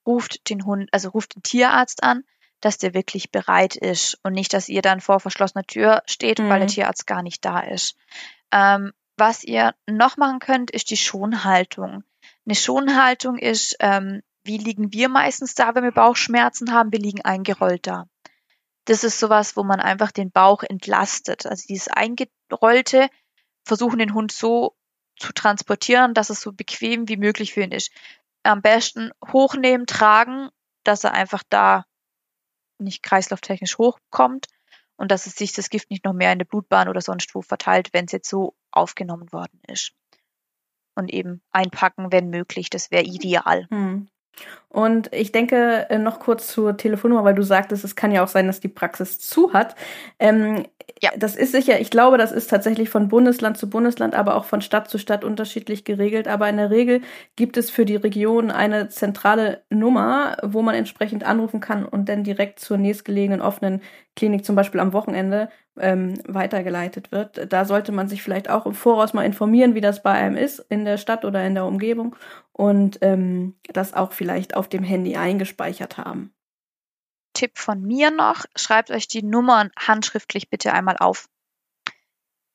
ruft 0.05 0.49
den 0.49 0.65
Hund, 0.65 0.89
also 0.91 1.09
ruft 1.09 1.35
den 1.35 1.43
Tierarzt 1.43 2.01
an, 2.01 2.23
dass 2.61 2.77
der 2.77 2.93
wirklich 2.93 3.31
bereit 3.31 3.75
ist 3.75 4.19
und 4.23 4.33
nicht, 4.33 4.53
dass 4.53 4.69
ihr 4.69 4.81
dann 4.81 5.01
vor 5.01 5.19
verschlossener 5.19 5.63
Tür 5.63 6.03
steht, 6.05 6.39
mhm. 6.39 6.49
weil 6.49 6.59
der 6.59 6.67
mhm. 6.67 6.73
Tierarzt 6.73 7.07
gar 7.07 7.23
nicht 7.23 7.45
da 7.45 7.59
ist. 7.59 7.95
Ähm, 8.51 8.93
was 9.17 9.43
ihr 9.43 9.73
noch 9.87 10.17
machen 10.17 10.39
könnt, 10.39 10.71
ist 10.71 10.89
die 10.89 10.97
Schonhaltung. 10.97 12.03
Eine 12.45 12.55
Schonhaltung 12.55 13.37
ist, 13.37 13.75
ähm, 13.79 14.21
wie 14.43 14.57
liegen 14.57 14.93
wir 14.93 15.09
meistens 15.09 15.55
da, 15.55 15.75
wenn 15.75 15.83
wir 15.83 15.91
Bauchschmerzen 15.91 16.71
haben? 16.71 16.91
Wir 16.91 16.99
liegen 16.99 17.21
eingerollt 17.25 17.85
da. 17.85 18.07
Das 18.85 19.03
ist 19.03 19.19
sowas, 19.19 19.57
wo 19.57 19.63
man 19.63 19.81
einfach 19.81 20.11
den 20.11 20.31
Bauch 20.31 20.63
entlastet. 20.63 21.45
Also 21.45 21.65
dieses 21.67 21.89
eingerollte, 21.89 23.09
versuchen 23.65 23.99
den 23.99 24.13
Hund 24.13 24.31
so 24.31 24.77
zu 25.17 25.33
transportieren, 25.33 26.13
dass 26.13 26.29
es 26.29 26.39
so 26.39 26.53
bequem 26.53 27.09
wie 27.09 27.17
möglich 27.17 27.53
für 27.53 27.63
ihn 27.63 27.71
ist. 27.71 27.91
Am 28.43 28.61
besten 28.61 29.11
hochnehmen, 29.33 29.87
tragen, 29.87 30.49
dass 30.83 31.03
er 31.03 31.13
einfach 31.13 31.43
da 31.49 31.85
nicht 32.79 33.03
kreislauftechnisch 33.03 33.77
hochkommt 33.77 34.47
und 34.97 35.11
dass 35.11 35.25
es 35.25 35.35
sich 35.35 35.53
das 35.53 35.69
Gift 35.69 35.89
nicht 35.89 36.05
noch 36.05 36.13
mehr 36.13 36.31
in 36.31 36.39
der 36.39 36.45
Blutbahn 36.45 36.89
oder 36.89 37.01
sonst 37.01 37.33
wo 37.35 37.41
verteilt, 37.41 37.89
wenn 37.93 38.05
es 38.05 38.11
jetzt 38.11 38.29
so 38.29 38.55
aufgenommen 38.71 39.31
worden 39.31 39.59
ist. 39.67 39.93
Und 40.95 41.13
eben 41.13 41.41
einpacken, 41.51 42.11
wenn 42.11 42.29
möglich, 42.29 42.69
das 42.69 42.89
wäre 42.89 43.03
ideal. 43.03 43.67
Hm. 43.69 44.07
Und 44.69 45.11
ich 45.13 45.31
denke 45.31 45.87
äh, 45.89 45.97
noch 45.97 46.19
kurz 46.19 46.47
zur 46.47 46.77
Telefonnummer, 46.77 47.23
weil 47.23 47.35
du 47.35 47.43
sagtest, 47.43 47.83
es 47.83 47.95
kann 47.95 48.11
ja 48.11 48.23
auch 48.23 48.27
sein, 48.27 48.47
dass 48.47 48.59
die 48.59 48.67
Praxis 48.67 49.19
zu 49.19 49.53
hat. 49.53 49.75
Ähm, 50.19 50.65
ja. 51.01 51.11
Das 51.17 51.35
ist 51.35 51.51
sicher, 51.51 51.79
ich 51.79 51.89
glaube, 51.91 52.17
das 52.17 52.31
ist 52.31 52.49
tatsächlich 52.49 52.89
von 52.89 53.07
Bundesland 53.07 53.57
zu 53.57 53.69
Bundesland, 53.69 54.15
aber 54.15 54.35
auch 54.35 54.45
von 54.45 54.61
Stadt 54.61 54.89
zu 54.89 54.97
Stadt 54.97 55.23
unterschiedlich 55.23 55.83
geregelt. 55.85 56.27
Aber 56.27 56.49
in 56.49 56.57
der 56.57 56.71
Regel 56.71 57.01
gibt 57.35 57.57
es 57.57 57.69
für 57.69 57.85
die 57.85 57.95
Region 57.95 58.51
eine 58.51 58.89
zentrale 58.89 59.63
Nummer, 59.69 60.37
wo 60.43 60.61
man 60.61 60.75
entsprechend 60.75 61.23
anrufen 61.25 61.59
kann 61.59 61.85
und 61.85 62.09
dann 62.09 62.23
direkt 62.23 62.59
zur 62.59 62.77
nächstgelegenen 62.77 63.41
offenen 63.41 63.81
Klinik, 64.15 64.45
zum 64.45 64.55
Beispiel 64.55 64.79
am 64.79 64.93
Wochenende, 64.93 65.49
ähm, 65.79 66.15
weitergeleitet 66.27 67.11
wird. 67.11 67.51
Da 67.53 67.65
sollte 67.65 67.91
man 67.91 68.07
sich 68.07 68.23
vielleicht 68.23 68.49
auch 68.49 68.65
im 68.65 68.73
Voraus 68.73 69.13
mal 69.13 69.25
informieren, 69.25 69.75
wie 69.75 69.81
das 69.81 70.01
bei 70.01 70.11
einem 70.11 70.35
ist, 70.35 70.59
in 70.69 70.85
der 70.85 70.97
Stadt 70.97 71.25
oder 71.25 71.45
in 71.45 71.53
der 71.53 71.65
Umgebung 71.65 72.15
und 72.51 72.97
ähm, 73.01 73.55
das 73.71 73.93
auch 73.93 74.11
vielleicht 74.13 74.55
auf 74.55 74.67
dem 74.67 74.83
Handy 74.83 75.15
eingespeichert 75.15 75.97
haben. 75.97 76.33
Tipp 77.37 77.59
von 77.59 77.83
mir 77.83 78.09
noch, 78.09 78.45
schreibt 78.55 78.89
euch 78.89 79.07
die 79.07 79.21
Nummern 79.21 79.69
handschriftlich 79.77 80.49
bitte 80.49 80.73
einmal 80.73 80.97
auf. 80.97 81.29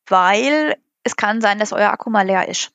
Weil 0.08 0.76
es 1.04 1.14
kann 1.14 1.40
sein, 1.40 1.60
dass 1.60 1.72
euer 1.72 1.90
Akku 1.90 2.10
mal 2.10 2.26
leer 2.26 2.48
ist. 2.48 2.72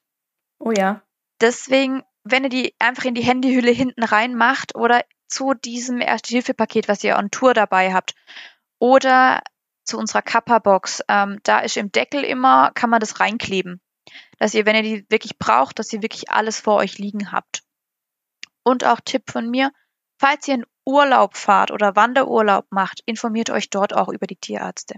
Oh 0.57 0.71
ja. 0.71 1.01
Deswegen, 1.41 2.03
wenn 2.23 2.45
ihr 2.45 2.49
die 2.49 2.75
einfach 2.79 3.03
in 3.03 3.13
die 3.13 3.23
Handyhülle 3.23 3.71
hinten 3.71 4.03
reinmacht 4.03 4.73
oder 4.75 5.03
zu 5.27 5.53
diesem 5.53 5.99
Erste-Hilfe-Paket, 5.99 6.87
was 6.87 7.03
ihr 7.03 7.17
on 7.17 7.29
Tour 7.29 7.53
dabei 7.53 7.93
habt, 7.93 8.15
oder 8.79 9.43
zu 9.83 9.97
unserer 9.97 10.21
Kappa-Box, 10.21 11.03
ähm, 11.09 11.41
da 11.43 11.59
ist 11.59 11.75
im 11.75 11.91
Deckel 11.91 12.23
immer, 12.23 12.71
kann 12.71 12.89
man 12.89 13.01
das 13.01 13.19
reinkleben. 13.19 13.81
Dass 14.39 14.53
ihr, 14.53 14.65
wenn 14.65 14.77
ihr 14.77 14.83
die 14.83 15.05
wirklich 15.09 15.37
braucht, 15.37 15.79
dass 15.79 15.91
ihr 15.91 16.01
wirklich 16.01 16.31
alles 16.31 16.61
vor 16.61 16.75
euch 16.77 16.99
liegen 16.99 17.33
habt. 17.33 17.63
Und 18.63 18.85
auch 18.85 19.01
Tipp 19.03 19.29
von 19.29 19.49
mir, 19.49 19.73
falls 20.17 20.47
ihr 20.47 20.55
in 20.55 20.65
Urlaub 20.87 21.35
fahrt 21.35 21.71
oder 21.71 21.95
Wanderurlaub 21.95 22.65
macht, 22.69 23.01
informiert 23.05 23.49
euch 23.49 23.69
dort 23.69 23.93
auch 23.93 24.09
über 24.09 24.25
die 24.25 24.37
Tierärzte. 24.37 24.95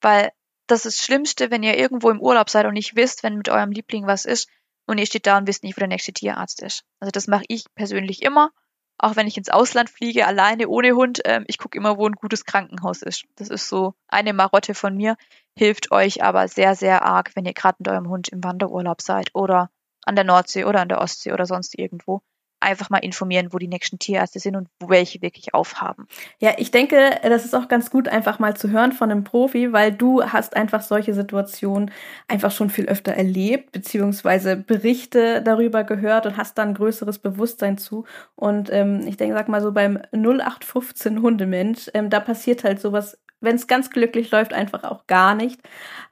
Weil 0.00 0.32
das 0.66 0.84
ist 0.84 0.98
das 0.98 1.04
Schlimmste, 1.04 1.50
wenn 1.50 1.62
ihr 1.62 1.78
irgendwo 1.78 2.10
im 2.10 2.20
Urlaub 2.20 2.50
seid 2.50 2.66
und 2.66 2.74
nicht 2.74 2.96
wisst, 2.96 3.22
wenn 3.22 3.36
mit 3.36 3.48
eurem 3.48 3.70
Liebling 3.70 4.06
was 4.06 4.24
ist 4.24 4.48
und 4.86 4.98
ihr 4.98 5.06
steht 5.06 5.26
da 5.26 5.38
und 5.38 5.46
wisst 5.46 5.62
nicht, 5.62 5.76
wo 5.76 5.80
der 5.80 5.88
nächste 5.88 6.12
Tierarzt 6.12 6.60
ist. 6.60 6.84
Also 7.00 7.12
das 7.12 7.28
mache 7.28 7.44
ich 7.48 7.64
persönlich 7.74 8.22
immer 8.22 8.50
auch 8.98 9.16
wenn 9.16 9.26
ich 9.26 9.36
ins 9.36 9.50
Ausland 9.50 9.90
fliege, 9.90 10.26
alleine 10.26 10.68
ohne 10.68 10.92
Hund, 10.92 11.20
ähm, 11.24 11.44
ich 11.48 11.58
gucke 11.58 11.76
immer, 11.76 11.98
wo 11.98 12.06
ein 12.06 12.14
gutes 12.14 12.44
Krankenhaus 12.44 13.02
ist. 13.02 13.24
Das 13.36 13.48
ist 13.48 13.68
so 13.68 13.94
eine 14.08 14.32
Marotte 14.32 14.74
von 14.74 14.96
mir, 14.96 15.16
hilft 15.54 15.92
euch 15.92 16.22
aber 16.22 16.48
sehr, 16.48 16.74
sehr 16.74 17.02
arg, 17.04 17.32
wenn 17.34 17.44
ihr 17.44 17.52
gerade 17.52 17.76
mit 17.78 17.88
eurem 17.88 18.08
Hund 18.08 18.28
im 18.28 18.42
Wanderurlaub 18.42 19.02
seid 19.02 19.34
oder 19.34 19.70
an 20.04 20.14
der 20.14 20.24
Nordsee 20.24 20.64
oder 20.64 20.80
an 20.80 20.88
der 20.88 21.00
Ostsee 21.00 21.32
oder 21.32 21.46
sonst 21.46 21.78
irgendwo 21.78 22.22
einfach 22.60 22.90
mal 22.90 22.98
informieren, 22.98 23.52
wo 23.52 23.58
die 23.58 23.68
nächsten 23.68 23.98
Tierärzte 23.98 24.40
sind 24.40 24.56
und 24.56 24.68
welche 24.80 25.20
wirklich 25.22 25.54
aufhaben. 25.54 26.06
Ja, 26.38 26.54
ich 26.56 26.70
denke, 26.70 27.18
das 27.22 27.44
ist 27.44 27.54
auch 27.54 27.68
ganz 27.68 27.90
gut, 27.90 28.08
einfach 28.08 28.38
mal 28.38 28.56
zu 28.56 28.70
hören 28.70 28.92
von 28.92 29.10
einem 29.10 29.24
Profi, 29.24 29.72
weil 29.72 29.92
du 29.92 30.22
hast 30.24 30.56
einfach 30.56 30.80
solche 30.80 31.14
Situationen 31.14 31.90
einfach 32.28 32.50
schon 32.50 32.70
viel 32.70 32.86
öfter 32.86 33.12
erlebt, 33.12 33.72
beziehungsweise 33.72 34.56
Berichte 34.56 35.42
darüber 35.42 35.84
gehört 35.84 36.26
und 36.26 36.36
hast 36.36 36.56
dann 36.58 36.74
größeres 36.74 37.18
Bewusstsein 37.18 37.78
zu. 37.78 38.04
Und 38.34 38.72
ähm, 38.72 39.06
ich 39.06 39.16
denke, 39.16 39.34
sag 39.34 39.48
mal 39.48 39.60
so 39.60 39.72
beim 39.72 39.98
0815 40.12 41.22
Hundemensch, 41.22 41.90
ähm, 41.94 42.10
da 42.10 42.20
passiert 42.20 42.64
halt 42.64 42.80
sowas 42.80 43.18
wenn 43.40 43.56
es 43.56 43.66
ganz 43.66 43.90
glücklich 43.90 44.30
läuft, 44.30 44.52
einfach 44.54 44.84
auch 44.84 45.06
gar 45.06 45.34
nicht. 45.34 45.60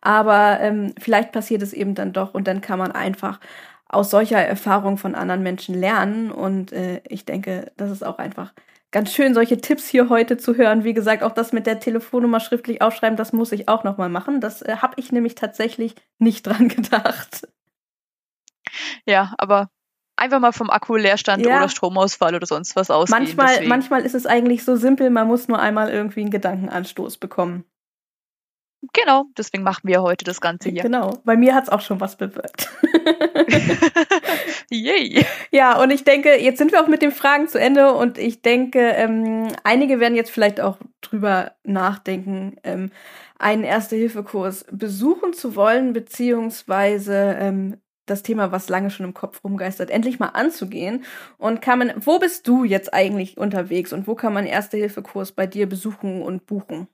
Aber 0.00 0.60
ähm, 0.60 0.94
vielleicht 0.98 1.32
passiert 1.32 1.62
es 1.62 1.72
eben 1.72 1.94
dann 1.94 2.12
doch 2.12 2.34
und 2.34 2.46
dann 2.46 2.60
kann 2.60 2.78
man 2.78 2.92
einfach 2.92 3.40
aus 3.94 4.10
solcher 4.10 4.38
Erfahrung 4.38 4.98
von 4.98 5.14
anderen 5.14 5.42
Menschen 5.42 5.74
lernen. 5.74 6.30
Und 6.30 6.72
äh, 6.72 7.00
ich 7.08 7.24
denke, 7.24 7.72
das 7.76 7.90
ist 7.90 8.04
auch 8.04 8.18
einfach 8.18 8.52
ganz 8.94 9.12
schön, 9.12 9.34
solche 9.34 9.60
Tipps 9.60 9.88
hier 9.88 10.08
heute 10.08 10.36
zu 10.36 10.56
hören. 10.56 10.84
Wie 10.84 10.94
gesagt, 10.94 11.24
auch 11.24 11.32
das 11.32 11.52
mit 11.52 11.66
der 11.66 11.80
Telefonnummer 11.80 12.38
schriftlich 12.38 12.80
aufschreiben, 12.80 13.16
das 13.16 13.32
muss 13.32 13.50
ich 13.50 13.68
auch 13.68 13.82
nochmal 13.82 14.08
machen. 14.08 14.40
Das 14.40 14.62
äh, 14.62 14.76
habe 14.76 14.94
ich 14.96 15.10
nämlich 15.10 15.34
tatsächlich 15.34 15.96
nicht 16.18 16.46
dran 16.46 16.68
gedacht. 16.68 17.48
Ja, 19.04 19.34
aber 19.36 19.68
einfach 20.16 20.38
mal 20.40 20.52
vom 20.52 20.70
Akku-Leerstand 20.70 21.44
ja. 21.44 21.58
oder 21.58 21.68
Stromausfall 21.68 22.34
oder 22.34 22.46
sonst 22.46 22.76
was 22.76 22.90
ausgehen. 22.90 23.18
Manchmal, 23.18 23.66
manchmal 23.66 24.02
ist 24.02 24.14
es 24.14 24.26
eigentlich 24.26 24.64
so 24.64 24.76
simpel, 24.76 25.10
man 25.10 25.26
muss 25.26 25.48
nur 25.48 25.58
einmal 25.58 25.90
irgendwie 25.90 26.20
einen 26.20 26.30
Gedankenanstoß 26.30 27.18
bekommen. 27.18 27.64
Genau, 28.92 29.24
deswegen 29.36 29.62
machen 29.62 29.82
wir 29.84 30.02
heute 30.02 30.24
das 30.24 30.40
Ganze 30.40 30.68
hier. 30.68 30.82
Genau, 30.82 31.18
bei 31.24 31.36
mir 31.36 31.54
hat 31.54 31.64
es 31.64 31.68
auch 31.70 31.80
schon 31.80 32.00
was 32.00 32.16
bewirkt. 32.16 32.70
Yay! 34.70 35.24
Ja, 35.50 35.80
und 35.80 35.90
ich 35.90 36.04
denke, 36.04 36.40
jetzt 36.40 36.58
sind 36.58 36.72
wir 36.72 36.82
auch 36.82 36.88
mit 36.88 37.02
den 37.02 37.12
Fragen 37.12 37.48
zu 37.48 37.58
Ende 37.58 37.94
und 37.94 38.18
ich 38.18 38.42
denke, 38.42 38.80
ähm, 38.80 39.48
einige 39.62 40.00
werden 40.00 40.14
jetzt 40.16 40.30
vielleicht 40.30 40.60
auch 40.60 40.78
drüber 41.00 41.52
nachdenken, 41.62 42.56
ähm, 42.64 42.90
einen 43.38 43.64
Erste-Hilfe-Kurs 43.64 44.66
besuchen 44.70 45.32
zu 45.32 45.56
wollen, 45.56 45.92
beziehungsweise 45.92 47.36
ähm, 47.38 47.76
das 48.06 48.22
Thema, 48.22 48.52
was 48.52 48.68
lange 48.68 48.90
schon 48.90 49.06
im 49.06 49.14
Kopf 49.14 49.42
rumgeistert, 49.44 49.90
endlich 49.90 50.18
mal 50.18 50.28
anzugehen. 50.28 51.04
Und 51.38 51.62
kann 51.62 51.78
man, 51.78 51.92
wo 51.96 52.18
bist 52.18 52.46
du 52.48 52.64
jetzt 52.64 52.92
eigentlich 52.92 53.38
unterwegs 53.38 53.92
und 53.92 54.06
wo 54.06 54.14
kann 54.14 54.32
man 54.32 54.46
Erste-Hilfe-Kurs 54.46 55.32
bei 55.32 55.46
dir 55.46 55.68
besuchen 55.68 56.22
und 56.22 56.46
buchen? 56.46 56.88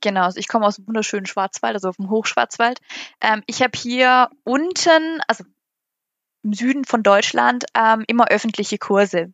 Genau, 0.00 0.24
also 0.24 0.38
ich 0.40 0.48
komme 0.48 0.66
aus 0.66 0.76
dem 0.76 0.86
wunderschönen 0.88 1.26
Schwarzwald, 1.26 1.74
also 1.74 1.88
auf 1.88 1.96
dem 1.96 2.10
Hochschwarzwald. 2.10 2.80
Ähm, 3.20 3.42
ich 3.46 3.62
habe 3.62 3.78
hier 3.78 4.30
unten, 4.44 5.20
also 5.28 5.44
im 6.42 6.52
Süden 6.52 6.84
von 6.84 7.02
Deutschland, 7.02 7.64
ähm, 7.74 8.04
immer 8.08 8.28
öffentliche 8.28 8.78
Kurse. 8.78 9.32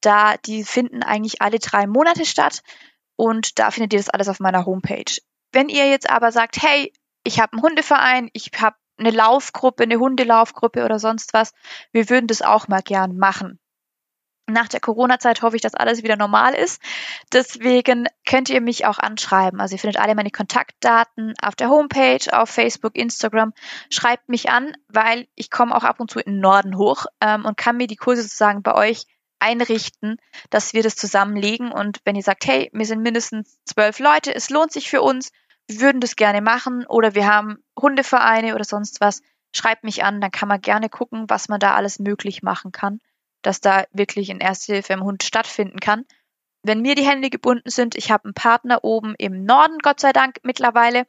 Da, 0.00 0.36
die 0.36 0.64
finden 0.64 1.02
eigentlich 1.02 1.42
alle 1.42 1.58
drei 1.58 1.86
Monate 1.86 2.24
statt 2.24 2.62
und 3.16 3.58
da 3.58 3.70
findet 3.70 3.92
ihr 3.92 3.98
das 3.98 4.08
alles 4.08 4.28
auf 4.28 4.40
meiner 4.40 4.66
Homepage. 4.66 5.20
Wenn 5.52 5.68
ihr 5.68 5.88
jetzt 5.88 6.10
aber 6.10 6.32
sagt, 6.32 6.62
hey, 6.62 6.92
ich 7.24 7.40
habe 7.40 7.52
einen 7.52 7.62
Hundeverein, 7.62 8.30
ich 8.32 8.50
habe 8.58 8.76
eine 8.98 9.10
Laufgruppe, 9.10 9.84
eine 9.84 9.98
Hundelaufgruppe 9.98 10.84
oder 10.84 10.98
sonst 10.98 11.34
was. 11.34 11.52
Wir 11.92 12.08
würden 12.08 12.26
das 12.26 12.42
auch 12.42 12.68
mal 12.68 12.82
gern 12.82 13.16
machen. 13.16 13.58
Nach 14.48 14.66
der 14.66 14.80
Corona-Zeit 14.80 15.42
hoffe 15.42 15.54
ich, 15.54 15.62
dass 15.62 15.74
alles 15.74 16.02
wieder 16.02 16.16
normal 16.16 16.54
ist. 16.54 16.82
Deswegen 17.32 18.08
könnt 18.26 18.50
ihr 18.50 18.60
mich 18.60 18.86
auch 18.86 18.98
anschreiben. 18.98 19.60
Also 19.60 19.76
ihr 19.76 19.78
findet 19.78 20.00
alle 20.00 20.16
meine 20.16 20.32
Kontaktdaten 20.32 21.34
auf 21.40 21.54
der 21.54 21.70
Homepage, 21.70 22.26
auf 22.32 22.50
Facebook, 22.50 22.96
Instagram. 22.96 23.52
Schreibt 23.88 24.28
mich 24.28 24.50
an, 24.50 24.76
weil 24.88 25.28
ich 25.36 25.50
komme 25.50 25.74
auch 25.74 25.84
ab 25.84 26.00
und 26.00 26.10
zu 26.10 26.18
in 26.18 26.34
den 26.34 26.40
Norden 26.40 26.76
hoch 26.76 27.06
ähm, 27.20 27.44
und 27.44 27.56
kann 27.56 27.76
mir 27.76 27.86
die 27.86 27.96
Kurse 27.96 28.22
sozusagen 28.22 28.62
bei 28.62 28.74
euch 28.74 29.04
einrichten, 29.38 30.16
dass 30.50 30.72
wir 30.72 30.82
das 30.82 30.96
zusammenlegen. 30.96 31.70
Und 31.70 32.00
wenn 32.04 32.16
ihr 32.16 32.22
sagt, 32.22 32.44
hey, 32.46 32.68
wir 32.72 32.86
sind 32.86 33.02
mindestens 33.02 33.58
zwölf 33.64 34.00
Leute, 34.00 34.34
es 34.34 34.50
lohnt 34.50 34.72
sich 34.72 34.90
für 34.90 35.02
uns, 35.02 35.30
wir 35.68 35.80
würden 35.80 36.00
das 36.00 36.16
gerne 36.16 36.40
machen 36.40 36.84
oder 36.86 37.14
wir 37.14 37.28
haben 37.28 37.62
Hundevereine 37.80 38.56
oder 38.56 38.64
sonst 38.64 39.00
was, 39.00 39.22
schreibt 39.54 39.84
mich 39.84 40.02
an, 40.02 40.20
dann 40.20 40.32
kann 40.32 40.48
man 40.48 40.60
gerne 40.60 40.88
gucken, 40.88 41.26
was 41.28 41.48
man 41.48 41.60
da 41.60 41.74
alles 41.74 42.00
möglich 42.00 42.42
machen 42.42 42.72
kann 42.72 42.98
dass 43.42 43.60
da 43.60 43.84
wirklich 43.92 44.30
in 44.30 44.40
Erste 44.40 44.72
Hilfe 44.74 44.92
im 44.92 45.04
Hund 45.04 45.22
stattfinden 45.22 45.80
kann. 45.80 46.04
Wenn 46.62 46.80
mir 46.80 46.94
die 46.94 47.06
Hände 47.06 47.28
gebunden 47.28 47.70
sind, 47.70 47.96
ich 47.96 48.10
habe 48.10 48.24
einen 48.24 48.34
Partner 48.34 48.84
oben 48.84 49.14
im 49.18 49.44
Norden, 49.44 49.78
Gott 49.82 50.00
sei 50.00 50.12
Dank 50.12 50.36
mittlerweile, 50.42 51.06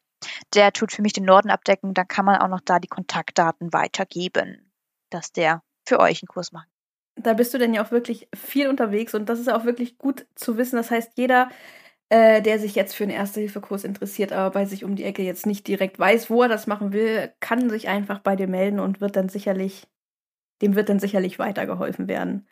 der 0.53 0.73
tut 0.73 0.91
für 0.91 1.01
mich 1.01 1.13
den 1.13 1.25
Norden 1.25 1.49
abdecken, 1.49 1.93
dann 1.93 2.07
kann 2.07 2.25
man 2.25 2.39
auch 2.39 2.47
noch 2.47 2.61
da 2.61 2.79
die 2.79 2.87
Kontaktdaten 2.87 3.73
weitergeben, 3.73 4.71
dass 5.09 5.31
der 5.31 5.61
für 5.85 5.99
euch 5.99 6.21
einen 6.23 6.27
Kurs 6.27 6.51
macht. 6.51 6.67
Da 7.15 7.33
bist 7.33 7.53
du 7.53 7.59
denn 7.59 7.73
ja 7.73 7.85
auch 7.85 7.91
wirklich 7.91 8.27
viel 8.35 8.67
unterwegs 8.67 9.13
und 9.13 9.29
das 9.29 9.39
ist 9.39 9.49
auch 9.49 9.65
wirklich 9.65 9.97
gut 9.97 10.25
zu 10.35 10.57
wissen. 10.57 10.77
Das 10.77 10.89
heißt, 10.89 11.11
jeder, 11.15 11.49
äh, 12.09 12.41
der 12.41 12.57
sich 12.57 12.73
jetzt 12.73 12.95
für 12.95 13.03
einen 13.03 13.13
Erste-Hilfe-Kurs 13.13 13.83
interessiert, 13.83 14.31
aber 14.31 14.51
bei 14.51 14.65
sich 14.65 14.83
um 14.83 14.95
die 14.95 15.03
Ecke 15.03 15.21
jetzt 15.21 15.45
nicht 15.45 15.67
direkt 15.67 15.99
weiß, 15.99 16.29
wo 16.29 16.41
er 16.41 16.49
das 16.49 16.65
machen 16.65 16.91
will, 16.91 17.31
kann 17.39 17.69
sich 17.69 17.87
einfach 17.87 18.19
bei 18.19 18.35
dir 18.35 18.47
melden 18.47 18.79
und 18.79 19.01
wird 19.01 19.15
dann 19.15 19.29
sicherlich 19.29 19.87
dem 20.63 20.75
wird 20.75 20.89
dann 20.89 20.99
sicherlich 20.99 21.37
weitergeholfen 21.37 22.07
werden. 22.07 22.47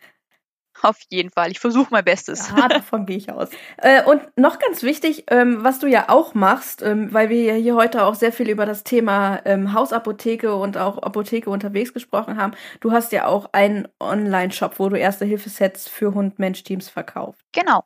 Auf 0.82 0.98
jeden 1.10 1.30
Fall. 1.30 1.52
Ich 1.52 1.60
versuche 1.60 1.90
mein 1.92 2.04
Bestes. 2.04 2.50
Ja, 2.56 2.68
davon 2.68 3.06
gehe 3.06 3.18
ich 3.18 3.32
aus. 3.32 3.50
Äh, 3.78 4.04
und 4.04 4.22
noch 4.36 4.58
ganz 4.58 4.84
wichtig, 4.84 5.26
ähm, 5.30 5.64
was 5.64 5.80
du 5.80 5.88
ja 5.88 6.10
auch 6.10 6.34
machst, 6.34 6.82
ähm, 6.82 7.14
weil 7.14 7.30
wir 7.30 7.44
ja 7.44 7.54
hier 7.54 7.76
heute 7.76 8.04
auch 8.04 8.16
sehr 8.16 8.32
viel 8.32 8.50
über 8.50 8.66
das 8.66 8.84
Thema 8.84 9.42
ähm, 9.46 9.74
Hausapotheke 9.74 10.56
und 10.56 10.78
auch 10.78 10.98
Apotheke 10.98 11.50
unterwegs 11.50 11.94
gesprochen 11.94 12.38
haben. 12.38 12.54
Du 12.80 12.92
hast 12.92 13.12
ja 13.12 13.26
auch 13.26 13.50
einen 13.54 13.88
Online-Shop, 14.00 14.80
wo 14.80 14.90
du 14.90 14.98
Erste-Hilfe-Sets 14.98 15.88
für 15.88 16.14
Hund-Mensch-Teams 16.14 16.90
verkaufst. 16.90 17.42
Genau. 17.52 17.84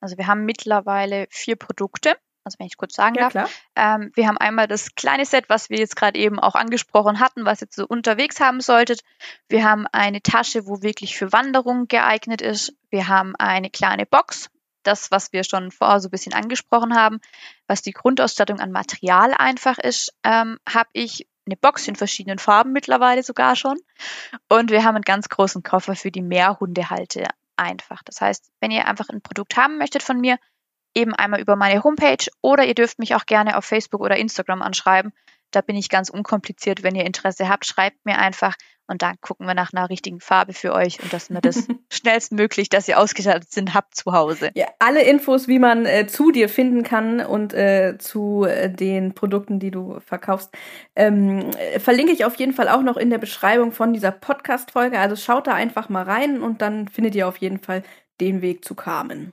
Also 0.00 0.18
wir 0.18 0.26
haben 0.26 0.44
mittlerweile 0.44 1.26
vier 1.30 1.56
Produkte 1.56 2.16
also 2.44 2.58
wenn 2.58 2.66
ich 2.66 2.76
kurz 2.76 2.94
sagen 2.94 3.16
ja, 3.16 3.28
darf. 3.28 3.50
Ähm, 3.76 4.10
wir 4.14 4.26
haben 4.26 4.38
einmal 4.38 4.66
das 4.66 4.94
kleine 4.94 5.26
Set, 5.26 5.48
was 5.48 5.70
wir 5.70 5.78
jetzt 5.78 5.96
gerade 5.96 6.18
eben 6.18 6.38
auch 6.38 6.54
angesprochen 6.54 7.20
hatten, 7.20 7.44
was 7.44 7.62
ihr 7.62 7.68
so 7.70 7.86
unterwegs 7.86 8.40
haben 8.40 8.60
solltet. 8.60 9.02
Wir 9.48 9.64
haben 9.64 9.86
eine 9.92 10.22
Tasche, 10.22 10.66
wo 10.66 10.82
wirklich 10.82 11.16
für 11.16 11.32
Wanderungen 11.32 11.88
geeignet 11.88 12.40
ist. 12.40 12.74
Wir 12.90 13.08
haben 13.08 13.36
eine 13.36 13.70
kleine 13.70 14.06
Box, 14.06 14.50
das, 14.82 15.10
was 15.10 15.32
wir 15.32 15.44
schon 15.44 15.70
vorher 15.70 16.00
so 16.00 16.08
ein 16.08 16.10
bisschen 16.10 16.32
angesprochen 16.32 16.94
haben, 16.94 17.20
was 17.66 17.82
die 17.82 17.92
Grundausstattung 17.92 18.60
an 18.60 18.72
Material 18.72 19.34
einfach 19.34 19.78
ist, 19.78 20.14
ähm, 20.24 20.58
habe 20.68 20.88
ich 20.92 21.26
eine 21.46 21.56
Box 21.56 21.88
in 21.88 21.96
verschiedenen 21.96 22.38
Farben 22.38 22.72
mittlerweile 22.72 23.22
sogar 23.22 23.56
schon. 23.56 23.78
Und 24.48 24.70
wir 24.70 24.84
haben 24.84 24.96
einen 24.96 25.02
ganz 25.02 25.28
großen 25.28 25.62
Koffer 25.62 25.96
für 25.96 26.10
die 26.10 26.22
Mehrhundehalte 26.22 27.26
einfach. 27.56 28.02
Das 28.02 28.20
heißt, 28.20 28.50
wenn 28.60 28.70
ihr 28.70 28.86
einfach 28.86 29.08
ein 29.08 29.22
Produkt 29.22 29.56
haben 29.56 29.78
möchtet 29.78 30.02
von 30.02 30.20
mir, 30.20 30.38
eben 30.98 31.14
einmal 31.14 31.40
über 31.40 31.56
meine 31.56 31.82
Homepage 31.84 32.26
oder 32.42 32.64
ihr 32.64 32.74
dürft 32.74 32.98
mich 32.98 33.14
auch 33.14 33.26
gerne 33.26 33.56
auf 33.56 33.64
Facebook 33.64 34.00
oder 34.00 34.16
Instagram 34.16 34.62
anschreiben. 34.62 35.12
Da 35.50 35.62
bin 35.62 35.76
ich 35.76 35.88
ganz 35.88 36.10
unkompliziert. 36.10 36.82
Wenn 36.82 36.94
ihr 36.94 37.06
Interesse 37.06 37.48
habt, 37.48 37.64
schreibt 37.64 38.04
mir 38.04 38.18
einfach 38.18 38.54
und 38.86 39.02
dann 39.02 39.16
gucken 39.20 39.46
wir 39.46 39.54
nach 39.54 39.72
einer 39.72 39.88
richtigen 39.90 40.20
Farbe 40.20 40.54
für 40.54 40.72
euch 40.72 41.02
und 41.02 41.12
dass 41.12 41.30
wir 41.30 41.40
das 41.40 41.68
schnellstmöglich, 41.92 42.68
dass 42.70 42.88
ihr 42.88 42.98
ausgestattet 42.98 43.50
sind, 43.50 43.74
habt 43.74 43.94
zu 43.94 44.12
Hause. 44.12 44.50
Ja, 44.54 44.66
alle 44.78 45.02
Infos, 45.02 45.46
wie 45.46 45.58
man 45.58 45.86
äh, 45.86 46.06
zu 46.06 46.30
dir 46.32 46.48
finden 46.48 46.82
kann 46.82 47.20
und 47.20 47.52
äh, 47.52 47.96
zu 47.98 48.44
äh, 48.44 48.70
den 48.70 49.14
Produkten, 49.14 49.60
die 49.60 49.70
du 49.70 50.00
verkaufst, 50.00 50.50
ähm, 50.96 51.50
äh, 51.58 51.78
verlinke 51.78 52.12
ich 52.12 52.24
auf 52.24 52.36
jeden 52.36 52.54
Fall 52.54 52.68
auch 52.68 52.82
noch 52.82 52.96
in 52.96 53.10
der 53.10 53.18
Beschreibung 53.18 53.72
von 53.72 53.92
dieser 53.92 54.10
Podcast-Folge. 54.10 54.98
Also 54.98 55.16
schaut 55.16 55.46
da 55.46 55.52
einfach 55.52 55.88
mal 55.88 56.04
rein 56.04 56.42
und 56.42 56.62
dann 56.62 56.88
findet 56.88 57.14
ihr 57.14 57.28
auf 57.28 57.36
jeden 57.36 57.58
Fall 57.58 57.82
den 58.20 58.42
Weg 58.42 58.64
zu 58.64 58.74
Carmen. 58.74 59.32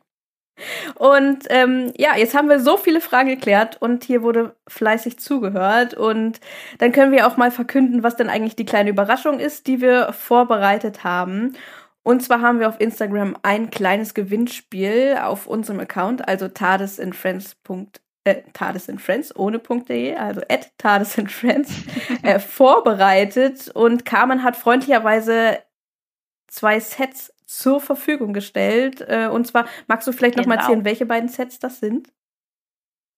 Und 0.96 1.46
ähm, 1.50 1.92
ja, 1.98 2.16
jetzt 2.16 2.36
haben 2.36 2.50
wir 2.50 2.60
so 2.60 2.78
viele 2.78 3.02
Fragen 3.02 3.30
geklärt 3.30 3.82
und 3.82 4.04
hier 4.04 4.24
wurde 4.24 4.56
fleißig 4.68 5.20
zugehört. 5.20 5.94
Und 5.94 6.40
dann 6.78 6.92
können 6.92 7.12
wir 7.12 7.28
auch 7.28 7.38
mal 7.38 7.52
verkünden, 7.52 8.04
was 8.04 8.16
denn 8.16 8.30
eigentlich 8.30 8.56
die 8.56 8.66
kleine 8.66 8.90
Überraschung 8.90 9.40
ist, 9.40 9.68
die 9.68 9.82
wir 9.82 10.14
vorbereitet 10.14 11.04
haben. 11.04 11.56
Und 12.04 12.22
zwar 12.22 12.42
haben 12.42 12.60
wir 12.60 12.70
auf 12.70 12.80
Instagram 12.80 13.36
ein 13.42 13.72
kleines 13.72 14.14
Gewinnspiel 14.14 15.18
auf 15.22 15.48
unserem 15.48 15.80
Account, 15.80 16.28
also 16.28 16.48
tadesandfriends. 16.48 17.56
Äh, 18.28 18.42
tadesandfriends 18.54 19.36
ohne 19.36 19.60
.de, 19.60 20.16
also 20.16 20.42
at 20.50 20.72
tadesandfriends, 20.80 21.72
äh, 22.24 22.40
vorbereitet. 22.40 23.70
Und 23.70 24.06
Carmen 24.06 24.44
hat 24.44 24.56
freundlicherweise 24.56 25.60
zwei 26.48 26.80
Sets 26.80 27.35
zur 27.46 27.80
Verfügung 27.80 28.34
gestellt. 28.34 29.02
Äh, 29.08 29.28
und 29.28 29.46
zwar, 29.48 29.68
magst 29.88 30.08
du 30.08 30.12
vielleicht 30.12 30.36
genau. 30.36 30.44
noch 30.44 30.50
mal 30.50 30.56
genau. 30.56 30.68
erzählen, 30.68 30.86
welche 30.86 31.06
beiden 31.06 31.30
Sets 31.30 31.60
das 31.60 31.80
sind? 31.80 32.12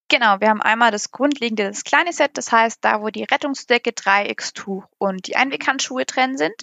Genau, 0.10 0.40
wir 0.40 0.48
haben 0.48 0.62
einmal 0.62 0.92
das 0.92 1.12
grundlegende, 1.12 1.68
das 1.68 1.84
kleine 1.84 2.14
Set, 2.14 2.32
das 2.36 2.50
heißt, 2.50 2.80
da 2.82 3.02
wo 3.02 3.10
die 3.10 3.26
Rettungsdecke, 3.26 3.92
Dreieckstuch 3.92 4.86
und 4.98 5.28
die 5.28 5.36
Einweghandschuhe 5.36 6.06
drin 6.06 6.38
sind. 6.38 6.56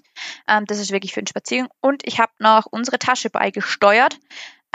Ähm, 0.49 0.65
das 0.65 0.79
ist 0.79 0.93
wirklich 0.93 1.13
für 1.13 1.21
den 1.21 1.27
Spaziergang. 1.27 1.69
Und 1.81 2.07
ich 2.07 2.21
habe 2.21 2.33
noch 2.39 2.65
unsere 2.71 2.99
Tasche 2.99 3.29
beigesteuert. 3.29 4.19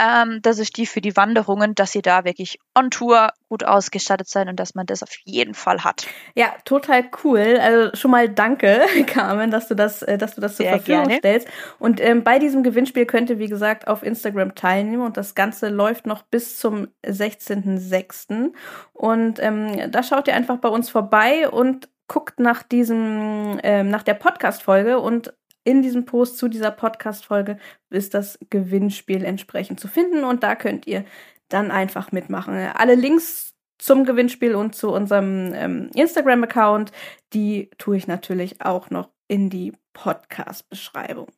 Ähm, 0.00 0.40
das 0.40 0.58
ist 0.58 0.78
die 0.78 0.86
für 0.86 1.02
die 1.02 1.16
Wanderungen, 1.16 1.74
dass 1.74 1.94
ihr 1.94 2.00
da 2.00 2.24
wirklich 2.24 2.58
on 2.74 2.90
Tour 2.90 3.32
gut 3.50 3.64
ausgestattet 3.64 4.28
seid 4.28 4.48
und 4.48 4.58
dass 4.58 4.74
man 4.74 4.86
das 4.86 5.02
auf 5.02 5.14
jeden 5.24 5.52
Fall 5.52 5.84
hat. 5.84 6.06
Ja, 6.34 6.54
total 6.64 7.04
cool. 7.22 7.58
Also 7.60 7.94
schon 7.94 8.10
mal 8.10 8.28
danke, 8.28 8.80
Carmen, 9.06 9.50
dass 9.50 9.68
du 9.68 9.74
das, 9.74 10.02
äh, 10.02 10.16
dass 10.16 10.34
du 10.34 10.40
das 10.40 10.56
zur 10.56 10.64
Sehr 10.64 10.76
Verfügung 10.76 11.04
gerne. 11.04 11.18
stellst. 11.18 11.48
Und 11.78 12.00
ähm, 12.00 12.24
bei 12.24 12.38
diesem 12.38 12.62
Gewinnspiel 12.62 13.04
könnt 13.04 13.28
ihr, 13.28 13.38
wie 13.38 13.48
gesagt, 13.48 13.88
auf 13.88 14.02
Instagram 14.02 14.54
teilnehmen 14.54 15.02
und 15.02 15.18
das 15.18 15.34
Ganze 15.34 15.68
läuft 15.68 16.06
noch 16.06 16.22
bis 16.22 16.58
zum 16.58 16.88
16.06. 17.04 18.52
Und 18.94 19.38
ähm, 19.40 19.90
da 19.90 20.02
schaut 20.02 20.28
ihr 20.28 20.34
einfach 20.34 20.58
bei 20.58 20.68
uns 20.68 20.88
vorbei 20.88 21.48
und 21.48 21.90
guckt 22.08 22.40
nach 22.40 22.62
diesem, 22.62 23.60
ähm, 23.62 23.90
nach 23.90 24.02
der 24.02 24.14
Podcast-Folge 24.14 24.98
und 24.98 25.32
in 25.70 25.82
diesem 25.82 26.04
Post 26.04 26.36
zu 26.36 26.48
dieser 26.48 26.72
Podcast-Folge 26.72 27.58
ist 27.90 28.12
das 28.14 28.38
Gewinnspiel 28.50 29.24
entsprechend 29.24 29.78
zu 29.78 29.86
finden 29.86 30.24
und 30.24 30.42
da 30.42 30.56
könnt 30.56 30.86
ihr 30.88 31.04
dann 31.48 31.70
einfach 31.70 32.10
mitmachen. 32.10 32.54
Alle 32.54 32.96
Links 32.96 33.54
zum 33.78 34.04
Gewinnspiel 34.04 34.56
und 34.56 34.74
zu 34.74 34.90
unserem 34.90 35.54
ähm, 35.54 35.90
Instagram-Account, 35.94 36.90
die 37.32 37.70
tue 37.78 37.96
ich 37.96 38.08
natürlich 38.08 38.60
auch 38.60 38.90
noch 38.90 39.10
in 39.28 39.48
die 39.48 39.72
Podcast-Beschreibung. 39.92 41.28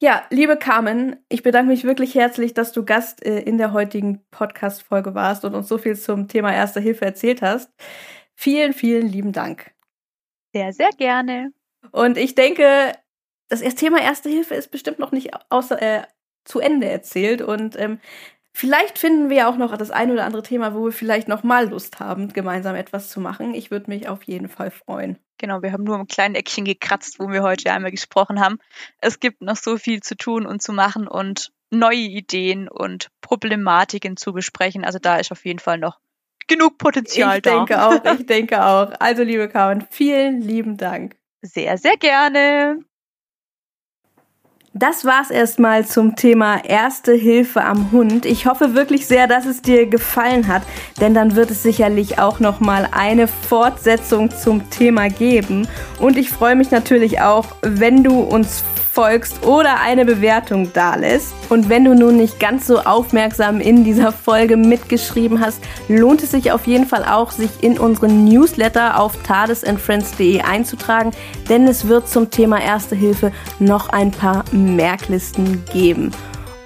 Ja, 0.00 0.24
liebe 0.30 0.56
Carmen, 0.56 1.16
ich 1.28 1.42
bedanke 1.42 1.70
mich 1.70 1.84
wirklich 1.84 2.14
herzlich, 2.14 2.54
dass 2.54 2.72
du 2.72 2.84
Gast 2.84 3.24
äh, 3.24 3.38
in 3.40 3.58
der 3.58 3.72
heutigen 3.72 4.24
Podcast-Folge 4.30 5.14
warst 5.14 5.44
und 5.44 5.54
uns 5.54 5.68
so 5.68 5.78
viel 5.78 5.94
zum 5.94 6.26
Thema 6.26 6.52
Erste 6.52 6.80
Hilfe 6.80 7.04
erzählt 7.04 7.42
hast. 7.42 7.70
Vielen, 8.34 8.72
vielen 8.72 9.06
lieben 9.06 9.32
Dank. 9.32 9.72
Sehr, 10.52 10.72
sehr 10.72 10.90
gerne. 10.98 11.52
Und 11.90 12.16
ich 12.16 12.34
denke, 12.34 12.92
das 13.48 13.60
Thema 13.74 14.00
Erste 14.00 14.28
Hilfe 14.28 14.54
ist 14.54 14.70
bestimmt 14.70 14.98
noch 14.98 15.12
nicht 15.12 15.30
außer, 15.50 15.80
äh, 15.82 16.02
zu 16.44 16.60
Ende 16.60 16.88
erzählt. 16.88 17.42
Und 17.42 17.78
ähm, 17.78 18.00
vielleicht 18.52 18.98
finden 18.98 19.30
wir 19.30 19.38
ja 19.38 19.50
auch 19.50 19.56
noch 19.56 19.76
das 19.76 19.90
ein 19.90 20.10
oder 20.10 20.24
andere 20.24 20.42
Thema, 20.42 20.74
wo 20.74 20.84
wir 20.84 20.92
vielleicht 20.92 21.28
noch 21.28 21.42
mal 21.42 21.68
Lust 21.68 22.00
haben, 22.00 22.32
gemeinsam 22.32 22.74
etwas 22.76 23.10
zu 23.10 23.20
machen. 23.20 23.54
Ich 23.54 23.70
würde 23.70 23.90
mich 23.90 24.08
auf 24.08 24.22
jeden 24.24 24.48
Fall 24.48 24.70
freuen. 24.70 25.18
Genau, 25.38 25.62
wir 25.62 25.72
haben 25.72 25.84
nur 25.84 25.98
ein 25.98 26.06
kleines 26.06 26.38
Eckchen 26.38 26.64
gekratzt, 26.64 27.18
wo 27.18 27.28
wir 27.28 27.42
heute 27.42 27.72
einmal 27.72 27.90
gesprochen 27.90 28.40
haben. 28.40 28.58
Es 29.00 29.18
gibt 29.20 29.42
noch 29.42 29.56
so 29.56 29.76
viel 29.76 30.00
zu 30.00 30.16
tun 30.16 30.46
und 30.46 30.62
zu 30.62 30.72
machen 30.72 31.08
und 31.08 31.52
neue 31.70 31.96
Ideen 31.96 32.68
und 32.68 33.08
Problematiken 33.20 34.16
zu 34.16 34.32
besprechen. 34.32 34.84
Also 34.84 34.98
da 34.98 35.16
ist 35.16 35.32
auf 35.32 35.44
jeden 35.44 35.58
Fall 35.58 35.78
noch 35.78 35.98
genug 36.46 36.78
Potenzial 36.78 37.36
ich 37.36 37.42
da. 37.42 37.62
Ich 37.62 37.68
denke 37.68 37.82
auch, 37.82 38.04
ich 38.18 38.26
denke 38.26 38.64
auch. 38.64 38.92
Also 39.00 39.22
liebe 39.22 39.48
Carmen, 39.48 39.86
vielen 39.90 40.42
lieben 40.42 40.76
Dank. 40.76 41.16
Sehr, 41.42 41.76
sehr 41.76 41.96
gerne. 41.96 42.78
Das 44.74 45.04
war's 45.04 45.30
erstmal 45.30 45.84
zum 45.84 46.16
Thema 46.16 46.64
Erste 46.64 47.12
Hilfe 47.12 47.62
am 47.62 47.92
Hund. 47.92 48.24
Ich 48.24 48.46
hoffe 48.46 48.74
wirklich 48.74 49.06
sehr, 49.06 49.26
dass 49.26 49.44
es 49.44 49.60
dir 49.60 49.86
gefallen 49.86 50.48
hat, 50.48 50.62
denn 50.98 51.12
dann 51.12 51.34
wird 51.34 51.50
es 51.50 51.62
sicherlich 51.62 52.18
auch 52.18 52.40
noch 52.40 52.60
mal 52.60 52.88
eine 52.90 53.28
Fortsetzung 53.28 54.30
zum 54.30 54.70
Thema 54.70 55.08
geben 55.10 55.68
und 55.98 56.16
ich 56.16 56.30
freue 56.30 56.56
mich 56.56 56.70
natürlich 56.70 57.20
auch, 57.20 57.56
wenn 57.60 58.02
du 58.02 58.20
uns 58.20 58.64
folgst 58.92 59.46
oder 59.46 59.80
eine 59.80 60.04
Bewertung 60.04 60.72
dalässt. 60.72 61.32
Und 61.48 61.68
wenn 61.68 61.84
du 61.84 61.94
nun 61.94 62.16
nicht 62.16 62.38
ganz 62.38 62.66
so 62.66 62.80
aufmerksam 62.80 63.60
in 63.60 63.84
dieser 63.84 64.12
Folge 64.12 64.56
mitgeschrieben 64.56 65.40
hast, 65.40 65.62
lohnt 65.88 66.22
es 66.22 66.32
sich 66.32 66.52
auf 66.52 66.66
jeden 66.66 66.86
Fall 66.86 67.04
auch, 67.04 67.30
sich 67.30 67.50
in 67.62 67.78
unseren 67.78 68.24
Newsletter 68.24 69.00
auf 69.00 69.16
tadesandfriends.de 69.22 70.42
einzutragen, 70.42 71.12
denn 71.48 71.66
es 71.66 71.88
wird 71.88 72.08
zum 72.08 72.30
Thema 72.30 72.60
Erste 72.60 72.94
Hilfe 72.94 73.32
noch 73.58 73.88
ein 73.88 74.10
paar 74.10 74.44
Merklisten 74.52 75.64
geben. 75.72 76.10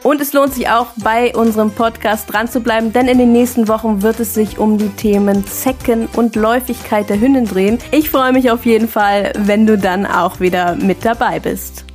Und 0.03 0.21
es 0.21 0.33
lohnt 0.33 0.55
sich 0.55 0.69
auch, 0.69 0.87
bei 1.03 1.35
unserem 1.35 1.73
Podcast 1.73 2.33
dran 2.33 2.49
zu 2.49 2.61
bleiben, 2.61 2.93
denn 2.93 3.09
in 3.09 3.19
den 3.19 3.33
nächsten 3.33 3.67
Wochen 3.67 4.03
wird 4.03 4.21
es 4.21 4.35
sich 4.35 4.59
um 4.59 4.79
die 4.79 4.91
Themen 4.91 5.45
Zecken 5.47 6.07
und 6.15 6.37
Läufigkeit 6.37 7.11
der 7.11 7.21
Hündin 7.21 7.45
drehen. 7.45 7.79
Ich 7.91 8.11
freue 8.11 8.33
mich 8.33 8.53
auf 8.53 8.65
jeden 8.67 8.89
Fall, 8.89 9.33
wenn 9.37 9.67
du 9.67 9.77
dann 9.77 10.07
auch 10.07 10.39
wieder 10.39 10.77
mit 10.77 11.05
dabei 11.05 11.41
bist. 11.41 11.87